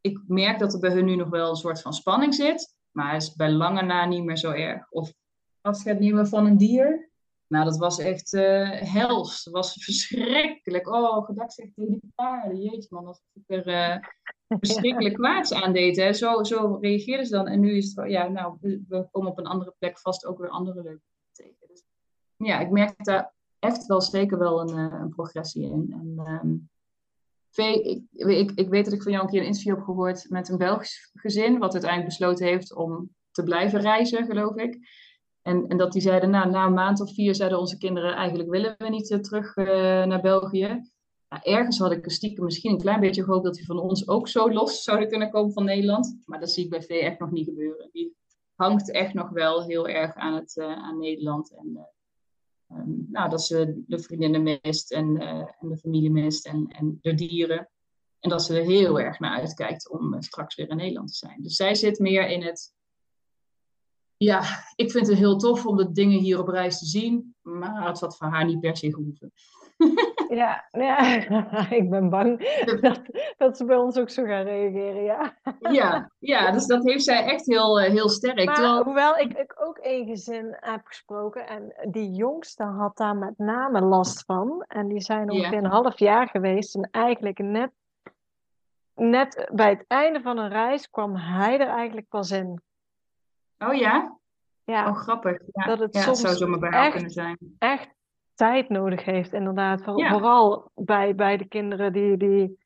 Ik 0.00 0.20
merk 0.26 0.58
dat 0.58 0.74
er 0.74 0.80
bij 0.80 0.92
hun 0.92 1.04
nu 1.04 1.16
nog 1.16 1.28
wel 1.28 1.50
een 1.50 1.56
soort 1.56 1.82
van 1.82 1.92
spanning 1.92 2.34
zit. 2.34 2.76
Maar 2.90 3.16
is 3.16 3.34
bij 3.34 3.50
lange 3.50 3.82
na 3.82 4.06
niet 4.06 4.24
meer 4.24 4.36
zo 4.36 4.50
erg. 4.50 4.90
Of 4.90 5.12
afscheid 5.60 6.00
nemen 6.00 6.28
van 6.28 6.46
een 6.46 6.56
dier. 6.56 7.10
Nou, 7.52 7.64
dat 7.64 7.76
was 7.76 7.98
echt 7.98 8.32
uh, 8.32 8.70
hels. 8.70 9.44
Dat 9.44 9.54
was 9.54 9.72
verschrikkelijk. 9.72 10.88
Oh, 10.88 11.24
gedacht 11.24 11.54
tegen 11.54 11.72
die 11.86 12.12
paarden. 12.14 12.62
Jeetje 12.62 12.86
man, 12.90 13.04
dat 13.04 13.22
ik 13.32 13.42
er 13.46 13.68
uh, 13.68 13.96
verschrikkelijk 14.58 15.14
kwaads 15.20 15.52
aan 15.52 15.72
deed. 15.72 15.96
Hè. 15.96 16.12
Zo, 16.12 16.42
zo 16.42 16.78
reageerden 16.80 17.26
ze 17.26 17.32
dan. 17.32 17.46
En 17.46 17.60
nu 17.60 17.76
is 17.76 17.92
het, 17.94 18.10
ja, 18.10 18.28
nou, 18.28 18.56
we 18.60 19.08
komen 19.10 19.30
op 19.30 19.38
een 19.38 19.46
andere 19.46 19.74
plek 19.78 19.98
vast 19.98 20.26
ook 20.26 20.38
weer 20.38 20.48
andere 20.48 20.82
leuke 20.82 21.02
tegen. 21.32 21.66
Dus, 21.68 21.84
ja, 22.36 22.60
ik 22.60 22.70
merk 22.70 23.04
daar 23.04 23.34
echt 23.58 23.86
wel 23.86 24.00
zeker 24.00 24.38
wel 24.38 24.60
een, 24.60 24.78
uh, 24.78 25.00
een 25.00 25.10
progressie 25.10 25.64
in. 25.64 25.86
En, 25.90 26.26
um, 26.26 26.70
ik, 27.54 28.04
ik, 28.12 28.50
ik, 28.54 28.68
weet 28.68 28.84
dat 28.84 28.94
ik 28.94 29.02
van 29.02 29.12
jou 29.12 29.24
een 29.24 29.30
keer 29.30 29.40
een 29.40 29.46
interview 29.46 29.74
heb 29.74 29.84
gehoord 29.84 30.26
met 30.28 30.48
een 30.48 30.58
Belgisch 30.58 31.10
gezin, 31.14 31.58
wat 31.58 31.72
uiteindelijk 31.72 32.10
besloten 32.10 32.46
heeft 32.46 32.74
om 32.74 33.10
te 33.30 33.42
blijven 33.42 33.80
reizen, 33.80 34.26
geloof 34.26 34.56
ik. 34.56 34.78
En, 35.42 35.68
en 35.68 35.76
dat 35.76 35.92
die 35.92 36.02
zeiden, 36.02 36.30
nou, 36.30 36.50
na 36.50 36.66
een 36.66 36.72
maand 36.72 37.00
of 37.00 37.14
vier 37.14 37.34
zeiden 37.34 37.58
onze 37.58 37.78
kinderen, 37.78 38.14
eigenlijk 38.14 38.50
willen 38.50 38.74
we 38.78 38.88
niet 38.88 39.10
uh, 39.10 39.18
terug 39.18 39.56
uh, 39.56 39.66
naar 40.04 40.20
België. 40.20 40.66
Nou, 41.28 41.42
ergens 41.42 41.78
had 41.78 41.92
ik 41.92 42.10
stiekem 42.10 42.44
misschien 42.44 42.72
een 42.72 42.80
klein 42.80 43.00
beetje 43.00 43.24
gehoopt 43.24 43.44
dat 43.44 43.54
die 43.54 43.66
van 43.66 43.78
ons 43.78 44.08
ook 44.08 44.28
zo 44.28 44.52
los 44.52 44.82
zouden 44.82 45.08
kunnen 45.08 45.30
komen 45.30 45.52
van 45.52 45.64
Nederland. 45.64 46.22
Maar 46.24 46.40
dat 46.40 46.50
zie 46.50 46.64
ik 46.64 46.70
bij 46.70 46.82
V 46.82 46.88
echt 46.88 47.18
nog 47.18 47.30
niet 47.30 47.44
gebeuren. 47.44 47.88
Die 47.92 48.16
hangt 48.54 48.90
echt 48.90 49.14
nog 49.14 49.30
wel 49.30 49.64
heel 49.64 49.88
erg 49.88 50.14
aan, 50.14 50.34
het, 50.34 50.56
uh, 50.56 50.72
aan 50.72 50.98
Nederland. 50.98 51.54
En 51.54 51.88
um, 52.68 53.06
nou, 53.10 53.30
dat 53.30 53.42
ze 53.42 53.82
de 53.86 53.98
vriendinnen 53.98 54.42
mist 54.42 54.92
en, 54.92 55.18
en 55.60 55.68
de 55.68 55.76
familie 55.76 56.10
mist 56.10 56.46
en, 56.46 56.66
en 56.68 56.98
de 57.00 57.14
dieren. 57.14 57.70
En 58.20 58.30
dat 58.30 58.42
ze 58.42 58.58
er 58.58 58.64
heel 58.64 59.00
erg 59.00 59.18
naar 59.18 59.40
uitkijkt 59.40 59.90
om 59.90 60.22
straks 60.22 60.54
weer 60.54 60.68
in 60.68 60.76
Nederland 60.76 61.08
te 61.08 61.14
zijn. 61.14 61.42
Dus 61.42 61.56
zij 61.56 61.74
zit 61.74 61.98
meer 61.98 62.28
in 62.28 62.42
het 62.42 62.74
ja, 64.22 64.42
ik 64.74 64.90
vind 64.90 65.06
het 65.06 65.18
heel 65.18 65.36
tof 65.36 65.66
om 65.66 65.76
de 65.76 65.92
dingen 65.92 66.18
hier 66.18 66.38
op 66.38 66.48
reis 66.48 66.78
te 66.78 66.86
zien, 66.86 67.34
maar 67.42 67.86
het 67.86 68.00
had 68.00 68.16
van 68.16 68.30
haar 68.30 68.44
niet 68.44 68.60
per 68.60 68.76
se 68.76 68.94
gehoeven. 68.94 69.32
Ja, 70.28 70.68
ja, 70.70 71.30
ik 71.80 71.90
ben 71.90 72.08
bang 72.08 72.38
dat, 72.80 73.00
dat 73.36 73.56
ze 73.56 73.64
bij 73.64 73.76
ons 73.76 73.98
ook 73.98 74.10
zo 74.10 74.24
gaan 74.24 74.44
reageren, 74.44 75.02
ja. 75.02 75.36
Ja, 75.58 76.10
ja 76.18 76.50
dus 76.50 76.66
dat 76.66 76.84
heeft 76.84 77.04
zij 77.04 77.24
echt 77.24 77.46
heel, 77.46 77.80
eh, 77.80 77.90
heel 77.90 78.08
sterk. 78.08 78.44
Maar, 78.44 78.54
Terwijl... 78.54 78.82
Hoewel 78.82 79.16
ik, 79.16 79.32
ik 79.32 79.54
ook 79.58 79.78
één 79.78 80.06
gezin 80.06 80.56
heb 80.60 80.80
gesproken 80.84 81.46
en 81.46 81.90
die 81.90 82.10
jongste 82.10 82.64
had 82.64 82.96
daar 82.96 83.16
met 83.16 83.38
name 83.38 83.80
last 83.80 84.24
van. 84.24 84.64
En 84.68 84.88
die 84.88 85.00
zijn 85.00 85.30
ongeveer 85.30 85.58
een 85.58 85.64
half 85.64 85.98
jaar 85.98 86.28
geweest 86.28 86.74
en 86.74 86.88
eigenlijk 86.90 87.38
net, 87.38 87.70
net 88.94 89.48
bij 89.52 89.70
het 89.70 89.84
einde 89.86 90.20
van 90.20 90.38
een 90.38 90.50
reis 90.50 90.90
kwam 90.90 91.16
hij 91.16 91.58
er 91.58 91.68
eigenlijk 91.68 92.08
pas 92.08 92.30
in. 92.30 92.60
Oh 93.66 93.74
ja? 93.74 94.18
Ja. 94.64 94.88
Oh, 94.88 94.96
grappig. 94.96 95.38
Ja, 95.52 95.64
dat 95.64 95.78
het 95.78 95.96
soms 95.96 96.20
zou 96.20 96.34
zomaar 96.34 96.58
bij 96.58 96.70
haar 96.70 96.90
kunnen 96.90 97.10
zijn. 97.10 97.38
Echt 97.58 97.88
tijd 98.34 98.68
nodig 98.68 99.04
heeft, 99.04 99.32
inderdaad. 99.32 99.82
Vooral 99.82 100.70
bij, 100.74 101.14
bij 101.14 101.36
de 101.36 101.48
kinderen 101.48 101.92
die, 101.92 102.16
die... 102.16 102.60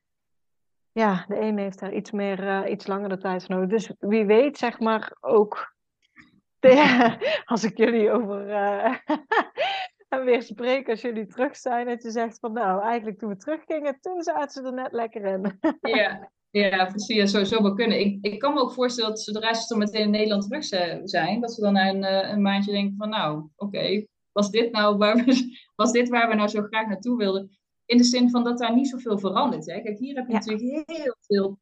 Ja, 0.92 1.24
de 1.28 1.40
een 1.40 1.58
heeft 1.58 1.78
daar 1.78 1.92
iets 1.92 2.10
meer, 2.10 2.42
uh, 2.42 2.70
iets 2.70 2.86
langere 2.86 3.18
tijd 3.18 3.44
voor 3.44 3.54
nodig. 3.54 3.68
Dus 3.68 3.92
wie 3.98 4.26
weet, 4.26 4.58
zeg 4.58 4.78
maar, 4.78 5.16
ook... 5.20 5.74
als 7.44 7.64
ik 7.64 7.76
jullie 7.76 8.10
over... 8.10 8.48
Uh, 8.48 8.94
weer 10.24 10.42
spreek 10.42 10.88
als 10.88 11.00
jullie 11.00 11.26
terug 11.26 11.56
zijn. 11.56 11.86
Dat 11.86 12.02
je 12.02 12.10
zegt 12.10 12.38
van 12.38 12.52
nou, 12.52 12.82
eigenlijk 12.82 13.18
toen 13.18 13.28
we 13.28 13.36
teruggingen, 13.36 14.00
toen 14.00 14.22
zaten 14.22 14.50
ze 14.50 14.62
er 14.62 14.72
net 14.72 14.92
lekker 14.92 15.24
in. 15.24 15.58
ja, 15.80 16.30
ja, 16.60 16.84
precies. 16.84 17.16
Ja, 17.16 17.26
sowieso 17.26 17.62
wel 17.62 17.74
kunnen. 17.74 18.00
Ik, 18.00 18.18
ik 18.20 18.38
kan 18.38 18.54
me 18.54 18.60
ook 18.60 18.72
voorstellen 18.72 19.10
dat 19.10 19.20
zodra 19.20 19.54
ze 19.54 19.68
dan 19.68 19.78
meteen 19.78 20.02
in 20.02 20.10
Nederland 20.10 20.42
terug 20.42 20.64
zijn, 21.08 21.40
dat 21.40 21.52
ze 21.52 21.60
dan 21.60 21.72
na 21.72 21.88
een, 21.88 22.04
eh, 22.04 22.30
een 22.30 22.42
maandje 22.42 22.72
denken 22.72 22.96
van 22.98 23.08
nou, 23.08 23.48
oké, 23.56 24.06
was 24.32 24.50
dit 24.50 24.72
nou 24.72 24.96
waar 24.96 25.16
we, 25.16 25.56
was 25.76 25.92
dit 25.92 26.08
waar 26.08 26.28
we 26.28 26.34
nou 26.34 26.48
zo 26.48 26.62
graag 26.62 26.86
naartoe 26.86 27.16
wilden? 27.16 27.58
In 27.84 27.96
de 27.96 28.04
zin 28.04 28.30
van 28.30 28.44
dat 28.44 28.58
daar 28.58 28.74
niet 28.74 28.88
zoveel 28.88 29.18
verandert. 29.18 29.66
Hè? 29.66 29.80
Kijk, 29.80 29.98
hier 29.98 30.16
heb 30.16 30.26
je 30.26 30.32
natuurlijk 30.32 30.90
heel 30.90 31.16
veel 31.20 31.58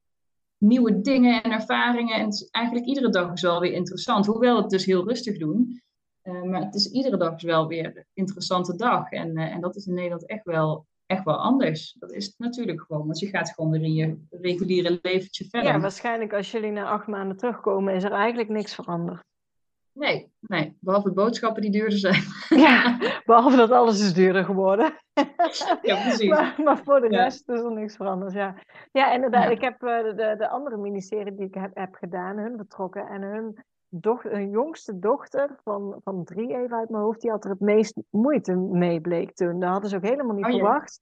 nieuwe 0.59 1.01
dingen 1.01 1.43
en 1.43 1.53
ervaringen. 1.53 2.15
En 2.15 2.25
het 2.25 2.35
is 2.35 2.49
eigenlijk 2.51 2.87
iedere 2.87 3.11
dag 3.11 3.33
is 3.33 3.43
wel 3.43 3.61
weer 3.61 3.73
interessant. 3.73 4.27
Hoewel 4.27 4.57
het 4.57 4.71
dus 4.71 4.85
heel 4.85 5.09
rustig 5.09 5.39
doen. 5.39 5.83
Uh, 6.23 6.43
maar 6.43 6.61
het 6.61 6.75
is 6.75 6.91
iedere 6.91 7.17
dag 7.17 7.43
wel 7.43 7.67
weer 7.67 7.87
een 7.87 8.07
interessante 8.15 8.77
dag. 8.77 9.11
En, 9.11 9.39
uh, 9.39 9.55
en 9.55 9.61
dat 9.61 9.77
is 9.77 9.87
in 9.87 9.95
Nederland 9.95 10.27
echt 10.27 10.45
wel 10.45 10.87
echt 11.07 11.25
wel 11.25 11.37
anders. 11.37 11.97
Dat 11.99 12.13
is 12.13 12.35
natuurlijk 12.37 12.81
gewoon, 12.81 13.07
want 13.07 13.19
je 13.19 13.27
gaat 13.27 13.51
gewoon 13.51 13.71
weer 13.71 13.83
in 13.83 13.95
je 13.95 14.19
reguliere 14.31 14.99
leventje 15.03 15.45
verder. 15.45 15.73
Ja, 15.73 15.81
waarschijnlijk 15.81 16.33
als 16.33 16.51
jullie 16.51 16.71
na 16.71 16.89
acht 16.89 17.07
maanden 17.07 17.37
terugkomen, 17.37 17.95
is 17.95 18.05
er 18.05 18.13
eigenlijk 18.13 18.49
niks 18.49 18.75
veranderd. 18.75 19.23
Nee, 19.95 20.33
nee, 20.41 20.77
behalve 20.81 21.13
boodschappen 21.13 21.63
die 21.63 21.71
duurder 21.71 21.99
zijn. 21.99 22.23
Ja, 22.67 22.99
behalve 23.25 23.57
dat 23.57 23.71
alles 23.71 24.01
is 24.01 24.15
duurder 24.15 24.45
geworden. 24.45 24.95
Ja, 25.83 26.03
precies. 26.03 26.29
maar, 26.29 26.55
maar 26.65 26.79
voor 26.85 27.01
de 27.01 27.09
rest 27.09 27.49
is 27.49 27.61
er 27.61 27.73
niks 27.73 27.97
veranderd, 27.97 28.33
ja. 28.33 28.55
Ja, 28.93 29.13
inderdaad. 29.13 29.51
Ik 29.51 29.61
heb 29.61 29.83
uh, 29.83 30.03
de, 30.03 30.35
de 30.39 30.49
andere 30.49 30.77
ministerie 30.77 31.35
die 31.35 31.47
ik 31.47 31.55
heb, 31.55 31.71
heb 31.75 31.95
gedaan, 31.95 32.37
hun 32.37 32.57
betrokken. 32.57 33.07
En 33.07 33.23
hun, 33.23 33.65
dochter, 34.01 34.31
hun 34.31 34.51
jongste 34.51 34.99
dochter 34.99 35.57
van, 35.65 36.01
van 36.05 36.25
drie, 36.25 36.57
even 36.57 36.77
uit 36.77 36.89
mijn 36.89 37.03
hoofd, 37.03 37.21
die 37.21 37.31
had 37.31 37.45
er 37.45 37.51
het 37.51 37.61
meest 37.61 37.95
moeite 38.11 38.55
mee, 38.55 39.01
bleek 39.01 39.35
toen. 39.35 39.61
Dat 39.61 39.71
hadden 39.71 39.91
ze 39.91 39.97
ook 39.97 40.03
helemaal 40.03 40.35
niet 40.35 40.45
oh, 40.45 40.51
verwacht. 40.51 41.01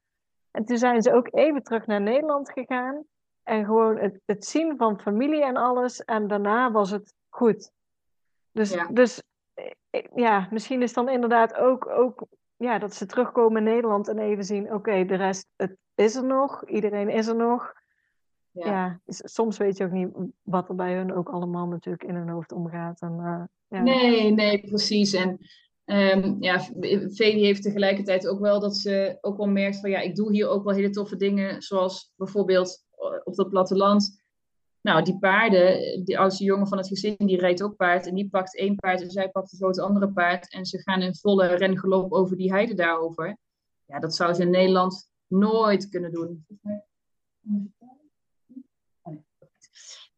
En 0.50 0.64
toen 0.64 0.78
zijn 0.78 1.02
ze 1.02 1.12
ook 1.12 1.28
even 1.30 1.62
terug 1.62 1.86
naar 1.86 2.00
Nederland 2.00 2.52
gegaan. 2.52 3.04
En 3.42 3.64
gewoon 3.64 3.98
het, 3.98 4.20
het 4.24 4.44
zien 4.44 4.76
van 4.76 5.00
familie 5.00 5.44
en 5.44 5.56
alles. 5.56 6.04
En 6.04 6.26
daarna 6.26 6.70
was 6.70 6.90
het 6.90 7.14
goed. 7.28 7.70
Dus 8.50 8.72
ja, 8.72 8.86
dus, 8.86 9.22
eh, 9.54 10.04
ja 10.14 10.48
misschien 10.50 10.82
is 10.82 10.92
dan 10.92 11.08
inderdaad 11.08 11.54
ook, 11.54 11.86
ook 11.86 12.26
ja, 12.56 12.78
dat 12.78 12.94
ze 12.94 13.06
terugkomen 13.06 13.66
in 13.66 13.72
Nederland 13.72 14.08
en 14.08 14.18
even 14.18 14.44
zien: 14.44 14.74
oké, 14.74 15.04
de 15.04 15.14
rest 15.14 15.48
het 15.56 15.76
is 15.94 16.14
er 16.14 16.24
nog, 16.24 16.64
iedereen 16.66 17.08
is 17.08 17.26
er 17.26 17.36
nog. 17.36 17.72
Ja. 18.52 18.66
ja. 18.66 19.00
soms 19.06 19.56
weet 19.56 19.76
je 19.76 19.84
ook 19.84 19.90
niet 19.90 20.08
wat 20.42 20.68
er 20.68 20.74
bij 20.74 20.94
hun 20.94 21.14
ook 21.14 21.28
allemaal 21.28 21.66
natuurlijk 21.66 22.04
in 22.04 22.14
hun 22.14 22.28
hoofd 22.28 22.52
omgaat. 22.52 23.00
En, 23.00 23.12
uh, 23.12 23.42
ja. 23.68 23.82
Nee, 23.82 24.30
nee, 24.30 24.60
precies. 24.60 25.12
En 25.12 25.38
um, 25.84 26.36
ja, 26.40 26.60
Feli 27.12 27.44
heeft 27.44 27.62
tegelijkertijd 27.62 28.28
ook 28.28 28.40
wel 28.40 28.60
dat 28.60 28.76
ze 28.76 29.18
ook 29.20 29.36
wel 29.36 29.46
merkt 29.46 29.80
van 29.80 29.90
ja, 29.90 29.98
ik 29.98 30.16
doe 30.16 30.32
hier 30.32 30.48
ook 30.48 30.64
wel 30.64 30.74
hele 30.74 30.90
toffe 30.90 31.16
dingen, 31.16 31.62
zoals 31.62 32.12
bijvoorbeeld 32.16 32.84
eh, 32.90 33.20
op 33.24 33.34
dat 33.34 33.48
platteland. 33.48 34.20
Nou, 34.80 35.02
die 35.04 35.18
paarden, 35.18 36.04
die 36.04 36.18
oudste 36.18 36.44
jongen 36.44 36.66
van 36.66 36.78
het 36.78 36.86
gezin, 36.86 37.16
die 37.18 37.38
rijdt 37.38 37.62
ook 37.62 37.76
paard. 37.76 38.06
En 38.06 38.14
die 38.14 38.28
pakt 38.28 38.56
één 38.56 38.74
paard 38.74 39.02
en 39.02 39.10
zij 39.10 39.28
pakt 39.28 39.50
het 39.50 39.60
grote 39.60 39.82
andere 39.82 40.12
paard. 40.12 40.52
En 40.52 40.64
ze 40.64 40.82
gaan 40.82 41.02
in 41.02 41.14
volle 41.14 41.46
rengelop 41.46 42.12
over 42.12 42.36
die 42.36 42.52
heide 42.52 42.74
daarover. 42.74 43.36
Ja, 43.86 43.98
dat 43.98 44.14
zou 44.14 44.34
ze 44.34 44.42
in 44.42 44.50
Nederland 44.50 45.10
nooit 45.26 45.88
kunnen 45.88 46.12
doen. 46.12 46.46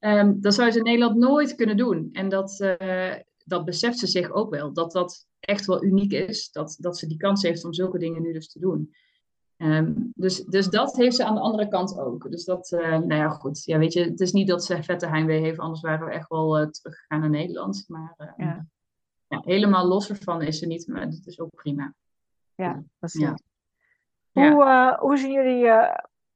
Um, 0.04 0.40
dat 0.40 0.54
zou 0.54 0.70
ze 0.70 0.78
in 0.78 0.84
Nederland 0.84 1.16
nooit 1.16 1.54
kunnen 1.54 1.76
doen. 1.76 2.08
En 2.12 2.28
dat, 2.28 2.60
uh, 2.60 3.14
dat 3.44 3.64
beseft 3.64 3.98
ze 3.98 4.06
zich 4.06 4.30
ook 4.30 4.50
wel. 4.50 4.72
Dat 4.72 4.92
dat 4.92 5.26
echt 5.40 5.66
wel 5.66 5.84
uniek 5.84 6.12
is. 6.12 6.50
Dat, 6.50 6.76
dat 6.78 6.98
ze 6.98 7.06
die 7.06 7.16
kans 7.16 7.42
heeft 7.42 7.64
om 7.64 7.72
zulke 7.72 7.98
dingen 7.98 8.22
nu 8.22 8.32
dus 8.32 8.48
te 8.48 8.58
doen. 8.58 8.94
Um, 9.56 10.12
dus, 10.14 10.44
dus 10.44 10.66
dat 10.68 10.96
heeft 10.96 11.16
ze 11.16 11.24
aan 11.24 11.34
de 11.34 11.40
andere 11.40 11.68
kant 11.68 11.98
ook. 11.98 12.30
Dus 12.30 12.44
dat, 12.44 12.70
uh, 12.72 12.88
nou 12.88 13.14
ja, 13.14 13.28
goed. 13.28 13.64
Ja, 13.64 13.78
weet 13.78 13.92
je, 13.92 14.04
het 14.04 14.20
is 14.20 14.32
niet 14.32 14.48
dat 14.48 14.64
ze 14.64 14.82
vette 14.82 15.06
heimwee 15.06 15.40
heeft, 15.40 15.58
anders 15.58 15.80
waren 15.80 16.06
we 16.06 16.12
echt 16.12 16.28
wel 16.28 16.60
uh, 16.60 16.66
teruggegaan 16.66 17.20
naar 17.20 17.30
Nederland. 17.30 17.84
Maar 17.88 18.14
uh, 18.18 18.32
ja. 18.36 18.66
ja. 19.28 19.40
helemaal 19.44 19.86
los 19.86 20.08
ervan 20.08 20.42
is 20.42 20.58
ze 20.58 20.66
niet, 20.66 20.86
maar 20.86 21.10
dat 21.10 21.26
is 21.26 21.40
ook 21.40 21.54
prima. 21.54 21.94
Ja, 22.54 22.82
precies. 22.98 23.20
Ja. 24.32 24.52
Hoe, 24.52 24.96
hoe 25.00 25.16
zien 25.16 25.32
jullie 25.32 25.70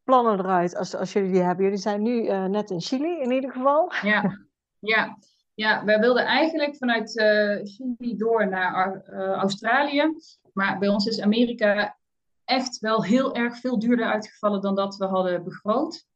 plannen 0.08 0.38
eruit 0.38 0.76
als, 0.76 0.94
als 0.94 1.12
jullie 1.12 1.32
die 1.32 1.42
hebben? 1.42 1.64
Jullie 1.64 1.80
zijn 1.80 2.02
nu 2.02 2.22
uh, 2.22 2.44
net 2.44 2.70
in 2.70 2.80
Chili 2.80 3.20
in 3.20 3.30
ieder 3.30 3.52
geval. 3.52 3.92
Ja, 4.02 4.38
ja. 4.78 5.18
ja 5.54 5.84
wij 5.84 5.98
wilden 5.98 6.24
eigenlijk 6.24 6.76
vanuit 6.76 7.16
uh, 7.16 7.56
Chili 7.62 8.16
door 8.16 8.48
naar 8.48 9.02
uh, 9.10 9.30
Australië. 9.30 10.16
Maar 10.52 10.78
bij 10.78 10.88
ons 10.88 11.06
is 11.06 11.20
Amerika 11.20 11.96
echt 12.44 12.78
wel 12.78 13.04
heel 13.04 13.34
erg 13.34 13.56
veel 13.56 13.78
duurder 13.78 14.06
uitgevallen 14.06 14.60
dan 14.60 14.74
dat 14.74 14.96
we 14.96 15.04
hadden 15.04 15.44
begroot. 15.44 16.06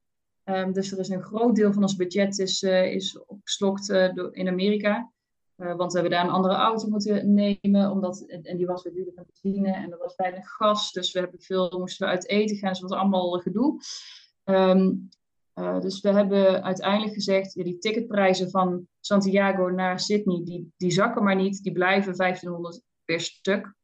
Um, 0.44 0.72
dus 0.72 0.92
er 0.92 0.98
is 0.98 1.08
een 1.08 1.22
groot 1.22 1.54
deel 1.54 1.72
van 1.72 1.82
ons 1.82 1.96
budget 1.96 2.38
is, 2.38 2.62
is 2.62 3.18
opgeslokt 3.26 3.88
in 4.30 4.48
Amerika. 4.48 5.11
Uh, 5.62 5.74
want 5.76 5.92
we 5.92 5.98
hebben 5.98 6.18
daar 6.18 6.26
een 6.26 6.34
andere 6.34 6.54
auto 6.54 6.88
moeten 6.88 7.34
nemen, 7.34 7.90
omdat, 7.90 8.20
en 8.20 8.56
die 8.56 8.66
was 8.66 8.82
weer 8.82 8.92
duurder 8.92 9.14
van 9.14 9.24
benzine 9.26 9.72
en 9.72 9.92
er 9.92 9.98
was 9.98 10.16
weinig 10.16 10.50
gas. 10.50 10.92
Dus 10.92 11.12
we 11.12 11.18
hebben 11.18 11.40
veel, 11.40 11.78
moesten 11.78 12.06
we 12.06 12.12
uit 12.12 12.28
eten 12.28 12.56
gaan, 12.56 12.70
dus 12.70 12.80
dat 12.80 12.90
was 12.90 12.98
allemaal 12.98 13.30
gedoe. 13.30 13.80
Ehm, 14.44 14.92
uh, 15.54 15.80
dus 15.80 16.00
we 16.00 16.08
hebben 16.12 16.62
uiteindelijk 16.62 17.14
gezegd, 17.14 17.54
ja, 17.54 17.64
die 17.64 17.78
ticketprijzen 17.78 18.50
van 18.50 18.86
Santiago 19.00 19.68
naar 19.68 20.00
Sydney, 20.00 20.44
die, 20.44 20.72
die 20.76 20.90
zakken 20.90 21.22
maar 21.22 21.36
niet. 21.36 21.62
Die 21.62 21.72
blijven 21.72 22.16
1500 22.16 22.82
per 23.04 23.20
stuk. 23.20 23.74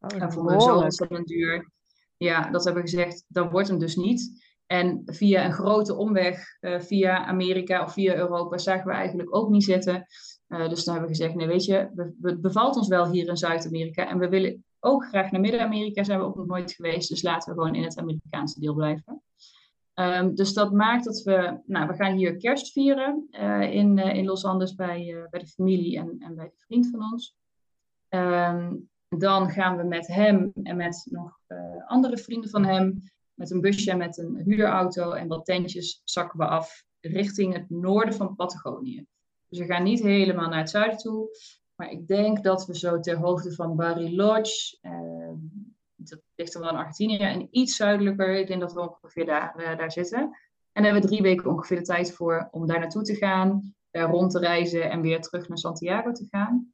Oh, 0.00 0.22
en 0.22 0.32
voor 0.32 0.52
een 0.52 0.60
zo 0.60 0.78
ontzettend 0.78 1.26
duur. 1.26 1.70
Ja, 2.16 2.50
dat 2.50 2.64
hebben 2.64 2.82
we 2.82 2.88
gezegd, 2.88 3.24
dat 3.28 3.50
wordt 3.50 3.68
hem 3.68 3.78
dus 3.78 3.96
niet. 3.96 4.51
En 4.66 5.02
via 5.04 5.44
een 5.44 5.52
grote 5.52 5.96
omweg, 5.96 6.56
uh, 6.60 6.80
via 6.80 7.24
Amerika 7.24 7.84
of 7.84 7.92
via 7.92 8.14
Europa, 8.14 8.58
zagen 8.58 8.86
we 8.86 8.92
eigenlijk 8.92 9.36
ook 9.36 9.50
niet 9.50 9.64
zitten. 9.64 10.06
Uh, 10.48 10.68
dus 10.68 10.84
dan 10.84 10.94
hebben 10.94 11.12
we 11.12 11.16
gezegd, 11.16 11.34
nee 11.34 11.46
weet 11.46 11.64
je, 11.64 11.90
het 12.20 12.40
bevalt 12.40 12.76
ons 12.76 12.88
wel 12.88 13.10
hier 13.10 13.28
in 13.28 13.36
Zuid-Amerika. 13.36 14.08
En 14.08 14.18
we 14.18 14.28
willen 14.28 14.64
ook 14.80 15.06
graag 15.06 15.30
naar 15.30 15.40
Midden-Amerika, 15.40 16.04
zijn 16.04 16.18
we 16.18 16.24
ook 16.24 16.36
nog 16.36 16.46
nooit 16.46 16.72
geweest. 16.72 17.08
Dus 17.08 17.22
laten 17.22 17.54
we 17.54 17.60
gewoon 17.60 17.74
in 17.74 17.82
het 17.82 17.98
Amerikaanse 17.98 18.60
deel 18.60 18.74
blijven. 18.74 19.22
Um, 19.94 20.34
dus 20.34 20.52
dat 20.52 20.72
maakt 20.72 21.04
dat 21.04 21.22
we, 21.22 21.60
nou, 21.66 21.88
we 21.88 21.94
gaan 21.94 22.16
hier 22.16 22.36
kerst 22.36 22.72
vieren 22.72 23.28
uh, 23.30 23.74
in, 23.74 23.98
in 23.98 24.24
Los 24.24 24.44
Angeles 24.44 24.74
bij, 24.74 25.26
bij 25.30 25.40
de 25.40 25.46
familie 25.46 25.98
en, 25.98 26.16
en 26.18 26.34
bij 26.34 26.44
de 26.44 26.64
vriend 26.66 26.90
van 26.90 27.02
ons. 27.12 27.36
Um, 28.08 28.90
dan 29.08 29.50
gaan 29.50 29.76
we 29.76 29.82
met 29.82 30.06
hem 30.06 30.52
en 30.62 30.76
met 30.76 31.06
nog 31.10 31.38
andere 31.86 32.16
vrienden 32.16 32.50
van 32.50 32.64
hem, 32.64 33.02
met 33.34 33.50
een 33.50 33.60
busje 33.60 33.96
met 33.96 34.18
een 34.18 34.36
huurauto 34.44 35.12
en 35.12 35.28
wat 35.28 35.44
tentjes, 35.44 36.00
zakken 36.04 36.38
we 36.38 36.46
af 36.46 36.84
richting 37.00 37.54
het 37.54 37.70
noorden 37.70 38.14
van 38.14 38.34
Patagonië. 38.34 39.06
Dus 39.48 39.58
we 39.58 39.64
gaan 39.64 39.82
niet 39.82 40.02
helemaal 40.02 40.48
naar 40.48 40.58
het 40.58 40.70
zuiden 40.70 40.98
toe, 40.98 41.28
maar 41.74 41.90
ik 41.90 42.06
denk 42.06 42.42
dat 42.42 42.66
we 42.66 42.78
zo 42.78 43.00
ter 43.00 43.16
hoogte 43.16 43.54
van 43.54 43.76
Bariloche, 43.76 44.78
ehm, 44.80 45.34
dat 45.94 46.20
ligt 46.34 46.52
dan 46.52 46.62
wel 46.62 46.70
in 46.70 46.76
Argentinië 46.76 47.18
en 47.18 47.48
iets 47.50 47.76
zuidelijker. 47.76 48.36
Ik 48.36 48.46
denk 48.46 48.60
dat 48.60 48.72
we 48.72 48.80
ongeveer 48.80 49.26
daar, 49.26 49.54
uh, 49.56 49.76
daar 49.76 49.92
zitten. 49.92 50.18
En 50.18 50.82
dan 50.82 50.84
hebben 50.84 51.02
we 51.02 51.08
drie 51.08 51.22
weken 51.22 51.50
ongeveer 51.50 51.76
de 51.76 51.82
tijd 51.82 52.12
voor 52.12 52.48
om 52.50 52.66
daar 52.66 52.78
naartoe 52.78 53.02
te 53.02 53.14
gaan, 53.14 53.74
daar 53.90 54.10
rond 54.10 54.30
te 54.30 54.38
reizen 54.38 54.90
en 54.90 55.00
weer 55.00 55.20
terug 55.20 55.48
naar 55.48 55.58
Santiago 55.58 56.12
te 56.12 56.26
gaan. 56.30 56.72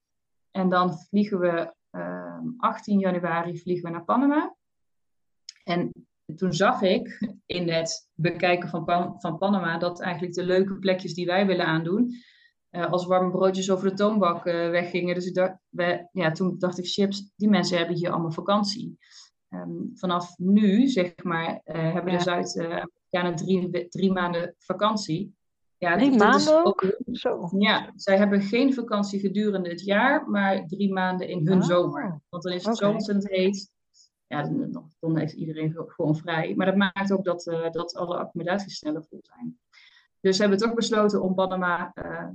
En 0.50 0.68
dan 0.68 0.98
vliegen 0.98 1.38
we 1.38 1.74
uh, 1.90 2.38
18 2.56 2.98
januari 2.98 3.59
vliegen 3.59 3.84
we 3.84 3.90
naar 3.90 4.04
Panama. 4.04 4.56
En 5.64 6.07
toen 6.37 6.53
zag 6.53 6.83
ik 6.83 7.35
in 7.47 7.68
het 7.68 8.09
bekijken 8.14 8.68
van, 8.68 8.85
Pan 8.85 9.14
van 9.18 9.39
Panama 9.39 9.79
dat 9.79 10.01
eigenlijk 10.01 10.35
de 10.35 10.45
leuke 10.45 10.79
plekjes 10.79 11.14
die 11.14 11.26
wij 11.26 11.47
willen 11.47 11.66
aandoen, 11.66 12.14
uh, 12.70 12.93
als 12.93 13.07
warme 13.07 13.31
broodjes 13.31 13.70
over 13.70 13.89
de 13.89 13.95
toonbak 13.95 14.47
uh, 14.47 14.70
weggingen. 14.70 15.14
Dus 15.14 15.26
ik 15.26 15.35
dacht, 15.35 15.57
we, 15.68 16.09
ja, 16.12 16.31
toen 16.31 16.59
dacht 16.59 16.79
ik, 16.79 16.87
chips, 16.87 17.33
die 17.37 17.49
mensen 17.49 17.79
hebben 17.79 17.97
hier 17.97 18.11
allemaal 18.11 18.31
vakantie. 18.31 18.99
Um, 19.51 19.91
vanaf 19.95 20.39
nu, 20.39 20.89
zeg 20.89 21.14
maar, 21.22 21.61
uh, 21.64 21.93
hebben 21.93 22.12
ja. 22.12 22.18
de 22.18 22.24
Zuid-Amerikanen 22.24 23.37
drie, 23.37 23.89
drie 23.89 24.12
maanden 24.12 24.55
vakantie. 24.59 25.37
Ja, 25.76 25.97
drie 25.97 26.11
dat, 26.11 26.18
maanden 26.18 26.45
dat 26.45 26.64
ook? 26.64 26.97
Zo. 27.12 27.49
Ja, 27.59 27.93
zij 27.95 28.16
hebben 28.16 28.41
geen 28.41 28.74
vakantie 28.74 29.20
gedurende 29.20 29.68
het 29.68 29.85
jaar, 29.85 30.31
maar 30.31 30.66
drie 30.66 30.93
maanden 30.93 31.29
in 31.29 31.47
hun 31.47 31.61
Ah, 31.61 31.66
zomer. 31.68 32.20
Want 32.29 32.43
dan 32.43 32.53
is 32.53 32.64
het 32.64 32.74
oké. 32.74 32.85
zo 32.85 32.93
ontzettend 32.93 33.29
heet. 33.29 33.70
Ja, 34.29 34.43
dan, 35.01 35.18
heeft 35.18 35.33
iedereen 35.33 35.74
gewoon 35.87 36.16
vrij. 36.16 36.55
Maar 36.57 36.66
dat 36.66 36.76
maakt 36.76 37.12
ook 37.12 37.24
dat, 37.24 37.47
uh, 37.47 37.70
dat 37.70 37.95
alle 37.95 38.16
accommodaties 38.16 38.76
sneller 38.76 39.05
vol 39.05 39.20
zijn. 39.22 39.59
Dus 40.20 40.37
we 40.37 40.43
hebben 40.43 40.61
het 40.61 40.68
ook 40.68 40.76
besloten 40.76 41.22
om 41.22 41.35
Panama 41.35 41.93
uh, 41.95 42.29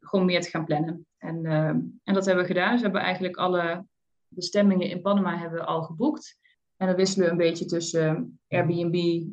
gewoon 0.00 0.24
meer 0.24 0.40
te 0.40 0.50
gaan 0.50 0.64
plannen. 0.64 1.06
En, 1.18 1.44
uh, 1.44 1.68
en 1.68 2.14
dat 2.14 2.24
hebben 2.24 2.44
we 2.44 2.52
gedaan. 2.52 2.76
We 2.76 2.82
hebben 2.82 3.00
eigenlijk 3.00 3.36
alle 3.36 3.86
bestemmingen 4.28 4.88
in 4.88 5.00
Panama 5.00 5.36
hebben 5.36 5.58
we 5.58 5.64
al 5.64 5.82
geboekt. 5.82 6.38
En 6.76 6.86
dan 6.86 6.96
wisselen 6.96 7.26
we 7.26 7.32
een 7.32 7.38
beetje 7.38 7.64
tussen 7.64 8.38
Airbnb, 8.48 9.26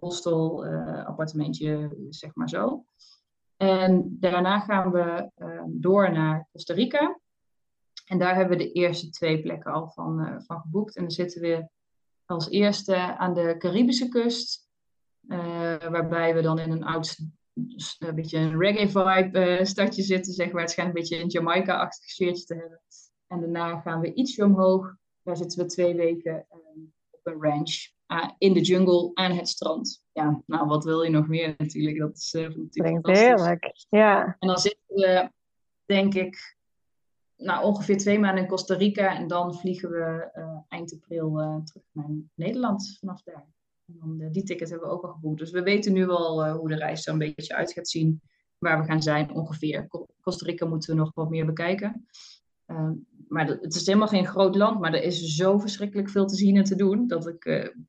hostel, 0.00 0.66
appartementje, 1.04 1.96
zeg 2.08 2.34
maar 2.34 2.48
zo. 2.48 2.84
En 3.56 4.16
daarna 4.20 4.60
gaan 4.60 4.90
we 4.90 5.30
door 5.66 6.12
naar 6.12 6.48
Costa 6.52 6.74
Rica. 6.74 7.20
En 8.08 8.18
daar 8.18 8.34
hebben 8.34 8.58
we 8.58 8.64
de 8.64 8.72
eerste 8.72 9.10
twee 9.10 9.42
plekken 9.42 9.72
al 9.72 9.88
van, 9.88 10.20
uh, 10.20 10.40
van 10.40 10.60
geboekt. 10.60 10.96
En 10.96 11.02
dan 11.02 11.10
zitten 11.10 11.40
we 11.40 11.68
als 12.24 12.50
eerste 12.50 12.96
aan 12.96 13.34
de 13.34 13.54
Caribische 13.58 14.08
kust. 14.08 14.66
Uh, 15.28 15.38
waarbij 15.76 16.34
we 16.34 16.42
dan 16.42 16.58
in 16.58 16.70
een 16.70 16.84
oud, 16.84 17.18
een 17.98 18.14
beetje 18.14 18.38
een 18.38 18.58
reggae 18.58 18.88
vibe 18.88 19.58
uh, 19.58 19.64
stadje 19.64 20.02
zitten, 20.02 20.32
zeg 20.32 20.52
maar. 20.52 20.62
Het 20.62 20.70
schijnt 20.70 20.88
een 20.88 21.00
beetje 21.00 21.20
een 21.20 21.28
Jamaica-achtig 21.28 22.08
sfeertje 22.08 22.44
te 22.44 22.54
hebben. 22.54 22.80
En 23.26 23.40
daarna 23.40 23.80
gaan 23.80 24.00
we 24.00 24.14
ietsje 24.14 24.44
omhoog. 24.44 24.96
Daar 25.22 25.36
zitten 25.36 25.58
we 25.58 25.66
twee 25.66 25.94
weken 25.94 26.46
op 27.10 27.20
een 27.22 27.42
ranch. 27.42 27.90
in 28.38 28.52
de 28.52 28.60
jungle, 28.60 29.10
aan 29.14 29.32
het 29.32 29.48
strand. 29.48 30.04
Ja, 30.12 30.42
nou, 30.46 30.66
wat 30.66 30.84
wil 30.84 31.02
je 31.02 31.10
nog 31.10 31.28
meer 31.28 31.54
natuurlijk? 31.58 31.98
Dat 31.98 32.16
is 32.16 32.32
natuurlijk 32.32 32.72
Klinkt 32.72 33.06
heerlijk, 33.06 33.72
ja. 33.88 34.36
En 34.38 34.48
dan 34.48 34.58
zitten 34.58 34.94
we, 34.94 35.30
denk 35.84 36.14
ik, 36.14 36.57
nou, 37.38 37.64
ongeveer 37.64 37.96
twee 37.96 38.18
maanden 38.18 38.42
in 38.42 38.48
Costa 38.48 38.74
Rica. 38.74 39.16
En 39.16 39.26
dan 39.26 39.54
vliegen 39.54 39.90
we 39.90 40.30
uh, 40.34 40.58
eind 40.68 40.94
april 40.94 41.40
uh, 41.40 41.56
terug 41.56 41.84
naar 41.92 42.06
Nederland 42.34 42.96
vanaf 43.00 43.22
daar. 43.22 43.46
En 43.86 43.94
dan, 43.98 44.20
uh, 44.20 44.32
die 44.32 44.42
ticket 44.42 44.70
hebben 44.70 44.88
we 44.88 44.94
ook 44.94 45.04
al 45.04 45.12
geboekt. 45.12 45.38
Dus 45.38 45.50
we 45.50 45.62
weten 45.62 45.92
nu 45.92 46.08
al 46.08 46.50
hoe 46.50 46.68
de 46.68 46.76
reis 46.76 47.06
er 47.06 47.12
een 47.12 47.18
beetje 47.18 47.54
uit 47.54 47.72
gaat 47.72 47.88
zien. 47.88 48.20
Waar 48.58 48.78
we 48.78 48.84
gaan 48.84 49.02
zijn 49.02 49.30
ongeveer. 49.30 49.86
Costa 50.20 50.46
Rica 50.46 50.66
moeten 50.66 50.90
we 50.90 51.00
nog 51.00 51.10
wat 51.14 51.30
meer 51.30 51.46
bekijken. 51.46 52.06
Ehm, 52.66 52.92
maar 53.28 53.46
het 53.46 53.74
is 53.74 53.86
helemaal 53.86 54.08
geen 54.08 54.26
groot 54.26 54.56
land. 54.56 54.80
Maar 54.80 54.94
er 54.94 55.02
is 55.02 55.36
zo 55.36 55.58
verschrikkelijk 55.58 56.10
veel 56.10 56.26
te 56.26 56.36
zien 56.36 56.56
en 56.56 56.64
te 56.64 56.74
doen. 56.74 57.06
Dat 57.06 57.26
ik 57.26 57.42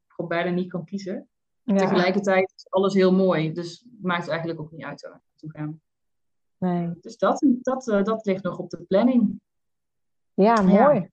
gewoon 0.07 0.29
bijna 0.29 0.49
niet 0.49 0.69
kan 0.69 0.85
kiezen. 0.85 1.27
Ja. 1.63 1.75
Tegelijkertijd 1.75 2.53
is 2.55 2.69
alles 2.69 2.93
heel 2.93 3.13
mooi. 3.13 3.53
Dus 3.53 3.79
het 3.79 4.01
maakt 4.01 4.27
eigenlijk 4.27 4.59
ook 4.59 4.71
niet 4.71 4.83
uit 4.83 5.01
waar 5.01 5.11
we 5.11 5.19
naartoe 5.29 5.51
gaan. 5.51 5.81
Nee. 6.59 6.91
Dus 7.01 7.17
dat, 7.17 7.45
dat, 7.61 7.87
uh, 7.87 8.03
dat 8.03 8.25
ligt 8.25 8.43
nog 8.43 8.57
op 8.57 8.69
de 8.69 8.81
planning. 8.81 9.41
Ja, 10.33 10.61
mooi. 10.61 10.95
Ja. 10.95 11.09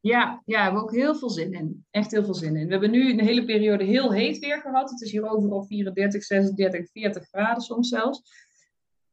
ja, 0.00 0.42
ja, 0.44 0.56
we 0.58 0.62
hebben 0.62 0.82
ook 0.82 0.94
heel 0.94 1.14
veel 1.14 1.30
zin 1.30 1.52
in. 1.52 1.86
Echt 1.90 2.10
heel 2.10 2.24
veel 2.24 2.34
zin 2.34 2.56
in. 2.56 2.66
We 2.66 2.72
hebben 2.72 2.90
nu 2.90 3.12
een 3.12 3.24
hele 3.24 3.44
periode 3.44 3.84
heel 3.84 4.12
heet 4.12 4.38
weer 4.38 4.60
gehad. 4.60 4.90
Het 4.90 5.00
is 5.00 5.10
hier 5.10 5.30
overal 5.30 5.64
34, 5.64 6.24
36, 6.24 6.90
40 6.90 7.28
graden 7.28 7.62
soms 7.62 7.88
zelfs. 7.88 8.46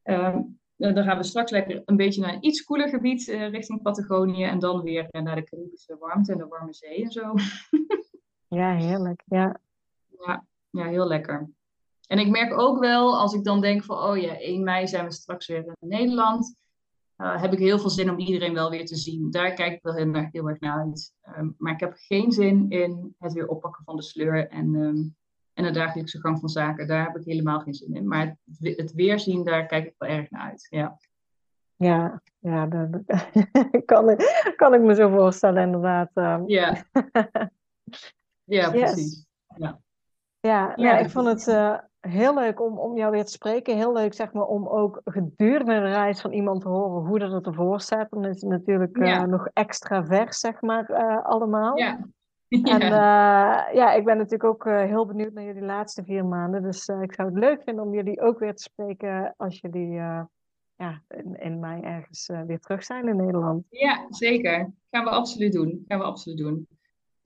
Um, 0.04 0.58
dan 0.76 1.04
gaan 1.04 1.16
we 1.16 1.24
straks 1.24 1.50
lekker 1.50 1.82
een 1.84 1.96
beetje 1.96 2.20
naar 2.20 2.34
een 2.34 2.46
iets 2.46 2.64
koeler 2.64 2.88
gebied 2.88 3.28
uh, 3.28 3.50
richting 3.50 3.82
Patagonië. 3.82 4.44
En 4.44 4.58
dan 4.58 4.82
weer 4.82 5.08
uh, 5.10 5.22
naar 5.22 5.36
de 5.36 5.44
Caribische 5.44 5.96
warmte 5.98 6.32
en 6.32 6.38
de 6.38 6.46
warme 6.46 6.72
zee 6.74 7.02
en 7.02 7.10
zo. 7.10 7.34
ja, 8.58 8.74
heerlijk. 8.76 9.22
Ja. 9.26 9.60
ja, 10.26 10.44
ja, 10.70 10.86
heel 10.86 11.06
lekker. 11.06 11.48
En 12.06 12.18
ik 12.18 12.28
merk 12.28 12.58
ook 12.58 12.78
wel, 12.78 13.18
als 13.18 13.34
ik 13.34 13.44
dan 13.44 13.60
denk 13.60 13.84
van, 13.84 13.98
oh 13.98 14.16
ja, 14.16 14.38
1 14.38 14.64
mei 14.64 14.86
zijn 14.86 15.04
we 15.04 15.12
straks 15.12 15.46
weer 15.46 15.64
in 15.66 15.88
Nederland. 15.88 16.56
Uh, 17.16 17.40
heb 17.40 17.52
ik 17.52 17.58
heel 17.58 17.78
veel 17.78 17.90
zin 17.90 18.10
om 18.10 18.18
iedereen 18.18 18.54
wel 18.54 18.70
weer 18.70 18.86
te 18.86 18.96
zien. 18.96 19.30
Daar 19.30 19.52
kijk 19.52 19.72
ik 19.72 19.82
wel 19.82 19.94
heel 19.94 20.14
erg, 20.14 20.32
heel 20.32 20.48
erg 20.48 20.60
naar 20.60 20.78
uit. 20.78 21.12
Um, 21.38 21.54
maar 21.58 21.72
ik 21.72 21.80
heb 21.80 21.92
geen 21.96 22.32
zin 22.32 22.70
in 22.70 23.14
het 23.18 23.32
weer 23.32 23.48
oppakken 23.48 23.84
van 23.84 23.96
de 23.96 24.02
sleur 24.02 24.48
en, 24.48 24.74
um, 24.74 25.16
en 25.52 25.64
de 25.64 25.70
dagelijkse 25.70 26.20
gang 26.20 26.40
van 26.40 26.48
zaken. 26.48 26.86
Daar 26.86 27.06
heb 27.06 27.16
ik 27.16 27.24
helemaal 27.24 27.60
geen 27.60 27.74
zin 27.74 27.94
in. 27.94 28.08
Maar 28.08 28.36
het, 28.58 28.76
het 28.76 28.92
weerzien, 28.92 29.44
daar 29.44 29.66
kijk 29.66 29.86
ik 29.86 29.94
wel 29.98 30.08
erg 30.08 30.30
naar 30.30 30.42
uit. 30.42 30.66
Ja, 30.70 30.98
ja, 31.76 32.22
ja 32.38 32.66
dat 32.66 33.02
kan, 33.84 34.10
ik, 34.10 34.52
kan 34.56 34.74
ik 34.74 34.80
me 34.80 34.94
zo 34.94 35.08
voorstellen 35.08 35.62
inderdaad. 35.62 36.10
Um. 36.14 36.48
Ja, 36.48 36.84
ja 38.56 38.70
precies. 38.70 38.96
Yes. 38.96 39.26
Ja. 39.56 39.80
Ja, 40.40 40.72
ja, 40.76 40.90
ja, 40.90 40.98
ik 40.98 41.10
vond 41.10 41.26
het 41.26 41.46
uh, 41.46 41.78
heel 42.08 42.34
leuk 42.34 42.60
om, 42.60 42.78
om 42.78 42.96
jou 42.96 43.10
weer 43.10 43.24
te 43.24 43.32
spreken. 43.32 43.76
Heel 43.76 43.92
leuk, 43.92 44.14
zeg 44.14 44.32
maar, 44.32 44.46
om 44.46 44.66
ook 44.68 45.00
gedurende 45.04 45.74
de 45.74 45.80
reis 45.80 46.20
van 46.20 46.32
iemand 46.32 46.60
te 46.60 46.68
horen 46.68 47.06
hoe 47.06 47.18
dat 47.18 47.32
het 47.32 47.46
ervoor 47.46 47.80
staat. 47.80 48.10
Dan 48.10 48.24
is 48.24 48.40
het 48.40 48.50
natuurlijk 48.50 48.96
uh, 48.96 49.06
ja. 49.06 49.26
nog 49.26 49.48
extra 49.52 50.04
vers, 50.04 50.38
zeg 50.38 50.60
maar, 50.60 50.90
uh, 50.90 51.24
allemaal. 51.24 51.78
Ja. 51.78 51.98
En 52.48 52.82
uh, 52.82 52.88
ja, 53.72 53.92
ik 53.92 54.04
ben 54.04 54.16
natuurlijk 54.16 54.44
ook 54.44 54.64
heel 54.64 55.06
benieuwd 55.06 55.32
naar 55.32 55.44
jullie 55.44 55.62
laatste 55.62 56.04
vier 56.04 56.24
maanden. 56.24 56.62
Dus 56.62 56.88
ik 56.88 57.14
zou 57.14 57.28
het 57.28 57.38
leuk 57.38 57.62
vinden 57.62 57.84
om 57.84 57.94
jullie 57.94 58.20
ook 58.20 58.38
weer 58.38 58.54
te 58.54 58.62
spreken 58.62 59.34
als 59.36 59.60
jullie 59.60 59.92
ja, 60.76 61.02
in, 61.08 61.36
in 61.38 61.60
mei 61.60 61.82
ergens 61.82 62.30
weer 62.46 62.60
terug 62.60 62.84
zijn 62.84 63.08
in 63.08 63.16
Nederland. 63.16 63.64
Ja, 63.70 64.06
zeker. 64.08 64.72
Gaan 64.90 65.04
we 65.04 65.10
absoluut 65.10 65.52
doen. 65.52 65.84
Gaan 65.88 65.98
we 65.98 66.04
absoluut 66.04 66.38
doen. 66.38 66.68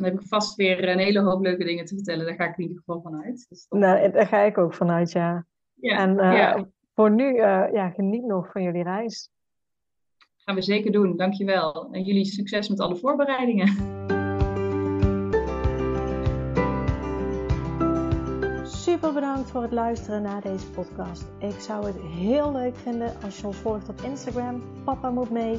Dan 0.00 0.10
heb 0.10 0.20
ik 0.20 0.28
vast 0.28 0.56
weer 0.56 0.88
een 0.88 0.98
hele 0.98 1.20
hoop 1.20 1.42
leuke 1.42 1.64
dingen 1.64 1.84
te 1.84 1.94
vertellen. 1.94 2.26
Daar 2.26 2.34
ga 2.34 2.44
ik 2.44 2.56
in 2.56 2.62
ieder 2.62 2.78
geval 2.78 3.00
vanuit. 3.00 3.46
Dus 3.48 3.66
dat... 3.68 3.78
Nou, 3.78 4.10
daar 4.10 4.26
ga 4.26 4.40
ik 4.40 4.58
ook 4.58 4.74
vanuit, 4.74 5.12
ja. 5.12 5.46
ja 5.74 5.98
en 5.98 6.10
uh, 6.10 6.36
ja. 6.36 6.66
voor 6.94 7.10
nu, 7.10 7.34
uh, 7.34 7.72
ja, 7.72 7.90
geniet 7.90 8.24
nog 8.24 8.50
van 8.52 8.62
jullie 8.62 8.82
reis. 8.82 9.30
Gaan 10.36 10.54
we 10.54 10.62
zeker 10.62 10.92
doen, 10.92 11.16
dankjewel. 11.16 11.88
En 11.92 12.02
jullie 12.02 12.24
succes 12.24 12.68
met 12.68 12.80
alle 12.80 12.96
voorbereidingen. 12.96 13.68
Super 18.64 19.12
bedankt 19.12 19.50
voor 19.50 19.62
het 19.62 19.72
luisteren 19.72 20.22
naar 20.22 20.42
deze 20.42 20.70
podcast. 20.70 21.24
Ik 21.38 21.60
zou 21.60 21.86
het 21.86 22.00
heel 22.00 22.52
leuk 22.52 22.76
vinden 22.76 23.12
als 23.24 23.40
je 23.40 23.46
ons 23.46 23.56
volgt 23.56 23.88
op 23.88 24.00
Instagram. 24.00 24.62
Papa 24.84 25.10
moet 25.10 25.30
mee. 25.30 25.58